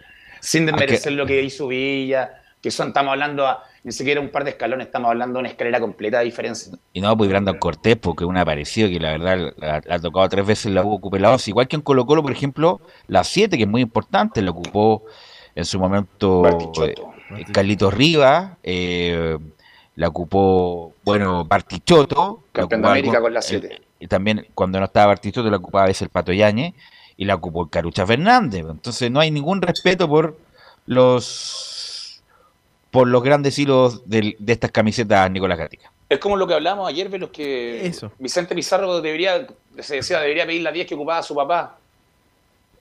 Sin 0.40 0.66
desmerecer 0.66 1.12
lo 1.12 1.24
que 1.24 1.40
hizo 1.42 1.68
Villa, 1.68 2.42
que 2.60 2.70
son, 2.70 2.88
estamos 2.88 3.12
hablando 3.12 3.46
a, 3.46 3.64
ni 3.84 3.92
siquiera 3.92 4.20
un 4.20 4.28
par 4.28 4.44
de 4.44 4.50
escalones, 4.50 4.86
estamos 4.86 5.10
hablando 5.10 5.34
de 5.34 5.40
una 5.40 5.48
escalera 5.48 5.80
completa 5.80 6.18
de 6.18 6.24
diferencia. 6.24 6.72
Y 6.92 7.00
no, 7.00 7.16
pues 7.16 7.28
Brandon 7.28 7.58
Cortés, 7.58 7.96
porque 7.96 8.24
un 8.24 8.36
aparecido 8.36 8.88
que 8.88 9.00
la 9.00 9.10
verdad 9.12 9.52
la, 9.56 9.82
ha 9.88 9.98
tocado 9.98 10.28
tres 10.28 10.46
veces 10.46 10.72
la 10.72 10.84
U 10.84 10.92
ocupó 10.92 11.18
la 11.18 11.36
igual 11.46 11.66
que 11.66 11.76
en 11.76 11.82
Colo 11.82 12.06
Colo, 12.06 12.22
por 12.22 12.32
ejemplo, 12.32 12.80
la 13.08 13.24
7, 13.24 13.56
que 13.56 13.64
es 13.64 13.68
muy 13.68 13.82
importante, 13.82 14.42
la 14.42 14.52
ocupó 14.52 15.04
en 15.54 15.64
su 15.64 15.78
momento 15.78 16.42
Carlitos 17.52 17.94
Rivas, 17.94 18.52
eh, 18.62 19.38
la 19.96 20.08
ocupó, 20.08 20.94
bueno, 21.04 21.44
Bartichotto. 21.44 22.44
Campeón 22.52 22.82
de 22.82 22.88
América 22.88 23.20
con 23.20 23.34
la 23.34 23.42
7. 23.42 23.80
Y 24.00 24.06
también 24.06 24.46
cuando 24.54 24.78
no 24.78 24.86
estaba 24.86 25.06
Bartichotto 25.06 25.50
la 25.50 25.58
ocupaba 25.58 25.84
a 25.84 25.88
veces 25.88 26.02
el 26.02 26.08
Pato 26.08 26.32
Yañez 26.32 26.74
y 27.16 27.24
la 27.24 27.34
ocupó 27.34 27.68
Carucha 27.68 28.06
Fernández. 28.06 28.64
Entonces 28.68 29.10
no 29.10 29.20
hay 29.20 29.30
ningún 29.30 29.62
respeto 29.62 30.08
por 30.08 30.36
los 30.86 32.22
por 32.90 33.08
los 33.08 33.22
grandes 33.22 33.58
hilos 33.58 34.08
de, 34.08 34.36
estas 34.46 34.70
camisetas 34.70 35.30
Nicolás 35.30 35.58
Gatica. 35.58 35.90
Es 36.10 36.18
como 36.18 36.36
lo 36.36 36.46
que 36.46 36.52
hablamos 36.52 36.86
ayer 36.86 37.08
de 37.08 37.18
los 37.18 37.30
que 37.30 37.86
Eso. 37.86 38.12
Vicente 38.18 38.54
Pizarro 38.54 39.00
debería, 39.00 39.46
se 39.78 39.96
decía, 39.96 40.20
debería 40.20 40.46
pedir 40.46 40.60
la 40.60 40.72
10 40.72 40.86
que 40.86 40.94
ocupaba 40.94 41.22
su 41.22 41.34
papá. 41.34 41.78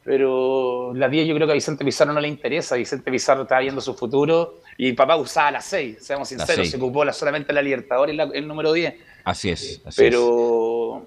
Pero 0.03 0.93
la 0.95 1.07
10 1.07 1.27
yo 1.27 1.35
creo 1.35 1.47
que 1.47 1.51
a 1.51 1.55
Vicente 1.55 1.85
Pizarro 1.85 2.13
no 2.13 2.19
le 2.19 2.27
interesa. 2.27 2.75
Vicente 2.75 3.11
Pizarro 3.11 3.43
está 3.43 3.59
viendo 3.59 3.81
su 3.81 3.93
futuro 3.93 4.59
y 4.77 4.93
papá 4.93 5.15
usaba 5.15 5.51
la 5.51 5.61
6, 5.61 5.97
seamos 6.01 6.29
sinceros, 6.29 6.69
se 6.69 6.77
ocupó 6.77 7.05
la, 7.05 7.13
solamente 7.13 7.53
la 7.53 7.61
Libertadores 7.61 8.17
el 8.33 8.47
número 8.47 8.73
10. 8.73 8.95
Así 9.23 9.49
es. 9.49 9.81
pero, 9.95 11.05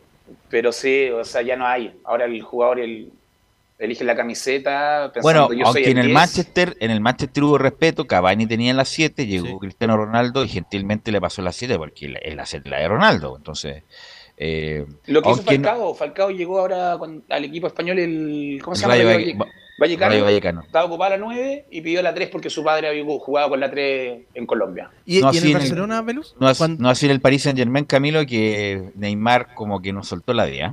pero 0.48 0.70
sí, 0.70 1.10
o 1.10 1.24
sea, 1.24 1.42
ya 1.42 1.56
no 1.56 1.66
hay. 1.66 1.98
Ahora 2.04 2.26
el 2.26 2.40
jugador, 2.40 2.78
el, 2.78 3.10
elige 3.78 4.04
la 4.04 4.14
camiseta 4.14 5.12
bueno, 5.20 5.48
aunque 5.64 5.90
en 5.90 5.98
el 5.98 6.10
Manchester, 6.10 6.76
en 6.80 6.90
el 6.90 7.00
Manchester 7.00 7.42
hubo 7.42 7.58
respeto, 7.58 8.06
Cavani 8.06 8.46
tenía 8.46 8.72
la 8.74 8.84
7, 8.84 9.26
llegó 9.26 9.58
Cristiano 9.58 9.96
Ronaldo 9.96 10.44
y 10.44 10.48
gentilmente 10.48 11.10
le 11.10 11.20
pasó 11.20 11.42
la 11.42 11.52
7 11.52 11.76
porque 11.76 12.14
es 12.22 12.34
la 12.36 12.46
7 12.46 12.68
la 12.68 12.78
de 12.78 12.88
Ronaldo, 12.88 13.36
entonces 13.36 13.82
eh, 14.36 14.86
lo 15.06 15.22
que 15.22 15.30
hizo 15.30 15.42
Falcao, 15.42 15.94
Falcao 15.94 16.30
llegó 16.30 16.58
ahora 16.58 16.98
al 17.28 17.44
equipo 17.44 17.66
español 17.66 17.98
el 17.98 18.60
¿cómo 18.62 18.74
se 18.74 18.82
llama? 18.82 18.96
Vallecano, 19.76 20.60
Estaba 20.60 20.84
ocupado 20.84 21.10
la 21.10 21.18
9 21.18 21.66
y 21.70 21.80
pidió 21.80 22.00
la 22.00 22.14
3 22.14 22.28
porque 22.28 22.48
su 22.48 22.62
padre 22.62 22.88
había 22.88 23.04
jugado 23.18 23.48
con 23.48 23.60
la 23.60 23.70
3 23.70 24.22
en 24.32 24.46
Colombia. 24.46 24.90
¿Y, 25.04 25.20
no 25.20 25.32
en 25.32 25.44
el 25.44 25.52
Barcelona, 25.52 26.02
Velus? 26.02 26.36
No, 26.38 26.46
no 26.78 26.88
así 26.88 27.06
en 27.06 27.12
el 27.12 27.20
Paris 27.20 27.42
Saint 27.42 27.58
Germain, 27.58 27.84
Camilo, 27.84 28.24
que 28.24 28.92
Neymar 28.94 29.54
como 29.54 29.82
que 29.82 29.92
nos 29.92 30.06
soltó 30.06 30.32
la 30.32 30.46
10. 30.46 30.70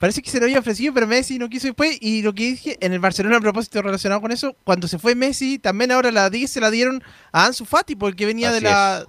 Parece 0.00 0.22
que 0.22 0.30
se 0.30 0.38
lo 0.38 0.46
había 0.46 0.58
ofrecido, 0.58 0.94
pero 0.94 1.06
Messi 1.06 1.38
no 1.38 1.50
quiso 1.50 1.66
después. 1.66 1.98
Y 2.00 2.22
lo 2.22 2.32
que 2.32 2.44
dije 2.44 2.78
en 2.80 2.94
el 2.94 3.00
Barcelona 3.00 3.36
a 3.36 3.40
propósito 3.40 3.82
relacionado 3.82 4.22
con 4.22 4.32
eso, 4.32 4.56
cuando 4.64 4.88
se 4.88 4.98
fue 4.98 5.14
Messi, 5.14 5.58
también 5.58 5.92
ahora 5.92 6.10
la 6.10 6.30
10 6.30 6.50
se 6.50 6.58
la 6.58 6.70
dieron 6.70 7.02
a 7.32 7.44
Ansu 7.44 7.66
Fati, 7.66 7.96
porque 7.96 8.24
venía 8.24 8.50
de 8.50 8.62
la 8.62 9.04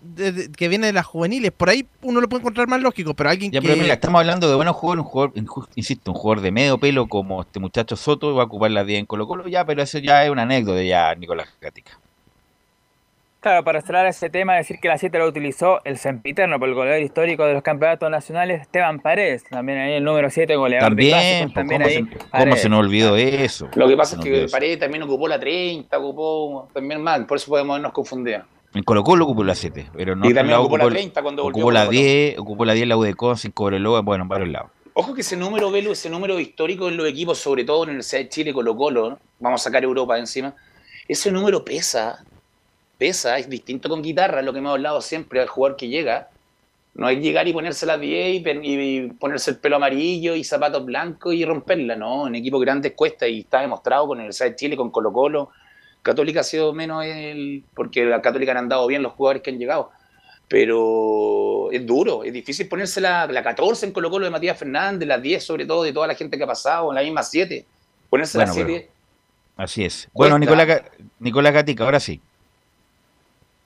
que 0.57 0.67
viene 0.67 0.87
de 0.87 0.91
las 0.91 1.05
juveniles. 1.05 1.53
Por 1.53 1.69
ahí 1.69 1.87
uno 2.01 2.19
lo 2.19 2.27
puede 2.27 2.41
encontrar 2.41 2.67
más 2.67 2.81
lógico, 2.81 3.13
pero 3.13 3.29
alguien 3.29 3.53
ya, 3.53 3.61
que... 3.61 3.67
Pero 3.69 3.81
mira, 3.81 3.93
estamos 3.93 4.19
hablando 4.19 4.49
de 4.49 4.55
buenos 4.55 4.75
jugadores, 4.75 5.05
un 5.05 5.07
jugador, 5.47 5.69
insisto, 5.75 6.11
un 6.11 6.17
jugador 6.17 6.43
de 6.43 6.51
medio 6.51 6.77
pelo 6.77 7.07
como 7.07 7.41
este 7.41 7.61
muchacho 7.61 7.95
Soto, 7.95 8.35
va 8.35 8.43
a 8.43 8.45
ocupar 8.47 8.71
la 8.71 8.83
10 8.83 8.99
en 8.99 9.05
Colo 9.05 9.27
Colo, 9.27 9.47
ya, 9.47 9.63
pero 9.63 9.81
eso 9.81 9.97
ya 9.97 10.25
es 10.25 10.29
una 10.29 10.41
anécdota 10.41 10.83
ya, 10.83 11.15
Nicolás 11.15 11.47
Gatica. 11.61 12.01
Claro, 13.41 13.63
para 13.63 13.81
cerrar 13.81 14.05
ese 14.05 14.29
tema, 14.29 14.53
decir 14.53 14.77
que 14.79 14.87
la 14.87 14.99
7 14.99 15.17
lo 15.17 15.25
utilizó 15.27 15.83
el 15.83 15.97
sempiterno 15.97 16.59
por 16.59 16.69
el 16.69 16.75
goleador 16.75 17.01
histórico 17.01 17.43
de 17.43 17.55
los 17.55 17.63
campeonatos 17.63 18.07
nacionales, 18.11 18.61
Esteban 18.61 18.99
Paredes, 18.99 19.43
también 19.45 19.79
ahí 19.79 19.93
el 19.93 20.03
número 20.03 20.29
7 20.29 20.55
goleador 20.55 20.89
también, 20.89 21.47
de 21.47 21.53
también 21.55 21.81
¿cómo, 21.81 21.91
se, 21.91 22.29
¿cómo 22.29 22.55
se 22.55 22.69
nos 22.69 22.79
olvidó 22.81 23.17
eso? 23.17 23.67
Lo 23.73 23.87
que 23.87 23.97
pasa 23.97 24.17
es 24.17 24.23
que 24.23 24.45
Paredes 24.47 24.77
también 24.77 25.01
ocupó 25.01 25.27
la 25.27 25.39
30, 25.39 25.97
ocupó 25.97 26.69
también 26.71 27.01
mal, 27.01 27.25
por 27.25 27.37
eso 27.37 27.49
podemos 27.49 27.73
habernos 27.73 27.93
confundido. 27.93 28.43
En 28.75 28.83
Colo 28.83 29.03
Colo 29.03 29.25
ocupó 29.25 29.43
la 29.43 29.55
7, 29.55 29.87
pero 29.97 30.15
no 30.15 30.29
y 30.29 30.35
también 30.35 30.59
ocupó, 30.59 30.77
la 30.77 30.89
30 30.89 31.23
cuando 31.23 31.41
volvió. 31.41 31.63
Ocupó 31.63 31.71
la 31.71 31.87
10, 31.87 32.37
ocupó 32.37 32.63
la 32.65 32.73
10 32.73 32.87
la 32.89 32.97
UDECO, 32.97 33.35
sin 33.37 33.51
Cobreloa, 33.53 34.01
bueno, 34.01 34.25
en 34.25 34.29
varios 34.29 34.49
lados. 34.49 34.69
Ojo 34.93 35.15
que 35.15 35.21
ese 35.21 35.35
número, 35.35 35.71
Velo, 35.71 35.93
ese 35.93 36.11
número 36.11 36.39
histórico 36.39 36.89
en 36.89 36.95
los 36.95 37.07
equipos, 37.07 37.39
sobre 37.39 37.63
todo 37.63 37.85
en 37.85 37.87
la 37.87 37.91
Universidad 37.93 38.21
de 38.21 38.29
Chile, 38.29 38.53
Colo 38.53 38.75
Colo, 38.75 39.17
vamos 39.39 39.61
a 39.61 39.63
sacar 39.63 39.83
Europa 39.83 40.19
encima, 40.19 40.53
ese 41.07 41.31
número 41.31 41.65
pesa, 41.65 42.23
pesa, 43.02 43.39
es 43.39 43.49
distinto 43.49 43.89
con 43.89 44.04
guitarra, 44.04 44.43
lo 44.43 44.54
que 44.54 44.60
hemos 44.60 44.74
hablado 44.74 45.02
siempre 45.02 45.41
al 45.41 45.47
jugador 45.47 45.76
que 45.76 45.88
llega. 45.88 46.30
No 46.93 47.10
es 47.10 47.20
llegar 47.20 47.47
y 47.47 47.54
ponerse 47.54 47.88
la 47.88 47.97
10 47.97 48.43
y, 48.62 49.08
ponerse 49.20 49.49
el 49.49 49.58
pelo 49.58 49.78
amarillo 49.78 50.36
y 50.36 50.43
zapatos 50.43 50.86
blancos 50.86 51.34
y 51.34 51.43
romperla, 51.43 51.95
no, 51.95 52.28
en 52.28 52.36
equipos 52.36 52.62
grandes 52.62 52.93
cuesta 52.95 53.28
y 53.28 53.39
está 53.39 53.62
demostrado 53.62 54.06
con 54.06 54.20
el 54.20 54.22
Universidad 54.26 54.52
de 54.52 54.56
Chile, 54.56 54.78
con 54.78 54.91
Colo 54.91 55.12
Colo. 55.12 55.49
Católica 56.04 56.41
ha 56.41 56.43
sido 56.43 56.74
menos 56.74 57.04
el, 57.04 57.64
porque 57.74 58.06
la 58.06 58.22
Católica 58.22 58.52
han 58.52 58.60
andado 58.60 58.86
bien 58.86 59.02
los 59.02 59.14
jugadores 59.14 59.41
que 59.41 59.49
han 59.49 59.58
llegado. 59.58 59.89
Pero 60.47 61.72
es 61.72 61.84
duro, 61.84 62.24
es 62.24 62.32
difícil 62.32 62.68
ponerse 62.68 63.02
la, 63.02 63.26
la 63.26 63.41
14 63.41 63.88
en 63.88 63.93
Colo 63.93 64.12
Colo 64.12 64.26
de 64.26 64.32
Matías 64.32 64.60
Fernández, 64.60 65.08
la 65.08 65.18
10 65.18 65.43
sobre 65.43 65.66
todo 65.66 65.82
de 65.82 65.91
toda 65.91 66.06
la 66.06 66.14
gente 66.14 66.38
que 66.38 66.43
ha 66.43 66.47
pasado, 66.47 66.93
la 66.93 67.02
misma 67.02 67.24
7. 67.24 67.66
Ponerse 68.12 68.38
la 68.38 68.45
7. 68.45 68.89
Así 69.58 69.86
es. 69.86 70.08
Bueno, 70.14 70.38
Nicolás, 70.38 70.84
Nicolás 71.18 71.54
Gatica, 71.54 71.84
ahora 71.84 71.99
sí. 71.99 72.22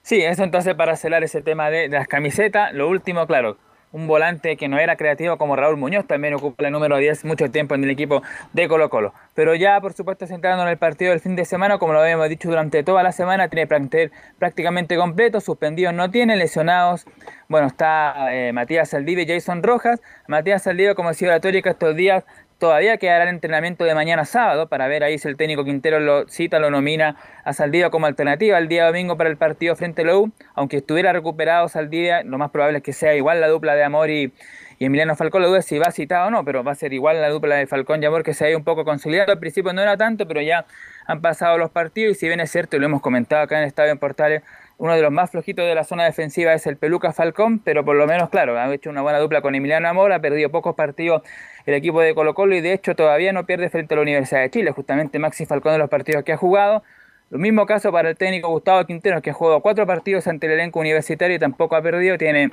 Sí, 0.06 0.22
eso 0.22 0.44
entonces 0.44 0.76
para 0.76 0.96
celar 0.98 1.24
ese 1.24 1.42
tema 1.42 1.72
de, 1.72 1.88
las 1.90 2.08
camisetas. 2.08 2.72
Lo 2.74 2.88
último, 2.88 3.26
claro, 3.26 3.58
un 3.92 4.06
volante 4.06 4.56
que 4.56 4.68
no 4.68 4.78
era 4.78 4.98
creativo 4.98 5.40
como 5.40 5.56
Raúl 5.56 5.78
Muñoz, 5.78 6.06
también 6.06 6.36
ocupa 6.36 6.64
el 6.64 6.72
número 6.72 6.98
10 6.98 7.26
mucho 7.26 7.50
tiempo 7.50 7.74
en 7.74 7.84
el 7.84 7.90
equipo 7.90 8.22
de 8.54 8.68
Colo 8.68 8.88
Colo. 8.92 9.16
Pero 9.34 9.56
ya, 9.56 9.82
por 9.82 9.94
supuesto, 9.94 10.28
centrando 10.28 10.62
en 10.62 10.70
el 10.70 10.78
partido 10.78 11.10
del 11.10 11.22
fin 11.22 11.36
de 11.36 11.44
semana, 11.44 11.80
como 11.80 11.94
lo 11.94 12.02
habíamos 12.02 12.30
dicho 12.30 12.48
durante 12.48 12.84
toda 12.84 13.02
la 13.02 13.14
semana, 13.14 13.48
tiene 13.48 13.66
plantel 13.66 14.12
prácticamente 14.38 14.96
completo, 14.96 15.42
suspendidos 15.42 15.96
no 15.96 16.12
tiene, 16.12 16.36
lesionados. 16.36 17.08
Bueno, 17.48 17.66
está 17.66 18.32
eh, 18.32 18.54
Matías 18.54 18.90
Saldivia 18.90 19.24
y 19.24 19.28
Jason 19.28 19.64
Rojas. 19.64 20.04
Matías 20.28 20.62
Saldivia, 20.62 20.94
como 20.94 21.10
decía 21.10 21.30
la 21.30 21.40
tórica 21.40 21.72
estos 21.72 21.96
días, 21.96 22.26
Todavía 22.58 22.96
quedará 22.98 23.24
el 23.24 23.32
entrenamiento 23.32 23.84
de 23.84 23.94
mañana 23.94 24.24
sábado 24.24 24.70
para 24.70 24.88
ver 24.88 25.04
ahí 25.04 25.18
si 25.18 25.28
el 25.28 25.36
técnico 25.36 25.66
Quintero 25.66 26.00
lo 26.00 26.26
cita, 26.30 26.58
lo 26.58 26.70
nomina 26.70 27.18
a 27.44 27.52
Saldivia 27.52 27.90
como 27.90 28.06
alternativa 28.06 28.58
el 28.58 28.70
día 28.70 28.86
domingo 28.86 29.18
para 29.18 29.30
el 29.30 29.36
partido 29.36 29.76
frente 29.76 30.04
a 30.04 30.06
la 30.06 30.14
Aunque 30.54 30.78
estuviera 30.78 31.12
recuperado 31.12 31.68
Saldivia, 31.68 32.24
lo 32.24 32.38
más 32.38 32.52
probable 32.52 32.78
es 32.78 32.84
que 32.84 32.94
sea 32.94 33.14
igual 33.14 33.42
la 33.42 33.50
dupla 33.50 33.76
de 33.76 33.84
Amor 33.84 34.10
y, 34.10 34.32
Emiliano 34.80 35.18
Falcón. 35.18 35.42
La 35.42 35.50
duda 35.50 35.60
es 35.60 35.66
si 35.66 35.80
va 35.80 35.92
citado 35.92 36.28
o 36.28 36.32
no, 36.32 36.46
pero 36.46 36.64
va 36.64 36.72
a 36.72 36.76
ser 36.76 36.94
igual 36.94 37.22
la 37.22 37.30
dupla 37.30 37.56
de 37.56 37.68
Falcón 37.68 38.02
y 38.02 38.06
Amor 38.06 38.24
que 38.24 38.34
se 38.34 38.46
ha 38.46 38.50
ido 38.50 38.58
un 38.58 38.64
poco 38.64 38.86
consolidado. 38.86 39.34
Al 39.34 39.40
principio 39.40 39.74
no 39.74 39.82
era 39.82 39.98
tanto, 39.98 40.26
pero 40.26 40.42
ya 40.42 40.66
han 41.08 41.22
pasado 41.22 41.58
los 41.58 41.72
partidos 41.72 42.16
y 42.16 42.20
si 42.20 42.28
bien 42.28 42.40
es 42.40 42.52
cierto, 42.52 42.78
y 42.78 42.80
lo 42.80 42.86
hemos 42.86 43.02
comentado 43.02 43.44
acá 43.44 43.58
en 43.58 43.64
el 43.64 43.68
Estadio 43.68 43.92
en 43.92 43.98
Portales, 43.98 44.44
uno 44.78 44.94
de 44.94 45.02
los 45.02 45.12
más 45.12 45.32
flojitos 45.32 45.66
de 45.66 45.74
la 45.74 45.84
zona 45.84 46.06
defensiva 46.06 46.54
es 46.54 46.68
el 46.68 46.78
Peluca 46.78 47.14
Falcón, 47.14 47.60
pero 47.60 47.86
por 47.86 47.96
lo 47.96 48.06
menos, 48.08 48.30
claro, 48.30 48.60
ha 48.60 48.74
hecho 48.74 48.90
una 48.90 49.02
buena 49.02 49.20
dupla 49.20 49.42
con 49.42 49.56
Emiliano 49.56 49.88
Amor, 49.88 50.12
ha 50.12 50.20
perdido 50.20 50.50
pocos 50.50 50.76
partidos 50.76 51.22
el 51.66 51.74
equipo 51.74 52.02
de 52.02 52.14
Colo 52.14 52.34
Colo 52.34 52.56
y 52.56 52.62
de 52.62 52.74
hecho 52.74 52.96
todavía 52.96 53.32
no 53.32 53.46
pierde 53.46 53.70
frente 53.70 53.94
a 53.94 53.98
la 53.98 54.02
Universidad 54.02 54.42
de 54.42 54.50
Chile, 54.50 54.72
justamente 54.72 55.18
Maxi 55.18 55.46
Falcón 55.46 55.74
de 55.74 55.80
los 55.80 55.90
partidos 55.90 56.24
que 56.24 56.34
ha 56.34 56.38
jugado. 56.38 56.84
Lo 57.30 57.40
mismo 57.40 57.66
caso 57.66 57.92
para 57.92 58.10
el 58.10 58.18
técnico 58.18 58.50
Gustavo 58.50 58.86
Quintero, 58.86 59.22
que 59.22 59.32
ha 59.32 59.34
jugado 59.34 59.62
cuatro 59.62 59.88
partidos 59.88 60.28
ante 60.28 60.46
el 60.48 60.54
elenco 60.54 60.80
universitario 60.80 61.38
y 61.38 61.40
tampoco 61.40 61.76
ha 61.76 61.82
perdido, 61.82 62.18
tiene 62.18 62.52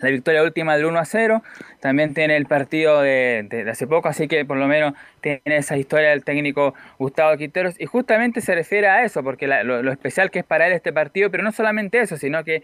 la 0.00 0.10
victoria 0.10 0.42
última 0.42 0.76
del 0.76 0.86
1 0.86 0.98
a 0.98 1.04
0, 1.04 1.42
también 1.80 2.14
tiene 2.14 2.36
el 2.36 2.46
partido 2.46 3.00
de, 3.00 3.66
hace 3.70 3.86
poco, 3.86 4.08
así 4.08 4.28
que 4.28 4.44
por 4.44 4.56
lo 4.56 4.66
menos 4.66 4.94
tiene 5.20 5.40
esa 5.44 5.76
historia 5.76 6.10
del 6.10 6.24
técnico 6.24 6.74
Gustavo 6.98 7.36
Quinteros 7.36 7.74
y 7.78 7.86
justamente 7.86 8.40
se 8.40 8.54
refiere 8.54 8.88
a 8.88 9.04
eso, 9.04 9.22
porque 9.22 9.46
lo, 9.46 9.90
especial 9.90 10.30
que 10.30 10.40
es 10.40 10.44
para 10.44 10.66
él 10.66 10.72
este 10.72 10.92
partido, 10.92 11.30
pero 11.30 11.42
no 11.42 11.52
solamente 11.52 12.00
eso, 12.00 12.16
sino 12.16 12.44
que 12.44 12.62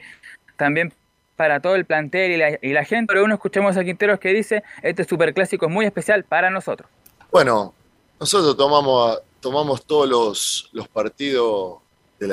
también 0.57 0.93
para 1.37 1.61
todo 1.61 1.75
el 1.75 1.85
plantel 1.85 2.59
y 2.63 2.73
la, 2.73 2.85
gente. 2.85 3.07
Pero 3.09 3.25
uno 3.25 3.35
escuchamos 3.35 3.77
a 3.77 3.85
Quinteros 3.85 4.21
que 4.21 4.33
dice, 4.33 4.63
este 4.83 5.05
superclásico 5.05 5.67
es 5.67 5.73
muy 5.73 5.87
especial 5.87 6.25
para 6.25 6.51
nosotros. 6.51 6.89
Bueno, 7.31 7.75
nosotros 8.21 8.57
tomamos, 8.57 9.19
tomamos 9.41 9.85
todos 9.85 10.71
los, 10.73 10.89
partidos 10.89 11.79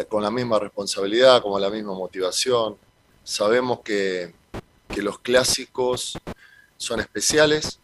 con 0.07 0.21
la 0.21 0.29
misma 0.29 0.59
responsabilidad, 0.59 1.41
con 1.41 1.59
la 1.59 1.69
misma 1.69 1.93
motivación. 1.93 2.77
Sabemos 3.23 3.79
que, 3.79 4.33
los 5.01 5.19
clásicos 5.19 6.17
son 6.77 6.99
especiales. 6.99 7.79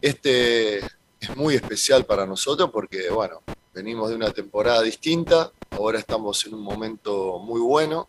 Este 0.00 0.78
es 0.78 1.36
muy 1.36 1.54
especial 1.54 2.04
para 2.04 2.26
nosotros 2.26 2.70
porque, 2.72 3.08
bueno, 3.10 3.42
venimos 3.72 4.10
de 4.10 4.16
una 4.16 4.30
temporada 4.30 4.82
distinta, 4.82 5.50
ahora 5.70 5.98
estamos 5.98 6.44
en 6.46 6.54
un 6.54 6.62
momento 6.62 7.38
muy 7.38 7.60
bueno 7.60 8.08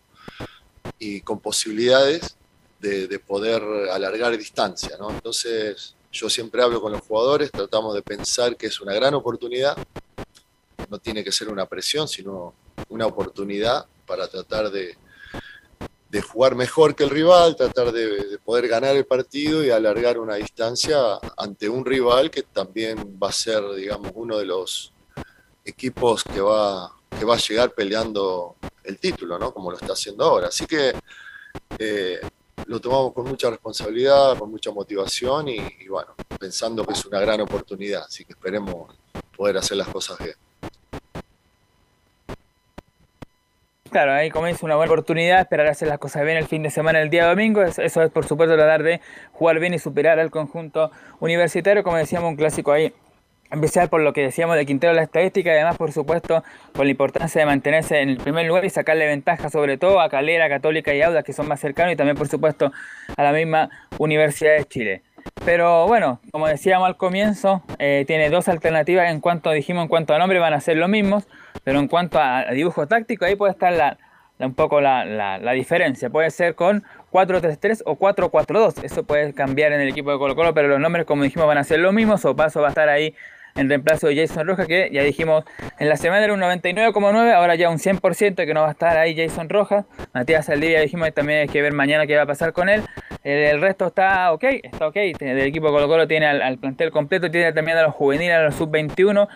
y 0.98 1.20
con 1.22 1.40
posibilidades 1.40 2.36
de, 2.80 3.18
poder 3.18 3.62
alargar 3.90 4.36
distancia, 4.36 4.96
¿no? 4.96 5.10
Entonces, 5.10 5.96
yo 6.12 6.30
siempre 6.30 6.62
hablo 6.62 6.80
con 6.80 6.92
los 6.92 7.00
jugadores, 7.00 7.50
tratamos 7.50 7.94
de 7.94 8.02
pensar 8.02 8.56
que 8.56 8.68
es 8.68 8.80
una 8.80 8.94
gran 8.94 9.14
oportunidad, 9.14 9.76
no 10.88 10.98
tiene 10.98 11.24
que 11.24 11.32
ser 11.32 11.48
una 11.48 11.66
presión, 11.66 12.06
sino 12.06 12.54
una 12.88 13.06
oportunidad 13.06 13.86
para 14.06 14.28
tratar 14.28 14.70
de, 14.70 14.96
de 16.08 16.22
jugar 16.22 16.54
mejor 16.54 16.94
que 16.94 17.04
el 17.04 17.10
rival, 17.10 17.56
tratar 17.56 17.92
de, 17.92 18.38
poder 18.44 18.68
ganar 18.68 18.94
el 18.96 19.06
partido 19.06 19.64
y 19.64 19.70
alargar 19.70 20.18
una 20.18 20.36
distancia 20.36 20.98
ante 21.36 21.68
un 21.68 21.84
rival 21.84 22.30
que 22.30 22.42
también 22.42 23.18
va 23.22 23.28
a 23.28 23.32
ser, 23.32 23.62
digamos, 23.74 24.12
uno 24.14 24.38
de 24.38 24.46
los 24.46 24.92
equipos 25.64 26.22
que 26.22 26.40
va, 26.40 26.92
que 27.18 27.24
va 27.24 27.34
a 27.34 27.38
llegar 27.38 27.74
peleando 27.74 28.56
el 28.84 28.98
título, 28.98 29.38
¿no? 29.38 29.52
Como 29.52 29.70
lo 29.70 29.76
está 29.76 29.94
haciendo 29.94 30.24
ahora. 30.24 30.48
Así 30.48 30.64
que 30.66 30.92
eh, 31.78 32.20
lo 32.66 32.80
tomamos 32.80 33.12
con 33.12 33.26
mucha 33.26 33.50
responsabilidad, 33.50 34.38
con 34.38 34.50
mucha 34.50 34.70
motivación 34.70 35.48
y, 35.48 35.58
y, 35.80 35.88
bueno, 35.88 36.14
pensando 36.38 36.86
que 36.86 36.92
es 36.92 37.04
una 37.04 37.18
gran 37.18 37.40
oportunidad. 37.40 38.04
Así 38.04 38.24
que 38.24 38.32
esperemos 38.32 38.94
poder 39.36 39.58
hacer 39.58 39.76
las 39.76 39.88
cosas 39.88 40.18
bien. 40.18 40.36
Claro, 43.90 44.12
ahí 44.12 44.30
comienza 44.30 44.66
una 44.66 44.74
buena 44.74 44.90
oportunidad, 44.92 45.40
esperar 45.40 45.68
hacer 45.68 45.88
las 45.88 45.98
cosas 45.98 46.24
bien 46.24 46.36
el 46.36 46.46
fin 46.46 46.62
de 46.62 46.70
semana, 46.70 47.00
el 47.00 47.10
día 47.10 47.26
domingo. 47.26 47.62
Eso, 47.62 47.82
es, 47.82 48.10
por 48.10 48.26
supuesto, 48.26 48.56
tratar 48.56 48.82
de 48.82 49.00
jugar 49.32 49.60
bien 49.60 49.74
y 49.74 49.78
superar 49.78 50.18
al 50.18 50.30
conjunto 50.30 50.90
universitario, 51.20 51.82
como 51.82 51.96
decíamos, 51.96 52.30
un 52.30 52.36
clásico 52.36 52.72
ahí. 52.72 52.92
Empezar 53.50 53.88
por 53.88 54.00
lo 54.00 54.12
que 54.12 54.22
decíamos 54.22 54.56
de 54.56 54.66
Quintero 54.66 54.92
la 54.92 55.02
estadística 55.02 55.50
y 55.50 55.54
además, 55.54 55.76
por 55.76 55.92
supuesto, 55.92 56.42
con 56.74 56.86
la 56.86 56.90
importancia 56.90 57.40
de 57.40 57.46
mantenerse 57.46 58.00
en 58.00 58.08
el 58.08 58.16
primer 58.16 58.44
lugar 58.46 58.64
y 58.64 58.70
sacarle 58.70 59.06
ventaja 59.06 59.50
sobre 59.50 59.78
todo 59.78 60.00
a 60.00 60.08
Calera, 60.08 60.48
Católica 60.48 60.92
y 60.92 61.02
Audas, 61.02 61.22
que 61.22 61.32
son 61.32 61.46
más 61.46 61.60
cercanos, 61.60 61.92
y 61.92 61.96
también, 61.96 62.16
por 62.16 62.26
supuesto, 62.26 62.72
a 63.16 63.22
la 63.22 63.32
misma 63.32 63.70
Universidad 63.98 64.56
de 64.56 64.64
Chile. 64.64 65.02
Pero 65.44 65.86
bueno, 65.86 66.20
como 66.32 66.48
decíamos 66.48 66.86
al 66.88 66.96
comienzo, 66.96 67.62
eh, 67.78 68.04
tiene 68.06 68.30
dos 68.30 68.48
alternativas 68.48 69.10
en 69.10 69.20
cuanto 69.20 69.50
dijimos 69.52 69.82
en 69.82 69.88
cuanto 69.88 70.12
a 70.12 70.18
nombre 70.18 70.40
van 70.40 70.54
a 70.54 70.60
ser 70.60 70.76
los 70.76 70.88
mismos, 70.88 71.28
pero 71.66 71.80
en 71.80 71.88
cuanto 71.88 72.20
a, 72.20 72.44
dibujo 72.52 72.86
táctico 72.86 73.24
ahí 73.24 73.34
puede 73.34 73.50
estar 73.50 73.72
la, 73.72 73.98
un 74.38 74.54
poco 74.54 74.80
la, 74.80 75.04
la, 75.04 75.52
diferencia. 75.52 76.10
Puede 76.10 76.30
ser 76.30 76.54
con 76.54 76.84
4-3-3 77.10 77.82
o 77.84 77.98
4-4-2. 77.98 78.84
Eso 78.84 79.02
puede 79.02 79.34
cambiar 79.34 79.72
en 79.72 79.80
el 79.80 79.88
equipo 79.88 80.12
de 80.12 80.18
Colo 80.18 80.36
Colo, 80.36 80.54
pero 80.54 80.68
los 80.68 80.78
nombres 80.78 81.06
como 81.06 81.24
dijimos 81.24 81.48
van 81.48 81.58
a 81.58 81.64
ser 81.64 81.80
los 81.80 81.92
mismos. 81.92 82.24
O 82.24 82.36
paso 82.36 82.60
va 82.60 82.68
a 82.68 82.70
estar 82.70 82.88
ahí 82.88 83.16
en 83.56 83.68
reemplazo 83.68 84.06
de 84.06 84.14
Jason 84.14 84.46
Rojas, 84.46 84.68
que 84.68 84.90
ya 84.92 85.02
dijimos 85.02 85.44
en 85.80 85.88
la 85.88 85.96
semana 85.96 86.22
era 86.22 86.34
un 86.34 86.40
99,9, 86.40 87.32
ahora 87.32 87.56
ya 87.56 87.68
un 87.68 87.78
100% 87.78 88.46
que 88.46 88.54
no 88.54 88.60
va 88.60 88.68
a 88.68 88.72
estar 88.72 88.96
ahí 88.96 89.16
Jason 89.16 89.48
Rojas. 89.48 89.86
Matías 90.14 90.46
Saldivia 90.46 90.80
dijimos 90.80 91.06
que 91.06 91.12
también 91.12 91.40
hay 91.40 91.48
que 91.48 91.62
ver 91.62 91.72
mañana 91.72 92.06
qué 92.06 92.14
va 92.14 92.22
a 92.22 92.26
pasar 92.26 92.52
con 92.52 92.68
él. 92.68 92.82
El, 93.24 93.60
resto 93.60 93.88
está 93.88 94.32
ok, 94.32 94.44
está 94.62 94.86
ok. 94.86 94.96
El 94.96 95.40
equipo 95.40 95.72
Colo 95.72 95.88
Colo 95.88 96.06
tiene 96.06 96.26
al, 96.26 96.58
plantel 96.58 96.92
completo, 96.92 97.28
tiene 97.28 97.52
también 97.52 97.76
a 97.76 97.82
los 97.82 97.94
juveniles, 97.94 98.36
a 98.36 98.42
los 98.42 98.54
sub-21, 98.54 99.26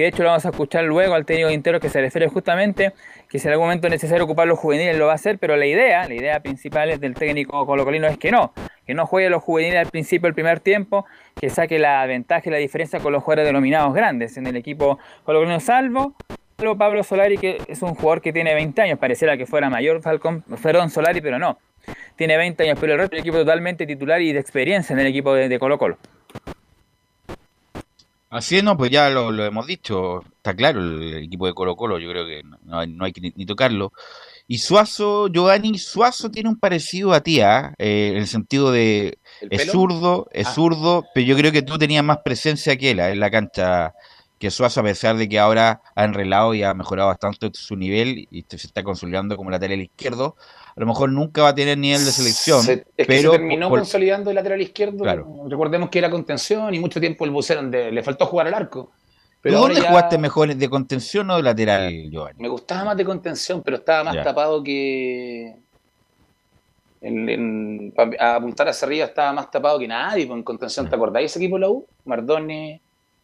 que 0.00 0.04
de 0.04 0.08
hecho 0.08 0.22
lo 0.22 0.30
vamos 0.30 0.46
a 0.46 0.48
escuchar 0.48 0.84
luego 0.84 1.12
al 1.12 1.26
técnico 1.26 1.50
Intero 1.50 1.78
que 1.78 1.90
se 1.90 2.00
refiere 2.00 2.26
justamente 2.26 2.94
que 3.28 3.38
si 3.38 3.46
en 3.46 3.52
algún 3.52 3.66
momento 3.66 3.86
es 3.86 3.90
necesario 3.90 4.24
ocupar 4.24 4.48
los 4.48 4.58
juveniles 4.58 4.96
lo 4.96 5.04
va 5.04 5.12
a 5.12 5.16
hacer, 5.16 5.38
pero 5.38 5.56
la 5.56 5.66
idea, 5.66 6.08
la 6.08 6.14
idea 6.14 6.40
principal 6.40 6.98
del 6.98 7.14
técnico 7.14 7.66
colocolino 7.66 8.06
es 8.06 8.16
que 8.16 8.30
no, 8.30 8.54
que 8.86 8.94
no 8.94 9.04
juegue 9.04 9.28
los 9.28 9.42
juveniles 9.42 9.78
al 9.78 9.88
principio 9.88 10.26
del 10.26 10.34
primer 10.34 10.60
tiempo, 10.60 11.04
que 11.38 11.50
saque 11.50 11.78
la 11.78 12.06
ventaja 12.06 12.48
y 12.48 12.50
la 12.50 12.56
diferencia 12.56 12.98
con 13.00 13.12
los 13.12 13.22
jugadores 13.22 13.48
denominados 13.48 13.92
grandes 13.92 14.38
en 14.38 14.46
el 14.46 14.56
equipo 14.56 14.98
colocolino, 15.24 15.60
salvo 15.60 16.14
Pablo 16.78 17.02
Solari, 17.02 17.36
que 17.36 17.58
es 17.68 17.82
un 17.82 17.94
jugador 17.94 18.22
que 18.22 18.32
tiene 18.32 18.54
20 18.54 18.80
años, 18.80 18.98
pareciera 18.98 19.36
que 19.36 19.44
fuera 19.44 19.68
mayor 19.68 20.00
Falcón, 20.00 20.44
perdón, 20.62 20.88
Solari, 20.88 21.20
pero 21.20 21.38
no, 21.38 21.58
tiene 22.16 22.38
20 22.38 22.62
años, 22.62 22.78
pero 22.80 22.94
el 22.94 22.98
resto 23.00 23.16
del 23.16 23.20
equipo 23.20 23.36
totalmente 23.36 23.86
titular 23.86 24.22
y 24.22 24.32
de 24.32 24.40
experiencia 24.40 24.94
en 24.94 25.00
el 25.00 25.08
equipo 25.08 25.34
de, 25.34 25.58
Colo 25.58 25.76
Colo. 25.76 25.98
Así 28.30 28.56
es, 28.56 28.62
no, 28.62 28.76
pues 28.76 28.92
ya 28.92 29.10
lo, 29.10 29.44
hemos 29.44 29.66
dicho, 29.66 30.22
está 30.36 30.54
claro 30.54 30.80
el, 30.80 31.24
equipo 31.24 31.46
de 31.48 31.52
Colo 31.52 31.74
Colo, 31.74 31.98
yo 31.98 32.08
creo 32.08 32.24
que 32.26 32.44
no, 32.64 33.04
hay 33.04 33.12
que 33.12 33.32
ni, 33.34 33.44
tocarlo. 33.44 33.92
Y 34.46 34.58
Suazo, 34.58 35.26
Giovanni 35.26 35.78
Suazo 35.78 36.30
tiene 36.30 36.48
un 36.48 36.56
parecido 36.56 37.12
a 37.12 37.22
ti, 37.22 37.40
¿ah? 37.40 37.74
eh, 37.76 38.10
en 38.12 38.18
el 38.18 38.28
sentido 38.28 38.70
de 38.70 39.18
es 39.40 39.72
zurdo, 39.72 40.28
es 40.32 40.46
ah. 40.46 40.52
zurdo, 40.52 41.04
pero 41.12 41.26
yo 41.26 41.36
creo 41.36 41.50
que 41.50 41.62
tú 41.62 41.76
tenías 41.76 42.04
más 42.04 42.18
presencia 42.24 42.76
que 42.76 42.92
él 42.92 43.00
¿ah? 43.00 43.10
en 43.10 43.18
la 43.18 43.32
cancha 43.32 43.94
que 44.40 44.50
Suazo, 44.50 44.80
a 44.80 44.84
pesar 44.84 45.18
de 45.18 45.28
que 45.28 45.38
ahora 45.38 45.82
ha 45.94 46.04
enrelado 46.04 46.54
y 46.54 46.62
ha 46.62 46.72
mejorado 46.72 47.08
bastante 47.08 47.50
su 47.52 47.76
nivel 47.76 48.26
y 48.30 48.42
se 48.48 48.56
está 48.56 48.82
consolidando 48.82 49.36
como 49.36 49.50
lateral 49.50 49.82
izquierdo, 49.82 50.34
a 50.74 50.80
lo 50.80 50.86
mejor 50.86 51.12
nunca 51.12 51.42
va 51.42 51.50
a 51.50 51.54
tener 51.54 51.76
nivel 51.76 52.02
de 52.06 52.10
selección. 52.10 52.60
es 52.60 52.84
pero 52.96 53.06
que 53.06 53.18
se 53.18 53.28
terminó 53.28 53.68
consolidando 53.68 54.30
el 54.30 54.36
lateral 54.36 54.62
izquierdo. 54.62 55.04
Recordemos 55.46 55.90
que 55.90 55.98
era 55.98 56.10
contención 56.10 56.74
y 56.74 56.80
mucho 56.80 56.98
tiempo 56.98 57.26
el 57.26 57.32
bucero 57.32 57.60
le 57.60 58.02
faltó 58.02 58.24
jugar 58.24 58.46
al 58.46 58.54
arco. 58.54 58.90
Pero 59.42 59.58
¿Dónde 59.58 59.82
jugaste 59.82 60.16
mejor, 60.16 60.54
de 60.54 60.70
contención 60.70 61.28
o 61.30 61.36
de 61.36 61.42
lateral, 61.42 62.10
Giovanni? 62.10 62.40
Me 62.40 62.48
gustaba 62.48 62.84
más 62.84 62.96
de 62.96 63.04
contención, 63.04 63.62
pero 63.62 63.76
estaba 63.76 64.04
más 64.04 64.24
tapado 64.24 64.62
que. 64.62 65.54
En, 67.02 67.92
a 68.18 68.36
apuntar 68.36 68.68
hacia 68.68 68.86
arriba 68.86 69.04
estaba 69.04 69.34
más 69.34 69.50
tapado 69.50 69.78
que 69.78 69.88
nadie. 69.88 70.26
Pues, 70.26 70.36
en 70.38 70.42
contención, 70.44 70.88
¿te 70.88 70.94
acordáis 70.94 71.30
ese 71.30 71.38
equipo 71.38 71.56
de 71.56 71.60
la 71.60 71.68
U? 71.68 71.86
Mardone, 72.06 72.80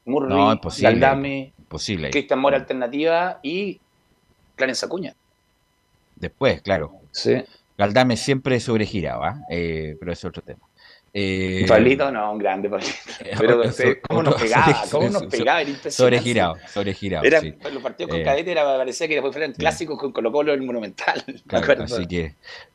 Murray, 0.07 0.30
no, 0.30 0.61
Galdame, 0.80 1.52
Cristian 2.11 2.38
Mora 2.38 2.57
Alternativa 2.57 3.40
y 3.42 3.78
Clarence 4.54 4.86
Acuña. 4.86 5.14
Después, 6.14 6.62
claro. 6.62 6.92
Sí. 7.11 7.42
Galdame 7.76 8.16
siempre 8.16 8.59
sobregiraba, 8.61 9.40
eh, 9.50 9.96
pero 10.00 10.12
es 10.12 10.24
otro 10.24 10.42
tema. 10.42 10.61
Eh, 11.18 11.64
Pablito 11.66 12.11
no, 12.11 12.32
un 12.32 12.38
grande 12.38 12.68
Pablito. 12.68 12.92
Pero 13.38 13.62
cómo 14.07 14.22
nos 14.22 14.34
pegaba, 14.34 14.84
cómo 14.90 15.09
nos 15.09 15.22
pegaba, 15.24 15.62
era 15.62 15.70
impresionante. 15.70 16.18
Sobregirado, 16.18 16.57
sobregirado. 16.68 17.24
Era, 17.24 17.40
Los 17.40 17.82
partidos 17.82 18.11
con 18.11 18.20
eh, 18.20 18.22
cadete 18.22 18.52
era, 18.52 18.64
parecía 18.64 19.09
que 19.09 19.14
después 19.14 19.32
fueran 19.32 19.52
clásicos 19.54 19.98
con 19.98 20.12
Colo 20.12 20.30
Colo 20.30 20.52
el 20.52 20.61
Monumental. 20.61 21.24
Claro, 21.46 21.84
así 21.84 22.07
que. 22.07 22.34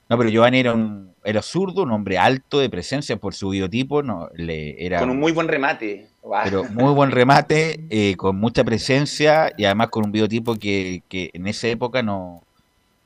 No, 0.10 0.18
pero 0.18 0.32
Giovanni 0.32 0.60
era 0.60 0.74
un 0.74 1.14
era 1.24 1.44
zurdo, 1.44 1.84
un 1.84 1.92
hombre 1.92 2.18
alto 2.18 2.60
de 2.60 2.70
presencia 2.70 3.16
por 3.18 3.36
su 3.36 3.50
biotipo, 3.50 4.02
no, 4.02 4.30
le, 4.34 4.84
era, 4.84 5.00
con 5.00 5.12
un 5.12 5.20
muy 5.20 5.32
buen 5.32 5.48
remate. 5.48 6.08
Pero 6.44 6.64
muy 6.66 6.94
buen 6.94 7.12
remate, 7.12 7.80
eh, 7.90 8.16
con 8.16 8.38
mucha 8.38 8.64
presencia 8.64 9.52
y 9.58 9.66
además 9.66 9.90
con 9.90 10.06
un 10.06 10.12
biotipo 10.12 10.56
que, 10.56 11.02
que 11.10 11.32
en 11.34 11.48
esa 11.48 11.68
época 11.68 12.04
no, 12.04 12.44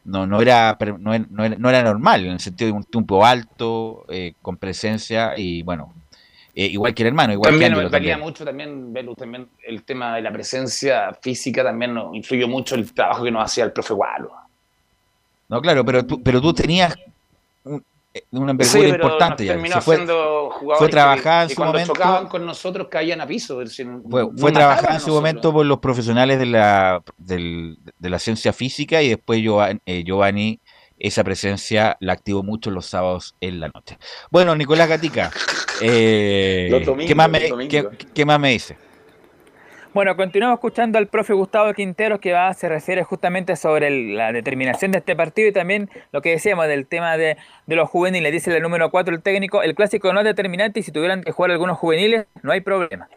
no, 0.03 0.27
no, 0.27 0.41
era, 0.41 0.77
no, 0.99 1.69
era, 1.69 1.83
normal, 1.83 2.25
en 2.25 2.33
el 2.33 2.39
sentido 2.39 2.71
de 2.71 2.77
un 2.77 2.83
tiempo 2.83 3.25
alto, 3.25 4.05
eh, 4.09 4.33
con 4.41 4.57
presencia 4.57 5.33
y 5.37 5.63
bueno, 5.63 5.93
eh, 6.53 6.67
igual 6.67 6.93
que 6.93 7.03
el 7.03 7.07
hermano. 7.07 7.33
Igual 7.33 7.51
también 7.51 7.73
que 7.73 7.87
valía 7.87 8.17
mucho 8.17 8.45
también, 8.45 8.93
también 9.17 9.47
el 9.65 9.83
tema 9.83 10.15
de 10.15 10.21
la 10.21 10.31
presencia 10.31 11.13
física 11.21 11.63
también 11.63 11.97
influyó 12.13 12.47
mucho 12.47 12.75
el 12.75 12.93
trabajo 12.93 13.23
que 13.23 13.31
nos 13.31 13.43
hacía 13.43 13.63
el 13.63 13.71
profe 13.71 13.93
Gualo. 13.93 14.31
No, 15.47 15.61
claro, 15.61 15.85
pero 15.85 16.05
tú, 16.05 16.21
pero 16.21 16.41
tú 16.41 16.53
tenías 16.53 16.95
una 18.31 18.51
envergadura 18.51 18.89
importante. 18.89 19.45
Ya. 19.45 19.81
fue, 19.81 20.05
fue 20.77 20.89
trabajada 20.89 21.43
en 21.43 21.49
su 21.49 21.55
cuando 21.55 21.73
momento. 21.73 21.93
chocaban 21.93 22.27
con 22.27 22.45
nosotros 22.45 22.87
caían 22.89 23.21
a 23.21 23.27
piso. 23.27 23.61
fue, 24.09 24.27
fue 24.37 24.51
trabajada 24.51 24.95
en 24.95 25.01
su 25.01 25.11
momento 25.11 25.51
por 25.51 25.65
los 25.65 25.79
profesionales 25.79 26.39
de 26.39 26.45
la, 26.45 27.03
de 27.17 28.09
la 28.09 28.19
ciencia 28.19 28.53
física 28.53 29.01
y 29.01 29.09
después 29.09 29.41
eh, 29.85 30.03
Giovanni, 30.05 30.59
esa 30.97 31.23
presencia 31.23 31.97
la 31.99 32.13
activó 32.13 32.41
mucho 32.43 32.71
los 32.71 32.85
sábados 32.85 33.35
en 33.41 33.59
la 33.59 33.69
noche. 33.73 33.97
Bueno, 34.31 34.55
Nicolás 34.55 34.87
Gatica, 34.87 35.31
eh, 35.81 36.69
¿qué, 37.05 37.15
más 37.15 37.29
¿qué 38.13 38.25
más 38.25 38.39
me 38.39 38.51
dice? 38.51 38.77
Bueno, 39.95 40.17
continuamos 40.17 40.57
escuchando 40.57 40.97
al 40.97 41.07
profe 41.07 41.31
Gustavo 41.31 41.73
Quinteros 41.73 42.19
que 42.19 42.33
va, 42.33 42.53
se 42.53 42.67
refiere 42.67 43.05
justamente 43.05 43.55
sobre 43.55 44.13
la 44.13 44.33
determinación 44.33 44.91
de 44.91 44.97
este 44.97 45.15
partido 45.15 45.47
y 45.47 45.53
también 45.53 45.89
lo 46.11 46.21
que 46.21 46.31
decíamos 46.31 46.67
del 46.67 46.85
tema 46.85 47.15
de, 47.15 47.37
los 47.65 47.87
juveniles. 47.87 48.29
Dice 48.33 48.53
el 48.53 48.61
número 48.61 48.91
4 48.91 49.15
el 49.15 49.21
técnico, 49.21 49.63
el 49.63 49.73
clásico 49.73 50.11
no 50.11 50.19
es 50.19 50.25
determinante 50.25 50.81
y 50.81 50.83
si 50.83 50.91
tuvieran 50.91 51.23
que 51.23 51.31
jugar 51.31 51.51
algunos 51.51 51.77
juveniles 51.77 52.25
no 52.43 52.51
hay 52.51 52.59
problema. 52.59 53.07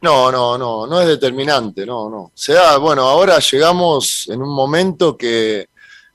No, 0.00 0.32
no, 0.32 0.58
no, 0.58 0.84
no 0.88 1.00
es 1.00 1.06
determinante, 1.06 1.86
no, 1.86 2.10
no. 2.10 2.32
Se 2.34 2.54
da, 2.54 2.76
bueno, 2.78 3.02
ahora 3.02 3.38
llegamos 3.38 4.28
en 4.30 4.42
un 4.42 4.52
momento 4.52 5.16
que, 5.16 5.68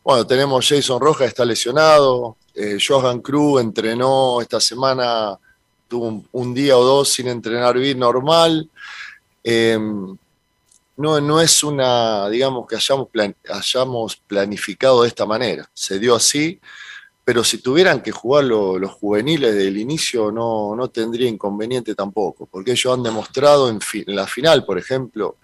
bueno, 0.04 0.28
tenemos 0.28 0.68
Jason 0.68 1.00
Rojas, 1.00 1.30
está 1.30 1.46
lesionado, 1.46 2.36
eh, 2.54 2.78
Johan 2.86 3.22
Cruz 3.22 3.62
entrenó 3.62 4.42
esta 4.42 4.60
semana, 4.60 5.40
tuvo 5.88 6.22
un, 6.34 6.54
día 6.54 6.78
o 6.78 6.84
dos 6.84 7.14
sin 7.14 7.30
entrenar 7.30 7.80
bien 7.80 8.00
normal. 8.00 8.70
Em, 9.48 10.18
no, 10.98 11.22
no 11.22 11.40
es 11.40 11.64
una, 11.64 12.28
digamos, 12.30 12.68
que 12.68 12.76
hayamos, 12.76 13.10
hayamos 13.50 14.18
planificado 14.18 15.04
de 15.04 15.10
esta 15.10 15.26
manera. 15.26 15.70
Se 15.74 16.00
dio 16.00 16.16
así 16.16 16.60
pero 17.26 17.44
si 17.44 17.58
tuvieran 17.58 18.02
que 18.02 18.12
jugar 18.12 18.44
los 18.44 18.92
juveniles 18.92 19.56
del 19.56 19.78
inicio 19.78 20.32
no, 20.32 20.76
no 20.76 20.90
tendría 20.90 21.28
inconveniente 21.28 21.96
tampoco, 21.96 22.46
porque 22.46 22.74
ellos 22.74 22.94
han 22.94 23.02
demostrado 23.02 23.68
en, 23.68 23.80
en, 23.94 24.16
la 24.16 24.28
final, 24.28 24.64
por 24.64 24.78
ejemplo, 24.78 25.38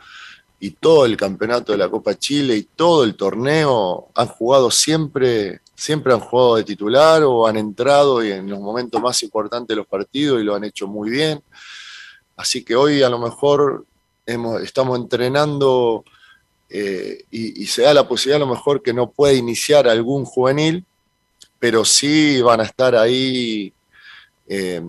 y 0.59 0.71
todo 0.71 1.07
el 1.07 1.17
campeonato 1.17 1.71
de 1.71 1.79
la 1.79 1.89
Copa 1.89 2.13
Chile 2.19 2.55
y 2.55 2.63
todo 2.75 3.03
el 3.03 3.15
torneo, 3.15 4.09
han 4.13 4.27
jugado 4.27 4.69
siempre, 4.69 5.61
siempre 5.73 6.13
han 6.13 6.19
jugado 6.19 6.57
de 6.57 6.65
titular 6.65 7.23
o 7.23 7.47
han 7.47 7.57
entrado 7.57 8.23
y 8.23 8.31
en 8.31 8.47
los 8.47 8.59
momentos 8.59 9.01
más 9.01 9.23
importantes 9.23 9.69
de 9.69 9.77
los 9.77 9.87
partidos 9.87 10.39
y 10.39 10.43
lo 10.43 10.53
han 10.53 10.63
hecho 10.63 10.85
muy 10.85 11.09
bien. 11.09 11.41
Así 12.37 12.63
que 12.63 12.75
hoy 12.75 13.01
a 13.01 13.09
lo 13.09 13.17
mejor 13.17 13.87
hemos, 14.31 14.61
estamos 14.61 14.99
entrenando 14.99 16.03
eh, 16.69 17.25
y, 17.31 17.65
se 17.65 17.83
da 17.83 17.93
la 17.93 18.07
posibilidad 18.07 18.41
a 18.41 18.45
lo 18.45 18.53
mejor 18.53 18.81
que 18.81 18.93
no 18.93 19.11
pueda 19.11 19.33
iniciar 19.33 19.87
algún 19.87 20.25
juvenil, 20.25 20.85
pero 21.59 21.83
sí 21.83 22.41
van 22.41 22.61
a 22.61 22.63
estar 22.63 22.95
ahí 22.95 23.73
eh, 24.47 24.81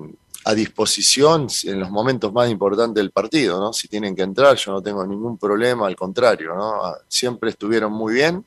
a 0.45 0.55
disposición 0.55 1.49
en 1.65 1.81
los 1.81 1.91
momentos 1.91 2.33
más 2.33 2.51
importantes 2.51 3.03
del 3.03 3.11
partido, 3.11 3.61
¿no? 3.61 3.73
Si 3.73 3.89
tienen 3.89 4.15
que 4.15 4.23
entrar, 4.23 4.57
yo 4.57 4.73
no 4.73 4.83
tengo 4.83 5.07
ningún 5.07 5.39
problema, 5.39 5.87
al 5.87 5.97
contrario, 5.97 6.55
¿no? 6.55 6.81
Siempre 7.09 7.51
estuvieron 7.51 7.93
muy 7.93 8.15
bien 8.15 8.45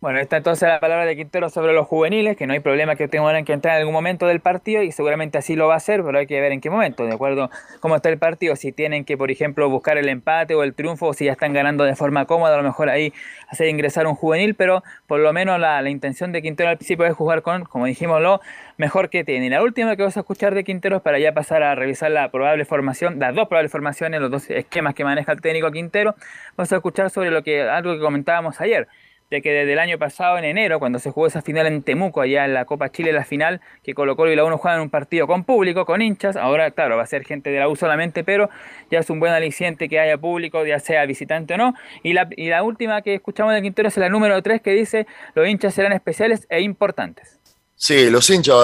Bueno, 0.00 0.18
está 0.18 0.38
entonces 0.38 0.66
la 0.66 0.80
palabra 0.80 1.04
de 1.04 1.14
Quintero 1.14 1.50
sobre 1.50 1.74
los 1.74 1.86
juveniles, 1.86 2.34
que 2.34 2.46
no 2.46 2.54
hay 2.54 2.60
problema 2.60 2.96
que 2.96 3.06
tengan 3.06 3.44
que 3.44 3.52
entrar 3.52 3.74
en 3.74 3.80
algún 3.80 3.92
momento 3.92 4.26
del 4.26 4.40
partido 4.40 4.82
y 4.82 4.92
seguramente 4.92 5.36
así 5.36 5.56
lo 5.56 5.68
va 5.68 5.74
a 5.74 5.76
hacer, 5.76 6.02
pero 6.02 6.18
hay 6.18 6.26
que 6.26 6.40
ver 6.40 6.52
en 6.52 6.62
qué 6.62 6.70
momento, 6.70 7.04
de 7.04 7.12
acuerdo 7.12 7.50
cómo 7.80 7.96
está 7.96 8.08
el 8.08 8.16
partido, 8.16 8.56
si 8.56 8.72
tienen 8.72 9.04
que, 9.04 9.18
por 9.18 9.30
ejemplo, 9.30 9.68
buscar 9.68 9.98
el 9.98 10.08
empate 10.08 10.54
o 10.54 10.62
el 10.62 10.72
triunfo, 10.72 11.08
o 11.08 11.12
si 11.12 11.26
ya 11.26 11.32
están 11.32 11.52
ganando 11.52 11.84
de 11.84 11.96
forma 11.96 12.24
cómoda, 12.24 12.54
a 12.54 12.56
lo 12.56 12.62
mejor 12.62 12.88
ahí 12.88 13.12
hacer 13.48 13.68
ingresar 13.68 14.06
un 14.06 14.14
juvenil, 14.14 14.54
pero 14.54 14.82
por 15.06 15.20
lo 15.20 15.34
menos 15.34 15.60
la, 15.60 15.86
intención 15.90 16.32
de 16.32 16.40
Quintero 16.40 16.70
al 16.70 16.78
principio 16.78 17.04
es 17.04 17.12
jugar 17.12 17.42
con, 17.42 17.64
como 17.64 17.84
dijimos, 17.84 18.22
lo 18.22 18.40
mejor 18.78 19.10
que 19.10 19.22
tiene. 19.22 19.50
La 19.50 19.62
última 19.62 19.96
que 19.96 20.02
vamos 20.02 20.16
a 20.16 20.20
escuchar 20.20 20.54
de 20.54 20.64
Quintero 20.64 20.96
es 20.96 21.02
para 21.02 21.18
ya 21.18 21.34
pasar 21.34 21.62
a 21.62 21.74
revisar 21.74 22.10
la 22.10 22.30
probable 22.30 22.64
formación, 22.64 23.18
las 23.18 23.34
dos 23.34 23.48
probables 23.48 23.70
formaciones, 23.70 24.18
los 24.22 24.30
dos 24.30 24.48
esquemas 24.48 24.94
que 24.94 25.04
maneja 25.04 25.32
el 25.32 25.42
técnico 25.42 25.70
Quintero, 25.70 26.14
vamos 26.56 26.72
a 26.72 26.76
escuchar 26.76 27.10
sobre 27.10 27.30
lo 27.30 27.42
que 27.42 27.68
algo 27.68 27.92
que 27.92 28.00
comentábamos 28.00 28.62
ayer 28.62 28.88
de 29.30 29.42
que 29.42 29.52
desde 29.52 29.72
el 29.72 29.78
año 29.78 29.96
pasado, 29.96 30.38
en 30.38 30.44
enero, 30.44 30.80
cuando 30.80 30.98
se 30.98 31.10
jugó 31.10 31.28
esa 31.28 31.40
final 31.40 31.66
en 31.66 31.82
Temuco, 31.82 32.20
allá 32.20 32.44
en 32.44 32.52
la 32.52 32.64
Copa 32.64 32.90
Chile, 32.90 33.12
la 33.12 33.24
final, 33.24 33.60
que 33.84 33.94
Colo 33.94 34.16
Colo 34.16 34.32
y 34.32 34.36
la 34.36 34.44
UNO 34.44 34.58
juegan 34.58 34.80
un 34.80 34.90
partido 34.90 35.26
con 35.26 35.44
público, 35.44 35.86
con 35.86 36.02
hinchas, 36.02 36.36
ahora, 36.36 36.72
claro, 36.72 36.96
va 36.96 37.04
a 37.04 37.06
ser 37.06 37.24
gente 37.24 37.50
de 37.50 37.60
la 37.60 37.68
U 37.68 37.76
solamente, 37.76 38.24
pero 38.24 38.50
ya 38.90 38.98
es 38.98 39.08
un 39.08 39.20
buen 39.20 39.32
aliciente 39.32 39.88
que 39.88 40.00
haya 40.00 40.18
público, 40.18 40.66
ya 40.66 40.80
sea 40.80 41.06
visitante 41.06 41.54
o 41.54 41.56
no. 41.56 41.74
Y 42.02 42.12
la, 42.12 42.28
y 42.36 42.48
la 42.48 42.64
última 42.64 43.02
que 43.02 43.14
escuchamos 43.14 43.54
de 43.54 43.62
Quintero 43.62 43.88
es 43.88 43.96
la 43.96 44.08
número 44.08 44.42
3, 44.42 44.60
que 44.62 44.72
dice, 44.72 45.06
los 45.34 45.48
hinchas 45.48 45.74
serán 45.74 45.92
especiales 45.92 46.46
e 46.50 46.60
importantes. 46.60 47.38
Sí, 47.76 48.10
los 48.10 48.28
hinchas 48.28 48.56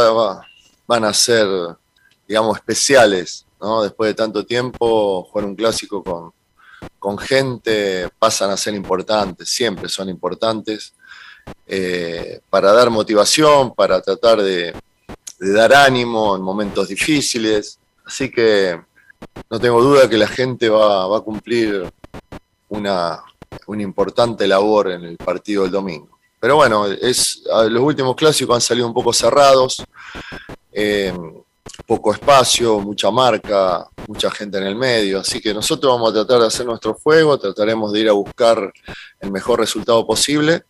van 0.86 1.04
a 1.04 1.12
ser, 1.14 1.46
digamos, 2.26 2.56
especiales, 2.56 3.46
¿no? 3.60 3.82
Después 3.82 4.10
de 4.10 4.14
tanto 4.14 4.44
tiempo, 4.44 5.22
jugar 5.22 5.46
un 5.46 5.54
clásico 5.54 6.02
con 6.02 6.32
con 6.98 7.18
gente 7.18 8.08
pasan 8.18 8.50
a 8.50 8.56
ser 8.56 8.74
importantes, 8.74 9.48
siempre 9.48 9.88
son 9.88 10.08
importantes, 10.08 10.94
eh, 11.66 12.40
para 12.50 12.72
dar 12.72 12.90
motivación, 12.90 13.74
para 13.74 14.00
tratar 14.00 14.42
de, 14.42 14.74
dar 15.38 15.74
ánimo 15.74 16.36
en 16.36 16.42
momentos 16.42 16.88
difíciles. 16.88 17.78
Así 18.04 18.30
que 18.30 18.80
no 19.50 19.60
tengo 19.60 19.82
duda 19.82 20.08
que 20.08 20.16
la 20.16 20.28
gente 20.28 20.68
va, 20.68 21.16
a 21.16 21.20
cumplir 21.20 21.90
una, 22.68 23.22
importante 23.68 24.46
labor 24.46 24.90
en 24.90 25.04
el 25.04 25.16
partido 25.16 25.62
del 25.62 25.72
domingo. 25.72 26.18
Pero 26.38 26.56
bueno, 26.56 26.86
es, 26.86 27.42
los 27.68 27.82
últimos 27.82 28.14
clásicos 28.14 28.54
han 28.54 28.60
salido 28.60 28.86
un 28.86 28.94
poco 28.94 29.12
cerrados. 29.12 29.82
Eh, 30.72 31.12
poco 31.86 32.12
espacio, 32.12 32.80
mucha 32.80 33.10
marca, 33.10 33.88
mucha 34.06 34.30
gente 34.30 34.58
en 34.58 34.64
el 34.64 34.76
medio, 34.76 35.20
así 35.20 35.40
que 35.40 35.54
nosotros 35.54 35.92
vamos 35.92 36.10
a 36.10 36.14
tratar 36.14 36.40
de 36.40 36.46
hacer 36.46 36.66
nuestro 36.66 36.94
juego, 36.94 37.38
trataremos 37.38 37.92
de 37.92 38.00
ir 38.00 38.08
a 38.08 38.12
buscar 38.12 38.72
el 39.20 39.30
mejor 39.30 39.60
resultado 39.60 40.06
posible 40.06 40.64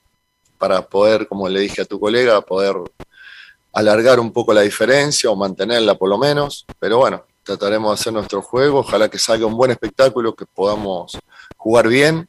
para 0.58 0.82
poder, 0.86 1.28
como 1.28 1.48
le 1.48 1.60
dije 1.60 1.82
a 1.82 1.84
tu 1.84 2.00
colega, 2.00 2.40
poder 2.40 2.76
alargar 3.72 4.20
un 4.20 4.32
poco 4.32 4.54
la 4.54 4.62
diferencia 4.62 5.30
o 5.30 5.36
mantenerla 5.36 5.94
por 5.96 6.08
lo 6.08 6.18
menos, 6.18 6.64
pero 6.78 6.98
bueno, 6.98 7.24
trataremos 7.46 7.90
de 7.90 7.94
hacer 8.00 8.12
nuestro 8.12 8.42
juego, 8.42 8.80
ojalá 8.80 9.08
que 9.08 9.18
salga 9.18 9.46
un 9.46 9.56
buen 9.56 9.70
espectáculo, 9.70 10.34
que 10.34 10.44
podamos 10.44 11.16
jugar 11.56 11.88
bien. 11.88 12.28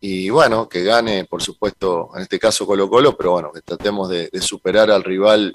Y 0.00 0.28
bueno, 0.28 0.68
que 0.68 0.84
gane, 0.84 1.24
por 1.24 1.42
supuesto, 1.42 2.10
en 2.14 2.22
este 2.22 2.38
caso 2.38 2.66
Colo 2.66 2.88
Colo, 2.90 3.16
pero 3.16 3.32
bueno, 3.32 3.50
que 3.50 3.62
tratemos 3.62 4.08
de, 4.10 4.30
superar 4.40 4.90
al 4.90 5.02
rival 5.02 5.52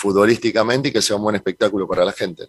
futbolísticamente 0.00 0.88
y 0.88 0.92
que 0.92 1.02
sea 1.02 1.16
un 1.16 1.22
buen 1.22 1.36
espectáculo 1.36 1.86
para 1.86 2.04
la 2.04 2.12
gente. 2.12 2.48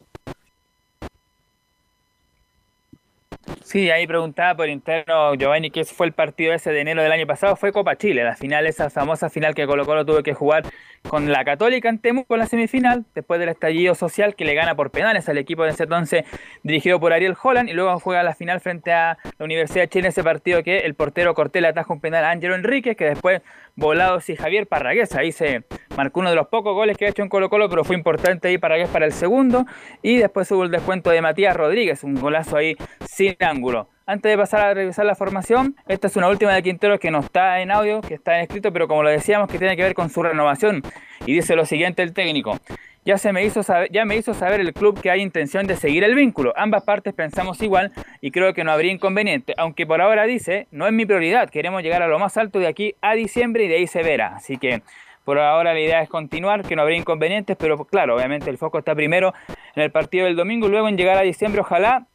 Sí, 3.63 3.89
ahí 3.89 4.05
preguntaba 4.05 4.55
por 4.55 4.69
interno 4.69 5.33
Giovanni 5.35 5.71
qué 5.71 5.85
fue 5.85 6.05
el 6.05 6.11
partido 6.11 6.53
ese 6.53 6.71
de 6.71 6.81
enero 6.81 7.03
del 7.03 7.11
año 7.11 7.25
pasado. 7.25 7.55
Fue 7.55 7.71
Copa 7.71 7.95
Chile, 7.97 8.23
la 8.23 8.35
final, 8.35 8.67
esa 8.67 8.89
famosa 8.89 9.29
final 9.29 9.55
que 9.55 9.65
Colo 9.65 9.85
Colo 9.85 10.05
tuvo 10.05 10.23
que 10.23 10.33
jugar 10.33 10.63
con 11.07 11.31
la 11.31 11.45
Católica 11.45 11.87
en 11.87 11.99
Temuco 11.99 12.35
en 12.35 12.41
la 12.41 12.47
semifinal, 12.47 13.05
después 13.15 13.39
del 13.39 13.49
estallido 13.49 13.95
social 13.95 14.35
que 14.35 14.45
le 14.45 14.55
gana 14.55 14.75
por 14.75 14.91
penales 14.91 15.27
al 15.29 15.37
equipo 15.37 15.63
de 15.63 15.71
ese 15.71 15.83
entonces 15.83 16.25
dirigido 16.63 16.99
por 16.99 17.13
Ariel 17.13 17.35
Holland 17.41 17.69
y 17.69 17.73
luego 17.73 17.97
juega 17.99 18.23
la 18.23 18.35
final 18.35 18.59
frente 18.59 18.91
a 18.91 19.17
la 19.37 19.45
Universidad 19.45 19.83
de 19.83 19.89
Chile 19.89 20.09
ese 20.09 20.23
partido 20.23 20.63
que 20.63 20.79
el 20.79 20.93
portero 20.93 21.33
Cortés 21.33 21.61
le 21.61 21.69
ataja 21.69 21.93
un 21.93 22.01
penal 22.01 22.25
a 22.25 22.31
Ángelo 22.31 22.55
Enríquez 22.55 22.97
que 22.97 23.05
después 23.05 23.41
Volados 23.75 24.29
y 24.29 24.35
Javier 24.35 24.67
Parragués. 24.67 25.15
Ahí 25.15 25.31
se 25.31 25.63
marcó 25.95 26.19
uno 26.19 26.29
de 26.29 26.35
los 26.35 26.47
pocos 26.47 26.73
goles 26.73 26.97
que 26.97 27.05
ha 27.05 27.09
hecho 27.09 27.21
en 27.21 27.29
Colo 27.29 27.49
Colo, 27.49 27.69
pero 27.69 27.83
fue 27.83 27.95
importante 27.95 28.47
ahí 28.47 28.57
Parragués 28.57 28.89
para 28.89 29.05
el 29.05 29.13
segundo. 29.13 29.65
Y 30.01 30.17
después 30.17 30.51
hubo 30.51 30.63
el 30.63 30.71
descuento 30.71 31.09
de 31.09 31.21
Matías 31.21 31.55
Rodríguez, 31.55 32.03
un 32.03 32.15
golazo 32.15 32.57
ahí 32.57 32.75
sin 33.05 33.35
ángulo. 33.39 33.89
Antes 34.05 34.31
de 34.31 34.37
pasar 34.37 34.61
a 34.61 34.73
revisar 34.73 35.05
la 35.05 35.15
formación, 35.15 35.75
esta 35.87 36.07
es 36.07 36.15
una 36.15 36.27
última 36.27 36.53
de 36.53 36.63
Quintero 36.63 36.99
que 36.99 37.11
no 37.11 37.19
está 37.19 37.61
en 37.61 37.71
audio, 37.71 38.01
que 38.01 38.15
está 38.15 38.35
en 38.35 38.41
escrito, 38.41 38.73
pero 38.73 38.87
como 38.87 39.03
lo 39.03 39.09
decíamos, 39.09 39.49
que 39.49 39.57
tiene 39.57 39.77
que 39.77 39.83
ver 39.83 39.93
con 39.93 40.09
su 40.09 40.21
renovación. 40.21 40.81
Y 41.25 41.33
dice 41.33 41.55
lo 41.55 41.65
siguiente 41.65 42.03
el 42.03 42.13
técnico. 42.13 42.59
Ya, 43.03 43.17
se 43.17 43.33
me 43.33 43.43
hizo 43.43 43.63
saber, 43.63 43.89
ya 43.91 44.05
me 44.05 44.15
hizo 44.15 44.33
saber 44.35 44.59
el 44.59 44.73
club 44.73 44.99
que 45.01 45.09
hay 45.09 45.21
intención 45.21 45.65
de 45.65 45.75
seguir 45.75 46.03
el 46.03 46.13
vínculo. 46.13 46.53
Ambas 46.55 46.83
partes 46.83 47.13
pensamos 47.15 47.61
igual 47.63 47.91
y 48.21 48.29
creo 48.29 48.53
que 48.53 48.63
no 48.63 48.71
habría 48.71 48.91
inconveniente. 48.91 49.55
Aunque 49.57 49.87
por 49.87 50.01
ahora 50.01 50.25
dice, 50.25 50.67
no 50.71 50.85
es 50.85 50.93
mi 50.93 51.05
prioridad. 51.05 51.49
Queremos 51.49 51.81
llegar 51.81 52.03
a 52.03 52.07
lo 52.07 52.19
más 52.19 52.37
alto 52.37 52.59
de 52.59 52.67
aquí 52.67 52.93
a 53.01 53.15
diciembre 53.15 53.63
y 53.63 53.67
de 53.67 53.77
ahí 53.77 53.87
se 53.87 54.03
verá. 54.03 54.35
Así 54.35 54.57
que 54.57 54.83
por 55.25 55.39
ahora 55.39 55.73
la 55.73 55.79
idea 55.79 56.01
es 56.01 56.09
continuar, 56.09 56.63
que 56.63 56.75
no 56.75 56.83
habría 56.83 56.97
inconvenientes, 56.97 57.57
pero 57.57 57.85
claro, 57.85 58.15
obviamente 58.15 58.49
el 58.49 58.57
foco 58.57 58.79
está 58.79 58.93
primero 58.95 59.33
en 59.75 59.83
el 59.83 59.91
partido 59.91 60.25
del 60.25 60.35
domingo, 60.35 60.67
luego 60.67 60.87
en 60.87 60.97
llegar 60.97 61.17
a 61.17 61.21
diciembre, 61.21 61.61
ojalá 61.61 62.07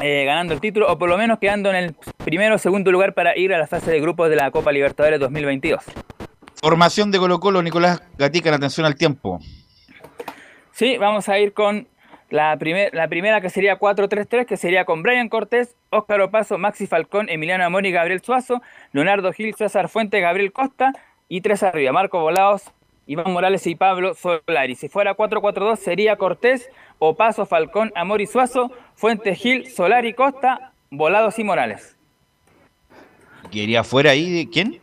eh, 0.00 0.24
ganando 0.24 0.54
el 0.54 0.60
título 0.60 0.90
o 0.90 0.98
por 0.98 1.08
lo 1.08 1.16
menos 1.16 1.38
quedando 1.38 1.70
en 1.70 1.76
el 1.76 1.96
primero 2.24 2.56
o 2.56 2.58
segundo 2.58 2.92
lugar 2.92 3.14
para 3.14 3.36
ir 3.36 3.54
a 3.54 3.58
la 3.58 3.66
fase 3.66 3.90
de 3.90 4.00
grupos 4.00 4.28
de 4.30 4.36
la 4.36 4.50
Copa 4.50 4.70
Libertadores 4.72 5.18
2022. 5.20 5.82
Formación 6.60 7.10
de 7.10 7.18
Colo 7.18 7.38
Colo, 7.38 7.62
Nicolás 7.62 8.02
Gatica 8.18 8.48
en 8.48 8.56
atención 8.56 8.86
al 8.86 8.96
tiempo. 8.96 9.40
Sí, 10.78 10.96
vamos 10.96 11.28
a 11.28 11.36
ir 11.40 11.54
con 11.54 11.88
la, 12.30 12.56
la 12.92 13.08
primera 13.08 13.40
que 13.40 13.50
sería 13.50 13.80
4-3-3, 13.80 14.46
que 14.46 14.56
sería 14.56 14.84
con 14.84 15.02
Brian 15.02 15.28
Cortés, 15.28 15.74
Óscar 15.90 16.20
Opaso, 16.20 16.56
Maxi 16.56 16.86
Falcón, 16.86 17.28
Emiliano 17.28 17.64
Amor 17.64 17.84
y 17.84 17.90
Gabriel 17.90 18.20
Suazo, 18.22 18.62
Leonardo 18.92 19.32
Gil, 19.32 19.56
César 19.56 19.88
Fuente, 19.88 20.20
Gabriel 20.20 20.52
Costa 20.52 20.92
y 21.28 21.40
tres 21.40 21.64
arriba, 21.64 21.90
Marco 21.90 22.20
Volados, 22.20 22.62
Iván 23.08 23.32
Morales 23.32 23.66
y 23.66 23.74
Pablo 23.74 24.14
Solari. 24.14 24.76
Si 24.76 24.88
fuera 24.88 25.16
4-4-2 25.16 25.78
sería 25.78 26.14
Cortés, 26.14 26.70
Opaso, 27.00 27.44
Falcón, 27.44 27.90
Amor 27.96 28.20
y 28.20 28.28
Suazo, 28.28 28.70
Fuente 28.94 29.34
Gil, 29.34 29.68
Solari, 29.68 30.14
Costa, 30.14 30.70
Volados 30.92 31.40
y 31.40 31.42
Morales. 31.42 31.96
¿Quería 33.50 33.82
fuera 33.82 34.12
ahí 34.12 34.30
de 34.30 34.48
quién? 34.48 34.80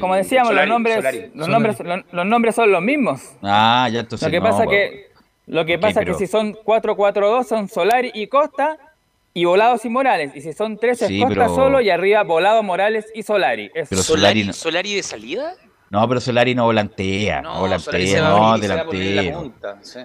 Como 0.00 0.14
decíamos, 0.14 0.54
los, 0.54 0.66
nombres, 0.66 1.04
Los, 1.34 1.48
nombres, 1.48 1.76
los, 2.12 2.26
nombres 2.26 2.54
son 2.54 2.72
los 2.72 2.82
mismos. 2.82 3.20
Ah, 3.42 3.88
ya 3.92 4.00
entonces 4.00 4.26
Lo 4.26 4.32
que 4.32 4.40
pasa 4.40 4.66
que 4.66 5.14
lo 5.46 5.64
que 5.66 5.78
pasa 5.78 6.04
que 6.04 6.14
si 6.14 6.26
son 6.26 6.54
4-4-2 6.54 7.44
son 7.44 7.68
Solari 7.68 8.10
y 8.14 8.28
Costa 8.28 8.78
y 9.34 9.44
Volados 9.44 9.84
y 9.84 9.90
Morales. 9.90 10.32
Y 10.34 10.40
si 10.40 10.52
son 10.52 10.78
3 10.78 11.02
es 11.02 11.22
Costa 11.22 11.48
solo 11.48 11.80
y 11.80 11.90
arriba 11.90 12.22
Volado, 12.22 12.62
Morales 12.62 13.06
y 13.14 13.22
Solari. 13.22 13.70
Pero 13.74 14.02
Solari, 14.02 14.52
¿Solari 14.52 14.94
de 14.94 15.02
salida? 15.02 15.54
No, 15.90 16.08
pero 16.08 16.20
Solari 16.20 16.54
no 16.54 16.64
volantea, 16.64 17.42
no, 17.42 17.60
volantea, 17.60 18.28
no, 18.28 18.58
delantero. 18.58 19.52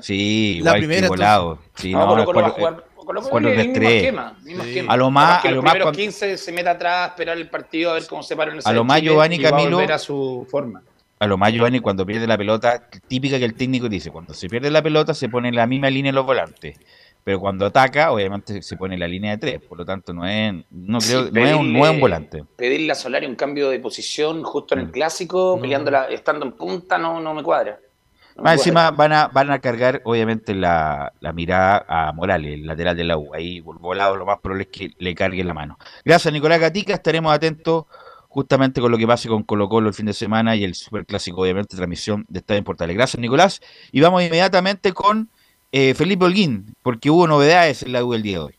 Sí, 0.01 0.59
la 0.61 0.71
igual 0.71 0.77
primera, 0.77 1.01
que 1.01 1.07
volado. 1.07 1.59
Sí, 1.73 1.93
no, 1.93 2.15
no, 2.15 2.83
no, 3.13 3.21
cuando 3.21 3.49
el 3.49 3.67
mismo 3.69 3.89
esquema, 3.89 4.37
mismo 4.43 4.63
esquema. 4.63 4.93
A 4.93 4.97
lo 4.97 5.11
más, 5.11 5.45
a 5.45 5.51
lo 5.51 5.61
más 5.61 5.73
cuando... 5.75 5.91
15 5.91 6.37
se 6.37 6.51
mete 6.51 6.69
atrás, 6.69 7.09
esperar 7.09 7.37
el 7.37 7.49
partido, 7.49 7.91
a 7.91 7.93
ver 7.95 8.07
cómo 8.07 8.23
se 8.23 8.35
para 8.35 8.53
en 8.53 8.59
A 8.63 8.73
lo 8.73 8.83
más 8.83 9.01
Giovanni 9.01 9.39
Camilo. 9.39 9.79
a 9.79 9.97
su 9.97 10.47
forma. 10.49 10.81
A 11.19 11.27
lo 11.27 11.37
más 11.37 11.51
Giovanni 11.51 11.79
cuando 11.81 12.05
pierde 12.05 12.25
la 12.27 12.37
pelota, 12.37 12.89
típica 13.07 13.37
que 13.37 13.45
el 13.45 13.53
técnico 13.55 13.89
dice, 13.89 14.09
cuando 14.09 14.33
se 14.33 14.47
pierde 14.47 14.71
la 14.71 14.81
pelota 14.81 15.13
se 15.13 15.27
pone 15.27 15.49
en 15.49 15.55
la 15.55 15.67
misma 15.67 15.89
línea 15.89 16.11
los 16.13 16.25
volantes. 16.25 16.77
pero 17.21 17.39
cuando 17.41 17.65
ataca, 17.65 18.11
obviamente 18.11 18.61
se 18.61 18.77
pone 18.77 18.97
la 18.97 19.07
línea 19.07 19.31
de 19.31 19.37
tres, 19.37 19.61
por 19.61 19.77
lo 19.77 19.85
tanto 19.85 20.13
no 20.13 20.25
es, 20.25 20.53
no 20.71 20.99
creo, 20.99 21.29
no, 21.29 21.45
es 21.45 21.55
un, 21.55 21.73
no 21.73 21.85
es 21.85 21.91
un 21.91 21.99
volante. 21.99 22.43
Pedirle 22.55 22.93
a 22.93 22.95
Solari 22.95 23.25
un 23.27 23.35
cambio 23.35 23.69
de 23.69 23.79
posición 23.79 24.43
justo 24.43 24.73
en 24.75 24.79
el 24.79 24.87
Mm. 24.87 24.91
clásico, 24.91 25.59
peleándola, 25.59 26.05
estando 26.05 26.45
en 26.45 26.53
punta, 26.53 26.97
no, 26.97 27.19
no 27.19 27.33
me 27.33 27.43
cuadra. 27.43 27.77
Más 28.41 28.53
encima 28.53 28.91
van 28.91 29.13
a, 29.13 29.27
van 29.27 29.51
a 29.51 29.59
cargar, 29.59 30.01
obviamente, 30.05 30.53
la, 30.53 31.13
la 31.19 31.33
mirada 31.33 31.85
a 31.87 32.11
Morales, 32.11 32.53
el 32.53 32.65
lateral 32.65 32.95
de 32.95 33.03
la 33.03 33.17
U. 33.17 33.33
Ahí, 33.33 33.59
volado, 33.59 34.15
lo 34.15 34.25
más 34.25 34.39
probable 34.39 34.63
es 34.63 34.69
que 34.69 34.91
le 34.97 35.15
carguen 35.15 35.47
la 35.47 35.53
mano. 35.53 35.77
Gracias, 36.05 36.33
Nicolás 36.33 36.59
Gatica. 36.59 36.93
Estaremos 36.93 37.33
atentos 37.33 37.85
justamente 38.27 38.79
con 38.79 38.91
lo 38.91 38.97
que 38.97 39.07
pase 39.07 39.27
con 39.27 39.43
Colo 39.43 39.67
Colo 39.67 39.89
el 39.89 39.93
fin 39.93 40.05
de 40.05 40.13
semana 40.13 40.55
y 40.55 40.63
el 40.63 40.75
Superclásico, 40.75 41.41
obviamente, 41.41 41.75
transmisión 41.75 42.25
de 42.29 42.39
Estadio 42.39 42.59
en 42.59 42.63
Portales. 42.63 42.95
Gracias, 42.95 43.19
Nicolás. 43.19 43.61
Y 43.91 44.01
vamos 44.01 44.23
inmediatamente 44.23 44.93
con 44.93 45.29
eh, 45.71 45.93
Felipe 45.93 46.25
Holguín, 46.25 46.75
porque 46.81 47.09
hubo 47.09 47.27
novedades 47.27 47.83
en 47.83 47.91
la 47.91 48.03
U 48.03 48.13
el 48.13 48.21
día 48.21 48.37
de 48.37 48.43
hoy. 48.43 48.55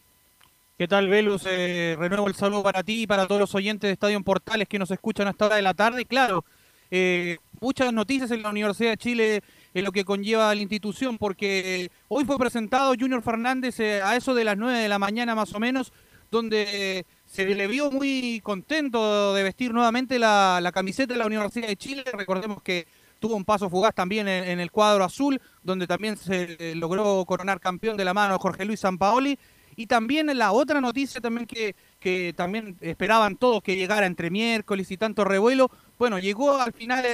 ¿Qué 0.77 0.89
tal, 0.89 1.09
Velus? 1.09 1.43
Eh, 1.47 1.95
renuevo 1.99 2.27
el 2.27 2.35
saludo 2.35 2.63
para 2.63 2.83
ti 2.83 3.03
y 3.03 3.07
para 3.07 3.27
todos 3.27 3.41
los 3.41 3.55
oyentes 3.55 3.89
de 3.89 3.93
Estadio 3.93 4.17
en 4.17 4.25
Portales 4.25 4.67
que 4.67 4.79
nos 4.79 4.91
escuchan 4.91 5.27
a 5.27 5.31
esta 5.31 5.47
hora 5.47 5.57
de 5.57 5.63
la 5.63 5.75
tarde. 5.75 6.07
Claro, 6.07 6.45
eh, 6.91 7.37
muchas 7.61 7.93
noticias 7.93 8.31
en 8.31 8.43
la 8.43 8.49
Universidad 8.49 8.91
de 8.91 8.97
Chile 8.97 9.43
en 9.75 9.85
lo 9.85 9.93
que 9.93 10.05
conlleva 10.05 10.55
la 10.55 10.61
institución, 10.61 11.19
porque 11.19 11.91
hoy 12.09 12.25
fue 12.25 12.39
presentado 12.39 12.95
Junior 12.99 13.23
Fernández 13.23 13.79
eh, 13.81 14.03
a 14.03 14.17
eso 14.17 14.35
de 14.35 14.45
las 14.45 14.57
9 14.57 14.79
de 14.79 14.89
la 14.89 14.99
mañana 14.99 15.35
más 15.35 15.55
o 15.55 15.61
menos, 15.61 15.93
donde 16.31 16.67
eh, 16.99 17.05
se 17.27 17.47
le 17.47 17.67
vio 17.67 17.91
muy 17.91 18.41
contento 18.43 19.35
de 19.35 19.43
vestir 19.43 19.73
nuevamente 19.73 20.19
la, 20.19 20.71
camiseta 20.73 21.13
de 21.15 21.19
la 21.19 21.27
Universidad 21.27 21.69
de 21.69 21.77
Chile. 21.77 22.05
Recordemos 22.13 22.63
que 22.63 22.87
tuvo 23.19 23.37
un 23.37 23.45
paso 23.45 23.69
fugaz 23.69 23.95
también 23.95 24.29
en, 24.29 24.61
el 24.61 24.71
cuadro 24.71 25.05
azul, 25.05 25.41
donde 25.63 25.87
también 25.87 26.17
se 26.17 26.57
eh, 26.59 26.75
logró 26.75 27.25
coronar 27.27 27.61
campeón 27.61 27.97
de 27.97 28.05
la 28.05 28.15
mano 28.15 28.39
Jorge 28.39 28.65
Luis 28.65 28.81
Sampaoli. 28.81 29.39
Y 29.77 29.87
también 29.87 30.37
la 30.37 30.53
otra 30.53 30.81
noticia 30.81 31.21
también 31.21 31.47
que, 31.47 31.75
que 31.99 32.35
también 32.37 32.77
esperaban 32.81 33.37
todos 33.37 33.63
que 33.63 33.77
llegara 33.77 34.07
entre 34.07 34.31
miércoles 34.31 34.91
y 34.91 34.97
tanto 34.97 35.25
revuelo, 35.25 35.71
bueno, 35.99 36.19
llegó 36.19 36.61
al 36.61 36.73
final 36.73 37.05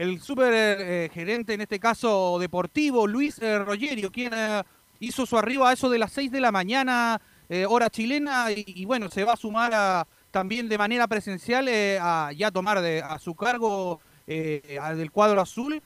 el 0.00 0.18
super 0.20 0.52
eh, 0.54 1.10
gerente, 1.12 1.52
en 1.52 1.60
este 1.60 1.78
caso 1.78 2.38
deportivo, 2.38 3.06
Luis 3.06 3.38
eh, 3.40 3.58
Rogerio, 3.58 4.10
quien 4.10 4.32
eh, 4.34 4.62
hizo 4.98 5.26
su 5.26 5.36
arribo 5.36 5.66
a 5.66 5.74
eso 5.74 5.90
de 5.90 5.98
las 5.98 6.10
6 6.12 6.32
de 6.32 6.40
la 6.40 6.50
mañana, 6.50 7.20
eh, 7.50 7.66
hora 7.68 7.90
chilena, 7.90 8.46
y, 8.50 8.86
bueno, 8.86 9.10
se 9.10 9.24
va 9.24 9.34
a 9.34 9.36
sumar 9.36 9.72
a- 9.74 10.06
también 10.30 10.70
de 10.70 10.78
manera 10.78 11.06
presencial 11.06 11.68
a 12.00 12.30
ya 12.34 12.50
tomar 12.50 12.78
a 12.78 13.18
su 13.18 13.34
cargo 13.34 14.00
al 14.80 14.96
del 14.96 15.10
cuadro 15.10 15.40
azul. 15.40 15.82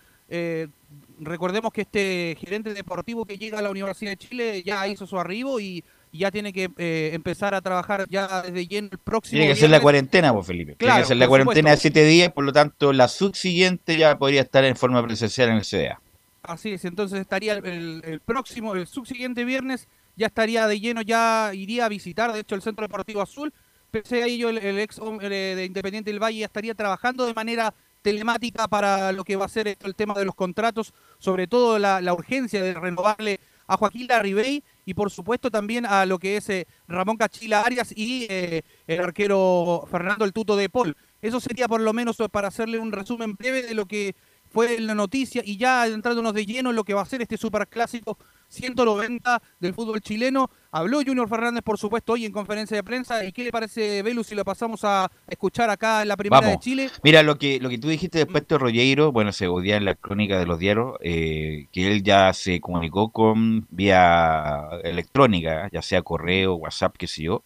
Recordemos 1.18 1.72
que 1.72 1.80
este 1.80 2.36
gerente 2.38 2.74
deportivo 2.74 3.24
que 3.24 3.38
llega 3.38 3.58
a 3.58 3.62
la 3.62 3.70
Universidad 3.70 4.10
de 4.12 4.16
Chile 4.18 4.62
ya 4.62 4.86
hizo 4.86 5.06
su 5.06 5.18
arribo 5.18 5.58
y 5.58 5.82
ya 6.18 6.30
tiene 6.30 6.52
que 6.52 6.70
eh, 6.78 7.10
empezar 7.14 7.54
a 7.54 7.60
trabajar 7.60 8.06
ya 8.08 8.42
desde 8.42 8.66
lleno 8.66 8.88
el 8.92 8.98
próximo 8.98 9.32
Tiene 9.38 9.46
que 9.46 9.52
hacer 9.52 9.70
la 9.70 9.80
cuarentena, 9.80 10.32
pues, 10.32 10.46
Felipe. 10.46 10.76
Tiene 10.76 10.78
Claro, 10.78 10.96
que 11.00 11.02
hacer 11.04 11.16
la 11.16 11.28
cuarentena 11.28 11.70
de 11.70 11.76
siete 11.76 12.04
días, 12.04 12.32
por 12.32 12.44
lo 12.44 12.52
tanto, 12.52 12.92
la 12.92 13.08
subsiguiente 13.08 13.96
ya 13.96 14.16
podría 14.18 14.42
estar 14.42 14.64
en 14.64 14.76
forma 14.76 15.02
presencial 15.02 15.48
en 15.50 15.56
el 15.56 15.64
CDA. 15.64 16.00
Así 16.42 16.72
es, 16.72 16.84
entonces 16.84 17.20
estaría 17.20 17.54
el, 17.54 17.64
el- 17.66 18.02
el 18.04 18.20
próximo, 18.20 18.74
el 18.74 18.86
subsiguiente 18.86 19.44
viernes, 19.44 19.88
ya 20.16 20.26
estaría 20.26 20.66
de 20.68 20.78
lleno, 20.78 21.00
ya 21.02 21.50
iría 21.54 21.86
a 21.86 21.88
visitar, 21.88 22.32
de 22.32 22.40
hecho, 22.40 22.54
el 22.54 22.62
Centro 22.62 22.82
Deportivo 22.84 23.22
Azul. 23.22 23.52
Pese 23.90 24.22
a 24.22 24.26
ello, 24.26 24.48
el, 24.50 24.58
el 24.58 24.78
ex 24.80 24.98
hombre 24.98 25.28
de 25.54 25.64
Independiente 25.64 26.10
del 26.10 26.22
Valle 26.22 26.40
ya 26.40 26.46
estaría 26.46 26.74
trabajando 26.74 27.26
de 27.26 27.32
manera 27.34 27.72
telemática 28.02 28.68
para 28.68 29.12
lo 29.12 29.24
que 29.24 29.36
va 29.36 29.46
a 29.46 29.48
ser 29.48 29.68
esto, 29.68 29.86
el 29.86 29.94
tema 29.94 30.14
de 30.14 30.24
los 30.26 30.34
contratos, 30.34 30.92
sobre 31.18 31.46
todo 31.46 31.78
la, 31.78 32.00
la 32.00 32.12
urgencia 32.12 32.62
de 32.62 32.74
renovarle 32.74 33.40
a 33.66 33.76
Joaquín 33.78 34.06
Larribey 34.08 34.62
y 34.84 34.94
por 34.94 35.10
supuesto 35.10 35.50
también 35.50 35.86
a 35.86 36.06
lo 36.06 36.18
que 36.18 36.36
es 36.36 36.48
eh, 36.48 36.66
Ramón 36.86 37.16
Cachila 37.16 37.62
Arias 37.62 37.92
y 37.96 38.26
eh, 38.28 38.62
el 38.86 39.00
arquero 39.00 39.86
Fernando 39.90 40.24
el 40.24 40.32
Tuto 40.32 40.56
de 40.56 40.68
Paul. 40.68 40.96
Eso 41.22 41.40
sería 41.40 41.68
por 41.68 41.80
lo 41.80 41.92
menos 41.92 42.18
para 42.30 42.48
hacerle 42.48 42.78
un 42.78 42.92
resumen 42.92 43.34
breve 43.34 43.62
de 43.62 43.74
lo 43.74 43.86
que 43.86 44.14
fue 44.54 44.78
la 44.78 44.94
noticia 44.94 45.42
y 45.44 45.56
ya 45.56 45.82
adentrándonos 45.82 46.32
de 46.32 46.46
lleno 46.46 46.70
en 46.70 46.76
lo 46.76 46.84
que 46.84 46.94
va 46.94 47.02
a 47.02 47.06
ser 47.06 47.20
este 47.20 47.36
superclásico 47.36 48.16
190 48.48 49.42
del 49.58 49.74
fútbol 49.74 50.00
chileno. 50.00 50.48
Habló 50.70 51.00
Junior 51.04 51.28
Fernández, 51.28 51.64
por 51.64 51.76
supuesto, 51.76 52.12
hoy 52.12 52.24
en 52.24 52.30
conferencia 52.30 52.76
de 52.76 52.84
prensa. 52.84 53.24
¿Y 53.24 53.32
qué 53.32 53.42
le 53.42 53.50
parece, 53.50 54.02
Velus, 54.02 54.28
si 54.28 54.36
lo 54.36 54.44
pasamos 54.44 54.84
a 54.84 55.10
escuchar 55.26 55.70
acá 55.70 56.02
en 56.02 56.08
la 56.08 56.16
primera 56.16 56.40
Vamos. 56.40 56.60
de 56.60 56.60
Chile? 56.60 56.90
Mira, 57.02 57.24
lo 57.24 57.36
que, 57.36 57.58
lo 57.58 57.68
que 57.68 57.78
tú 57.78 57.88
dijiste 57.88 58.18
después 58.18 58.46
de 58.46 58.56
Rollero, 58.56 59.10
bueno, 59.10 59.32
se 59.32 59.48
odia 59.48 59.76
en 59.76 59.84
la 59.84 59.96
crónica 59.96 60.38
de 60.38 60.46
los 60.46 60.60
diarios, 60.60 60.98
eh, 61.00 61.66
que 61.72 61.90
él 61.90 62.04
ya 62.04 62.32
se 62.32 62.60
comunicó 62.60 63.08
con 63.10 63.66
vía 63.70 64.68
electrónica, 64.84 65.68
ya 65.72 65.82
sea 65.82 66.02
correo, 66.02 66.54
WhatsApp, 66.54 66.94
qué 66.96 67.08
sé 67.08 67.24
yo, 67.24 67.42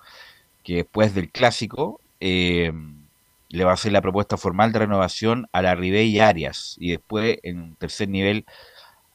que 0.63 0.77
después 0.77 1.15
del 1.15 1.31
clásico 1.31 2.03
eh, 2.21 2.71
le 3.49 3.65
va 3.65 3.73
a 3.73 3.75
hacer 3.75 3.93
la 3.93 4.03
propuesta 4.03 4.37
formal 4.37 4.73
de 4.73 4.81
renovación 4.81 5.47
a 5.53 5.63
la 5.63 5.75
Ribey 5.75 6.09
y 6.11 6.21
Arias, 6.21 6.77
y 6.81 6.91
después 6.91 7.39
en 7.43 7.77
tercer 7.77 8.09
nivel 8.09 8.45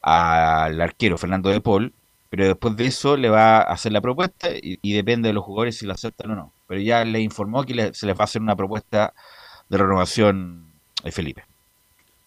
al 0.02 0.80
arquero 0.80 1.18
Fernando 1.18 1.50
de 1.50 1.60
Paul, 1.60 1.94
pero 2.30 2.46
después 2.46 2.76
de 2.76 2.86
eso 2.86 3.16
le 3.16 3.28
va 3.30 3.58
a 3.58 3.62
hacer 3.62 3.92
la 3.92 4.00
propuesta 4.00 4.48
y, 4.52 4.92
depende 4.92 5.28
de 5.28 5.32
los 5.34 5.44
jugadores 5.44 5.78
si 5.78 5.86
la 5.86 5.94
aceptan 5.94 6.32
o 6.32 6.34
no. 6.34 6.52
Pero 6.66 6.80
ya 6.80 7.04
le 7.04 7.20
informó 7.20 7.64
que 7.64 7.74
le- 7.74 7.94
se 7.94 8.06
les 8.06 8.16
va 8.16 8.22
a 8.22 8.24
hacer 8.24 8.42
una 8.42 8.56
propuesta 8.56 9.14
de 9.68 9.78
renovación 9.78 10.66
a 11.04 11.10
Felipe. 11.10 11.44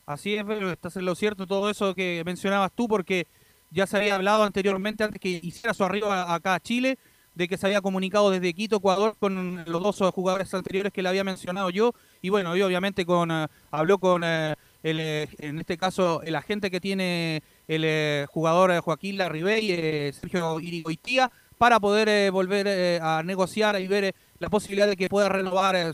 Así 0.06 0.36
es, 0.36 0.46
Velus, 0.46 0.72
estás 0.72 0.96
en 0.96 1.06
lo 1.06 1.16
cierto 1.16 1.46
todo 1.46 1.70
eso 1.70 1.94
que 1.94 2.24
mencionabas 2.26 2.72
tú, 2.74 2.88
porque 2.88 3.28
ya 3.72 3.86
se 3.86 3.98
había 3.98 4.16
hablado 4.16 4.44
anteriormente, 4.44 5.04
antes 5.04 5.20
que 5.20 5.40
hiciera 5.44 5.74
su 5.74 5.84
arribo 5.84 6.12
acá 6.12 6.56
a 6.56 6.60
Chile, 6.62 6.98
de 7.38 7.48
que 7.48 7.56
se 7.56 7.68
había 7.68 7.82
comunicado 7.82 8.32
desde 8.32 8.54
Quito, 8.54 8.78
Ecuador, 8.78 9.16
con 9.20 9.64
los 9.68 9.84
dos 9.84 10.12
jugadores 10.12 10.52
anteriores 10.54 10.92
que 10.92 11.04
le 11.04 11.10
había 11.10 11.24
mencionado 11.24 11.70
yo, 11.70 11.94
y 12.22 12.30
bueno, 12.30 12.58
y 12.58 12.64
obviamente 12.64 13.06
con 13.06 13.30
eh, 13.32 13.46
habló 13.70 14.00
con 14.00 14.24
eh, 14.26 14.56
el, 14.82 15.00
eh, 15.00 15.30
en 15.38 15.60
este 15.60 15.78
caso 15.78 16.24
el 16.24 16.36
agente 16.36 16.72
que 16.72 16.82
tiene 16.82 17.44
el 17.68 18.26
jugador 18.26 18.80
Joaquín 18.82 19.18
Larribey, 19.18 20.12
Sergio 20.14 20.60
Irigoitía, 20.60 21.32
para 21.60 21.80
poder 21.80 22.32
volver 22.32 23.02
a 23.02 23.22
negociar 23.24 23.80
y 23.80 23.88
ver 23.88 24.16
la 24.40 24.50
posibilidad 24.50 24.88
de 24.88 24.96
que 24.96 25.10
pueda 25.10 25.30
renovar 25.30 25.94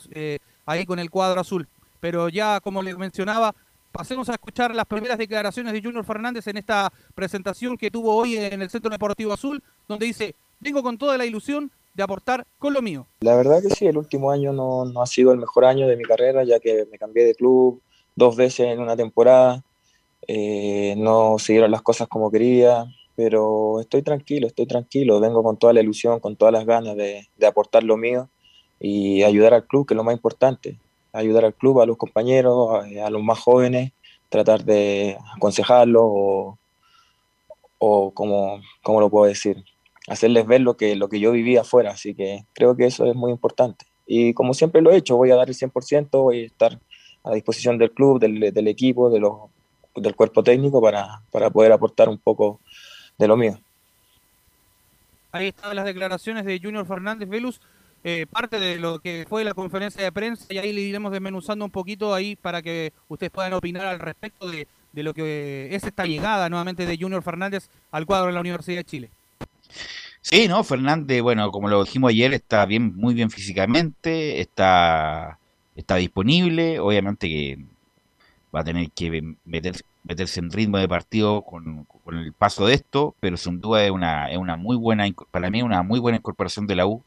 ahí 0.66 0.86
con 0.86 1.00
el 1.00 1.10
cuadro 1.10 1.41
azul. 1.41 1.68
Pero 2.00 2.30
ya, 2.30 2.60
como 2.60 2.82
les 2.82 2.98
mencionaba, 2.98 3.56
pasemos 3.91 4.28
a 4.30 4.34
escuchar 4.34 4.76
las 4.76 4.86
primeras 4.86 5.18
declaraciones 5.18 5.72
de 5.72 5.82
Junior 5.82 6.04
Fernández 6.04 6.48
en 6.48 6.58
esta 6.58 6.91
presentación 7.16 7.78
que 7.78 7.91
tuvo 7.91 8.16
hoy 8.16 8.38
en 8.38 8.62
el 8.62 8.70
Centro 8.70 8.89
Deportivo 8.89 9.34
Azul, 9.34 9.64
donde 9.88 10.08
dice, 10.08 10.36
vengo 10.64 10.82
con 10.82 10.97
toda 10.97 11.18
la 11.18 11.26
ilusión 11.26 11.72
de 11.93 12.03
aportar 12.03 12.45
con 12.57 12.74
lo 12.74 12.82
mío. 12.82 13.05
La 13.20 13.36
verdad 13.36 13.61
que 13.61 13.70
sí, 13.70 13.86
el 13.86 13.97
último 13.97 14.32
año 14.32 14.51
no, 14.53 14.86
no 14.86 15.01
ha 15.01 15.05
sido 15.07 15.32
el 15.32 15.38
mejor 15.38 15.66
año 15.66 15.88
de 15.88 15.95
mi 15.95 16.03
carrera, 16.03 16.43
ya 16.43 16.59
que 16.59 16.88
me 16.91 16.97
cambié 16.97 17.26
de 17.26 17.36
club 17.36 17.82
dos 18.16 18.36
veces 18.36 18.68
en 18.68 18.80
una 18.80 18.95
temporada, 18.95 19.64
eh, 20.28 20.95
no 20.97 21.38
se 21.39 21.53
dieron 21.53 21.72
las 21.72 21.82
cosas 21.82 22.07
como 22.07 22.32
quería, 22.32 22.86
pero 23.16 23.82
estoy 23.82 24.01
tranquilo, 24.01 24.47
estoy 24.47 24.66
tranquilo, 24.66 25.20
vengo 25.20 25.43
con 25.43 25.57
toda 25.57 25.74
la 25.74 25.82
ilusión, 25.82 26.20
con 26.20 26.36
todas 26.36 26.53
las 26.53 26.66
ganas 26.66 26.95
de, 26.95 27.28
de 27.38 27.45
aportar 27.45 27.84
lo 27.84 27.97
mío 27.97 28.30
y 28.80 29.24
ayudar 29.24 29.53
al 29.53 29.66
club, 29.66 29.86
que 29.86 29.93
es 29.93 29.97
lo 29.97 30.03
más 30.03 30.16
importante, 30.16 30.78
ayudar 31.11 31.45
al 31.45 31.53
club, 31.53 31.82
a 31.82 31.86
los 31.86 31.97
compañeros, 31.97 32.70
a, 32.72 33.05
a 33.05 33.09
los 33.09 33.22
más 33.22 33.39
jóvenes, 33.39 33.91
tratar 34.30 34.64
de 34.64 35.18
aconsejarlos 35.36 36.03
o, 36.05 36.57
o 37.78 38.11
como, 38.11 38.61
¿cómo 38.82 38.99
lo 38.99 39.09
puedo 39.09 39.26
decir? 39.26 39.64
Hacerles 40.08 40.45
ver 40.45 40.62
lo 40.62 40.76
que, 40.76 40.95
lo 40.95 41.10
que 41.10 41.20
yo 41.20 41.32
vivía 41.32 41.62
afuera, 41.62 41.91
así 41.91 42.14
que 42.14 42.45
creo 42.54 42.76
que 42.76 42.86
eso 42.86 43.06
es 43.06 43.16
muy 43.16 43.32
importante. 43.32 43.86
Y 44.06 44.34
como 44.34 44.54
siempre 44.54 44.82
lo 44.82 44.91
he 44.91 44.97
hecho, 44.97 45.16
voy 45.16 45.32
a 45.32 45.36
dar 45.36 45.49
el 45.49 45.56
100%, 45.56 46.10
voy 46.12 46.43
a 46.43 46.45
estar 46.45 46.80
a 47.24 47.34
disposición 47.34 47.78
del 47.78 47.91
club, 47.91 48.20
del, 48.20 48.54
del 48.54 48.68
equipo, 48.68 49.10
de 49.10 49.20
los, 49.20 49.34
del 49.95 50.16
cuerpo 50.16 50.43
técnico 50.43 50.82
para, 50.82 51.22
para 51.32 51.49
poder 51.49 51.72
aportar 51.72 52.10
un 52.10 52.18
poco 52.18 52.60
de 53.18 53.28
lo 53.28 53.38
mío. 53.38 53.60
Ahí 55.32 55.47
están 55.47 55.76
las 55.76 55.86
declaraciones 55.86 56.45
de 56.45 56.60
Junior 56.62 56.86
Fernández 56.86 57.28
Velus, 57.30 57.62
eh, 58.04 58.26
parte 58.30 58.60
de 58.60 58.78
lo 58.78 58.99
que 58.99 59.26
fue 59.30 59.43
la 59.43 59.54
conferencia 59.54 60.04
de 60.04 60.12
prensa 60.12 60.45
y 60.49 60.58
ahí 60.58 60.74
le 60.74 60.82
iremos 60.82 61.12
desmenuzando 61.12 61.64
un 61.64 61.72
poquito 61.72 62.14
ahí 62.14 62.36
para 62.36 62.62
que 62.62 62.91
ustedes 63.08 63.32
puedan 63.32 63.54
opinar 63.54 63.86
al 63.86 63.99
respecto 63.99 64.49
de, 64.49 64.68
de 64.91 65.04
lo 65.04 65.14
que 65.14 65.74
es 65.74 65.86
esta 65.86 66.06
llegada 66.06 66.49
nuevamente 66.49 66.86
de 66.86 66.97
Junior 66.97 67.24
Fernández 67.24 67.70
al 67.91 68.06
cuadro 68.06 68.28
de 68.28 68.34
la 68.34 68.41
Universidad 68.41 68.78
de 68.78 68.84
Chile. 68.84 69.10
Sí, 70.21 70.47
¿no? 70.47 70.63
Fernández, 70.63 71.21
bueno, 71.21 71.51
como 71.51 71.67
lo 71.69 71.84
dijimos 71.84 72.11
ayer, 72.11 72.34
está 72.34 72.65
bien, 72.65 72.95
muy 72.95 73.13
bien 73.13 73.30
físicamente, 73.30 74.39
está, 74.39 75.38
está 75.76 75.95
disponible, 75.97 76.80
obviamente 76.80 77.28
que 77.28 77.59
va 78.55 78.61
a 78.61 78.63
tener 78.63 78.89
que 78.91 79.36
meter, 79.45 79.76
meterse 80.03 80.39
en 80.39 80.51
ritmo 80.51 80.78
de 80.78 80.88
partido 80.88 81.41
con, 81.41 81.88
el 82.11 82.34
paso 82.34 82.67
de 82.67 82.76
esto, 82.76 83.15
pero 83.19 83.38
sin 83.38 83.59
duda 83.61 83.84
es 83.84 83.91
una, 83.91 84.32
es 84.32 84.38
una 84.38 84.55
muy 84.57 84.78
buena, 84.78 85.05
para 85.32 85.49
mí 85.49 85.61
una 85.61 85.84
muy 85.84 85.99
buena 85.99 86.17
incorporación 86.19 86.67
de 86.67 86.76
la 86.76 86.88
U 86.88 87.03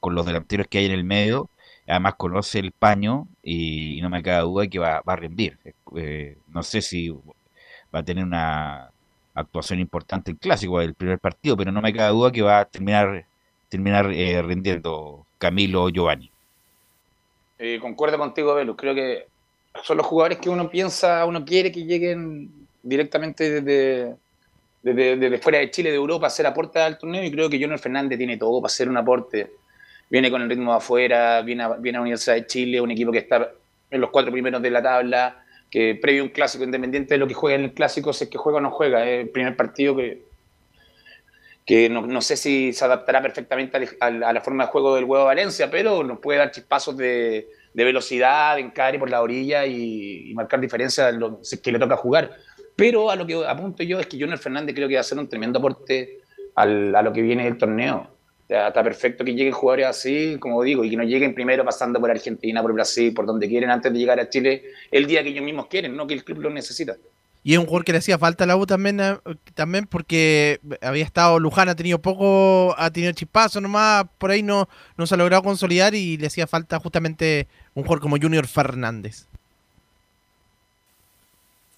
con 0.00 0.14
los 0.14 0.26
delanteros 0.26 0.66
que 0.68 0.78
hay 0.78 0.86
en 0.86 0.92
el 0.92 1.04
medio, 1.04 1.48
además 1.86 2.14
conoce 2.16 2.58
el 2.58 2.72
paño 2.72 3.28
y, 3.42 4.00
no 4.02 4.10
me 4.10 4.22
queda 4.22 4.40
duda 4.40 4.66
que 4.68 4.78
va, 4.78 5.02
va 5.08 5.14
a 5.14 5.16
rendir. 5.16 5.58
Eh, 5.96 6.38
no 6.48 6.62
sé 6.62 6.82
si 6.82 7.08
va 7.10 8.00
a 8.00 8.04
tener 8.04 8.24
una 8.24 8.90
actuación 9.40 9.80
importante 9.80 10.30
en 10.30 10.36
clásico, 10.36 10.80
el 10.80 10.94
primer 10.94 11.18
partido, 11.18 11.56
pero 11.56 11.72
no 11.72 11.80
me 11.80 11.92
queda 11.92 12.08
duda 12.08 12.32
que 12.32 12.42
va 12.42 12.60
a 12.60 12.64
terminar, 12.64 13.24
terminar 13.68 14.10
eh, 14.12 14.42
rindiendo 14.42 15.26
Camilo 15.38 15.88
Giovanni. 15.88 16.30
Eh, 17.58 17.78
concuerdo 17.80 18.18
contigo, 18.18 18.54
Velus. 18.54 18.76
Creo 18.76 18.94
que 18.94 19.26
son 19.82 19.96
los 19.96 20.06
jugadores 20.06 20.38
que 20.38 20.50
uno 20.50 20.70
piensa, 20.70 21.24
uno 21.24 21.44
quiere 21.44 21.72
que 21.72 21.84
lleguen 21.84 22.50
directamente 22.82 23.60
desde, 23.60 24.16
desde, 24.82 25.38
fuera 25.38 25.58
de 25.58 25.70
Chile, 25.70 25.90
de 25.90 25.96
Europa, 25.96 26.26
a 26.26 26.28
hacer 26.28 26.46
aporte 26.46 26.78
al 26.78 26.98
torneo. 26.98 27.24
Y 27.24 27.30
creo 27.30 27.50
que 27.50 27.58
Junior 27.58 27.78
Fernández 27.78 28.18
tiene 28.18 28.36
todo 28.36 28.60
para 28.60 28.68
hacer 28.68 28.88
un 28.88 28.96
aporte. 28.96 29.50
Viene 30.10 30.30
con 30.30 30.40
el 30.40 30.48
ritmo 30.48 30.72
de 30.72 30.78
afuera, 30.78 31.42
viene 31.42 31.64
a, 31.64 31.68
viene 31.70 31.98
a 31.98 32.00
Universidad 32.00 32.36
de 32.36 32.46
Chile, 32.46 32.80
un 32.80 32.90
equipo 32.90 33.12
que 33.12 33.18
está 33.18 33.50
en 33.90 34.00
los 34.00 34.10
cuatro 34.10 34.32
primeros 34.32 34.62
de 34.62 34.70
la 34.70 34.82
tabla 34.82 35.44
que 35.70 35.98
previo 36.00 36.22
a 36.22 36.24
un 36.26 36.30
clásico, 36.30 36.64
independiente 36.64 37.14
de 37.14 37.18
lo 37.18 37.26
que 37.26 37.34
juega 37.34 37.56
en 37.56 37.64
el 37.64 37.72
clásico, 37.72 38.12
si 38.12 38.24
es 38.24 38.30
que 38.30 38.38
juega 38.38 38.58
o 38.58 38.60
no 38.60 38.70
juega. 38.70 39.06
Es 39.06 39.24
el 39.24 39.28
primer 39.30 39.56
partido 39.56 39.96
que, 39.96 40.22
que 41.66 41.88
no, 41.90 42.20
sé 42.22 42.36
si 42.36 42.72
se 42.72 42.84
adaptará 42.84 43.20
perfectamente 43.20 43.78
a, 44.00 44.10
la 44.10 44.40
forma 44.40 44.64
de 44.64 44.70
juego 44.70 44.94
del 44.94 45.04
huevo 45.04 45.24
Valencia, 45.24 45.70
pero 45.70 46.02
nos 46.02 46.18
puede 46.18 46.38
dar 46.38 46.50
chispazos 46.50 46.96
de, 46.96 47.48
velocidad, 47.74 48.56
de 48.56 48.62
encare 48.62 48.98
por 48.98 49.10
la 49.10 49.22
orilla 49.22 49.66
y, 49.66 50.32
marcar 50.34 50.60
diferencia 50.60 51.12
lo, 51.12 51.40
si 51.42 51.56
es 51.56 51.60
que 51.60 51.72
le 51.72 51.78
toca 51.78 51.96
jugar. 51.96 52.36
Pero 52.74 53.10
a 53.10 53.16
lo 53.16 53.26
que 53.26 53.44
apunto 53.46 53.82
yo 53.82 53.98
es 54.00 54.06
que 54.06 54.18
Junior 54.18 54.38
Fernández 54.38 54.74
creo 54.74 54.88
que 54.88 54.94
va 54.94 55.00
a 55.00 55.02
hacer 55.02 55.18
un 55.18 55.28
tremendo 55.28 55.58
aporte 55.58 56.20
a 56.54 56.66
lo 56.66 57.12
que 57.12 57.22
viene 57.22 57.44
del 57.44 57.56
torneo 57.56 58.17
está 58.48 58.82
perfecto 58.82 59.24
que 59.24 59.34
lleguen 59.34 59.52
jugadores 59.52 59.86
así, 59.86 60.36
como 60.40 60.62
digo, 60.62 60.82
y 60.84 60.90
que 60.90 60.96
no 60.96 61.04
lleguen 61.04 61.34
primero 61.34 61.64
pasando 61.64 62.00
por 62.00 62.10
Argentina, 62.10 62.62
por 62.62 62.72
Brasil, 62.72 63.12
por 63.12 63.26
donde 63.26 63.48
quieren 63.48 63.70
antes 63.70 63.92
de 63.92 63.98
llegar 63.98 64.18
a 64.18 64.28
Chile 64.28 64.64
el 64.90 65.06
día 65.06 65.22
que 65.22 65.28
ellos 65.30 65.44
mismos 65.44 65.66
quieren, 65.66 65.94
no 65.94 66.06
que 66.06 66.14
el 66.14 66.24
club 66.24 66.40
lo 66.40 66.50
necesita. 66.50 66.96
Y 67.44 67.52
es 67.52 67.58
un 67.58 67.66
jugador 67.66 67.84
que 67.84 67.92
le 67.92 67.98
hacía 67.98 68.18
falta 68.18 68.44
a 68.44 68.46
la 68.46 68.56
U 68.56 68.66
también, 68.66 69.00
eh, 69.00 69.16
también 69.54 69.86
porque 69.86 70.60
había 70.82 71.04
estado 71.04 71.38
Luján, 71.38 71.68
ha 71.68 71.76
tenido 71.76 71.98
poco, 71.98 72.74
ha 72.76 72.90
tenido 72.90 73.12
chispazo 73.12 73.60
nomás, 73.60 74.06
por 74.18 74.30
ahí 74.30 74.42
no, 74.42 74.68
no 74.96 75.06
se 75.06 75.14
ha 75.14 75.18
logrado 75.18 75.42
consolidar 75.42 75.94
y 75.94 76.16
le 76.16 76.26
hacía 76.26 76.46
falta 76.46 76.78
justamente 76.78 77.46
un 77.74 77.84
jugador 77.84 78.00
como 78.00 78.16
Junior 78.18 78.46
Fernández. 78.46 79.26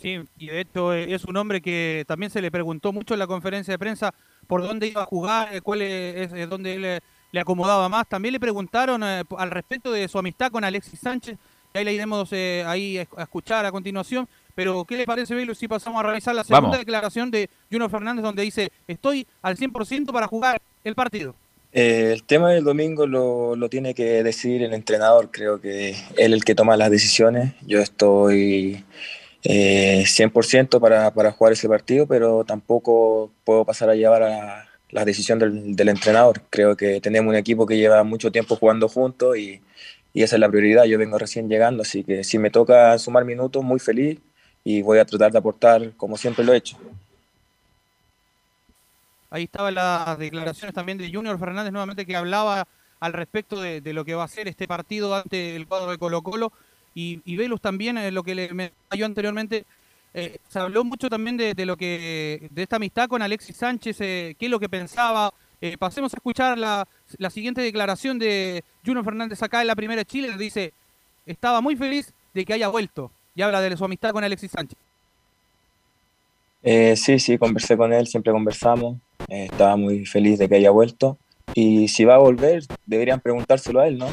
Sí, 0.01 0.19
y 0.39 0.47
de 0.47 0.61
hecho 0.61 0.95
es 0.95 1.25
un 1.25 1.37
hombre 1.37 1.61
que 1.61 2.05
también 2.07 2.31
se 2.31 2.41
le 2.41 2.51
preguntó 2.51 2.91
mucho 2.91 3.13
en 3.15 3.21
la 3.21 3.27
conferencia 3.27 3.73
de 3.73 3.79
prensa 3.79 4.15
por 4.51 4.63
dónde 4.63 4.89
iba 4.89 5.03
a 5.03 5.07
jugar, 5.07 5.55
eh, 5.55 5.61
cuál 5.61 5.81
es, 5.81 6.33
es 6.33 6.49
dónde 6.49 6.75
él 6.75 7.01
le 7.31 7.41
acomodaba 7.41 7.89
más. 7.89 8.09
También 8.09 8.33
le 8.33 8.41
preguntaron 8.41 9.01
eh, 9.05 9.23
al 9.39 9.51
respecto 9.53 9.93
de 9.93 10.09
su 10.09 10.19
amistad 10.19 10.51
con 10.51 10.65
Alexis 10.65 10.99
Sánchez, 10.99 11.39
que 11.73 11.79
ahí 11.79 11.85
le 11.85 11.93
iremos 11.93 12.33
ahí 12.33 12.99
a 12.99 13.23
escuchar 13.23 13.65
a 13.65 13.71
continuación. 13.71 14.29
Pero, 14.57 14.85
¿qué 14.85 14.97
le 14.97 15.07
parece, 15.07 15.37
Belo, 15.37 15.55
si 15.55 15.69
pasamos 15.69 16.01
a 16.01 16.09
revisar 16.09 16.35
la 16.35 16.43
segunda 16.43 16.79
declaración 16.79 17.31
de 17.31 17.49
Juno 17.71 17.89
Fernández, 17.89 18.25
donde 18.25 18.43
dice, 18.43 18.73
estoy 18.89 19.25
al 19.41 19.57
100% 19.57 20.13
para 20.13 20.27
jugar 20.27 20.61
el 20.83 20.97
partido? 20.97 21.37
el 21.73 22.25
tema 22.25 22.51
del 22.51 22.65
domingo 22.65 23.07
lo, 23.07 23.55
lo, 23.55 23.69
tiene 23.69 23.95
que 23.95 24.25
decidir 24.25 24.65
el 24.65 24.75
entrenador, 24.75 25.31
creo 25.31 25.61
que 25.61 25.91
él 25.91 25.97
es 26.17 26.33
el 26.33 26.45
que 26.45 26.57
toma 26.57 26.77
las 26.77 26.91
decisiones. 26.91 27.53
Yo 27.65 27.79
estoy 27.79 28.85
eh, 29.43 30.05
100% 30.07 30.81
para, 30.81 31.13
para, 31.13 31.33
jugar 31.33 31.53
ese 31.53 31.69
partido, 31.69 32.07
pero 32.07 32.45
tampoco 32.45 33.31
puedo 33.45 33.65
pasar 33.65 33.89
a 33.91 33.95
llevar 33.95 34.23
a 34.23 34.69
la 34.91 35.05
decisión 35.05 35.39
del, 35.39 35.75
del, 35.77 35.89
entrenador. 35.89 36.43
Creo 36.51 36.77
que 36.77 37.01
tenemos 37.01 37.31
un 37.31 37.37
equipo 37.37 37.67
que 37.67 37.79
lleva 37.79 38.03
mucho 38.05 38.31
tiempo 38.31 38.57
jugando 38.57 38.89
juntos 38.89 39.37
y, 39.39 39.63
y, 40.13 40.23
esa 40.23 40.37
es 40.37 40.41
la 40.41 40.49
prioridad. 40.49 40.85
Yo 40.85 40.99
vengo 40.99 41.19
recién 41.19 41.49
llegando, 41.49 41.83
así 41.83 42.05
que 42.05 42.25
si 42.25 42.39
me 42.39 42.51
toca 42.51 42.99
sumar 42.99 43.25
minutos, 43.25 43.65
muy 43.65 43.79
feliz 43.79 44.19
y 44.63 44.83
voy 44.83 44.99
a 44.99 45.07
tratar 45.07 45.33
de 45.33 45.39
aportar 45.39 45.93
como 45.97 46.17
siempre 46.17 46.45
lo 46.45 46.53
he 46.53 46.59
hecho. 46.59 46.77
Ahí 49.31 49.45
estaban 49.45 49.75
las 49.75 50.19
declaraciones 50.19 50.75
también 50.75 50.99
de 50.99 51.11
Junior 51.11 51.39
Fernández 51.39 51.73
nuevamente 51.73 52.05
que 52.05 52.17
hablaba 52.17 52.67
al 52.99 53.13
respecto 53.13 53.61
de, 53.61 53.81
de 53.81 53.93
lo 53.95 54.05
que 54.05 54.15
va 54.15 54.25
a 54.25 54.29
ser 54.29 54.49
este 54.49 54.67
partido 54.67 55.15
ante 55.15 55.57
el 55.57 55.67
cuadro 55.67 55.91
de 55.93 55.99
Colo 55.99 56.21
Colo 56.23 56.53
y, 56.95 57.21
y 57.25 57.37
Velus 57.37 57.61
también, 57.61 57.99
eh, 57.99 58.11
lo 58.11 58.23
que 58.23 58.35
le 58.35 58.53
me 58.53 58.73
yo 58.97 59.07
anteriormente, 59.07 59.65
eh, 60.13 60.39
se 60.49 60.59
habló 60.59 60.85
mucho 60.85 61.09
también 61.09 61.37
de, 61.37 61.55
lo 61.65 61.77
que 61.77 62.49
de 62.51 62.63
esta 62.63 62.77
amistad 62.77 63.09
con 63.09 63.23
Alexis 63.23 63.57
Sánchez, 63.57 64.01
eh, 64.01 64.37
qué 64.39 64.47
es 64.47 64.51
lo 64.51 64.59
que 64.59 64.69
pensaba. 64.69 65.33
pasemos 65.79 66.13
a 66.13 66.17
escuchar 66.17 66.59
la, 66.59 66.89
la, 67.19 67.31
siguiente 67.31 67.61
declaración 67.61 68.19
de 68.19 68.65
Juno 68.85 69.05
Fernández 69.05 69.43
acá 69.43 69.61
en 69.61 69.69
la 69.69 69.77
primera 69.77 70.01
de 70.01 70.07
Chile. 70.07 70.31
Dice, 70.37 70.73
estaba 71.27 71.61
muy 71.61 71.77
feliz 71.77 72.13
de 72.35 72.45
que 72.45 72.55
haya 72.55 72.69
vuelto 72.69 73.13
y 73.35 73.43
habla 73.43 73.61
de 73.61 73.77
su 73.77 73.85
amistad 73.85 74.11
con 74.11 74.25
Alexis 74.25 74.51
Sánchez. 74.51 74.79
sí, 76.99 77.19
sí, 77.21 77.39
conversé 77.39 77.77
con 77.77 77.93
él, 77.93 78.09
siempre 78.09 78.33
conversamos. 78.33 78.99
estaba 79.29 79.77
muy 79.77 80.07
feliz 80.07 80.39
de 80.39 80.49
que 80.49 80.57
haya 80.57 80.71
vuelto. 80.71 81.19
Y 81.55 81.89
si 81.89 82.05
va 82.05 82.15
a 82.15 82.19
volver, 82.19 82.65
deberían 82.87 83.21
preguntárselo 83.21 83.81
a 83.81 83.89
él, 83.89 83.99
¿no? 83.99 84.09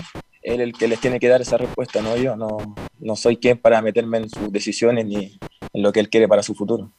Él 0.48 0.62
el 0.62 0.74
que 0.74 0.88
les 0.88 1.00
tiene 1.00 1.20
que 1.20 1.28
dar 1.28 1.42
esa 1.42 1.58
respuesta, 1.58 2.02
no 2.02 2.16
yo. 2.16 2.36
No, 2.36 2.76
no 3.00 3.16
soy 3.16 3.38
quien 3.38 3.58
para 3.58 3.82
meterme 3.82 4.20
en 4.20 4.30
sus 4.30 4.52
decisiones 4.52 5.06
ni 5.06 5.38
en 5.74 5.82
lo 5.84 5.92
que 5.92 6.00
él 6.00 6.10
quiere 6.10 6.28
para 6.28 6.44
su 6.44 6.56
futuro. 6.56 6.90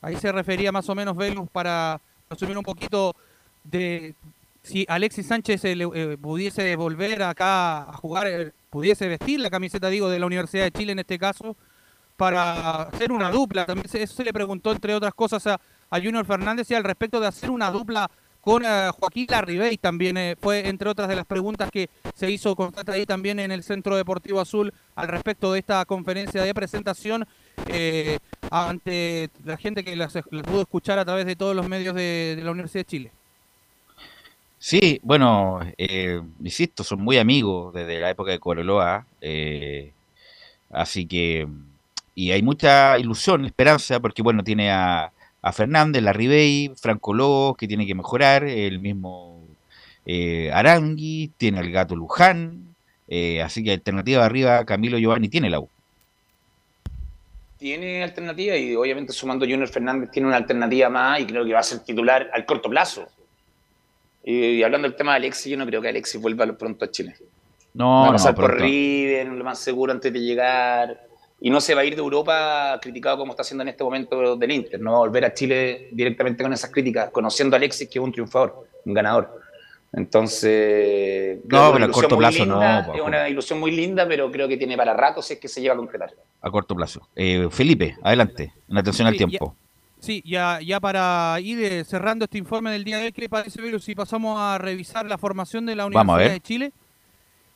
Ahí 0.00 0.16
se 0.16 0.32
refería 0.32 0.72
más 0.72 0.88
o 0.88 0.94
menos 0.94 1.16
Velus 1.16 1.48
para 1.50 2.00
asumir 2.28 2.58
un 2.58 2.64
poquito 2.64 3.14
de 3.62 4.14
si 4.62 4.86
Alexis 4.88 5.26
Sánchez 5.26 5.64
eh, 5.64 5.76
eh, 5.94 6.16
pudiese 6.20 6.74
volver 6.76 7.22
acá 7.22 7.82
a 7.82 7.92
jugar, 7.94 8.26
eh, 8.26 8.52
pudiese 8.70 9.08
vestir 9.08 9.40
la 9.40 9.50
camiseta, 9.50 9.88
digo, 9.88 10.08
de 10.08 10.18
la 10.18 10.26
Universidad 10.26 10.64
de 10.64 10.72
Chile 10.72 10.92
en 10.92 11.00
este 11.00 11.18
caso, 11.18 11.56
para 12.16 12.82
hacer 12.82 13.12
una 13.12 13.30
dupla. 13.30 13.66
También 13.66 13.86
eso 13.92 14.14
se 14.14 14.24
le 14.24 14.32
preguntó, 14.32 14.72
entre 14.72 14.94
otras 14.94 15.14
cosas, 15.14 15.46
a, 15.46 15.60
a 15.90 15.96
Junior 15.98 16.24
Fernández 16.24 16.70
y 16.70 16.74
al 16.74 16.84
respecto 16.84 17.20
de 17.20 17.26
hacer 17.26 17.50
una 17.50 17.70
dupla 17.70 18.10
con 18.42 18.64
eh, 18.64 18.90
Joaquín 18.98 19.26
Larribey 19.30 19.78
también 19.78 20.16
eh, 20.16 20.36
fue 20.38 20.68
entre 20.68 20.90
otras 20.90 21.08
de 21.08 21.14
las 21.14 21.24
preguntas 21.24 21.70
que 21.70 21.88
se 22.14 22.28
hizo 22.28 22.56
constante 22.56 22.90
ahí 22.90 23.06
también 23.06 23.38
en 23.38 23.52
el 23.52 23.62
Centro 23.62 23.96
Deportivo 23.96 24.40
Azul 24.40 24.74
al 24.96 25.08
respecto 25.08 25.52
de 25.52 25.60
esta 25.60 25.84
conferencia 25.84 26.42
de 26.42 26.52
presentación 26.52 27.24
eh, 27.68 28.18
ante 28.50 29.30
la 29.44 29.56
gente 29.56 29.84
que 29.84 29.94
las, 29.94 30.12
pudo 30.12 30.62
escuchar 30.62 30.98
a 30.98 31.04
través 31.04 31.24
de 31.24 31.36
todos 31.36 31.54
los 31.54 31.68
medios 31.68 31.94
de, 31.94 32.40
la 32.42 32.50
Universidad 32.50 32.80
de 32.80 32.90
Chile. 32.90 33.12
Sí, 34.58 35.00
bueno, 35.02 35.60
insisto, 36.40 36.84
son 36.84 37.00
muy 37.00 37.18
amigos 37.18 37.72
desde 37.72 38.00
la 38.00 38.10
época 38.10 38.30
de 38.30 38.38
Coroloa, 38.38 39.06
así 40.70 41.06
que, 41.06 41.48
y 42.14 42.30
hay 42.30 42.42
mucha 42.42 42.96
ilusión, 42.98 43.44
esperanza, 43.44 43.98
porque 43.98 44.22
bueno, 44.22 44.44
tiene 44.44 44.70
a, 44.70 45.12
a 45.42 45.52
Fernández, 45.52 46.02
la 46.02 46.12
Ribey, 46.12 46.72
Franco 46.80 47.12
Lobos, 47.12 47.56
que 47.56 47.66
tiene 47.66 47.84
que 47.84 47.96
mejorar, 47.96 48.44
el 48.44 48.78
mismo 48.78 49.44
eh, 50.06 50.50
Arangui, 50.52 51.32
tiene 51.36 51.60
el 51.60 51.72
gato 51.72 51.96
Luján, 51.96 52.74
eh, 53.08 53.42
así 53.42 53.64
que 53.64 53.72
alternativa 53.72 54.24
arriba, 54.24 54.64
Camilo 54.64 54.98
Giovanni 54.98 55.28
tiene 55.28 55.50
la 55.50 55.58
U. 55.60 55.68
Tiene 57.58 58.02
alternativa 58.02 58.56
y 58.56 58.74
obviamente 58.74 59.12
sumando 59.12 59.44
Junior 59.44 59.68
Fernández 59.68 60.10
tiene 60.10 60.28
una 60.28 60.36
alternativa 60.36 60.88
más 60.88 61.20
y 61.20 61.26
creo 61.26 61.44
que 61.44 61.52
va 61.52 61.60
a 61.60 61.64
ser 61.64 61.80
titular 61.80 62.30
al 62.32 62.46
corto 62.46 62.70
plazo. 62.70 63.06
Y, 64.24 64.62
hablando 64.62 64.88
del 64.88 64.96
tema 64.96 65.12
de 65.12 65.18
Alexis, 65.18 65.50
yo 65.50 65.56
no 65.56 65.66
creo 65.66 65.82
que 65.82 65.88
Alexis 65.88 66.20
vuelva 66.20 66.46
pronto 66.56 66.84
a 66.84 66.90
Chile. 66.90 67.16
No, 67.74 68.02
va 68.02 68.08
a 68.08 68.12
pasar 68.12 68.34
por 68.34 68.60
River, 68.60 69.26
lo 69.26 69.44
más 69.44 69.58
seguro 69.58 69.92
antes 69.92 70.12
de 70.12 70.20
llegar 70.20 71.11
y 71.44 71.50
no 71.50 71.60
se 71.60 71.74
va 71.74 71.80
a 71.80 71.84
ir 71.84 71.96
de 71.96 72.00
Europa 72.00 72.78
criticado 72.80 73.18
como 73.18 73.32
está 73.32 73.42
haciendo 73.42 73.62
en 73.62 73.68
este 73.68 73.82
momento 73.82 74.36
del 74.36 74.52
Inter, 74.52 74.80
no 74.80 74.92
va 74.92 74.98
a 74.98 75.00
volver 75.00 75.24
a 75.24 75.34
Chile 75.34 75.88
directamente 75.90 76.44
con 76.44 76.52
esas 76.52 76.70
críticas, 76.70 77.10
conociendo 77.10 77.56
a 77.56 77.58
Alexis 77.58 77.88
que 77.88 77.98
es 77.98 78.04
un 78.04 78.12
triunfador, 78.12 78.68
un 78.84 78.94
ganador. 78.94 79.40
Entonces, 79.92 81.38
no, 81.48 81.72
pero 81.72 81.84
a 81.84 81.90
corto 81.90 82.16
plazo 82.16 82.46
no. 82.46 82.62
Es 82.94 83.00
una 83.00 83.28
ilusión 83.28 83.58
muy 83.58 83.72
linda, 83.72 84.06
pero 84.06 84.30
creo 84.30 84.46
que 84.46 84.56
tiene 84.56 84.76
para 84.76 84.94
rato 84.94 85.20
si 85.20 85.34
es 85.34 85.40
que 85.40 85.48
se 85.48 85.60
lleva 85.60 85.74
a 85.74 85.78
concretar. 85.78 86.14
A 86.40 86.50
corto 86.50 86.76
plazo. 86.76 87.08
Eh, 87.16 87.48
Felipe, 87.50 87.96
adelante, 88.02 88.54
en 88.68 88.78
atención 88.78 89.08
al 89.08 89.16
tiempo. 89.16 89.56
sí, 89.98 90.22
ya, 90.24 90.60
ya 90.64 90.78
para 90.78 91.36
ir 91.40 91.58
eh, 91.60 91.84
cerrando 91.84 92.24
este 92.24 92.38
informe 92.38 92.70
del 92.70 92.84
día 92.84 92.98
de 92.98 93.06
hoy, 93.06 93.12
¿qué 93.12 93.22
le 93.22 93.28
parece, 93.28 93.80
si 93.80 93.94
pasamos 93.96 94.38
a 94.40 94.58
revisar 94.58 95.06
la 95.06 95.18
formación 95.18 95.66
de 95.66 95.74
la 95.74 95.86
Universidad 95.86 96.30
de 96.30 96.40
Chile? 96.40 96.72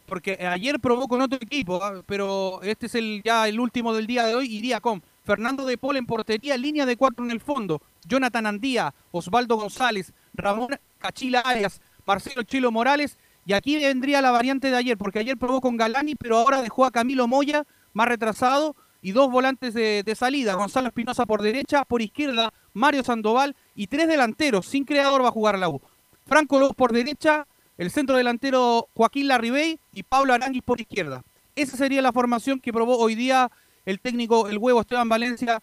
Porque 0.07 0.39
ayer 0.47 0.79
probó 0.81 1.09
con 1.09 1.21
otro 1.21 1.39
equipo, 1.41 1.83
ah, 1.83 2.03
pero 2.07 2.63
este 2.63 2.87
es 2.87 2.95
el 2.95 3.23
ya 3.25 3.47
el 3.49 3.61
último 3.61 3.93
del 3.93 4.07
día 4.07 4.25
de 4.25 4.35
hoy, 4.35 4.47
iría 4.55 4.81
con 4.81 5.03
Fernando 5.25 5.67
de 5.67 5.77
Paul 5.77 5.97
en 5.97 6.07
portería, 6.07 6.57
línea 6.57 6.87
de 6.87 6.97
cuatro 6.97 7.25
en 7.25 7.31
el 7.31 7.41
fondo, 7.41 7.83
Jonathan 8.07 8.47
Andía, 8.47 8.95
Osvaldo 9.11 9.57
González, 9.57 10.13
Ramón 10.35 10.79
Cachila 10.99 11.41
Arias, 11.41 11.81
Marcelo 12.07 12.43
Chilo 12.45 12.71
Morales, 12.71 13.19
y 13.45 13.53
aquí 13.53 13.77
vendría 13.77 14.23
la 14.23 14.31
variante 14.31 14.71
de 14.71 14.77
ayer, 14.77 14.97
porque 14.99 15.21
ayer 15.21 15.37
probó 15.37 15.61
con 15.61 15.77
Galani, 15.77 16.15
pero 16.15 16.39
ahora 16.39 16.63
dejó 16.63 16.85
a 16.85 16.91
Camilo 16.91 17.29
Moya 17.29 17.65
más 17.93 18.09
retrasado 18.09 18.75
y 19.01 19.13
dos 19.13 19.31
volantes 19.31 19.73
de, 19.73 20.15
salida, 20.17 20.55
Gonzalo 20.55 20.89
Espinosa 20.89 21.27
por 21.27 21.41
derecha, 21.41 21.85
por 21.85 22.03
izquierda, 22.03 22.53
Mario 22.73 23.05
Sandoval 23.05 23.55
y 23.75 23.87
tres 23.87 24.09
delanteros, 24.09 24.67
sin 24.67 24.85
creador 24.85 25.23
va 25.23 25.29
a 25.29 25.33
jugar 25.33 25.59
la 25.59 25.69
U. 25.69 25.81
Franco 26.27 26.59
López 26.59 26.77
por 26.77 26.93
derecha, 26.93 27.47
el 27.79 27.91
centro 27.91 28.17
delantero 28.17 28.89
Joaquín 28.95 29.29
Larribey 29.29 29.79
y 29.93 30.03
Pablo 30.03 30.33
Aranguis 30.33 30.63
por 30.63 30.81
izquierda. 30.81 31.23
Esa 31.55 31.77
sería 31.77 32.03
la 32.03 32.13
formación 32.13 32.61
que 32.61 32.73
probó 32.73 32.99
hoy 32.99 33.15
día 33.15 33.51
el 33.85 34.01
técnico, 34.01 34.49
el 34.49 34.59
huevo 34.59 34.81
Esteban 34.81 35.09
Valencia, 35.09 35.63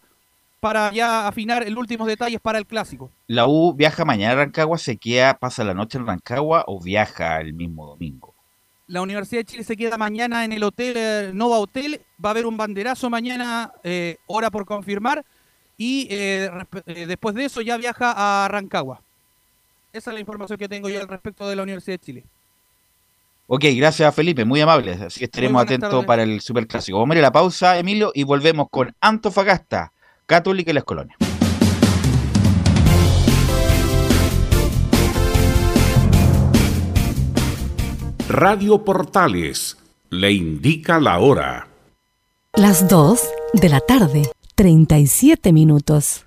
para 0.60 0.90
ya 0.92 1.28
afinar 1.28 1.68
los 1.68 1.78
últimos 1.78 2.06
detalles 2.06 2.40
para 2.40 2.58
el 2.58 2.66
clásico. 2.66 3.10
¿La 3.26 3.46
U 3.46 3.74
viaja 3.74 4.04
mañana 4.06 4.32
a 4.32 4.36
Rancagua, 4.36 4.78
se 4.78 4.96
queda, 4.96 5.38
pasa 5.38 5.62
la 5.62 5.74
noche 5.74 5.98
en 5.98 6.06
Rancagua 6.06 6.64
o 6.66 6.80
viaja 6.82 7.38
el 7.40 7.52
mismo 7.52 7.86
domingo? 7.86 8.34
La 8.86 9.02
Universidad 9.02 9.40
de 9.40 9.44
Chile 9.44 9.64
se 9.64 9.76
queda 9.76 9.98
mañana 9.98 10.44
en 10.44 10.52
el 10.52 10.62
hotel 10.62 10.94
eh, 10.96 11.30
Nova 11.34 11.58
Hotel. 11.58 12.00
Va 12.22 12.30
a 12.30 12.32
haber 12.32 12.46
un 12.46 12.56
banderazo 12.56 13.10
mañana, 13.10 13.72
eh, 13.82 14.16
hora 14.26 14.50
por 14.50 14.64
confirmar. 14.64 15.24
Y 15.76 16.06
eh, 16.10 16.50
después 17.06 17.34
de 17.34 17.44
eso 17.44 17.60
ya 17.60 17.76
viaja 17.76 18.14
a 18.16 18.48
Rancagua. 18.48 19.02
Esa 19.94 20.10
es 20.10 20.14
la 20.14 20.20
información 20.20 20.58
que 20.58 20.68
tengo 20.68 20.88
yo 20.88 21.00
al 21.00 21.06
respecto 21.06 21.48
de 21.48 21.54
la 21.54 21.62
Universidad 21.62 21.94
de 21.94 22.04
Chile. 22.04 22.24
Ok, 23.46 23.64
gracias 23.76 24.12
Felipe, 24.12 24.44
muy 24.44 24.60
amable. 24.60 24.94
Así 24.94 25.20
que 25.20 25.26
estaremos 25.26 25.62
atentos 25.62 26.04
para 26.04 26.24
el 26.24 26.40
Superclásico. 26.40 26.98
Vamos 26.98 27.14
a 27.14 27.18
ir 27.18 27.24
a 27.24 27.28
la 27.28 27.32
pausa, 27.32 27.78
Emilio, 27.78 28.10
y 28.12 28.24
volvemos 28.24 28.66
con 28.70 28.92
Antofagasta, 29.00 29.92
Católica 30.26 30.72
y 30.72 30.74
las 30.74 30.82
Colonias. 30.82 31.16
Radio 38.28 38.84
Portales 38.84 39.76
le 40.10 40.32
indica 40.32 40.98
la 40.98 41.20
hora. 41.20 41.68
Las 42.54 42.88
2 42.88 43.20
de 43.52 43.68
la 43.68 43.78
tarde, 43.78 44.22
37 44.56 45.52
minutos. 45.52 46.26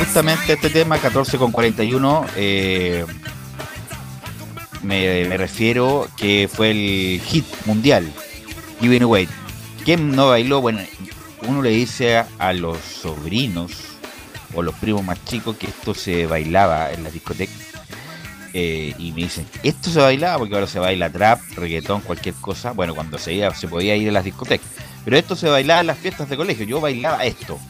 Justamente 0.00 0.54
este 0.54 0.70
tema 0.70 0.98
14 0.98 1.36
con 1.36 1.52
41, 1.52 2.24
eh, 2.36 3.04
me, 4.82 5.36
refiero 5.36 6.08
que 6.16 6.48
fue 6.50 6.70
el 6.70 7.20
hit 7.20 7.44
mundial, 7.66 8.10
Giving 8.80 9.02
Away. 9.02 9.28
¿Quién 9.84 10.16
no 10.16 10.28
bailó? 10.30 10.62
Bueno, 10.62 10.80
uno 11.46 11.60
le 11.60 11.68
dice 11.68 12.16
a, 12.16 12.52
los 12.54 12.78
sobrinos 12.78 13.72
o 14.54 14.62
los 14.62 14.74
primos 14.76 15.04
más 15.04 15.22
chicos 15.26 15.56
que 15.58 15.66
esto 15.66 15.92
se 15.92 16.26
bailaba 16.26 16.90
en 16.92 17.04
la 17.04 17.10
discoteca. 17.10 17.52
Eh, 18.54 18.94
y 18.98 19.12
me 19.12 19.24
dicen, 19.24 19.46
esto 19.62 19.90
se 19.90 20.00
bailaba 20.00 20.38
porque 20.38 20.54
ahora 20.54 20.66
se 20.66 20.78
baila 20.78 21.10
trap, 21.10 21.40
reggaetón, 21.56 22.00
cualquier 22.00 22.34
cosa. 22.36 22.72
Bueno, 22.72 22.94
cuando 22.94 23.18
se, 23.18 23.34
iba, 23.34 23.54
se 23.54 23.68
podía 23.68 23.96
ir 23.96 24.08
a 24.08 24.12
las 24.12 24.24
discotecas. 24.24 24.66
Pero 25.04 25.18
esto 25.18 25.36
se 25.36 25.48
bailaba 25.50 25.82
en 25.82 25.88
las 25.88 25.98
fiestas 25.98 26.30
de 26.30 26.38
colegio. 26.38 26.64
Yo 26.64 26.80
bailaba 26.80 27.22
esto. 27.26 27.60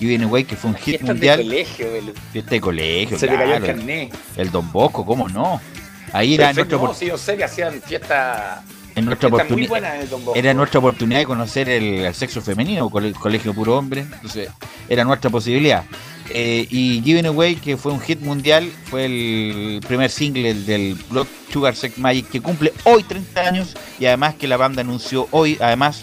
Y 0.00 0.06
viene 0.06 0.26
güey 0.26 0.44
que 0.44 0.56
fue 0.56 0.70
un 0.70 0.76
hit 0.76 1.02
mundial. 1.02 1.38
De 1.38 1.44
colegio, 1.44 1.86
Fiesta 2.32 2.50
de 2.50 2.60
colegio, 2.60 3.18
Se 3.18 3.26
le 3.26 3.36
cayó 3.36 3.54
el 3.54 3.64
carnet. 3.64 4.14
El 4.36 4.50
Don 4.50 4.70
Bosco, 4.70 5.04
¿cómo 5.04 5.28
no? 5.28 5.60
Ahí 6.12 6.34
era 6.34 6.52
nuestra 6.52 6.78
no, 6.78 6.94
sí, 6.94 7.06
yo 7.06 7.18
sé 7.18 7.36
que 7.36 7.44
hacían 7.44 7.82
fiesta. 7.82 8.62
En 8.94 9.04
nuestra 9.04 9.28
oportunidad. 9.28 9.82
Era 10.34 10.54
nuestra 10.54 10.80
oportunidad 10.80 11.20
de 11.20 11.26
conocer 11.26 11.68
el, 11.68 12.12
sexo 12.14 12.40
femenino, 12.40 12.88
colegio 12.90 13.54
puro 13.54 13.76
hombre. 13.76 14.00
Entonces, 14.00 14.48
era 14.88 15.04
nuestra 15.04 15.30
posibilidad. 15.30 15.84
Eh, 16.30 16.66
y 16.70 17.00
Giving 17.02 17.26
Away, 17.26 17.56
que 17.56 17.76
fue 17.76 17.92
un 17.92 18.00
hit 18.00 18.20
mundial, 18.20 18.70
fue 18.84 19.06
el 19.06 19.80
primer 19.86 20.10
single 20.10 20.54
del 20.54 20.94
blog 21.08 21.26
Sugar 21.50 21.74
Sex 21.74 21.96
Magic, 21.98 22.28
que 22.28 22.40
cumple 22.40 22.72
hoy 22.84 23.02
30 23.02 23.40
años 23.40 23.74
y 23.98 24.06
además 24.06 24.34
que 24.34 24.46
la 24.46 24.56
banda 24.56 24.82
anunció 24.82 25.26
hoy, 25.30 25.56
además, 25.60 26.02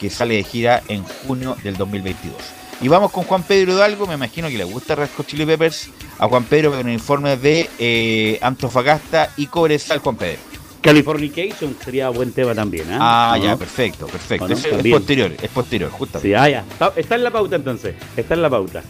que 0.00 0.10
sale 0.10 0.34
de 0.34 0.44
gira 0.44 0.82
en 0.88 1.04
junio 1.04 1.56
del 1.62 1.76
2022. 1.76 2.34
Y 2.82 2.88
vamos 2.88 3.12
con 3.12 3.22
Juan 3.22 3.44
Pedro 3.44 3.74
Hidalgo, 3.74 4.08
me 4.08 4.14
imagino 4.14 4.48
que 4.48 4.58
le 4.58 4.64
gusta 4.64 4.96
Red 4.96 5.10
Hot 5.16 5.24
Chili 5.24 5.46
Peppers, 5.46 5.88
a 6.18 6.26
Juan 6.26 6.42
Pedro 6.42 6.72
con 6.72 6.80
el 6.80 6.92
informe 6.92 7.36
de 7.36 7.70
eh, 7.78 8.40
Antofagasta 8.42 9.30
y 9.36 9.46
Cobresal, 9.46 10.00
Juan 10.00 10.16
Pedro. 10.16 10.40
Californication 10.80 11.76
sería 11.80 12.08
buen 12.08 12.32
tema 12.32 12.56
también, 12.56 12.90
¿eh? 12.90 12.98
Ah, 13.00 13.38
ya, 13.40 13.56
perfecto, 13.56 14.08
perfecto. 14.08 14.48
Es, 14.48 14.66
posterior, 14.66 15.32
es 15.40 15.50
posterior, 15.50 15.90
justamente. 15.92 16.28
Sí, 16.28 16.34
ah, 16.34 16.48
ya. 16.48 16.64
Está, 16.68 16.92
está 16.96 17.14
en 17.14 17.22
la 17.22 17.30
pauta 17.30 17.54
entonces. 17.54 17.94
Está 18.16 18.34
en 18.34 18.42
la 18.42 18.50
pauta. 18.50 18.82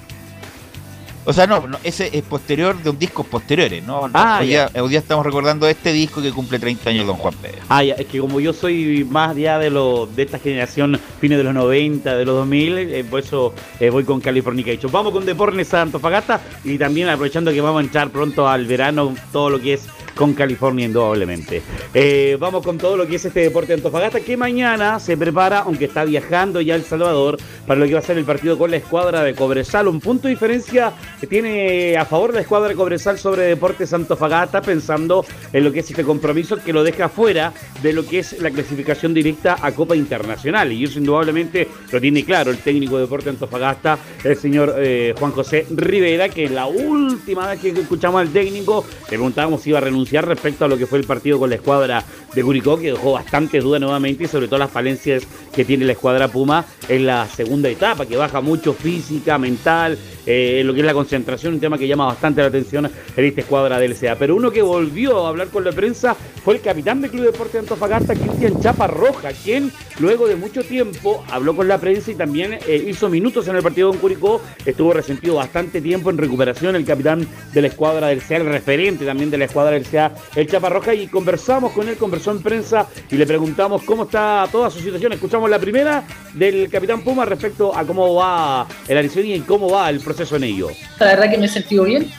O 1.24 1.32
sea, 1.32 1.46
no, 1.46 1.66
no, 1.68 1.78
ese 1.84 2.10
es 2.16 2.22
posterior 2.22 2.76
de 2.82 2.90
un 2.90 2.98
disco 2.98 3.22
posteriores, 3.22 3.84
¿no? 3.84 4.10
Ah, 4.12 4.38
hoy, 4.40 4.48
ya. 4.48 4.68
día, 4.68 4.82
hoy 4.82 4.88
día 4.90 4.98
estamos 4.98 5.24
recordando 5.24 5.68
este 5.68 5.92
disco 5.92 6.20
que 6.20 6.32
cumple 6.32 6.58
30 6.58 6.90
años 6.90 7.06
Don 7.06 7.16
Juan 7.16 7.34
Pedro. 7.40 7.58
Ah, 7.68 7.84
ya, 7.84 7.94
es 7.94 8.06
que 8.06 8.18
como 8.18 8.40
yo 8.40 8.52
soy 8.52 9.06
más 9.08 9.36
ya 9.36 9.58
de 9.58 9.70
lo, 9.70 10.06
de 10.06 10.22
esta 10.24 10.40
generación, 10.40 10.98
fines 11.20 11.38
de 11.38 11.44
los 11.44 11.54
90, 11.54 12.16
de 12.16 12.24
los 12.24 12.34
2000, 12.36 12.78
eh, 12.78 13.04
por 13.04 13.20
eso 13.20 13.54
eh, 13.78 13.90
voy 13.90 14.02
con 14.04 14.20
Californication. 14.20 14.90
Vamos 14.90 15.12
con 15.12 15.24
Deportes 15.24 15.72
a 15.74 15.82
Antofagasta 15.82 16.40
y 16.64 16.76
también 16.76 17.08
aprovechando 17.08 17.52
que 17.52 17.60
vamos 17.60 17.82
a 17.82 17.84
entrar 17.84 18.10
pronto 18.10 18.48
al 18.48 18.66
verano, 18.66 19.14
todo 19.30 19.50
lo 19.50 19.60
que 19.60 19.74
es 19.74 19.88
con 20.14 20.34
California 20.34 20.86
indudablemente. 20.86 21.62
Eh, 21.94 22.36
vamos 22.38 22.64
con 22.64 22.78
todo 22.78 22.96
lo 22.96 23.06
que 23.06 23.16
es 23.16 23.24
este 23.24 23.40
deporte 23.40 23.68
de 23.68 23.74
Antofagasta 23.74 24.20
que 24.20 24.36
mañana 24.36 25.00
se 25.00 25.16
prepara, 25.16 25.60
aunque 25.60 25.86
está 25.86 26.04
viajando 26.04 26.60
ya 26.60 26.74
El 26.74 26.84
Salvador, 26.84 27.38
para 27.66 27.80
lo 27.80 27.86
que 27.86 27.94
va 27.94 28.00
a 28.00 28.02
ser 28.02 28.18
el 28.18 28.24
partido 28.24 28.58
con 28.58 28.70
la 28.70 28.76
escuadra 28.76 29.22
de 29.22 29.34
Cobresal. 29.34 29.88
Un 29.88 30.00
punto 30.00 30.28
de 30.28 30.34
diferencia 30.34 30.92
que 31.20 31.26
tiene 31.26 31.96
a 31.96 32.04
favor 32.04 32.34
la 32.34 32.40
escuadra 32.40 32.68
de 32.68 32.74
Cobresal 32.74 33.18
sobre 33.18 33.44
Deportes 33.44 33.92
Antofagasta, 33.92 34.60
pensando 34.60 35.24
en 35.52 35.64
lo 35.64 35.72
que 35.72 35.80
es 35.80 35.90
este 35.90 36.04
compromiso 36.04 36.56
que 36.56 36.72
lo 36.72 36.84
deja 36.84 37.08
fuera 37.08 37.52
de 37.82 37.92
lo 37.92 38.06
que 38.06 38.20
es 38.20 38.40
la 38.40 38.50
clasificación 38.50 39.14
directa 39.14 39.56
a 39.60 39.72
Copa 39.72 39.96
Internacional. 39.96 40.72
Y 40.72 40.84
eso 40.84 40.98
indudablemente 40.98 41.68
lo 41.90 42.00
tiene 42.00 42.24
claro 42.24 42.50
el 42.50 42.58
técnico 42.58 42.96
de 42.96 43.02
Deportes 43.02 43.28
Antofagasta, 43.28 43.98
el 44.24 44.36
señor 44.36 44.74
eh, 44.78 45.14
Juan 45.18 45.32
José 45.32 45.66
Rivera, 45.70 46.28
que 46.28 46.48
la 46.48 46.66
última 46.66 47.48
vez 47.48 47.60
que 47.60 47.70
escuchamos 47.70 48.20
al 48.20 48.28
técnico 48.28 48.84
le 49.04 49.08
preguntábamos 49.08 49.62
si 49.62 49.70
iba 49.70 49.78
a 49.78 49.82
renunciar 49.82 50.01
respecto 50.10 50.64
a 50.64 50.68
lo 50.68 50.76
que 50.76 50.86
fue 50.86 50.98
el 50.98 51.04
partido 51.04 51.38
con 51.38 51.50
la 51.50 51.56
escuadra 51.56 52.04
de 52.34 52.42
Curicó, 52.42 52.78
que 52.78 52.92
dejó 52.92 53.12
bastantes 53.12 53.62
dudas 53.62 53.80
nuevamente 53.80 54.24
y 54.24 54.26
sobre 54.26 54.46
todo 54.46 54.58
las 54.58 54.70
falencias 54.70 55.26
que 55.54 55.64
tiene 55.64 55.84
la 55.84 55.92
escuadra 55.92 56.28
Puma 56.28 56.64
en 56.88 57.06
la 57.06 57.26
segunda 57.28 57.68
etapa, 57.68 58.06
que 58.06 58.16
baja 58.16 58.40
mucho 58.40 58.72
física, 58.72 59.38
mental, 59.38 59.98
eh, 60.24 60.62
lo 60.64 60.72
que 60.72 60.80
es 60.80 60.86
la 60.86 60.94
concentración, 60.94 61.54
un 61.54 61.60
tema 61.60 61.76
que 61.76 61.86
llama 61.86 62.06
bastante 62.06 62.40
la 62.40 62.48
atención 62.48 62.90
en 63.16 63.24
esta 63.24 63.40
escuadra 63.40 63.78
del 63.78 63.96
CA. 63.96 64.16
Pero 64.16 64.36
uno 64.36 64.50
que 64.50 64.62
volvió 64.62 65.26
a 65.26 65.28
hablar 65.28 65.48
con 65.48 65.64
la 65.64 65.72
prensa 65.72 66.14
fue 66.44 66.54
el 66.54 66.60
capitán 66.60 67.00
del 67.00 67.10
Club 67.10 67.24
Deporte 67.24 67.54
de 67.54 67.58
Antofagasta, 67.60 68.14
Cristian 68.14 68.60
Chapa 68.60 68.86
Roja, 68.86 69.30
quien 69.32 69.72
luego 69.98 70.28
de 70.28 70.36
mucho 70.36 70.62
tiempo 70.62 71.24
habló 71.30 71.56
con 71.56 71.68
la 71.68 71.78
prensa 71.78 72.10
y 72.10 72.14
también 72.14 72.58
eh, 72.66 72.84
hizo 72.88 73.08
minutos 73.08 73.48
en 73.48 73.56
el 73.56 73.62
partido 73.62 73.90
con 73.90 73.98
Curicó, 73.98 74.40
estuvo 74.64 74.92
resentido 74.92 75.36
bastante 75.36 75.80
tiempo 75.80 76.10
en 76.10 76.18
recuperación 76.18 76.76
el 76.76 76.84
capitán 76.84 77.26
de 77.52 77.60
la 77.60 77.68
escuadra 77.68 78.08
del 78.08 78.22
CA, 78.22 78.36
el 78.36 78.46
referente 78.46 79.04
también 79.04 79.30
de 79.30 79.38
la 79.38 79.44
escuadra 79.46 79.72
del 79.72 79.86
El 80.34 80.46
Chapa 80.46 80.68
Roja, 80.68 80.94
y 80.94 81.06
conversamos 81.06 81.72
con 81.72 81.88
él, 81.88 81.96
conversó 81.96 82.30
en 82.30 82.42
prensa 82.42 82.86
y 83.10 83.16
le 83.16 83.26
preguntamos 83.26 83.82
cómo 83.82 84.04
está 84.04 84.48
toda 84.50 84.70
su 84.70 84.80
situación. 84.80 85.12
Escuchamos 85.12 85.50
la 85.50 85.58
primera 85.58 86.04
del 86.34 86.68
capitán 86.70 87.02
Puma 87.02 87.24
respecto 87.24 87.76
a 87.76 87.84
cómo 87.84 88.14
va 88.14 88.66
el 88.88 88.98
Arizona 88.98 89.26
y 89.26 89.40
cómo 89.40 89.70
va 89.70 89.90
el 89.90 90.00
proceso 90.00 90.36
en 90.36 90.44
ello. 90.44 90.68
La 90.98 91.06
verdad 91.06 91.30
que 91.30 91.38
me 91.38 91.46
he 91.46 91.48
sentido 91.48 91.84
bien. 91.84 92.10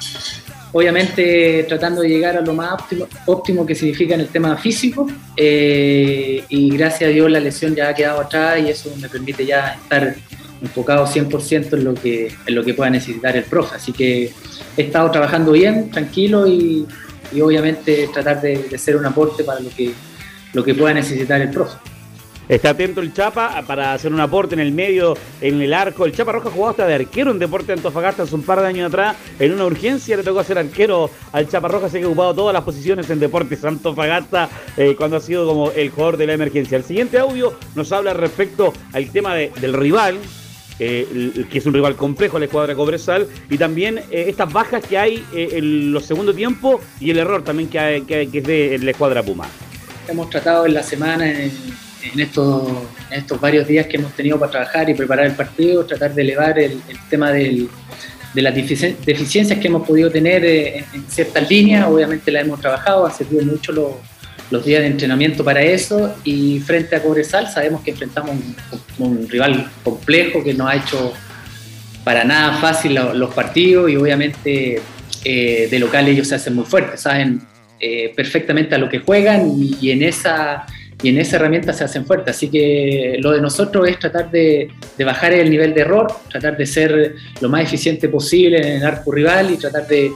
Obviamente 0.71 1.65
tratando 1.67 2.01
de 2.01 2.09
llegar 2.09 2.35
a 2.35 2.41
lo 2.41 2.53
más 2.53 2.73
óptimo, 2.73 3.07
óptimo 3.27 3.65
que 3.65 3.75
significa 3.75 4.15
en 4.15 4.21
el 4.21 4.27
tema 4.27 4.55
físico. 4.57 5.07
eh, 5.37 6.43
y 6.49 6.75
gracias 6.77 7.09
a 7.09 7.13
Dios 7.13 7.29
la 7.29 7.39
lesión 7.39 7.75
ya 7.75 7.89
ha 7.89 7.93
quedado 7.93 8.21
atrás 8.21 8.59
y 8.59 8.69
eso 8.69 8.91
me 8.99 9.07
permite 9.07 9.45
ya 9.45 9.77
estar 9.81 10.15
enfocado 10.63 11.05
100% 11.05 11.73
en 11.73 11.83
lo, 11.83 11.93
que, 11.93 12.31
en 12.45 12.55
lo 12.55 12.63
que 12.63 12.73
pueda 12.73 12.89
necesitar 12.89 13.35
el 13.35 13.43
profe. 13.43 13.75
Así 13.75 13.91
que 13.91 14.31
he 14.77 14.81
estado 14.81 15.11
trabajando 15.11 15.51
bien, 15.51 15.91
tranquilo 15.91 16.47
y, 16.47 16.87
y 17.33 17.41
obviamente 17.41 18.09
tratar 18.13 18.41
de, 18.41 18.63
de 18.69 18.77
ser 18.77 18.95
un 18.95 19.05
aporte 19.05 19.43
para 19.43 19.59
lo 19.59 19.69
que, 19.69 19.91
lo 20.53 20.63
que 20.63 20.73
pueda 20.75 20.93
necesitar 20.93 21.41
el 21.41 21.49
profe. 21.49 21.77
Está 22.49 22.71
atento 22.71 22.99
el 22.99 23.13
Chapa 23.13 23.63
para 23.65 23.93
hacer 23.93 24.11
un 24.11 24.19
aporte 24.19 24.53
en 24.53 24.59
el 24.59 24.73
medio, 24.73 25.15
en 25.39 25.61
el 25.61 25.73
arco. 25.73 26.05
El 26.05 26.11
Chapa 26.11 26.33
Roja 26.33 26.49
jugado 26.49 26.71
hasta 26.71 26.85
de 26.85 26.95
arquero 26.95 27.31
en 27.31 27.39
Deporte 27.39 27.67
de 27.67 27.73
Antofagasta 27.73 28.23
hace 28.23 28.35
un 28.35 28.43
par 28.43 28.59
de 28.59 28.67
años 28.67 28.89
atrás. 28.89 29.15
En 29.39 29.53
una 29.53 29.63
urgencia 29.63 30.17
le 30.17 30.23
tocó 30.23 30.41
hacer 30.41 30.57
arquero 30.57 31.09
al 31.31 31.47
Chapa 31.47 31.69
Roja, 31.69 31.87
se 31.89 32.03
ha 32.03 32.05
ocupado 32.05 32.33
todas 32.35 32.53
las 32.53 32.63
posiciones 32.63 33.09
en 33.09 33.21
Deportes 33.21 33.63
Antofagasta 33.63 34.49
eh, 34.75 34.93
cuando 34.97 35.15
ha 35.17 35.21
sido 35.21 35.47
como 35.47 35.71
el 35.71 35.89
jugador 35.89 36.17
de 36.17 36.27
la 36.27 36.33
emergencia. 36.33 36.77
El 36.77 36.83
siguiente 36.83 37.17
audio 37.17 37.53
nos 37.75 37.89
habla 37.93 38.13
respecto 38.13 38.73
al 38.91 39.09
tema 39.09 39.33
de- 39.35 39.53
del 39.61 39.71
rival. 39.71 40.17
Eh, 40.79 41.45
que 41.51 41.57
es 41.59 41.65
un 41.65 41.73
rival 41.73 41.95
complejo 41.95 42.39
la 42.39 42.45
escuadra 42.45 42.73
Cobresal 42.75 43.27
y 43.49 43.57
también 43.57 43.99
eh, 44.11 44.25
estas 44.27 44.51
bajas 44.51 44.83
que 44.85 44.97
hay 44.97 45.23
eh, 45.33 45.49
en 45.53 45.93
los 45.93 46.05
segundos 46.05 46.35
tiempos 46.35 46.81
y 46.99 47.11
el 47.11 47.19
error 47.19 47.43
también 47.43 47.69
que, 47.69 47.79
hay- 47.79 48.01
que, 48.01 48.27
que 48.29 48.37
es 48.39 48.43
de 48.43 48.79
la 48.81 48.91
escuadra 48.91 49.21
Puma. 49.23 49.45
hemos 50.07 50.29
tratado 50.29 50.65
en 50.65 50.73
la 50.73 50.83
semana, 50.83 51.29
en, 51.29 51.51
en 52.13 52.19
estos, 52.19 52.67
en 53.11 53.19
estos 53.19 53.39
varios 53.39 53.67
días 53.67 53.85
que 53.87 53.97
hemos 53.97 54.11
tenido 54.13 54.37
para 54.39 54.51
trabajar 54.51 54.89
y 54.89 54.93
preparar 54.93 55.25
el 55.27 55.33
partido, 55.33 55.85
tratar 55.85 56.13
de 56.13 56.21
elevar 56.21 56.57
el, 56.59 56.71
el 56.89 56.97
tema 57.09 57.31
del- 57.31 57.69
de 58.33 58.41
las 58.41 58.55
deficien- 58.55 58.97
deficiencias 59.05 59.59
que 59.59 59.67
hemos 59.67 59.87
podido 59.87 60.09
tener 60.09 60.43
eh, 60.43 60.77
en, 60.79 60.85
en 60.95 61.05
ciertas 61.07 61.47
líneas. 61.49 61.85
Obviamente 61.87 62.31
las 62.31 62.43
hemos 62.43 62.59
trabajado, 62.59 63.05
han 63.05 63.13
servido 63.13 63.45
mucho 63.45 63.71
los, 63.71 63.91
los 64.53 64.63
días 64.63 64.81
de 64.81 64.87
entrenamiento 64.87 65.43
para 65.43 65.61
eso. 65.63 66.15
Y 66.23 66.59
frente 66.59 66.95
a 66.95 67.01
Cobresal 67.01 67.49
sabemos 67.49 67.81
que 67.81 67.91
enfrentamos 67.91 68.35
un, 68.99 69.27
rival 69.27 69.69
complejo 69.83 70.43
que 70.43 70.53
nos 70.53 70.69
ha 70.69 70.75
hecho 70.75 71.11
para 72.03 72.23
nada 72.23 72.57
fácil 72.57 72.93
lo- 72.93 73.13
los 73.13 73.33
partidos 73.33 73.89
y 73.89 73.95
obviamente 73.95 74.79
eh, 75.25 75.67
de 75.71 75.79
local 75.79 76.07
ellos 76.07 76.27
se 76.27 76.35
hacen 76.35 76.53
muy 76.53 76.65
fuertes, 76.65 77.01
saben 77.01 77.41
eh, 77.79 78.13
perfectamente 78.15 78.75
a 78.75 78.77
lo 78.77 78.89
que 78.89 78.99
juegan 78.99 79.51
y, 79.57 79.89
en 79.89 80.03
esa 80.03 80.65
y 81.01 81.09
en 81.09 81.17
esa 81.17 81.37
herramienta 81.37 81.73
se 81.73 81.83
hacen 81.83 82.05
fuertes. 82.05 82.35
Así 82.35 82.49
que 82.49 83.17
lo 83.19 83.31
de 83.31 83.41
nosotros 83.41 83.89
es 83.89 83.97
tratar 83.97 84.29
de, 84.29 84.69
bajar 85.03 85.33
el 85.33 85.49
nivel 85.49 85.73
de 85.73 85.81
error, 85.81 86.07
tratar 86.29 86.55
de 86.55 86.65
ser 86.67 87.15
lo 87.41 87.49
más 87.49 87.63
eficiente 87.63 88.07
posible 88.07 88.57
en 88.59 88.73
el 88.77 88.85
arco 88.85 89.11
rival 89.11 89.49
y 89.51 89.57
tratar 89.57 89.87
de, 89.87 90.11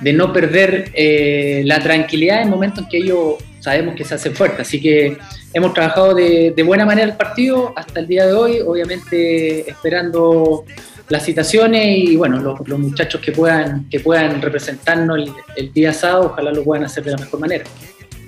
de 0.00 0.12
no 0.12 0.30
perder 0.30 0.90
eh, 0.94 1.62
la 1.64 1.80
tranquilidad 1.80 2.42
en 2.42 2.50
momentos 2.50 2.84
en 2.84 2.90
que 2.90 2.98
ellos 2.98 3.36
sabemos 3.68 3.94
que 3.96 4.04
se 4.04 4.14
hacen 4.14 4.34
fuertes. 4.34 4.60
Así 4.60 4.80
que 4.80 5.18
hemos 5.52 5.74
trabajado 5.74 6.14
de, 6.14 6.54
de 6.56 6.62
buena 6.62 6.86
manera 6.86 7.06
el 7.06 7.16
partido 7.16 7.74
hasta 7.76 8.00
el 8.00 8.06
día 8.06 8.26
de 8.26 8.32
hoy, 8.32 8.60
obviamente 8.60 9.68
esperando 9.70 10.64
las 11.10 11.24
citaciones 11.24 11.98
y 11.98 12.16
bueno, 12.16 12.40
los, 12.40 12.66
los 12.66 12.78
muchachos 12.78 13.20
que 13.20 13.32
puedan, 13.32 13.86
que 13.90 14.00
puedan 14.00 14.40
representarnos 14.40 15.18
el, 15.18 15.32
el 15.56 15.72
día 15.72 15.92
sábado, 15.92 16.30
ojalá 16.32 16.50
lo 16.50 16.64
puedan 16.64 16.86
hacer 16.86 17.04
de 17.04 17.10
la 17.10 17.18
mejor 17.18 17.40
manera. 17.40 17.64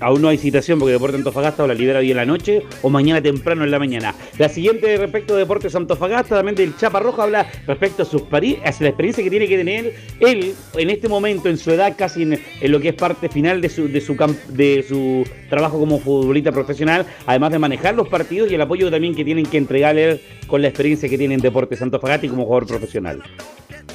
Aún 0.00 0.22
no 0.22 0.28
hay 0.28 0.38
citación 0.38 0.78
porque 0.78 0.92
Deporte 0.92 1.16
Antofagasta 1.16 1.62
o 1.62 1.66
la 1.66 1.74
libera 1.74 1.98
hoy 1.98 2.10
en 2.10 2.16
la 2.16 2.24
noche 2.24 2.62
o 2.82 2.88
mañana 2.88 3.20
temprano 3.20 3.64
en 3.64 3.70
la 3.70 3.78
mañana. 3.78 4.14
La 4.38 4.48
siguiente 4.48 4.96
respecto 4.96 5.34
de 5.34 5.40
Deportes 5.40 5.74
Antofagasta, 5.74 6.36
también 6.36 6.54
del 6.54 6.76
Chapa 6.76 7.00
Roja, 7.00 7.24
habla 7.24 7.46
respecto 7.66 8.02
a, 8.02 8.06
sus 8.06 8.22
pari- 8.22 8.58
a 8.64 8.70
la 8.82 8.88
experiencia 8.88 9.22
que 9.22 9.30
tiene 9.30 9.46
que 9.46 9.58
tener 9.58 9.94
él 10.20 10.54
en 10.76 10.90
este 10.90 11.08
momento, 11.08 11.48
en 11.48 11.58
su 11.58 11.70
edad, 11.70 11.94
casi 11.96 12.22
en, 12.22 12.40
lo 12.62 12.80
que 12.80 12.88
es 12.88 12.94
parte 12.94 13.28
final 13.28 13.60
de 13.60 13.68
su, 13.68 13.88
de, 13.88 14.00
su 14.00 14.16
de 14.48 14.84
su 14.88 15.24
trabajo 15.48 15.78
como 15.78 15.98
futbolista 15.98 16.50
profesional, 16.50 17.04
además 17.26 17.52
de 17.52 17.58
manejar 17.58 17.94
los 17.94 18.08
partidos 18.08 18.50
y 18.50 18.54
el 18.54 18.60
apoyo 18.62 18.90
también 18.90 19.14
que 19.14 19.24
tienen 19.24 19.44
que 19.44 19.58
entregarle 19.58 20.20
con 20.46 20.62
la 20.62 20.68
experiencia 20.68 21.08
que 21.08 21.18
tiene 21.18 21.34
en 21.34 21.40
Deportes 21.40 21.82
Antofagasta 21.82 22.26
y 22.26 22.28
como 22.30 22.44
jugador 22.44 22.66
profesional. 22.66 23.22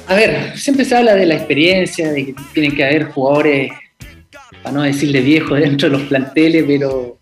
A 0.08 0.14
ver, 0.14 0.56
siempre 0.56 0.84
se 0.84 0.94
habla 0.94 1.16
de 1.16 1.26
la 1.26 1.34
experiencia, 1.34 2.12
de 2.12 2.26
que 2.26 2.34
tienen 2.54 2.74
que 2.76 2.84
haber 2.84 3.04
jugadores, 3.06 3.72
para 4.66 4.78
no 4.78 4.82
decirle 4.82 5.20
viejos, 5.20 5.60
dentro 5.60 5.88
de 5.88 5.96
los 5.96 6.08
planteles, 6.08 6.64
pero, 6.66 7.18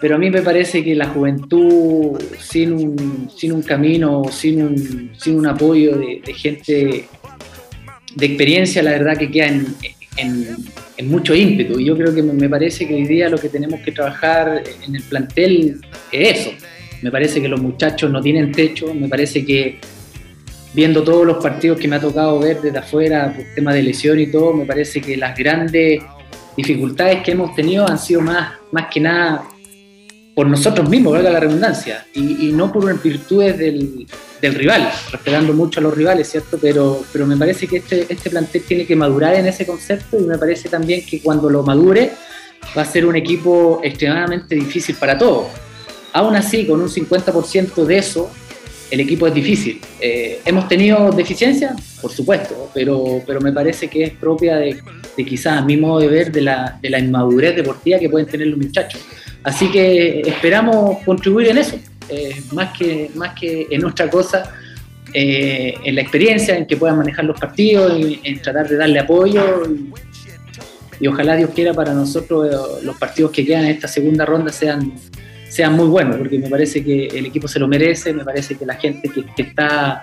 pero 0.00 0.14
a 0.14 0.18
mí 0.18 0.30
me 0.30 0.40
parece 0.40 0.82
que 0.82 0.94
la 0.94 1.06
juventud 1.08 2.18
sin 2.38 2.72
un, 2.72 3.30
sin 3.36 3.52
un 3.52 3.60
camino, 3.60 4.22
sin 4.30 4.62
un, 4.62 5.10
sin 5.18 5.36
un 5.36 5.46
apoyo 5.46 5.98
de, 5.98 6.22
gente 6.34 7.04
de 8.16 8.26
experiencia, 8.26 8.82
la 8.82 8.92
verdad 8.92 9.18
que 9.18 9.30
queda 9.30 9.48
en, 9.48 9.66
en- 10.16 10.56
mucho 11.06 11.34
ímpetu. 11.34 11.78
Y 11.78 11.84
yo 11.84 11.96
creo 11.96 12.12
que 12.14 12.22
me 12.22 12.48
parece 12.48 12.88
que 12.88 12.94
hoy 12.94 13.06
día 13.06 13.28
lo 13.28 13.38
que 13.38 13.50
tenemos 13.50 13.80
que 13.80 13.92
trabajar 13.92 14.64
en 14.86 14.96
el 14.96 15.02
plantel 15.02 15.80
es 16.10 16.38
eso. 16.40 16.50
Me 17.02 17.10
parece 17.12 17.40
que 17.42 17.46
los 17.46 17.60
muchachos 17.60 18.10
no 18.10 18.20
tienen 18.20 18.50
techo, 18.52 18.92
me 18.94 19.08
parece 19.08 19.44
que 19.44 19.78
viendo 20.74 21.04
todos 21.04 21.24
los 21.26 21.36
partidos 21.42 21.78
que 21.78 21.86
me 21.86 21.96
ha 21.96 22.00
tocado 22.00 22.40
ver 22.40 22.60
desde 22.62 22.78
afuera, 22.78 23.32
por 23.36 23.44
tema 23.54 23.72
de 23.74 23.82
lesión 23.82 24.18
y 24.18 24.26
todo, 24.28 24.54
me 24.54 24.64
parece 24.64 25.00
que 25.00 25.16
las 25.16 25.36
grandes 25.38 26.02
dificultades 26.58 27.22
que 27.22 27.30
hemos 27.30 27.54
tenido 27.54 27.88
han 27.88 28.00
sido 28.00 28.20
más, 28.20 28.54
más 28.72 28.86
que 28.92 28.98
nada 28.98 29.44
por 30.34 30.48
nosotros 30.48 30.88
mismos, 30.88 31.12
valga 31.12 31.30
la 31.30 31.40
redundancia, 31.40 32.04
y, 32.14 32.48
y 32.48 32.52
no 32.52 32.72
por 32.72 33.00
virtudes 33.00 33.56
del, 33.56 34.06
del 34.40 34.54
rival, 34.54 34.88
respetando 35.10 35.52
mucho 35.52 35.78
a 35.78 35.84
los 35.84 35.96
rivales, 35.96 36.28
¿cierto? 36.28 36.58
Pero, 36.60 37.02
pero 37.12 37.26
me 37.26 37.36
parece 37.36 37.68
que 37.68 37.76
este, 37.78 38.06
este 38.08 38.30
plantel 38.30 38.62
tiene 38.62 38.86
que 38.86 38.96
madurar 38.96 39.36
en 39.36 39.46
ese 39.46 39.64
concepto 39.66 40.18
y 40.18 40.22
me 40.22 40.36
parece 40.36 40.68
también 40.68 41.06
que 41.06 41.20
cuando 41.20 41.48
lo 41.48 41.62
madure 41.62 42.12
va 42.76 42.82
a 42.82 42.84
ser 42.84 43.06
un 43.06 43.14
equipo 43.14 43.80
extremadamente 43.82 44.56
difícil 44.56 44.96
para 44.96 45.16
todos. 45.16 45.46
Aún 46.12 46.34
así, 46.34 46.66
con 46.66 46.80
un 46.80 46.88
50% 46.88 47.84
de 47.84 47.98
eso, 47.98 48.30
el 48.90 49.00
equipo 49.00 49.26
es 49.26 49.34
difícil. 49.34 49.80
Eh, 50.00 50.40
¿Hemos 50.44 50.68
tenido 50.68 51.10
deficiencias? 51.12 51.98
Por 52.00 52.10
supuesto, 52.10 52.70
pero, 52.72 53.22
pero 53.26 53.40
me 53.40 53.52
parece 53.52 53.88
que 53.88 54.04
es 54.04 54.10
propia 54.12 54.56
de, 54.56 54.80
quizás 55.16 55.58
a 55.58 55.64
mi 55.64 55.76
modo 55.76 56.00
de 56.00 56.08
ver 56.08 56.32
de 56.32 56.42
la, 56.42 56.78
de 56.80 56.90
la 56.90 56.98
inmadurez 56.98 57.56
deportiva 57.56 57.98
que 57.98 58.08
pueden 58.08 58.26
tener 58.26 58.46
los 58.46 58.58
muchachos. 58.58 59.00
Así 59.42 59.70
que 59.70 60.20
esperamos 60.20 60.98
contribuir 61.04 61.48
en 61.48 61.58
eso, 61.58 61.78
eh, 62.08 62.40
más, 62.52 62.76
que, 62.76 63.10
más 63.14 63.38
que 63.38 63.66
en 63.70 63.84
otra 63.84 64.08
cosa, 64.08 64.54
eh, 65.12 65.74
en 65.84 65.94
la 65.94 66.00
experiencia, 66.00 66.56
en 66.56 66.66
que 66.66 66.76
puedan 66.76 66.98
manejar 66.98 67.24
los 67.24 67.38
partidos, 67.38 67.92
en, 68.22 68.40
tratar 68.40 68.68
de 68.68 68.76
darle 68.76 69.00
apoyo. 69.00 69.64
Y, 71.00 71.06
ojalá 71.06 71.36
Dios 71.36 71.50
quiera 71.54 71.72
para 71.72 71.94
nosotros 71.94 72.82
los 72.82 72.96
partidos 72.96 73.30
que 73.30 73.44
quedan 73.44 73.64
en 73.64 73.70
esta 73.70 73.86
segunda 73.86 74.24
ronda 74.24 74.50
sean 74.50 74.94
sean 75.58 75.74
muy 75.74 75.88
buenos, 75.88 76.14
porque 76.18 76.38
me 76.38 76.48
parece 76.48 76.84
que 76.84 77.06
el 77.06 77.26
equipo 77.26 77.48
se 77.48 77.58
lo 77.58 77.66
merece, 77.66 78.12
me 78.12 78.24
parece 78.24 78.54
que 78.54 78.64
la 78.64 78.74
gente 78.74 79.08
que, 79.08 79.42
está 79.42 80.00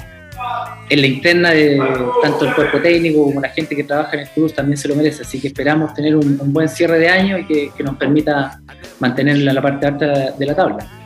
en 0.89 0.99
la 0.99 1.07
interna 1.07 1.51
de 1.51 1.81
tanto 2.21 2.45
el 2.45 2.53
cuerpo 2.53 2.81
técnico 2.81 3.23
como 3.23 3.39
la 3.39 3.47
gente 3.47 3.73
que 3.73 3.85
trabaja 3.85 4.17
en 4.17 4.23
el 4.23 4.29
club 4.31 4.53
también 4.53 4.75
se 4.75 4.89
lo 4.89 4.97
merece, 4.97 5.21
así 5.21 5.39
que 5.39 5.47
esperamos 5.47 5.93
tener 5.93 6.13
un, 6.13 6.51
buen 6.51 6.67
cierre 6.67 6.99
de 6.99 7.07
año 7.07 7.37
y 7.37 7.45
que, 7.45 7.71
que 7.73 7.83
nos 7.85 7.95
permita 7.95 8.59
mantener 8.99 9.37
la 9.37 9.61
parte 9.61 9.85
alta 9.85 10.31
de 10.31 10.45
la 10.45 10.53
tabla. 10.53 11.04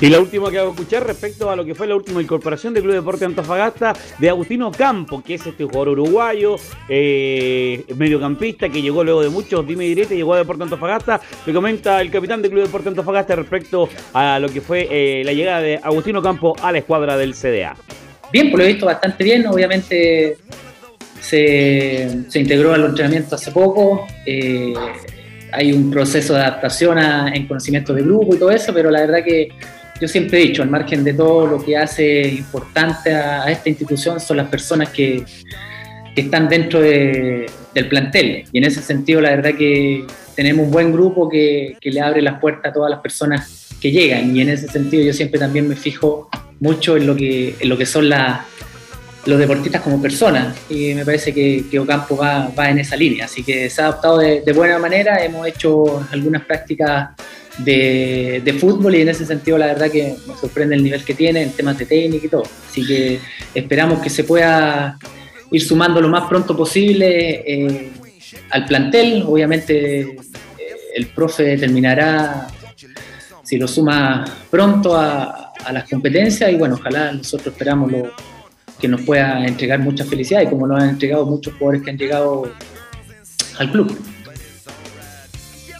Y 0.00 0.08
la 0.08 0.18
última 0.18 0.50
que 0.50 0.58
hago 0.58 0.70
escuchar 0.70 1.06
respecto 1.06 1.50
a 1.50 1.56
lo 1.56 1.62
que 1.62 1.74
fue 1.74 1.86
la 1.86 1.94
última 1.94 2.22
incorporación 2.22 2.72
del 2.72 2.84
Club 2.84 2.94
Deporte 2.94 3.26
Antofagasta 3.26 3.92
de 4.18 4.30
Agustino 4.30 4.72
Campo, 4.72 5.22
que 5.22 5.34
es 5.34 5.46
este 5.46 5.64
jugador 5.64 5.90
uruguayo, 5.90 6.56
eh, 6.88 7.84
mediocampista, 7.96 8.70
que 8.70 8.80
llegó 8.80 9.04
luego 9.04 9.22
de 9.22 9.28
muchos 9.28 9.66
dime 9.66 9.84
directo 9.84 10.14
llegó 10.14 10.32
a 10.32 10.38
Deporte 10.38 10.62
Antofagasta. 10.62 11.20
Le 11.44 11.52
comenta 11.52 12.00
el 12.00 12.10
capitán 12.10 12.40
del 12.40 12.50
Club 12.50 12.62
Deporte 12.62 12.88
Antofagasta 12.88 13.36
respecto 13.36 13.90
a 14.14 14.38
lo 14.38 14.48
que 14.48 14.62
fue 14.62 14.88
eh, 14.90 15.22
la 15.22 15.34
llegada 15.34 15.60
de 15.60 15.78
Agustino 15.82 16.22
Campo 16.22 16.56
a 16.62 16.72
la 16.72 16.78
escuadra 16.78 17.18
del 17.18 17.34
CDA. 17.34 17.76
Bien, 18.32 18.50
pues 18.50 18.58
lo 18.58 18.64
he 18.64 18.72
visto 18.72 18.86
bastante 18.86 19.22
bien, 19.22 19.46
obviamente 19.48 20.38
se, 21.20 22.24
integró 22.32 22.72
al 22.72 22.86
entrenamiento 22.86 23.34
hace 23.34 23.50
poco. 23.50 24.06
Eh, 24.24 24.72
hay 25.52 25.72
un 25.72 25.90
proceso 25.90 26.32
de 26.32 26.40
adaptación 26.40 26.96
en 26.98 27.46
conocimiento 27.46 27.92
de 27.92 28.00
grupo 28.02 28.34
y 28.34 28.38
todo 28.38 28.50
eso, 28.50 28.72
pero 28.72 28.90
la 28.90 29.00
verdad 29.00 29.22
que 29.22 29.48
yo 30.00 30.08
siempre 30.08 30.38
he 30.38 30.46
dicho, 30.46 30.62
al 30.62 30.70
margen 30.70 31.04
de 31.04 31.12
todo 31.12 31.46
lo 31.46 31.62
que 31.62 31.76
hace 31.76 32.28
importante 32.28 33.14
a, 33.14 33.50
esta 33.50 33.68
institución 33.68 34.18
son 34.18 34.38
las 34.38 34.48
personas 34.48 34.88
que, 34.88 35.24
están 36.16 36.50
dentro 36.50 36.82
del 36.82 37.88
plantel. 37.88 38.44
Y 38.52 38.58
en 38.58 38.64
ese 38.64 38.82
sentido, 38.82 39.22
la 39.22 39.30
verdad 39.30 39.54
que 39.54 40.04
tenemos 40.34 40.66
un 40.66 40.70
buen 40.70 40.92
grupo 40.92 41.30
que, 41.30 41.78
le 41.80 42.00
abre 42.00 42.20
las 42.20 42.38
puertas 42.38 42.70
a 42.70 42.74
todas 42.74 42.90
las 42.90 43.00
personas 43.00 43.68
que 43.80 43.90
llegan. 43.90 44.36
Y 44.36 44.42
en 44.42 44.50
ese 44.50 44.68
sentido, 44.68 45.02
yo 45.02 45.14
siempre 45.14 45.38
también 45.38 45.66
me 45.66 45.76
fijo 45.76 46.28
mucho 46.58 46.98
en 46.98 47.06
lo 47.06 47.16
que, 47.16 47.54
en 47.58 47.68
lo 47.70 47.78
que 47.78 47.86
son 47.86 48.10
los 48.10 49.38
deportistas 49.38 49.80
como 49.80 50.02
personas. 50.02 50.54
Y 50.68 50.92
me 50.92 51.06
parece 51.06 51.32
que, 51.32 51.78
Ocampo 51.78 52.18
va, 52.18 52.68
en 52.68 52.80
esa 52.80 52.96
línea. 52.96 53.24
Así 53.24 53.42
que 53.42 53.70
se 53.70 53.80
ha 53.80 53.86
adaptado 53.86 54.18
de 54.18 54.52
buena 54.52 54.78
manera. 54.78 55.24
Hemos 55.24 55.46
hecho 55.46 56.06
algunas 56.12 56.44
prácticas 56.44 57.10
de, 57.64 58.56
fútbol 58.58 58.94
y 58.94 59.02
en 59.02 59.08
ese 59.08 59.24
sentido 59.26 59.58
la 59.58 59.66
verdad 59.66 59.90
que 59.90 60.16
me 60.26 60.36
sorprende 60.36 60.74
el 60.74 60.82
nivel 60.82 61.04
que 61.04 61.14
tiene 61.14 61.42
en 61.42 61.52
temas 61.52 61.78
de 61.78 61.86
técnica 61.86 62.26
y 62.26 62.28
todo. 62.28 62.44
Así 62.68 62.86
que 62.86 63.20
esperamos 63.54 64.00
que 64.00 64.10
se 64.10 64.24
pueda 64.24 64.98
ir 65.50 65.62
sumando 65.62 66.00
lo 66.00 66.08
más 66.08 66.28
pronto 66.28 66.56
posible 66.56 67.42
eh, 67.46 67.90
al 68.50 68.66
plantel. 68.66 69.24
Obviamente 69.26 70.00
eh, 70.00 70.16
el 70.94 71.06
profe 71.08 71.44
determinará 71.44 72.48
si 73.42 73.56
lo 73.56 73.66
suma 73.66 74.24
pronto 74.50 74.96
a, 74.96 75.46
las 75.72 75.88
competencias 75.88 76.50
y 76.50 76.54
bueno, 76.54 76.76
ojalá 76.76 77.12
nosotros 77.12 77.52
esperamos 77.52 77.92
lo, 77.92 78.10
que 78.80 78.88
nos 78.88 79.02
pueda 79.02 79.46
entregar 79.46 79.78
mucha 79.78 80.04
felicidad 80.04 80.40
y 80.40 80.46
como 80.46 80.66
nos 80.66 80.82
han 80.82 80.88
entregado 80.90 81.26
muchos 81.26 81.52
jugadores 81.54 81.82
que 81.82 81.90
han 81.90 81.98
llegado 81.98 82.50
al 83.58 83.70
club. 83.70 83.96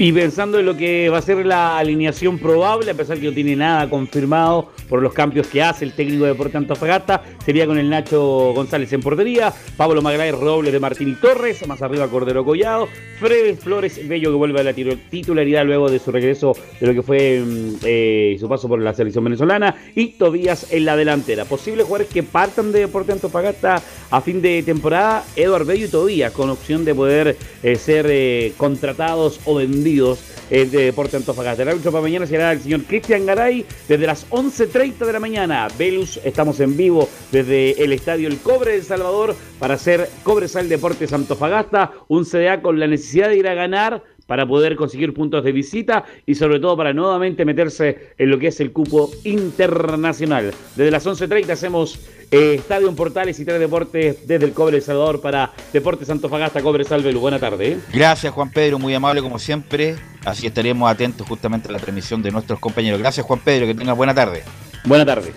Y 0.00 0.14
pensando 0.14 0.58
en 0.58 0.64
lo 0.64 0.78
que 0.78 1.10
va 1.10 1.18
a 1.18 1.20
ser 1.20 1.44
la 1.44 1.76
alineación 1.76 2.38
probable, 2.38 2.90
a 2.90 2.94
pesar 2.94 3.18
que 3.20 3.26
no 3.26 3.34
tiene 3.34 3.54
nada 3.54 3.90
confirmado 3.90 4.70
por 4.88 5.02
los 5.02 5.12
cambios 5.12 5.46
que 5.46 5.62
hace 5.62 5.84
el 5.84 5.92
técnico 5.92 6.24
de 6.24 6.30
Deporte 6.30 6.56
Antofagasta, 6.56 7.22
sería 7.44 7.66
con 7.66 7.76
el 7.76 7.90
Nacho 7.90 8.54
González 8.54 8.90
en 8.94 9.02
portería, 9.02 9.52
Pablo 9.76 10.00
Magaray 10.00 10.30
Robles 10.30 10.72
de 10.72 10.80
Martín 10.80 11.10
y 11.10 11.16
Torres, 11.16 11.68
más 11.68 11.82
arriba 11.82 12.08
Cordero 12.08 12.46
Collado, 12.46 12.88
Fred 13.18 13.58
Flores 13.58 14.00
Bello 14.08 14.30
que 14.30 14.36
vuelve 14.36 14.60
a 14.60 14.62
la 14.62 14.72
titularidad 14.72 15.66
luego 15.66 15.90
de 15.90 15.98
su 15.98 16.10
regreso 16.10 16.54
de 16.80 16.86
lo 16.86 16.94
que 16.94 17.02
fue 17.02 17.40
mm, 17.44 17.74
eh, 17.84 18.36
su 18.40 18.48
paso 18.48 18.68
por 18.68 18.80
la 18.80 18.94
selección 18.94 19.24
venezolana, 19.24 19.76
y 19.94 20.12
Tobías 20.12 20.72
en 20.72 20.86
la 20.86 20.96
delantera. 20.96 21.44
Posibles 21.44 21.84
jugadores 21.84 22.10
que 22.10 22.22
partan 22.22 22.72
de 22.72 22.80
Deporte 22.80 23.12
Antofagasta 23.12 23.82
a 24.10 24.20
fin 24.22 24.40
de 24.40 24.62
temporada, 24.62 25.24
Eduardo 25.36 25.66
Bello 25.66 25.84
y 25.84 25.90
Tobías, 25.90 26.32
con 26.32 26.48
opción 26.48 26.86
de 26.86 26.94
poder 26.94 27.36
eh, 27.62 27.76
ser 27.76 28.06
eh, 28.08 28.54
contratados 28.56 29.40
o 29.44 29.56
vendidos 29.56 29.89
de 29.96 30.66
Deporte 30.66 31.16
Antofagasta. 31.16 31.62
El 31.62 31.68
árbitro 31.68 31.90
para 31.90 32.02
mañana 32.02 32.26
será 32.26 32.52
el 32.52 32.60
señor 32.60 32.84
Cristian 32.84 33.26
Garay 33.26 33.64
desde 33.88 34.06
las 34.06 34.28
11.30 34.30 34.98
de 34.98 35.12
la 35.12 35.20
mañana. 35.20 35.68
Velus, 35.76 36.20
estamos 36.24 36.60
en 36.60 36.76
vivo 36.76 37.08
desde 37.32 37.82
el 37.82 37.92
estadio 37.92 38.28
El 38.28 38.38
Cobre 38.38 38.72
de 38.72 38.82
Salvador 38.82 39.34
para 39.58 39.74
hacer 39.74 40.08
Cobresal 40.22 40.68
Deportes 40.68 41.12
Antofagasta, 41.12 41.92
un 42.08 42.24
CDA 42.24 42.62
con 42.62 42.78
la 42.78 42.86
necesidad 42.86 43.28
de 43.28 43.36
ir 43.36 43.48
a 43.48 43.54
ganar 43.54 44.02
para 44.30 44.46
poder 44.46 44.76
conseguir 44.76 45.12
puntos 45.12 45.42
de 45.42 45.50
visita 45.50 46.04
y 46.24 46.36
sobre 46.36 46.60
todo 46.60 46.76
para 46.76 46.92
nuevamente 46.92 47.44
meterse 47.44 48.12
en 48.16 48.30
lo 48.30 48.38
que 48.38 48.46
es 48.46 48.60
el 48.60 48.70
cupo 48.70 49.10
internacional. 49.24 50.54
Desde 50.76 50.92
las 50.92 51.04
11.30 51.04 51.50
hacemos 51.50 51.98
eh, 52.30 52.54
Estadio 52.54 52.88
en 52.88 52.94
Portales 52.94 53.40
y 53.40 53.44
Tres 53.44 53.58
Deportes 53.58 54.28
desde 54.28 54.44
el 54.44 54.52
Cobre 54.52 54.76
El 54.76 54.84
Salvador 54.84 55.20
para 55.20 55.50
Deportes 55.72 56.08
Antofagasta, 56.10 56.62
Cobre 56.62 56.84
Salvelu. 56.84 57.18
Buena 57.18 57.40
tarde. 57.40 57.72
¿eh? 57.72 57.78
Gracias 57.92 58.32
Juan 58.32 58.52
Pedro, 58.52 58.78
muy 58.78 58.94
amable 58.94 59.20
como 59.20 59.40
siempre. 59.40 59.96
Así 60.24 60.46
estaremos 60.46 60.88
atentos 60.88 61.26
justamente 61.26 61.68
a 61.68 61.72
la 61.72 61.80
transmisión 61.80 62.22
de 62.22 62.30
nuestros 62.30 62.60
compañeros. 62.60 63.00
Gracias 63.00 63.26
Juan 63.26 63.40
Pedro, 63.40 63.66
que 63.66 63.74
tenga 63.74 63.94
buena 63.94 64.14
tarde. 64.14 64.44
Buena 64.84 65.04
tarde. 65.04 65.32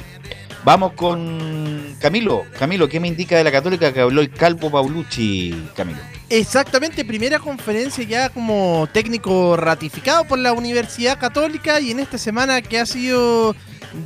Vamos 0.64 0.94
con 0.94 1.96
Camilo. 2.00 2.46
Camilo, 2.58 2.88
¿qué 2.88 3.00
me 3.00 3.10
indica 3.10 3.38
de 3.38 3.44
la 3.44 3.52
Católica 3.52 3.94
que 3.94 4.00
habló 4.00 4.22
el 4.22 4.30
Calvo 4.32 4.72
Paulucci, 4.72 5.70
Camilo? 5.76 6.00
Exactamente, 6.30 7.04
primera 7.04 7.38
conferencia 7.38 8.04
ya 8.06 8.30
como 8.30 8.88
técnico 8.94 9.58
ratificado 9.58 10.24
por 10.24 10.40
la 10.40 10.54
Universidad 10.54 11.20
Católica 11.20 11.82
y 11.82 11.92
en 11.92 12.00
esta 12.00 12.18
semana 12.18 12.62
que 12.62 12.80
ha 12.80 12.86
sido 12.86 13.56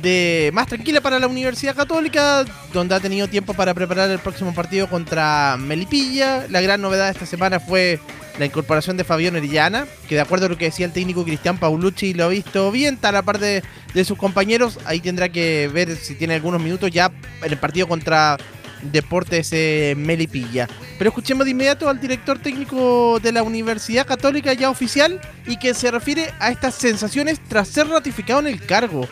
de 0.02 0.50
más 0.52 0.66
tranquila 0.66 1.00
para 1.00 1.18
la 1.18 1.28
Universidad 1.28 1.76
Católica, 1.76 2.44
donde 2.72 2.94
ha 2.94 3.00
tenido 3.00 3.28
tiempo 3.28 3.54
para 3.54 3.72
preparar 3.72 4.10
el 4.10 4.18
próximo 4.18 4.52
partido 4.52 4.88
contra 4.88 5.56
Melipilla. 5.58 6.46
La 6.48 6.60
gran 6.60 6.80
novedad 6.80 7.06
de 7.06 7.12
esta 7.12 7.26
semana 7.26 7.60
fue 7.60 8.00
la 8.38 8.46
incorporación 8.46 8.96
de 8.96 9.04
Fabián 9.04 9.36
Orellana, 9.36 9.86
que 10.08 10.14
de 10.14 10.20
acuerdo 10.20 10.46
a 10.46 10.48
lo 10.48 10.56
que 10.56 10.66
decía 10.66 10.86
el 10.86 10.92
técnico 10.92 11.24
Cristian 11.24 11.58
Paulucci, 11.58 12.14
lo 12.14 12.24
ha 12.24 12.28
visto 12.28 12.70
bien, 12.70 12.96
tal 12.96 13.14
la 13.14 13.22
parte 13.22 13.62
de 13.94 14.04
sus 14.04 14.16
compañeros. 14.16 14.78
Ahí 14.84 15.00
tendrá 15.00 15.28
que 15.28 15.68
ver 15.72 15.96
si 15.96 16.14
tiene 16.14 16.34
algunos 16.34 16.62
minutos 16.62 16.90
ya 16.90 17.10
en 17.42 17.52
el 17.52 17.58
partido 17.58 17.88
contra 17.88 18.36
Deportes 18.82 19.50
eh, 19.52 19.94
Melipilla. 19.96 20.68
Pero 20.98 21.08
escuchemos 21.08 21.44
de 21.44 21.52
inmediato 21.52 21.88
al 21.88 22.00
director 22.00 22.38
técnico 22.38 23.18
de 23.20 23.32
la 23.32 23.42
Universidad 23.42 24.06
Católica 24.06 24.52
ya 24.52 24.70
oficial 24.70 25.20
y 25.46 25.58
que 25.58 25.74
se 25.74 25.90
refiere 25.90 26.30
a 26.38 26.50
estas 26.50 26.74
sensaciones 26.74 27.40
tras 27.48 27.68
ser 27.68 27.88
ratificado 27.88 28.40
en 28.40 28.48
el 28.48 28.64
cargo. 28.64 29.08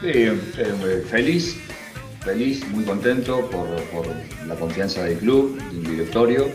Sí, 0.00 0.08
eh, 0.08 1.04
feliz, 1.10 1.56
feliz, 2.24 2.66
muy 2.70 2.84
contento 2.84 3.48
por, 3.50 3.68
la 4.46 4.54
confianza 4.54 5.04
del 5.04 5.18
club, 5.18 5.60
del 5.70 5.84
directorio, 5.84 6.48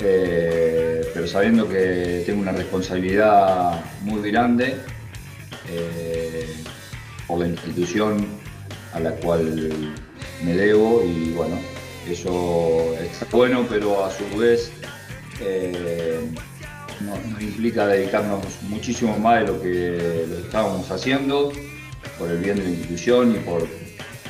eh, 0.00 1.02
pero 1.14 1.26
sabiendo 1.26 1.68
que 1.68 2.22
tengo 2.26 2.40
una 2.42 2.52
responsabilidad 2.52 3.84
muy 4.02 4.30
grande 4.30 4.76
por 7.26 7.40
la 7.40 7.48
institución 7.48 8.24
a 8.92 9.00
la 9.00 9.10
cual 9.12 9.94
me 10.44 10.54
debo 10.54 11.02
y 11.04 11.32
bueno, 11.32 11.58
eso 12.08 12.94
está 13.00 13.26
bueno, 13.32 13.66
pero 13.68 14.04
a 14.04 14.10
su 14.10 14.38
vez 14.38 14.70
eh, 15.40 16.20
nos, 17.00 17.42
implica 17.42 17.86
dedicarnos 17.86 18.44
muchísimo 18.62 19.18
más 19.18 19.40
de 19.40 19.46
lo 19.46 19.60
que 19.60 20.26
lo 20.28 20.38
estábamos 20.38 20.90
haciendo 20.90 21.52
por 22.18 22.30
el 22.30 22.38
bien 22.38 22.56
de 22.56 22.64
la 22.64 22.70
institución 22.70 23.32
y 23.32 23.38
por, 23.40 23.66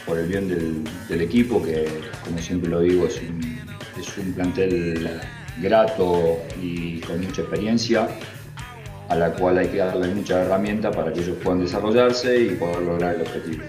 por 0.06 0.18
el 0.18 0.26
bien 0.26 0.48
del, 0.48 1.20
equipo, 1.20 1.62
que 1.62 1.86
como 2.24 2.38
siempre 2.38 2.70
lo 2.70 2.80
digo, 2.80 3.06
es 3.06 3.20
un, 3.20 3.60
es 4.00 4.18
un 4.18 4.32
plantel 4.32 5.20
grato 5.58 6.38
y 6.60 7.00
con 7.00 7.20
mucha 7.20 7.42
experiencia 7.42 8.08
a 9.08 9.14
la 9.14 9.32
cual 9.32 9.58
hay 9.58 9.68
que 9.68 9.78
darle 9.78 10.08
muchas 10.14 10.46
herramientas 10.46 10.94
para 10.94 11.12
que 11.12 11.20
ellos 11.20 11.36
puedan 11.42 11.60
desarrollarse 11.60 12.40
y 12.40 12.48
poder 12.56 12.82
lograr 12.82 13.14
el 13.14 13.22
objetivo 13.22 13.62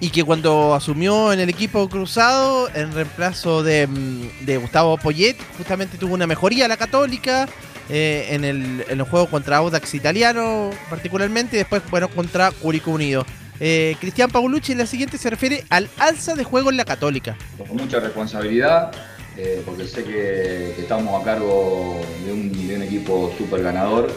y 0.00 0.10
que 0.10 0.24
cuando 0.24 0.74
asumió 0.74 1.32
en 1.32 1.40
el 1.40 1.48
equipo 1.48 1.88
cruzado, 1.88 2.68
en 2.74 2.92
reemplazo 2.92 3.62
de, 3.62 3.86
mm, 3.86 4.60
Gustavo 4.60 4.96
Poyet, 4.96 5.36
justamente 5.56 5.98
tuvo 5.98 6.14
una 6.14 6.26
mejoría 6.26 6.68
la 6.68 6.76
Católica 6.76 7.48
eh, 7.88 8.28
en, 8.30 8.44
el, 8.44 8.84
en, 8.88 9.04
juego 9.04 9.28
contra 9.28 9.56
Audax 9.56 9.94
Italiano, 9.94 10.70
particularmente, 10.90 11.56
y 11.56 11.58
después, 11.58 11.82
bueno, 11.90 12.08
contra 12.08 12.50
Curicó 12.50 12.92
Unido. 12.92 13.26
Eh, 13.60 13.96
Cristian 13.98 14.30
Paulucci 14.30 14.72
en 14.72 14.78
la 14.78 14.86
siguiente 14.86 15.18
se 15.18 15.30
refiere 15.30 15.64
al 15.68 15.88
alza 15.98 16.36
de 16.36 16.44
juego 16.44 16.70
en 16.70 16.76
la 16.76 16.84
Católica. 16.84 17.36
Con 17.56 17.76
mucha 17.76 17.98
responsabilidad, 17.98 18.92
eh, 19.38 19.62
porque 19.64 19.86
sé 19.86 20.04
que, 20.04 20.74
estamos 20.78 21.20
a 21.20 21.24
cargo 21.24 22.00
de 22.26 22.32
un, 22.32 22.82
equipo 22.82 23.32
súper 23.38 23.62
ganador, 23.62 24.10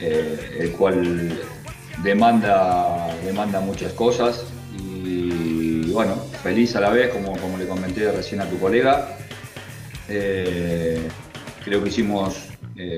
eh, 0.00 0.56
el 0.58 0.72
cual 0.72 1.38
demanda, 2.02 3.08
demanda 3.24 3.60
muchas 3.60 3.92
cosas 3.92 4.44
y, 4.78 5.92
bueno, 5.92 6.16
feliz 6.42 6.74
a 6.76 6.80
la 6.80 6.90
vez, 6.90 7.10
como, 7.10 7.36
como 7.36 7.58
le 7.58 7.66
comenté 7.66 8.10
recién 8.10 8.40
a 8.40 8.46
tu 8.48 8.58
colega. 8.58 9.16
creo 10.06 11.82
que 11.82 11.88
hicimos 11.88 12.48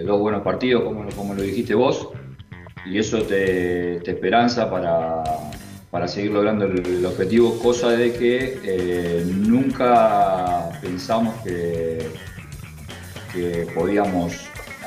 dos 0.06 0.20
buenos 0.20 0.42
partidos, 0.42 0.84
como, 0.84 1.08
como 1.10 1.34
lo 1.34 1.42
dijiste 1.42 1.74
vos 1.74 2.08
y 2.84 2.98
eso 2.98 3.22
te, 3.22 3.98
esperanza 4.10 4.70
para, 4.70 6.08
seguir 6.08 6.32
logrando 6.32 6.64
el, 6.64 7.04
objetivo, 7.06 7.58
cosa 7.58 7.90
de 7.90 8.12
que 8.12 8.58
eh, 8.64 9.24
nunca 9.26 10.61
pensamos 10.82 11.34
que, 11.42 12.10
que 13.32 13.66
podíamos 13.74 14.34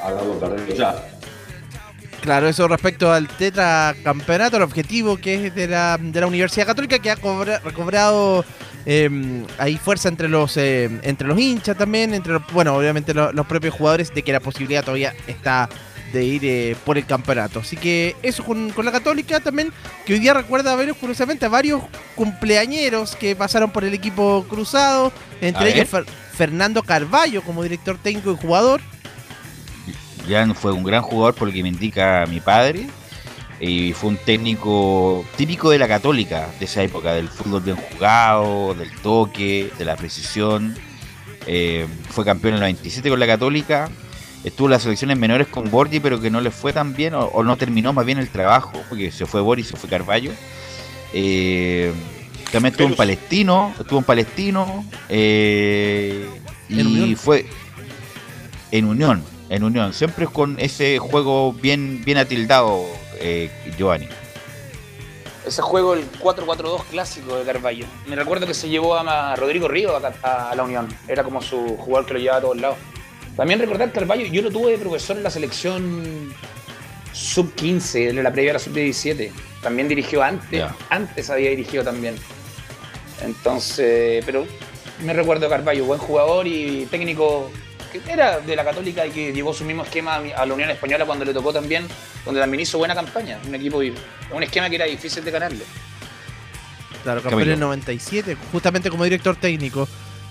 haberlo 0.04 0.40
perdido 0.40 0.76
ya. 0.76 0.96
Claro, 2.22 2.48
eso 2.48 2.68
respecto 2.68 3.12
al 3.12 3.28
tetracampeonato, 3.28 4.58
el 4.58 4.64
objetivo 4.64 5.18
que 5.18 5.48
es 5.48 5.56
de 5.56 5.68
la, 5.68 5.98
de 6.00 6.20
la 6.20 6.26
Universidad 6.28 6.66
Católica 6.66 6.98
que 6.98 7.12
ha 7.12 7.16
recobrado 7.16 8.44
em, 8.86 9.46
ahí 9.60 9.78
fuerza 9.78 10.10
entre 10.10 10.28
los 10.28 10.58
eh, 10.58 10.90
entre 11.04 11.28
los 11.28 11.40
hinchas 11.40 11.78
también, 11.78 12.16
entre 12.16 12.40
bueno, 12.52 12.76
obviamente 12.76 13.14
los 13.14 13.46
propios 13.46 13.76
jugadores 13.76 14.12
de 14.14 14.24
que 14.24 14.34
la 14.34 14.40
posibilidad 14.40 14.84
todavía 14.84 15.14
está 15.28 15.70
de 16.14 16.24
ir 16.24 16.42
eh, 16.46 16.76
por 16.86 16.98
el 16.98 17.06
campeonato. 17.06 17.60
Así 17.60 17.78
que 17.78 18.16
eso 18.24 18.44
con, 18.44 18.74
la 18.84 18.92
Católica 18.92 19.40
también, 19.40 19.72
que 20.06 20.14
hoy 20.14 20.20
día 20.20 20.34
recuerda 20.34 20.74
a 20.74 20.76
ver 20.76 20.94
curiosamente 20.96 21.46
a 21.46 21.50
varios 21.50 21.84
cumpleañeros 22.16 23.16
que 23.16 23.36
pasaron 23.36 23.72
por 23.72 23.84
el 23.84 23.94
equipo 23.94 24.46
cruzado, 24.50 25.12
entre 25.42 25.74
ellos 25.74 25.90
Fernando 26.34 26.84
Carballo 26.84 27.42
como 27.42 27.64
director 27.64 27.98
técnico 27.98 28.32
y 28.32 28.38
jugador. 28.38 28.82
Ya 30.28 30.52
fue 30.54 30.72
un 30.72 30.84
gran 30.84 31.02
jugador 31.02 31.36
por 31.36 31.48
lo 31.48 31.54
que 31.54 31.64
me 31.64 31.70
indica 31.70 32.26
mi 32.28 32.40
padre. 32.40 32.88
Y 33.60 33.94
fue 33.94 34.10
un 34.10 34.18
técnico 34.18 35.26
típico 35.38 35.70
de 35.70 35.80
la 35.80 35.88
católica 35.88 36.50
de 36.60 36.66
esa 36.66 36.84
época, 36.84 37.14
del 37.14 37.30
fútbol 37.30 37.62
bien 37.62 37.78
jugado, 37.78 38.74
del 38.74 38.92
toque, 39.02 39.72
de 39.78 39.86
la 39.86 39.96
precisión. 39.96 40.76
Eh, 41.48 41.88
fue 42.10 42.26
campeón 42.26 42.56
en 42.56 42.56
el 42.56 42.62
97 42.62 43.10
con 43.10 43.20
la 43.20 43.28
católica, 43.28 43.90
estuvo 44.46 44.68
en 44.68 44.72
las 44.72 44.84
selecciones 44.84 45.18
menores 45.18 45.48
con 45.48 45.72
Borgi, 45.72 46.00
pero 46.00 46.22
que 46.22 46.30
no 46.30 46.40
le 46.40 46.52
fue 46.52 46.72
tan 46.72 46.94
bien 46.94 47.16
o, 47.16 47.44
no 47.44 47.58
terminó 47.58 47.94
más 47.94 48.06
bien 48.06 48.20
el 48.20 48.30
trabajo, 48.30 48.74
porque 48.88 49.12
se 49.12 49.26
fue 49.26 49.42
Boris, 49.42 49.68
se 49.68 49.76
fue 49.76 49.90
Carballo. 49.90 50.32
Eh, 51.14 51.92
también 52.52 52.72
estuvo 52.72 52.88
en 52.88 52.96
Palestino, 52.96 53.74
estuvo 53.80 54.00
en 54.00 54.06
Palestino 54.06 54.86
eh, 55.10 56.30
y 56.70 57.16
fue 57.16 57.48
en 58.72 58.86
Unión, 58.86 59.24
en 59.50 59.64
Unión, 59.64 59.94
siempre 59.94 60.28
con 60.28 60.60
ese 60.60 61.00
juego 61.00 61.52
bien, 61.52 62.04
bien 62.06 62.20
atildado, 62.20 62.86
eh, 63.20 63.50
Giovanni. 63.78 64.08
Ese 65.44 65.62
juego, 65.62 65.96
el 65.96 66.10
4-4-2 66.12 66.84
clásico 66.86 67.36
de 67.36 67.46
Carballo. 67.46 67.86
Me 68.08 68.16
recuerdo 68.16 68.46
que 68.46 68.54
se 68.54 68.70
llevó 68.70 68.96
a 68.96 69.36
Rodrigo 69.36 69.68
Río 69.68 69.96
a, 69.96 70.50
a 70.50 70.56
la 70.56 70.64
Unión. 70.64 70.88
Era 71.08 71.24
como 71.24 71.42
su 71.42 71.78
jugador 71.78 72.08
que 72.08 72.14
lo 72.14 72.20
llevaba 72.20 72.40
a 72.40 72.42
todos 72.42 72.58
lados. 72.58 72.78
También 73.36 73.60
recordar 73.60 73.92
Carballo, 73.92 74.26
yo 74.26 74.42
lo 74.42 74.52
tuve 74.52 74.72
de 74.72 74.78
profesor 74.78 75.18
en 75.18 75.24
la 75.24 75.30
selección 75.30 76.34
sub-15, 77.12 78.10
en 78.10 78.24
la 78.24 78.32
previa 78.32 78.52
a 78.52 78.54
la 78.54 78.60
sub-17. 78.60 79.32
También 79.62 79.88
dirigió 79.88 80.24
antes, 80.24 80.64
antes 80.90 81.30
había 81.30 81.50
dirigido 81.50 81.84
también. 81.84 82.16
Entonces, 83.22 84.24
pero 84.26 84.46
me 85.04 85.14
recuerdo 85.14 85.50
Carballo, 85.50 85.86
buen 85.86 86.00
jugador 86.00 86.48
y 86.48 86.86
técnico 86.86 87.52
que 87.92 88.12
era 88.12 88.40
de 88.40 88.56
la 88.56 88.64
Católica 88.64 89.06
y 89.06 89.12
que 89.12 89.32
llevó 89.34 89.54
su 89.54 89.64
mismo 89.64 89.84
esquema 89.84 90.16
a 90.16 90.46
la 90.46 90.54
Unión 90.54 90.70
Española 90.70 91.06
cuando 91.06 91.26
le 91.26 91.34
tocó 91.34 91.54
también, 91.54 91.88
donde 92.26 92.42
también 92.42 92.62
hizo 92.62 92.78
buena 92.78 92.94
campaña. 92.96 93.40
Un 93.48 93.56
equipo, 93.56 93.78
un 93.78 94.44
esquema 94.44 94.70
que 94.70 94.76
era 94.76 94.86
difícil 94.86 95.24
de 95.24 95.32
ganarle. 95.32 95.64
Claro, 97.04 97.22
campeón 97.22 97.44
en 97.44 97.52
el 97.52 97.60
97, 97.60 98.36
justamente 98.52 98.90
como 98.90 99.04
director 99.04 99.36
técnico. 99.36 99.88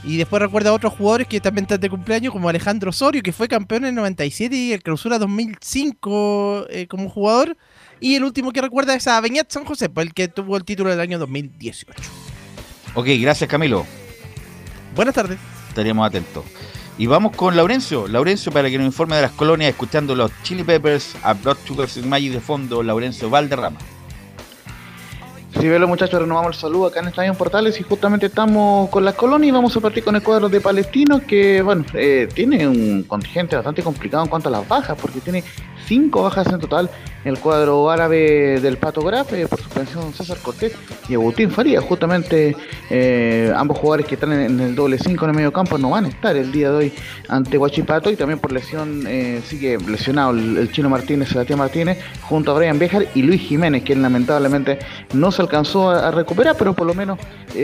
Y 0.07 0.19
después 0.19 0.43
recuerda 0.43 0.71
a 0.71 0.73
otros 0.75 0.93
jugadores 0.93 1.27
que 1.27 1.41
también 1.41 1.65
están 1.65 1.81
de 1.81 1.89
cumpleaños, 1.89 2.33
como 2.33 2.49
Alejandro 2.49 2.91
Osorio, 2.91 3.23
que 3.23 3.33
fue 3.33 3.49
campeón 3.49 3.85
en 3.85 3.91
el 3.91 3.95
97 3.95 4.55
y 4.55 4.73
el 4.73 4.83
clausura 4.83 5.19
2005 5.19 6.67
eh, 6.69 6.87
como 6.87 7.09
jugador. 7.09 7.57
Y 8.01 8.15
el 8.17 8.25
último 8.25 8.53
que 8.53 8.61
recuerda 8.61 8.95
es 8.95 9.07
a 9.07 9.21
Beñat 9.21 9.51
San 9.51 9.65
José, 9.65 9.91
el 9.97 10.13
que 10.13 10.29
tuvo 10.29 10.57
el 10.57 10.65
título 10.65 10.91
del 10.91 11.01
año 11.01 11.19
2018. 11.19 11.95
Ok, 12.95 13.07
gracias 13.19 13.49
Camilo. 13.49 13.87
Buenas 14.95 15.15
tardes. 15.15 15.39
Estaríamos 15.69 16.07
atentos. 16.07 16.45
Y 16.99 17.07
vamos 17.07 17.35
con 17.35 17.57
Laurencio. 17.57 18.07
Laurencio 18.07 18.53
para 18.53 18.71
que 18.71 18.79
nos 18.79 18.87
informe 18.87 19.17
de 19.17 19.23
las 19.23 19.33
colonias, 19.33 19.71
escuchando 19.71 20.15
los 20.15 20.31
Chili 20.43 20.63
Peppers, 20.63 21.17
a 21.23 21.33
Blood 21.33 21.57
Sugars 21.67 21.97
Magic 22.05 22.33
de 22.33 22.41
fondo, 22.41 22.83
Laurencio 22.83 23.31
Valderrama. 23.31 23.79
Sí, 25.61 25.69
los 25.69 25.89
muchachos, 25.89 26.21
renovamos 26.21 26.57
el 26.57 26.61
saludo 26.61 26.87
acá 26.87 27.01
en 27.01 27.09
Estadio 27.09 27.33
Portales 27.35 27.79
y 27.81 27.85
justamente 27.85 28.27
estamos 28.27 28.91
con 28.91 29.05
las 29.05 29.15
colonias 29.15 29.49
y 29.49 29.53
vamos 29.53 29.77
a 29.77 29.81
partir 29.81 30.03
con 30.03 30.17
el 30.17 30.23
cuadro 30.23 30.49
de 30.49 30.61
Palestino 30.61 31.21
que, 31.27 31.63
bueno, 31.63 31.85
eh, 31.95 32.29
tiene 32.35 32.67
un 32.67 33.05
contingente 33.05 33.55
bastante 33.55 33.83
complicado 33.83 34.25
en 34.25 34.29
cuanto 34.29 34.49
a 34.49 34.53
las 34.53 34.69
bajas 34.69 34.99
porque 35.01 35.21
tiene 35.21 35.45
cinco 35.87 36.25
bajas 36.25 36.49
en 36.49 36.59
total 36.59 36.91
el 37.25 37.39
cuadro 37.39 37.91
árabe 37.91 38.61
del 38.61 38.77
Pato 38.77 39.03
Graf 39.03 39.33
eh, 39.33 39.47
por 39.49 39.61
suspensión 39.61 40.13
César 40.13 40.39
Cortés 40.43 40.75
y 41.09 41.15
Agustín 41.15 41.51
Faría. 41.51 41.81
Justamente 41.81 42.57
eh, 42.91 43.53
ambos 43.57 43.79
jugadores 43.79 44.07
que 44.07 44.15
están 44.15 44.33
en, 44.33 44.61
el 44.61 44.75
doble 44.75 44.99
5 44.99 45.25
en 45.25 45.31
el 45.31 45.37
medio 45.37 45.53
campo 45.53 45.79
no 45.79 45.91
van 45.91 46.05
a 46.05 46.09
estar 46.09 46.37
el 46.37 46.53
día 46.53 46.71
de 46.71 46.77
hoy 46.77 46.93
ante 47.29 47.57
Guachipato 47.57 48.11
y 48.11 48.17
también 48.17 48.39
por 48.39 48.53
lesión 48.53 49.05
eh, 49.07 49.41
sigue 49.47 49.79
lesionado 49.79 50.33
el, 50.33 50.71
chino 50.73 50.89
Martínez, 50.89 51.29
Sebastián 51.29 51.59
Martínez, 51.59 51.99
junto 52.23 52.53
a 52.53 52.55
Brian 52.55 52.79
Béjar 52.79 53.07
y 53.15 53.23
Luis 53.23 53.41
Jiménez, 53.41 53.83
quien 53.85 54.03
lamentablemente 54.03 54.79
no 55.13 55.31
se 55.31 55.43
alcanzó 55.43 55.91
a, 55.91 56.11
recuperar, 56.11 56.57
pero 56.59 56.75
por 56.75 56.87
lo 56.87 56.95
menos 56.95 57.19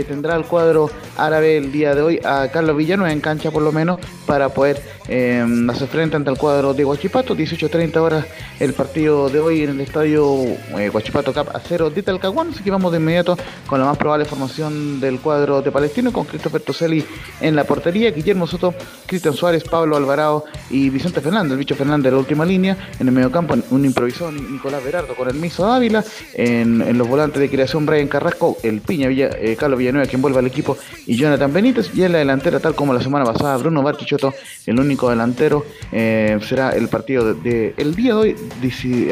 tendrá 0.09 0.37
el 0.37 0.45
cuadro 0.45 0.91
árabe 1.17 1.57
el 1.57 1.73
día 1.73 1.95
de 1.95 2.03
hoy 2.03 2.21
a 2.25 2.49
Carlos 2.53 2.77
Villanueva 2.77 3.13
en 3.13 3.21
cancha 3.21 3.51
por 3.51 3.63
lo 3.63 3.73
menos 3.73 3.99
para 4.27 4.49
poder 4.49 4.81
hacer 5.11 5.89
frente 5.89 6.17
ante 6.17 6.31
el 6.31 6.39
cuadro 6.39 6.73
de 6.73 6.85
Guachipato, 6.85 7.37
18-30 7.37 7.97
horas 7.97 8.27
el 8.61 8.75
partido 8.75 9.29
de 9.29 9.41
hoy 9.41 9.63
en 9.63 9.71
el 9.71 9.81
estadio 9.81 10.45
eh, 10.79 10.89
Guachipato 10.89 11.33
Cap 11.33 11.49
a 11.55 11.59
cero 11.59 11.91
de 11.91 12.03
Talcahuán, 12.03 12.51
así 12.51 12.63
que 12.63 12.71
vamos 12.71 12.93
de 12.93 12.99
inmediato 12.99 13.37
con 13.67 13.81
la 13.81 13.87
más 13.87 13.97
probable 13.97 14.25
formación 14.25 15.01
del 15.01 15.19
cuadro 15.19 15.63
de 15.63 15.73
Palestino, 15.73 16.13
con 16.13 16.27
Christopher 16.27 16.61
Toselli 16.61 17.05
en 17.41 17.57
la 17.57 17.65
portería, 17.65 18.13
Guillermo 18.13 18.47
Soto, 18.47 18.73
Cristian 19.07 19.35
Suárez, 19.35 19.65
Pablo 19.65 19.97
Alvarado 19.97 20.45
y 20.71 20.91
Vicente 20.91 21.21
Fernández, 21.21 21.53
el 21.53 21.59
bicho 21.59 21.75
Fernández 21.75 22.05
de 22.05 22.11
la 22.13 22.19
última 22.19 22.45
línea, 22.45 22.77
en 23.01 23.09
el 23.09 23.13
mediocampo 23.13 23.57
un 23.71 23.85
improvisado 23.85 24.31
Nicolás 24.31 24.85
Berardo 24.85 25.17
con 25.17 25.29
el 25.29 25.35
Miso 25.35 25.67
Dávila, 25.67 26.05
en, 26.35 26.97
los 26.97 27.09
volantes 27.09 27.41
de 27.41 27.51
creación 27.51 27.85
Brian 27.85 28.07
Carrasco, 28.07 28.59
el 28.63 28.81
Piña 28.81 29.09
eh, 29.11 29.57
Carlos 29.59 29.79
Villanueva 29.79 30.07
quien 30.07 30.23
vuelve 30.23 30.39
al 30.39 30.47
equipo 30.47 30.77
y 31.07 31.17
Jonathan 31.17 31.53
Benítez, 31.53 31.91
y 31.95 32.05
en 32.05 32.13
la 32.13 32.19
delantera 32.19 32.61
tal 32.61 32.75
como 32.77 32.95
la 32.95 33.03
semana 33.03 33.25
pasada 33.25 33.57
Bruno 33.57 33.83
Bartichotto, 33.83 34.35
el 34.67 34.79
único 34.79 35.00
delantero, 35.09 35.65
eh, 35.93 36.39
será 36.43 36.71
el 36.71 36.89
partido 36.89 37.35
de, 37.35 37.75
el 37.77 37.95
día 37.95 38.15
de 38.15 38.21
hoy 38.21 38.37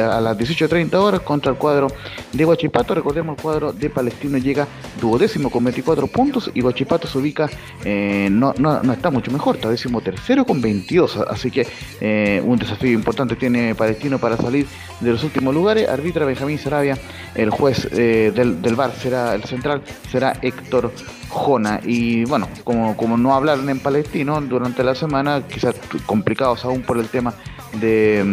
a 0.01 0.20
la 0.20 0.28
las 0.28 0.39
18.30 0.39 0.94
horas 0.94 1.20
contra 1.20 1.51
el 1.51 1.59
cuadro 1.59 1.89
de 2.32 2.44
Guachipato. 2.44 2.94
Recordemos, 2.94 3.36
el 3.36 3.43
cuadro 3.43 3.73
de 3.73 3.89
Palestino 3.90 4.39
llega 4.39 4.66
duodécimo 5.01 5.51
con 5.51 5.65
24 5.65 6.06
puntos 6.06 6.51
y 6.55 6.60
Guachipato 6.60 7.09
se 7.09 7.19
ubica, 7.19 7.48
eh, 7.85 8.28
no, 8.31 8.55
no, 8.59 8.93
está 8.93 9.10
mucho 9.10 9.31
mejor, 9.31 9.56
está 9.56 9.70
décimo 9.70 10.01
tercero 10.01 10.44
con 10.44 10.60
22. 10.60 11.16
Así 11.28 11.51
que 11.51 11.66
eh, 12.01 12.43
un 12.44 12.59
desafío 12.59 12.93
importante 12.93 13.36
tiene 13.36 13.74
Palestino 13.74 14.19
para 14.19 14.36
salir 14.36 14.66
de 15.01 15.10
los 15.10 15.24
últimos 15.24 15.55
lugares. 15.55 15.89
Arbitra 15.89 16.24
Benjamín 16.24 16.59
Sarabia, 16.59 16.98
el 17.35 17.51
juez 17.51 17.89
eh, 17.93 18.32
del, 18.35 18.60
del 18.60 18.74
bar 18.74 18.93
será 18.94 19.35
el 19.35 19.44
central, 19.44 19.82
será 20.10 20.35
Héctor 20.43 20.93
Jona. 21.28 21.80
Y 21.84 22.24
bueno, 22.24 22.48
como, 22.64 22.96
como 22.96 23.16
no 23.16 23.34
hablaron 23.34 23.68
en 23.70 23.80
palestino 23.80 24.40
durante 24.40 24.82
la 24.82 24.94
semana, 24.94 25.42
quizás 25.46 25.74
complicados 26.06 26.64
aún 26.64 26.82
por 26.82 26.98
el 26.98 27.09
tema 27.09 27.34
de, 27.80 28.24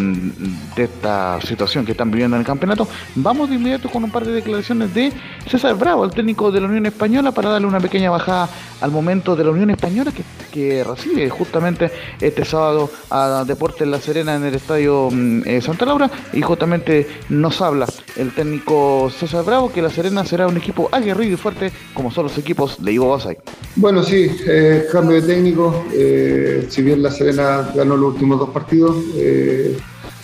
de, 0.76 0.84
esta 0.84 1.40
situación 1.42 1.86
que 1.86 1.92
están 1.92 2.12
viviendo 2.12 2.36
en 2.36 2.42
el 2.42 2.46
campeonato, 2.46 2.88
vamos 3.16 3.50
de 3.50 3.56
inmediato 3.56 3.90
con 3.90 4.04
un 4.04 4.12
par 4.12 4.26
de 4.26 4.32
declaraciones 4.32 4.94
de 4.94 5.12
César 5.50 5.76
Bravo, 5.76 6.06
el 6.06 6.12
técnico 6.12 6.52
de 6.52 6.62
la 6.62 6.68
Unión 6.68 6.86
Española, 6.86 7.32
para 7.32 7.50
darle 7.50 7.68
una 7.68 7.80
pequeña 7.80 8.10
bajada 8.10 8.50
al 8.82 8.92
momento 8.92 9.36
de 9.36 9.44
la 9.44 9.52
Unión 9.52 9.70
Española 9.70 10.12
que, 10.12 10.24
que 10.52 10.84
recibe 10.84 11.30
justamente 11.30 11.92
este 12.20 12.46
sábado 12.46 12.90
a 13.10 13.44
Deportes 13.46 13.88
La 13.88 14.00
Serena 14.00 14.36
en 14.36 14.44
el 14.44 14.56
estadio 14.56 15.10
mm, 15.12 15.42
eh, 15.46 15.62
Santa 15.62 15.86
Laura 15.86 16.10
y 16.34 16.42
justamente 16.42 17.08
nos 17.30 17.62
habla 17.62 17.88
el 18.16 18.34
técnico 18.34 19.10
César 19.10 19.44
Bravo 19.46 19.72
que 19.72 19.82
La 19.82 19.90
Serena 19.90 20.26
será 20.26 20.48
un 20.48 20.58
equipo 20.58 20.90
aguerrido 20.92 21.34
y 21.34 21.38
fuerte 21.38 21.72
como 21.94 22.12
son 22.12 22.26
los 22.26 22.38
equipos 22.38 22.84
de 22.84 22.94
Ivo 22.94 23.10
Basay. 23.10 23.38
Bueno, 23.76 24.04
sí, 24.04 24.30
eh, 24.48 24.86
cambio 24.92 25.22
de 25.22 25.28
técnico, 25.28 25.86
eh, 25.94 26.66
si 26.70 26.82
bien 26.82 27.02
La 27.02 27.12
Serena 27.12 27.70
ganó 27.76 27.98
los 27.98 28.14
últimos 28.14 28.40
dos 28.40 28.50
partidos, 28.50 28.96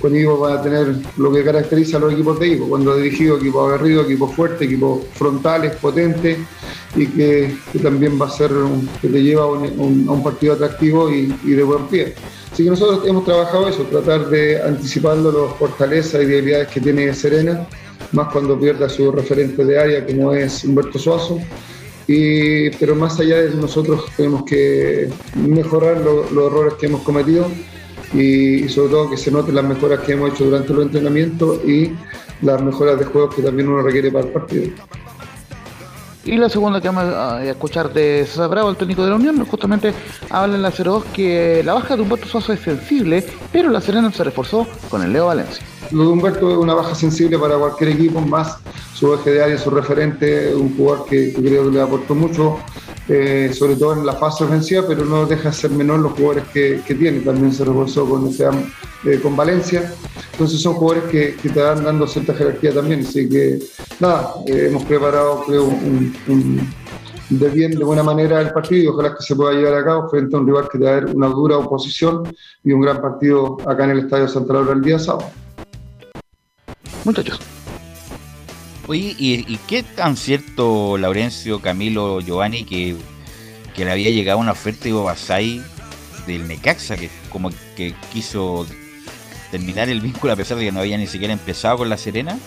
con 0.01 0.15
Ivo 0.15 0.39
va 0.39 0.55
a 0.55 0.61
tener 0.61 0.95
lo 1.17 1.31
que 1.31 1.43
caracteriza 1.43 1.97
a 1.97 1.99
los 1.99 2.13
equipos 2.13 2.39
de 2.39 2.47
Ivo, 2.47 2.67
cuando 2.67 2.91
ha 2.91 2.97
dirigido 2.97 3.37
equipos 3.37 3.67
aguerridos, 3.67 4.05
equipos 4.05 4.33
fuertes, 4.33 4.61
equipos 4.61 5.05
frontales, 5.13 5.75
potentes 5.75 6.39
y 6.95 7.05
que, 7.07 7.55
también 7.81 8.19
va 8.19 8.25
a 8.25 8.29
ser 8.29 8.51
que 9.01 9.07
te 9.07 9.21
lleva 9.21 9.43
a 9.43 9.47
un, 9.47 10.21
partido 10.23 10.53
atractivo 10.53 11.09
y, 11.09 11.27
de 11.27 11.63
buen 11.63 11.87
pie. 11.87 12.15
Así 12.51 12.63
que 12.63 12.69
nosotros 12.71 13.07
hemos 13.07 13.23
trabajado 13.23 13.69
eso, 13.69 13.83
tratar 13.83 14.27
de 14.29 14.61
anticipando 14.61 15.31
las 15.31 15.57
fortalezas 15.57 16.23
y 16.23 16.25
debilidades 16.25 16.67
que 16.69 16.81
tiene 16.81 17.13
Serena, 17.13 17.65
más 18.11 18.27
cuando 18.33 18.59
pierda 18.59 18.89
su 18.89 19.11
referente 19.11 19.63
de 19.63 19.79
área 19.79 20.05
como 20.05 20.33
es 20.33 20.65
Humberto 20.65 20.99
Suazo. 20.99 21.39
Y, 22.07 22.71
pero 22.71 22.95
más 22.95 23.19
allá 23.19 23.37
de 23.43 23.51
nosotros 23.51 24.05
tenemos 24.17 24.43
que 24.43 25.07
mejorar 25.35 26.01
los 26.01 26.47
errores 26.47 26.73
que 26.73 26.87
hemos 26.87 27.03
cometido 27.03 27.47
y, 28.13 28.67
sobre 28.69 28.89
todo 28.89 29.09
que 29.09 29.17
se 29.17 29.31
noten 29.31 29.55
las 29.55 29.65
mejoras 29.65 29.99
que 30.01 30.13
hemos 30.13 30.31
hecho 30.31 30.45
durante 30.45 30.73
los 30.73 30.85
entrenamientos 30.85 31.63
y 31.65 31.91
las 32.41 32.61
mejoras 32.61 32.99
de 32.99 33.05
juegos 33.05 33.35
que 33.35 33.41
también 33.41 33.69
uno 33.69 33.81
requiere 33.81 34.11
para 34.11 34.25
el 34.25 34.31
partido. 34.31 34.71
Y 36.23 36.37
la 36.37 36.49
segunda 36.49 36.79
que 36.79 36.87
vamos 36.87 37.05
a 37.05 37.43
escuchar 37.43 37.91
de 37.91 38.25
César 38.27 38.47
Bravo, 38.47 38.69
el 38.69 38.77
técnico 38.77 39.03
de 39.03 39.09
la 39.09 39.15
Unión, 39.15 39.43
justamente 39.45 39.91
habla 40.29 40.55
en 40.55 40.61
la 40.61 40.69
02 40.69 41.05
que 41.05 41.63
la 41.65 41.73
baja 41.73 41.95
de 41.95 42.03
Humberto 42.03 42.27
Suazo 42.27 42.53
es 42.53 42.59
sensible, 42.59 43.25
pero 43.51 43.71
la 43.71 43.81
Serena 43.81 44.11
se 44.11 44.23
reforzó 44.23 44.67
con 44.89 45.01
el 45.01 45.13
Leo 45.13 45.27
Valencia. 45.27 45.65
Lo 45.89 46.03
de 46.03 46.09
Humberto 46.09 46.51
es 46.51 46.57
una 46.57 46.75
baja 46.75 46.93
sensible 46.93 47.39
para 47.39 47.57
cualquier 47.57 47.91
equipo, 47.91 48.21
más 48.21 48.57
su 48.93 49.11
eje 49.15 49.31
de 49.31 49.43
área, 49.43 49.57
su 49.57 49.71
referente, 49.71 50.53
un 50.53 50.77
jugador 50.77 51.07
que, 51.07 51.33
creo 51.33 51.65
que 51.65 51.71
le 51.71 51.81
aportó 51.81 52.13
mucho, 52.13 52.59
eh, 53.09 53.51
sobre 53.51 53.75
todo 53.75 53.93
en 53.93 54.05
la 54.05 54.13
fase 54.13 54.43
ofensiva, 54.43 54.83
pero 54.87 55.03
no 55.03 55.25
deja 55.25 55.49
de 55.49 55.55
ser 55.55 55.71
menor 55.71 56.01
los 56.01 56.11
jugadores 56.13 56.43
que, 56.53 56.83
tiene. 56.99 57.21
También 57.21 57.51
se 57.51 57.65
reforzó 57.65 58.07
con, 58.07 58.29
eh, 58.29 59.19
con 59.23 59.35
Valencia. 59.35 59.91
Entonces 60.33 60.61
son 60.61 60.75
jugadores 60.75 61.09
que, 61.09 61.49
te 61.49 61.59
van 61.59 61.83
dando 61.83 62.05
cierta 62.07 62.35
jerarquía 62.35 62.73
también. 62.75 63.01
Así 63.01 63.27
que 63.27 63.59
nada, 64.01 64.33
eh, 64.47 64.67
hemos 64.67 64.83
preparado 64.83 65.43
creo 65.45 65.65
un, 65.65 66.67
de 67.29 67.49
bien, 67.49 67.71
de 67.71 67.83
buena 67.83 68.03
manera 68.03 68.41
el 68.41 68.51
partido 68.51 68.83
y 68.83 68.87
ojalá 68.87 69.15
que 69.15 69.23
se 69.23 69.35
pueda 69.35 69.53
llevar 69.53 69.75
a 69.75 69.85
cabo 69.85 70.09
frente 70.09 70.35
a 70.35 70.39
un 70.39 70.47
rival 70.47 70.67
que 70.69 70.77
te 70.77 70.83
va 70.83 70.91
a 70.91 70.93
dar 70.95 71.05
una 71.15 71.27
dura 71.27 71.57
oposición 71.57 72.23
y 72.63 72.71
un 72.73 72.81
gran 72.81 73.01
partido 73.01 73.57
acá 73.65 73.85
en 73.85 73.91
el 73.91 73.99
Estadio 73.99 74.27
Santa 74.27 74.53
Laura 74.53 74.73
el 74.73 74.81
día 74.81 74.99
sábado. 74.99 75.29
Muchachos. 77.05 77.39
Oye, 78.87 79.15
¿y, 79.17 79.57
qué 79.67 79.83
tan 79.83 80.17
cierto, 80.17 80.97
Laurencio, 80.97 81.61
Camilo, 81.61 82.19
Giovanni, 82.19 82.65
que, 82.65 82.97
que 83.73 83.85
le 83.85 83.91
había 83.91 84.09
llegado 84.09 84.39
una 84.39 84.51
oferta 84.51 84.85
de 84.85 84.91
Basay 84.91 85.63
del 86.27 86.47
Necaxa, 86.47 86.97
que 86.97 87.09
como 87.29 87.51
que 87.77 87.95
quiso 88.11 88.65
terminar 89.51 89.87
el 89.87 90.01
vínculo 90.01 90.33
a 90.33 90.35
pesar 90.35 90.57
de 90.57 90.65
que 90.65 90.71
no 90.71 90.81
había 90.81 90.97
ni 90.97 91.07
siquiera 91.07 91.33
empezado 91.33 91.77
con 91.77 91.89
la 91.89 91.97
Serena? 91.97 92.37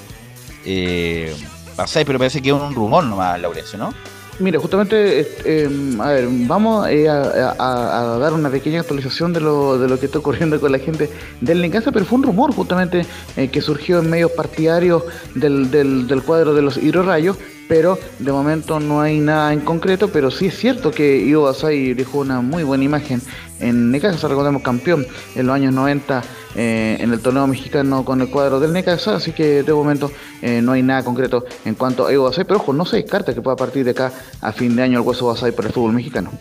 Eh, 0.64 1.34
Basay, 1.76 2.04
pero 2.04 2.18
parece 2.18 2.40
que 2.40 2.50
es 2.50 2.54
un 2.54 2.74
rumor 2.74 3.04
nomás, 3.04 3.40
Laurencio, 3.40 3.78
¿no? 3.78 3.92
Mira, 4.40 4.58
justamente, 4.58 5.28
eh, 5.44 5.96
a 6.00 6.08
ver, 6.08 6.26
vamos 6.28 6.88
eh, 6.88 7.08
a, 7.08 8.16
dar 8.18 8.32
una 8.32 8.50
pequeña 8.50 8.80
actualización 8.80 9.32
de 9.32 9.40
lo, 9.40 9.78
de 9.78 9.88
lo 9.88 10.00
que 10.00 10.06
está 10.06 10.18
ocurriendo 10.18 10.60
con 10.60 10.72
la 10.72 10.80
gente 10.80 11.08
del 11.40 11.62
Necaxa, 11.62 11.92
pero 11.92 12.04
fue 12.04 12.18
un 12.18 12.24
rumor 12.24 12.52
justamente 12.52 13.06
eh, 13.36 13.48
que 13.48 13.60
surgió 13.60 14.00
en 14.00 14.10
medios 14.10 14.32
partidarios 14.32 15.04
del, 15.36 15.70
del, 15.70 16.22
cuadro 16.24 16.52
de 16.52 16.62
los 16.62 16.76
Rayos 17.06 17.36
pero 17.68 17.98
de 18.18 18.32
momento 18.32 18.80
no 18.80 19.00
hay 19.00 19.18
nada 19.18 19.52
en 19.52 19.60
concreto, 19.60 20.08
pero 20.08 20.30
sí 20.30 20.46
es 20.46 20.58
cierto 20.58 20.90
que 20.90 21.18
Ivo 21.18 21.44
Basay 21.44 21.94
dejó 21.94 22.18
una 22.18 22.40
muy 22.40 22.62
buena 22.62 22.84
imagen 22.84 23.20
en 23.60 23.90
Necaxa, 23.90 24.28
recordemos 24.28 24.62
campeón 24.62 25.06
en 25.34 25.46
los 25.46 25.54
años 25.54 25.72
90 25.72 26.22
eh, 26.56 26.96
en 27.00 27.12
el 27.12 27.20
torneo 27.20 27.46
mexicano 27.46 28.04
con 28.04 28.20
el 28.20 28.28
cuadro 28.28 28.60
del 28.60 28.72
Necaxa, 28.72 29.16
así 29.16 29.32
que 29.32 29.62
de 29.62 29.72
momento 29.72 30.10
eh, 30.42 30.60
no 30.60 30.72
hay 30.72 30.82
nada 30.82 31.04
concreto 31.04 31.44
en 31.64 31.74
cuanto 31.74 32.06
a 32.06 32.12
Ivo 32.12 32.24
Basay, 32.24 32.44
pero 32.44 32.58
ojo, 32.58 32.72
no 32.72 32.84
se 32.84 32.96
descarta 32.96 33.34
que 33.34 33.40
pueda 33.40 33.56
partir 33.56 33.84
de 33.84 33.92
acá 33.92 34.12
a 34.40 34.52
fin 34.52 34.76
de 34.76 34.82
año 34.82 35.00
el 35.00 35.06
hueso 35.06 35.26
Basay 35.26 35.52
para 35.52 35.68
el 35.68 35.74
fútbol 35.74 35.92
mexicano. 35.92 36.32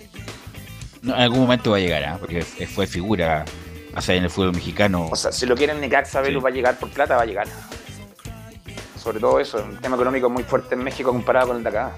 en 1.04 1.12
algún 1.12 1.40
momento 1.40 1.72
va 1.72 1.78
a 1.78 1.80
llegar, 1.80 2.04
¿eh? 2.04 2.18
porque 2.20 2.44
fue 2.68 2.88
figura 2.88 3.46
Basay 3.94 4.18
en 4.18 4.24
el 4.26 4.30
fútbol 4.30 4.54
mexicano. 4.54 5.08
O 5.12 5.16
sea, 5.16 5.32
si 5.32 5.46
lo 5.46 5.56
quieren 5.56 5.80
Necaxa, 5.80 6.22
Velu 6.22 6.42
va 6.42 6.50
a 6.50 6.52
llegar 6.52 6.78
por 6.80 6.90
plata, 6.90 7.16
va 7.16 7.22
a 7.22 7.26
llegar 7.26 7.48
sobre 9.04 9.20
todo 9.20 9.38
eso, 9.38 9.62
un 9.62 9.76
tema 9.82 9.98
económico 9.98 10.30
muy 10.30 10.44
fuerte 10.44 10.76
en 10.76 10.84
México 10.84 11.12
comparado 11.12 11.50
con 11.50 11.58
el 11.58 11.64
de 11.64 11.70
acá. 11.70 11.92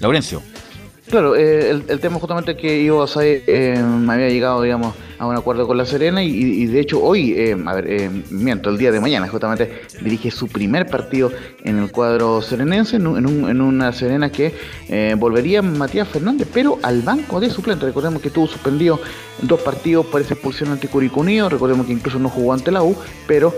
Laurencio. 0.00 0.42
Claro, 1.08 1.36
eh, 1.36 1.70
el, 1.70 2.00
tema 2.00 2.18
justamente 2.18 2.56
que 2.56 2.80
Ivo 2.80 3.04
Asai 3.04 3.44
eh, 3.46 3.80
me 3.80 4.12
había 4.12 4.28
llegado, 4.28 4.60
digamos, 4.60 4.94
a 5.18 5.26
un 5.26 5.36
acuerdo 5.36 5.66
con 5.66 5.76
la 5.76 5.84
Serena 5.84 6.22
y, 6.22 6.66
de 6.66 6.80
hecho 6.80 7.02
hoy, 7.02 7.32
eh, 7.32 7.56
a 7.66 7.74
ver, 7.74 7.90
eh, 7.90 8.10
miento, 8.30 8.70
el 8.70 8.78
día 8.78 8.92
de 8.92 9.00
mañana 9.00 9.26
justamente 9.28 9.82
dirige 10.00 10.30
su 10.30 10.46
primer 10.48 10.86
partido 10.86 11.32
en 11.64 11.78
el 11.78 11.90
cuadro 11.90 12.40
serenense, 12.40 12.96
en, 12.96 13.06
en, 13.06 13.60
una 13.60 13.92
Serena 13.92 14.30
que 14.30 14.54
eh, 14.88 15.16
volvería 15.18 15.60
Matías 15.60 16.08
Fernández, 16.08 16.46
pero 16.52 16.78
al 16.82 17.02
banco 17.02 17.40
de 17.40 17.50
suplente. 17.50 17.86
Recordemos 17.86 18.22
que 18.22 18.30
tuvo 18.30 18.46
suspendido 18.46 19.00
dos 19.42 19.60
partidos 19.60 20.06
por 20.06 20.20
esa 20.20 20.34
expulsión 20.34 20.70
ante 20.70 20.88
Curicunio, 20.88 21.48
recordemos 21.48 21.86
que 21.86 21.92
incluso 21.92 22.18
no 22.18 22.28
jugó 22.28 22.52
ante 22.52 22.70
la 22.70 22.82
U, 22.82 22.96
pero 23.26 23.52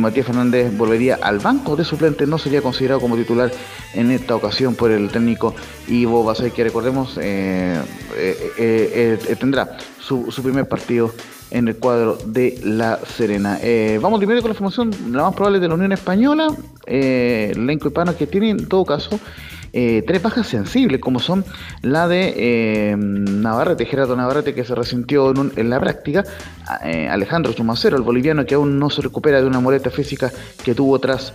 Matías 0.00 0.26
Fernández 0.26 0.76
volvería 0.76 1.18
al 1.22 1.38
banco 1.38 1.76
de 1.76 1.84
suplente, 1.84 2.26
no 2.26 2.38
sería 2.38 2.60
considerado 2.62 3.00
como 3.00 3.16
titular 3.16 3.50
en 3.94 4.10
esta 4.10 4.34
ocasión 4.34 4.74
por 4.74 4.90
el 4.90 5.08
técnico 5.08 5.54
Ivo 5.88 6.24
Basay, 6.24 6.50
que 6.50 6.64
recordemos 6.64 7.14
tendrá 9.38 9.76
su, 10.00 10.42
primer 10.42 10.68
partido 10.68 11.12
en 11.50 11.68
el 11.68 11.76
cuadro 11.76 12.18
de 12.24 12.58
La 12.64 12.98
Serena. 13.16 13.58
Eh, 13.62 13.98
vamos 14.00 14.18
primero 14.18 14.40
con 14.40 14.50
la 14.50 14.54
formación, 14.54 14.90
la 15.12 15.24
más 15.24 15.34
probable 15.34 15.60
de 15.60 15.68
la 15.68 15.74
Unión 15.74 15.92
Española, 15.92 16.48
eh, 16.86 17.50
el 17.52 17.62
elenco 17.62 17.88
hispano 17.88 18.16
que 18.16 18.26
tiene 18.26 18.50
en 18.50 18.66
todo 18.66 18.84
caso 18.84 19.18
eh, 19.72 20.02
tres 20.04 20.20
bajas 20.20 20.48
sensibles, 20.48 21.00
como 21.00 21.20
son 21.20 21.44
la 21.82 22.08
de 22.08 22.34
eh, 22.36 22.96
Navarrete, 22.96 23.84
Gerardo 23.84 24.16
Navarrete, 24.16 24.54
que 24.54 24.64
se 24.64 24.74
resintió 24.74 25.32
en, 25.56 25.70
la 25.70 25.78
práctica, 25.78 26.24
Alejandro 26.66 27.52
Chumacero, 27.52 27.96
el 27.96 28.02
boliviano, 28.02 28.44
que 28.46 28.56
aún 28.56 28.80
no 28.80 28.90
se 28.90 29.02
recupera 29.02 29.40
de 29.40 29.46
una 29.46 29.60
molestia 29.60 29.92
física 29.92 30.32
que 30.64 30.74
tuvo 30.74 30.98
tras 30.98 31.34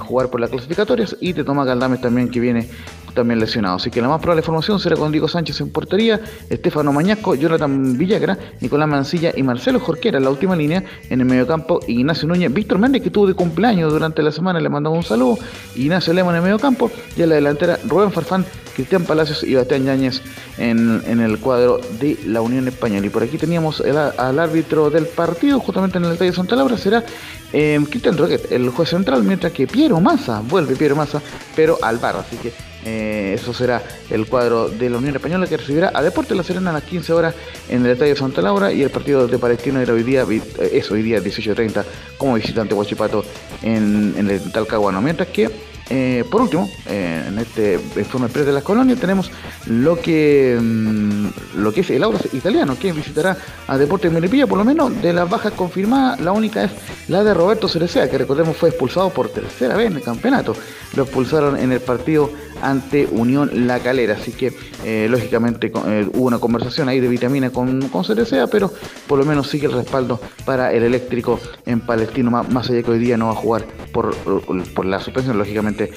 jugar 0.00 0.28
por 0.28 0.40
las 0.40 0.50
clasificatorias, 0.50 1.16
y 1.20 1.32
te 1.32 1.44
toma 1.44 1.64
Galdames 1.64 2.02
también, 2.02 2.28
que 2.28 2.40
viene 2.40 2.68
también 3.14 3.40
lesionado. 3.40 3.76
Así 3.76 3.90
que 3.90 4.00
la 4.00 4.08
más 4.08 4.20
probable 4.20 4.42
formación 4.42 4.80
será 4.80 4.96
con 4.96 5.12
Diego 5.12 5.28
Sánchez 5.28 5.60
en 5.60 5.70
portería, 5.70 6.20
Estefano 6.48 6.92
Mañasco, 6.92 7.34
Jonathan 7.34 7.96
Villagra, 7.96 8.38
Nicolás 8.60 8.88
Mancilla 8.88 9.32
y 9.36 9.42
Marcelo 9.42 9.80
Jorquera 9.80 10.18
en 10.18 10.24
la 10.24 10.30
última 10.30 10.56
línea. 10.56 10.84
En 11.10 11.20
el 11.20 11.26
mediocampo, 11.26 11.80
Ignacio 11.86 12.28
Núñez, 12.28 12.52
Víctor 12.52 12.78
Méndez, 12.78 13.02
que 13.02 13.10
tuvo 13.10 13.26
de 13.26 13.34
cumpleaños 13.34 13.92
durante 13.92 14.22
la 14.22 14.32
semana, 14.32 14.60
le 14.60 14.68
mandamos 14.68 14.98
un 14.98 15.04
saludo. 15.04 15.38
Ignacio 15.74 16.12
Lema 16.12 16.30
en 16.30 16.36
el 16.36 16.42
mediocampo 16.42 16.90
y 17.16 17.22
en 17.22 17.28
la 17.28 17.34
delantera 17.36 17.78
Rubén 17.88 18.12
Farfán, 18.12 18.44
Cristian 18.74 19.04
Palacios 19.04 19.42
y 19.44 19.54
Bastián 19.54 19.84
Yáñez 19.84 20.22
en, 20.58 21.20
el 21.20 21.38
cuadro 21.38 21.80
de 22.00 22.18
la 22.26 22.40
Unión 22.40 22.68
Española. 22.68 23.06
Y 23.06 23.10
por 23.10 23.22
aquí 23.22 23.38
teníamos 23.38 23.80
al 23.80 24.38
árbitro 24.38 24.90
del 24.90 25.06
partido, 25.06 25.60
justamente 25.60 25.98
en 25.98 26.04
el 26.04 26.12
detalle 26.12 26.30
de 26.30 26.36
Santa 26.36 26.56
Laura, 26.56 26.76
será 26.76 27.04
eh, 27.52 27.78
Cristian 27.90 28.16
Roquet, 28.16 28.50
el 28.50 28.70
juez 28.70 28.88
central, 28.88 29.22
mientras 29.22 29.52
que 29.52 29.66
Piero 29.66 30.00
Massa, 30.00 30.40
vuelve 30.40 30.76
Piero 30.76 30.96
Massa, 30.96 31.20
pero 31.54 31.78
al 31.82 31.98
bar. 31.98 32.16
Así 32.16 32.36
que 32.36 32.52
eh, 32.84 33.34
eso 33.34 33.54
será 33.54 33.80
el 34.10 34.26
cuadro 34.26 34.68
de 34.68 34.90
la 34.90 34.98
Unión 34.98 35.14
Española 35.14 35.46
que 35.46 35.56
recibirá 35.56 35.92
a 35.94 36.02
Deportes 36.02 36.36
La 36.36 36.42
Serena 36.42 36.70
a 36.70 36.72
las 36.72 36.82
15 36.82 37.12
horas 37.12 37.34
en 37.68 37.84
el 37.84 37.92
Estadio 37.92 38.16
Santa 38.16 38.42
Laura 38.42 38.72
y 38.72 38.82
el 38.82 38.90
partido 38.90 39.28
de 39.28 39.38
Palestino 39.38 39.80
era 39.80 39.92
hoy 39.92 40.02
día, 40.02 40.26
eh, 40.28 40.42
es 40.72 40.90
hoy 40.90 41.02
día 41.02 41.20
18.30 41.20 41.84
como 42.18 42.34
visitante 42.34 42.74
Huachipato 42.74 43.24
en, 43.62 44.14
en 44.16 44.28
el 44.28 44.50
Talcahuano. 44.50 45.00
Mientras 45.00 45.28
que 45.28 45.48
eh, 45.90 46.24
por 46.30 46.42
último, 46.42 46.70
eh, 46.86 47.24
en 47.28 47.38
este 47.38 47.78
informe 47.96 48.28
pre 48.28 48.44
de 48.44 48.52
las 48.52 48.62
colonias 48.62 48.98
tenemos 48.98 49.30
lo 49.66 50.00
que 50.00 50.58
mm, 50.60 51.26
lo 51.56 51.72
que 51.72 51.80
es 51.80 51.90
el 51.90 52.02
Auros 52.02 52.32
italiano, 52.32 52.76
quien 52.80 52.96
visitará 52.96 53.36
a 53.66 53.76
Deportes 53.76 54.12
Melipilla, 54.12 54.46
por 54.46 54.58
lo 54.58 54.64
menos 54.64 55.02
de 55.02 55.12
las 55.12 55.28
bajas 55.28 55.52
confirmadas, 55.52 56.20
la 56.20 56.32
única 56.32 56.64
es 56.64 56.70
la 57.08 57.24
de 57.24 57.34
Roberto 57.34 57.68
Cerecea, 57.68 58.08
que 58.08 58.18
recordemos 58.18 58.56
fue 58.56 58.70
expulsado 58.70 59.10
por 59.10 59.28
tercera 59.28 59.76
vez 59.76 59.88
en 59.88 59.96
el 59.96 60.02
campeonato. 60.02 60.54
Lo 60.96 61.02
expulsaron 61.02 61.58
en 61.58 61.72
el 61.72 61.80
partido 61.80 62.30
ante 62.62 63.06
Unión 63.10 63.66
La 63.66 63.80
Calera, 63.80 64.14
así 64.14 64.32
que 64.32 64.52
eh, 64.84 65.06
lógicamente 65.10 65.70
hubo 66.14 66.26
una 66.26 66.38
conversación 66.38 66.88
ahí 66.88 67.00
de 67.00 67.08
vitamina 67.08 67.50
con, 67.50 67.88
con 67.88 68.04
Cerecea, 68.04 68.46
pero 68.46 68.72
por 69.06 69.18
lo 69.18 69.24
menos 69.24 69.48
sigue 69.48 69.66
el 69.66 69.72
respaldo 69.72 70.20
para 70.44 70.72
el 70.72 70.84
eléctrico 70.84 71.38
en 71.66 71.80
Palestino, 71.80 72.30
más, 72.30 72.70
allá 72.70 72.82
que 72.82 72.90
hoy 72.90 72.98
día 72.98 73.16
no 73.16 73.26
va 73.26 73.32
a 73.32 73.36
jugar 73.36 73.66
por, 73.92 74.14
por 74.16 74.86
la 74.86 75.00
suspensión, 75.00 75.36
lógicamente 75.36 75.90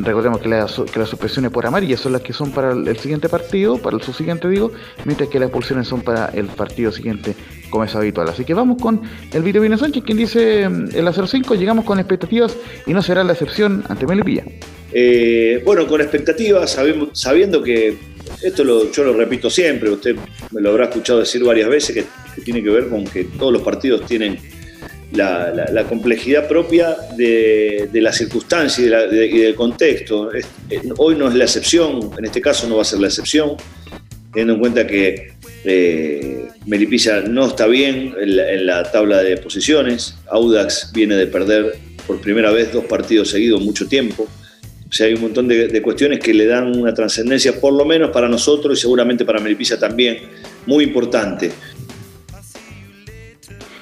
recordemos 0.00 0.40
que, 0.40 0.48
las 0.48 0.70
suspensiones 0.70 1.50
por 1.50 1.66
amarilla 1.66 1.96
son 1.96 2.12
las 2.12 2.22
que 2.22 2.32
son 2.32 2.52
para 2.52 2.72
el 2.72 2.96
siguiente 2.98 3.28
partido, 3.28 3.78
para 3.78 3.96
el 3.96 4.02
subsiguiente 4.02 4.48
digo, 4.48 4.70
mientras 5.04 5.28
que 5.28 5.38
las 5.38 5.48
expulsiones 5.48 5.88
son 5.88 6.02
para 6.02 6.26
el 6.26 6.46
partido 6.46 6.92
siguiente, 6.92 7.34
como 7.70 7.84
es 7.84 7.94
habitual. 7.94 8.28
Así 8.28 8.44
que 8.44 8.54
vamos 8.54 8.80
con 8.80 9.02
el 9.32 9.42
Vino 9.42 9.76
Sánchez, 9.76 10.04
quien 10.04 10.18
dice 10.18 10.64
el 10.64 11.08
a 11.08 11.12
05 11.12 11.54
llegamos 11.54 11.84
con 11.84 11.98
expectativas 11.98 12.56
y 12.86 12.92
no 12.92 13.02
será 13.02 13.24
la 13.24 13.32
excepción 13.32 13.84
ante 13.88 14.06
Melipilla. 14.06 14.44
Eh, 14.92 15.62
bueno, 15.64 15.86
con 15.86 16.00
expectativas, 16.00 16.78
sabiendo 17.12 17.62
que 17.62 17.96
esto 18.42 18.64
lo, 18.64 18.90
yo 18.90 19.04
lo 19.04 19.14
repito 19.14 19.48
siempre, 19.48 19.90
usted 19.90 20.16
me 20.50 20.60
lo 20.60 20.70
habrá 20.70 20.84
escuchado 20.86 21.20
decir 21.20 21.42
varias 21.44 21.68
veces, 21.68 21.94
que, 21.94 22.40
tiene 22.42 22.62
que 22.62 22.70
ver 22.70 22.88
con 22.88 23.04
que 23.04 23.24
todos 23.24 23.52
los 23.52 23.62
partidos 23.62 24.06
tienen 24.06 24.38
la, 25.12 25.86
complejidad 25.88 26.48
propia 26.48 26.96
de, 27.16 27.88
la 27.92 28.12
circunstancia 28.12 28.84
y, 28.84 29.38
del 29.38 29.54
contexto. 29.54 30.30
hoy 30.98 31.16
no 31.16 31.28
es 31.28 31.34
la 31.34 31.44
excepción, 31.44 32.10
en 32.18 32.24
este 32.24 32.40
caso 32.40 32.68
no 32.68 32.76
va 32.76 32.82
a 32.82 32.86
ser 32.86 33.00
la 33.00 33.08
excepción, 33.08 33.56
teniendo 34.32 34.54
en 34.54 34.60
cuenta 34.60 34.86
que 34.86 35.32
eh, 35.64 36.48
Melipilla 36.66 37.20
no 37.20 37.46
está 37.46 37.66
bien 37.66 38.14
en 38.20 38.66
la, 38.66 38.90
tabla 38.90 39.22
de 39.22 39.36
posiciones, 39.36 40.16
Audax 40.30 40.92
viene 40.92 41.16
de 41.16 41.26
perder 41.26 41.76
por 42.06 42.20
primera 42.20 42.50
vez 42.50 42.72
dos 42.72 42.84
partidos 42.86 43.30
seguidos 43.30 43.60
mucho 43.60 43.86
tiempo. 43.86 44.26
O 44.92 44.94
sea, 44.94 45.06
hay 45.06 45.14
un 45.14 45.22
montón 45.22 45.48
de, 45.48 45.80
cuestiones 45.80 46.18
que 46.18 46.34
le 46.34 46.44
dan 46.44 46.78
una 46.78 46.92
trascendencia, 46.92 47.58
por 47.58 47.72
lo 47.72 47.86
menos 47.86 48.10
para 48.10 48.28
nosotros 48.28 48.78
y 48.78 48.82
seguramente 48.82 49.24
para 49.24 49.40
Melipilla 49.40 49.78
también, 49.78 50.18
muy 50.66 50.84
importante. 50.84 51.50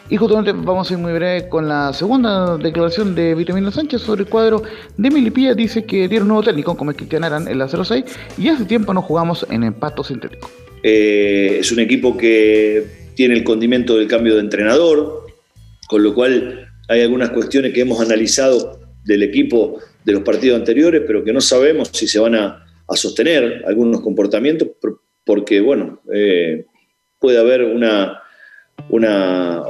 Y 0.08 0.16
justamente 0.16 0.52
vamos 0.52 0.88
a 0.88 0.94
ir 0.94 1.00
muy 1.00 1.12
breve 1.12 1.48
con 1.48 1.66
la 1.66 1.92
segunda 1.92 2.56
declaración 2.58 3.16
de 3.16 3.34
Vitamina 3.34 3.72
Sánchez 3.72 4.02
sobre 4.02 4.22
el 4.22 4.28
cuadro 4.28 4.62
de 4.96 5.10
Melipilla. 5.10 5.52
Dice 5.54 5.84
que 5.84 6.06
dieron 6.06 6.26
un 6.26 6.28
nuevo 6.28 6.42
técnico, 6.44 6.76
como 6.76 6.92
es 6.92 6.96
Cristian 6.96 7.24
Aran, 7.24 7.48
en 7.48 7.58
la 7.58 7.66
06, 7.66 8.04
y 8.38 8.48
hace 8.48 8.64
tiempo 8.64 8.94
no 8.94 9.02
jugamos 9.02 9.44
en 9.50 9.64
empato 9.64 10.04
sintético. 10.04 10.48
Eh, 10.84 11.56
es 11.58 11.72
un 11.72 11.80
equipo 11.80 12.16
que 12.16 12.86
tiene 13.16 13.34
el 13.34 13.42
condimento 13.42 13.96
del 13.96 14.06
cambio 14.06 14.36
de 14.36 14.42
entrenador, 14.42 15.26
con 15.88 16.04
lo 16.04 16.14
cual 16.14 16.68
hay 16.88 17.02
algunas 17.02 17.30
cuestiones 17.30 17.72
que 17.72 17.80
hemos 17.80 18.00
analizado 18.00 18.78
del 19.04 19.24
equipo 19.24 19.80
de 20.04 20.12
los 20.12 20.22
partidos 20.22 20.58
anteriores, 20.58 21.02
pero 21.06 21.24
que 21.24 21.32
no 21.32 21.40
sabemos 21.40 21.90
si 21.92 22.06
se 22.06 22.18
van 22.18 22.34
a, 22.34 22.66
sostener 22.92 23.62
algunos 23.68 24.00
comportamientos, 24.00 24.68
porque, 25.24 25.60
bueno, 25.60 26.02
eh, 26.12 26.66
puede 27.20 27.38
haber 27.38 27.62
una, 27.62 28.20
una, 28.88 29.62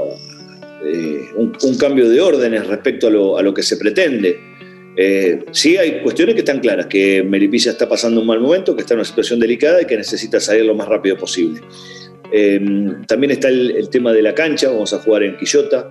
eh, 0.83 1.29
un, 1.37 1.77
cambio 1.79 2.09
de 2.09 2.19
órdenes 2.19 2.67
respecto 2.67 3.09
a 3.09 3.11
lo, 3.11 3.37
a 3.37 3.43
lo 3.43 3.53
que 3.53 3.63
se 3.63 3.77
pretende. 3.77 4.41
Eh, 4.97 5.45
sí 5.51 5.77
hay 5.77 6.01
cuestiones 6.01 6.35
que 6.35 6.41
están 6.41 6.61
claras, 6.61 6.87
que 6.87 7.23
Melipilla 7.23 7.73
está 7.73 7.87
pasando 7.87 8.23
un 8.23 8.27
mal 8.27 8.41
momento, 8.41 8.75
que 8.75 8.81
está 8.81 8.95
en 8.95 9.01
una 9.01 9.05
situación 9.05 9.39
delicada 9.39 9.83
y 9.83 9.85
que 9.85 9.99
necesita 9.99 10.41
salir 10.41 10.65
lo 10.65 10.75
más 10.75 10.89
rápido 10.89 11.19
posible. 11.19 11.61
también 13.07 13.33
está 13.33 13.49
el, 13.49 13.87
tema 13.91 14.15
de 14.15 14.23
la 14.23 14.35
cancha, 14.35 14.71
vamos 14.71 14.95
a 14.95 14.99
jugar 14.99 15.25
en 15.25 15.37
Quillota, 15.37 15.91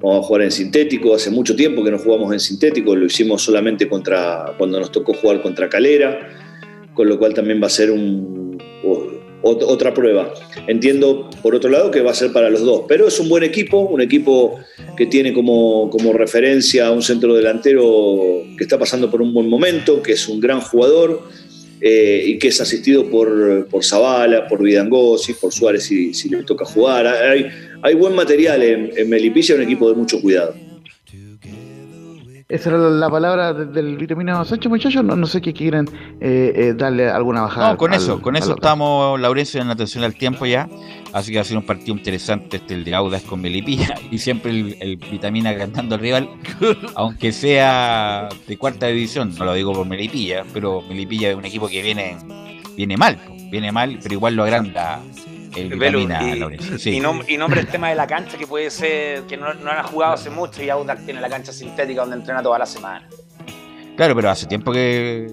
Vamos 0.00 0.24
a 0.24 0.28
jugar 0.28 0.42
en 0.42 0.50
sintético. 0.50 1.14
Hace 1.14 1.30
mucho 1.30 1.56
tiempo 1.56 1.82
que 1.82 1.90
no 1.90 1.98
jugamos 1.98 2.32
en 2.32 2.40
sintético, 2.40 2.94
lo 2.94 3.06
hicimos 3.06 3.42
solamente 3.42 3.88
contra, 3.88 4.54
cuando 4.58 4.78
nos 4.78 4.92
tocó 4.92 5.14
jugar 5.14 5.42
contra 5.42 5.68
Calera, 5.68 6.28
con 6.94 7.08
lo 7.08 7.18
cual 7.18 7.34
también 7.34 7.62
va 7.62 7.66
a 7.66 7.70
ser 7.70 7.92
otra 9.42 9.94
prueba. 9.94 10.32
Entiendo, 10.66 11.30
por 11.42 11.54
otro 11.54 11.70
lado, 11.70 11.90
que 11.90 12.02
va 12.02 12.10
a 12.10 12.14
ser 12.14 12.32
para 12.32 12.50
los 12.50 12.62
dos, 12.62 12.84
pero 12.88 13.08
es 13.08 13.18
un 13.20 13.28
buen 13.28 13.42
equipo, 13.42 13.78
un 13.78 14.00
equipo 14.00 14.58
que 14.96 15.06
tiene 15.06 15.32
como, 15.32 15.88
como 15.90 16.12
referencia 16.12 16.88
a 16.88 16.92
un 16.92 17.02
centro 17.02 17.34
delantero 17.34 18.42
que 18.56 18.64
está 18.64 18.78
pasando 18.78 19.10
por 19.10 19.22
un 19.22 19.32
buen 19.32 19.48
momento, 19.48 20.02
que 20.02 20.12
es 20.12 20.28
un 20.28 20.40
gran 20.40 20.60
jugador 20.60 21.22
eh, 21.80 22.22
y 22.26 22.38
que 22.38 22.48
es 22.48 22.60
asistido 22.60 23.08
por, 23.10 23.68
por 23.68 23.84
Zavala, 23.84 24.48
por 24.48 24.62
Vidangosi, 24.62 25.34
por 25.34 25.52
Suárez 25.52 25.84
si, 25.84 26.28
le 26.30 26.42
toca 26.42 26.64
jugar. 26.64 27.06
Hay 27.82 27.94
buen 27.94 28.14
material 28.14 28.62
en, 28.62 28.90
en 28.96 29.08
Melipilla, 29.08 29.54
un 29.54 29.62
equipo 29.62 29.88
de 29.88 29.94
mucho 29.94 30.20
cuidado. 30.20 30.54
Esa 32.48 32.70
era 32.70 32.78
la 32.78 33.10
palabra 33.10 33.52
del 33.52 33.96
vitamina 33.96 34.44
Sánchez, 34.44 34.70
muchachos. 34.70 35.02
No, 35.02 35.16
no 35.16 35.26
sé 35.26 35.40
qué 35.40 35.52
quieren 35.52 35.88
eh, 36.20 36.52
eh, 36.54 36.74
darle 36.76 37.08
alguna 37.10 37.42
bajada. 37.42 37.72
No, 37.72 37.76
con 37.76 37.92
eso, 37.92 38.22
con 38.22 38.36
eso 38.36 38.54
estamos, 38.54 39.20
Laurencio, 39.20 39.60
en 39.60 39.68
atención 39.68 40.04
al 40.04 40.14
tiempo 40.14 40.46
ya. 40.46 40.68
Así 41.12 41.32
que 41.32 41.38
va 41.38 41.42
a 41.42 41.44
ser 41.44 41.56
un 41.56 41.66
partido 41.66 41.96
interesante 41.96 42.58
este, 42.58 42.74
el 42.74 42.84
de 42.84 42.94
Audas 42.94 43.22
con 43.22 43.40
Melipilla. 43.40 43.96
Y 44.12 44.18
siempre 44.18 44.52
el, 44.52 44.96
vitamina 45.10 45.56
cantando 45.56 45.96
al 45.96 46.00
rival, 46.00 46.30
aunque 46.94 47.32
sea 47.32 48.28
de 48.46 48.56
cuarta 48.56 48.86
división. 48.86 49.34
No 49.36 49.44
lo 49.44 49.54
digo 49.54 49.72
por 49.72 49.84
Melipilla, 49.84 50.44
pero 50.54 50.82
Melipilla 50.82 51.30
es 51.30 51.36
un 51.36 51.44
equipo 51.44 51.66
que 51.66 51.82
viene, 51.82 52.16
viene 52.76 52.96
mal. 52.96 53.18
Viene 53.50 53.72
mal, 53.72 53.98
pero 54.00 54.14
igual 54.14 54.36
lo 54.36 54.44
agranda 54.44 55.00
y, 55.56 57.38
nombre 57.38 57.60
el 57.60 57.66
tema 57.66 57.88
de 57.88 57.94
la 57.94 58.06
cancha 58.06 58.36
que 58.36 58.46
puede 58.46 58.70
ser 58.70 59.22
que 59.22 59.36
no, 59.36 59.54
no 59.54 59.70
han 59.70 59.84
jugado 59.84 60.14
hace 60.14 60.30
mucho 60.30 60.62
y 60.62 60.70
Audax 60.70 61.04
tiene 61.04 61.20
la 61.20 61.28
cancha 61.28 61.52
sintética 61.52 62.02
donde 62.02 62.16
entrena 62.16 62.42
toda 62.42 62.58
la 62.58 62.66
semana. 62.66 63.08
Claro, 63.96 64.14
pero 64.14 64.30
hace 64.30 64.46
tiempo 64.46 64.72
que, 64.72 65.26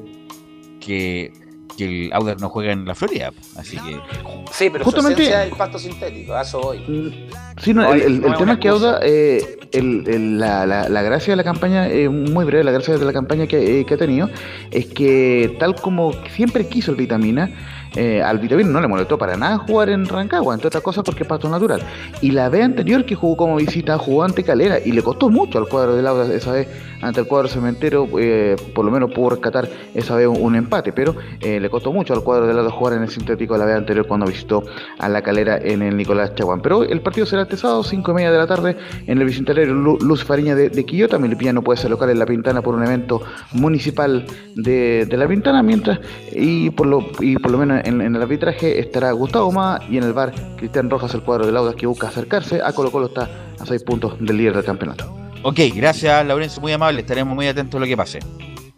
que, 0.79 1.33
el 1.79 2.11
Audax 2.13 2.39
no 2.39 2.49
juega 2.49 2.71
en 2.71 2.85
la 2.85 2.95
Florida, 2.95 3.31
así 3.57 3.77
que... 3.77 3.99
Sí, 4.51 4.69
pero 4.69 4.85
justamente 4.85 5.33
el 5.43 5.49
pasto 5.51 5.77
sintético, 5.77 6.39
eso 6.39 6.61
hoy. 6.61 7.27
Sí, 7.61 7.71
el, 7.71 8.21
tema 8.37 8.53
es 8.53 8.59
que 8.59 8.69
Audax, 8.69 8.99
eh, 9.03 9.57
la, 9.73 10.65
la, 10.65 11.01
gracia 11.01 11.33
de 11.33 11.37
la 11.37 11.43
campaña, 11.43 11.89
eh, 11.89 12.07
muy 12.07 12.45
breve, 12.45 12.63
la 12.63 12.71
gracia 12.71 12.97
de 12.97 13.03
la 13.03 13.11
campaña 13.11 13.47
que, 13.47 13.81
eh, 13.81 13.85
que 13.85 13.93
ha 13.95 13.97
tenido, 13.97 14.29
es 14.71 14.85
que 14.85 15.57
tal 15.59 15.75
como 15.75 16.13
siempre 16.29 16.67
quiso 16.67 16.91
el 16.91 16.97
Vitamina, 16.97 17.51
eh, 17.95 18.21
al 18.21 18.39
Vitamina 18.39 18.69
no 18.69 18.81
le 18.81 18.87
molestó 18.87 19.17
para 19.17 19.35
nada 19.37 19.57
jugar 19.59 19.89
en 19.89 20.05
Rancagua, 20.05 20.53
entre 20.53 20.67
otras 20.67 20.83
cosas 20.83 21.03
porque 21.03 21.23
es 21.23 21.29
pasto 21.29 21.49
natural. 21.49 21.81
Y 22.21 22.31
la 22.31 22.49
vez 22.49 22.63
anterior 22.63 23.05
que 23.05 23.15
jugó 23.15 23.37
como 23.37 23.55
visita, 23.57 23.97
jugó 23.97 24.23
ante 24.23 24.43
Calera 24.43 24.79
y 24.83 24.91
le 24.91 25.01
costó 25.01 25.29
mucho 25.29 25.59
al 25.59 25.67
cuadro 25.67 25.95
de 25.95 26.01
Lauda 26.01 26.33
esa 26.33 26.51
vez, 26.51 26.67
ante 27.01 27.21
el 27.21 27.27
cuadro 27.27 27.47
cementero, 27.47 28.07
eh, 28.19 28.55
por 28.73 28.85
lo 28.85 28.91
menos 28.91 29.11
pudo 29.11 29.31
rescatar 29.31 29.67
esa 29.93 30.15
vez 30.15 30.27
un, 30.27 30.55
empate, 30.55 30.93
pero 30.93 31.15
eh, 31.41 31.59
le 31.59 31.69
costó 31.69 31.91
mucho 31.91 32.13
al 32.13 32.23
cuadro 32.23 32.47
de 32.47 32.53
Lauda 32.53 32.69
jugar 32.69 32.93
en 32.93 33.03
el 33.03 33.09
sintético 33.09 33.57
la 33.57 33.65
vez 33.65 33.75
anterior 33.75 34.07
cuando 34.07 34.25
visitó 34.25 34.63
a 34.99 35.09
la 35.09 35.21
Calera 35.21 35.57
en 35.57 35.81
el 35.81 35.97
Nicolás 35.97 36.35
Chaguán. 36.35 36.61
Pero 36.61 36.83
el 36.83 37.01
partido 37.01 37.25
será 37.25 37.43
este 37.43 37.57
sábado, 37.57 37.83
5 37.83 38.11
y 38.11 38.13
media 38.13 38.31
de 38.31 38.37
la 38.37 38.47
tarde, 38.47 38.77
en 39.07 39.17
el 39.17 39.25
Bicentenario 39.25 39.73
Luz 39.73 40.23
Fariña 40.23 40.55
de, 40.55 40.69
de 40.69 40.85
Quillota. 40.85 41.17
Milipilla 41.17 41.53
no 41.53 41.61
puede 41.61 41.79
ser 41.79 41.89
local 41.89 42.09
en 42.09 42.19
La 42.19 42.25
Pintana 42.25 42.61
por 42.61 42.75
un 42.75 42.83
evento 42.83 43.21
municipal 43.51 44.25
de, 44.55 45.07
La 45.11 45.27
Pintana, 45.27 45.63
mientras, 45.63 45.99
y 46.31 46.69
por 46.71 46.87
lo, 46.87 47.05
y 47.19 47.37
por 47.37 47.51
lo 47.51 47.57
menos 47.57 47.82
en, 47.83 48.01
el 48.01 48.21
arbitraje 48.21 48.79
estará 48.79 49.11
Gustavo 49.11 49.51
Ma 49.51 49.79
y 49.89 49.97
en 49.97 50.03
el 50.03 50.13
bar 50.13 50.33
Cristian 50.57 50.89
Rojas, 50.89 51.13
el 51.13 51.21
cuadro 51.21 51.45
de 51.45 51.51
Lauda 51.51 51.73
que 51.73 51.85
busca 51.85 52.07
acercarse. 52.07 52.61
A 52.63 52.73
Colo 52.73 52.91
Colo 52.91 53.07
está 53.07 53.29
a 53.59 53.65
seis 53.65 53.83
puntos 53.83 54.17
del 54.19 54.37
líder 54.37 54.55
del 54.55 54.65
campeonato. 54.65 55.13
Ok, 55.43 55.59
gracias 55.75 56.25
Laurencio, 56.25 56.61
muy 56.61 56.71
amable, 56.71 57.01
estaremos 57.01 57.35
muy 57.35 57.47
atentos 57.47 57.77
a 57.77 57.81
lo 57.81 57.85
que 57.85 57.97
pase. 57.97 58.19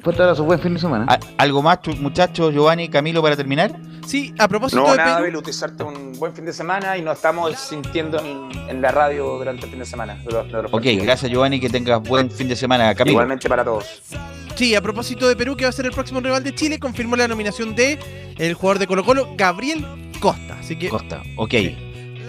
Fuerte 0.05 0.21
abrazo, 0.21 0.43
buen 0.43 0.59
fin 0.59 0.75
de 0.75 0.79
semana. 0.79 1.19
¿Algo 1.39 1.63
más, 1.63 1.79
muchachos, 1.99 2.53
Giovanni, 2.53 2.89
Camilo, 2.89 3.23
para 3.23 3.35
terminar? 3.35 3.75
Sí, 4.05 4.35
a 4.37 4.47
propósito 4.47 4.83
no, 4.83 4.91
de 4.91 4.97
nada, 4.97 5.19
Perú. 5.19 5.41
desearte 5.41 5.83
un 5.83 6.13
buen 6.19 6.31
fin 6.31 6.45
de 6.45 6.53
semana 6.53 6.95
y 6.95 7.01
nos 7.01 7.15
estamos 7.15 7.57
sintiendo 7.57 8.19
en, 8.19 8.83
la 8.83 8.91
radio 8.91 9.39
durante 9.39 9.65
el 9.65 9.71
fin 9.71 9.79
de 9.79 9.85
semana. 9.87 10.23
ok, 10.71 10.83
gracias 11.01 11.31
Giovanni, 11.31 11.59
que 11.59 11.71
tengas 11.71 12.03
buen 12.03 12.29
fin 12.29 12.47
de 12.47 12.55
semana, 12.55 12.93
Camilo. 12.93 13.13
Igualmente 13.13 13.49
para 13.49 13.63
todos. 13.63 14.03
Sí, 14.53 14.75
a 14.75 14.81
propósito 14.81 15.27
de 15.27 15.35
Perú, 15.35 15.55
que 15.55 15.63
va 15.63 15.69
a 15.69 15.73
ser 15.73 15.87
el 15.87 15.91
próximo 15.91 16.19
rival 16.19 16.43
de 16.43 16.53
Chile, 16.53 16.77
confirmó 16.77 17.15
la 17.15 17.27
nominación 17.27 17.75
de 17.75 17.97
el 18.37 18.53
jugador 18.53 18.77
de 18.77 18.85
Colo 18.85 19.03
Colo, 19.03 19.29
Gabriel 19.35 19.83
Costa. 20.19 20.55
Así 20.59 20.75
que... 20.75 20.87
Costa, 20.89 21.23
ok. 21.35 21.53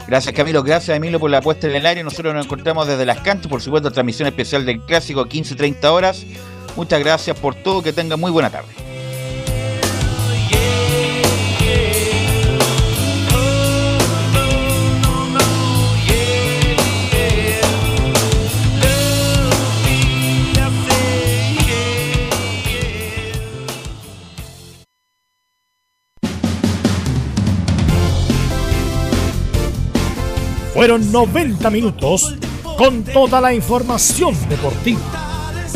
Gracias 0.09 0.35
Camilo, 0.35 0.63
gracias 0.63 0.97
Emilio 0.97 1.21
por 1.21 1.31
la 1.31 1.43
puesta 1.43 1.67
en 1.67 1.75
el 1.77 1.85
aire. 1.85 2.03
Nosotros 2.03 2.33
nos 2.33 2.47
encontramos 2.47 2.87
desde 2.87 3.05
las 3.05 3.19
canchas, 3.19 3.49
por 3.49 3.61
supuesto, 3.61 3.91
transmisión 3.91 4.29
especial 4.29 4.65
del 4.65 4.81
clásico 4.81 5.27
15-30 5.27 5.85
horas. 5.91 6.25
Muchas 6.77 7.01
gracias 7.01 7.39
por 7.39 7.55
todo, 7.55 7.83
que 7.83 7.93
tengan 7.93 8.21
muy 8.21 8.31
buena 8.31 8.51
tarde. 8.51 8.69
Fueron 30.75 31.11
90 31.11 31.71
minutos 31.71 32.35
con 32.77 33.03
toda 33.03 33.41
la 33.41 33.55
información 33.55 34.37
deportiva. 34.51 35.26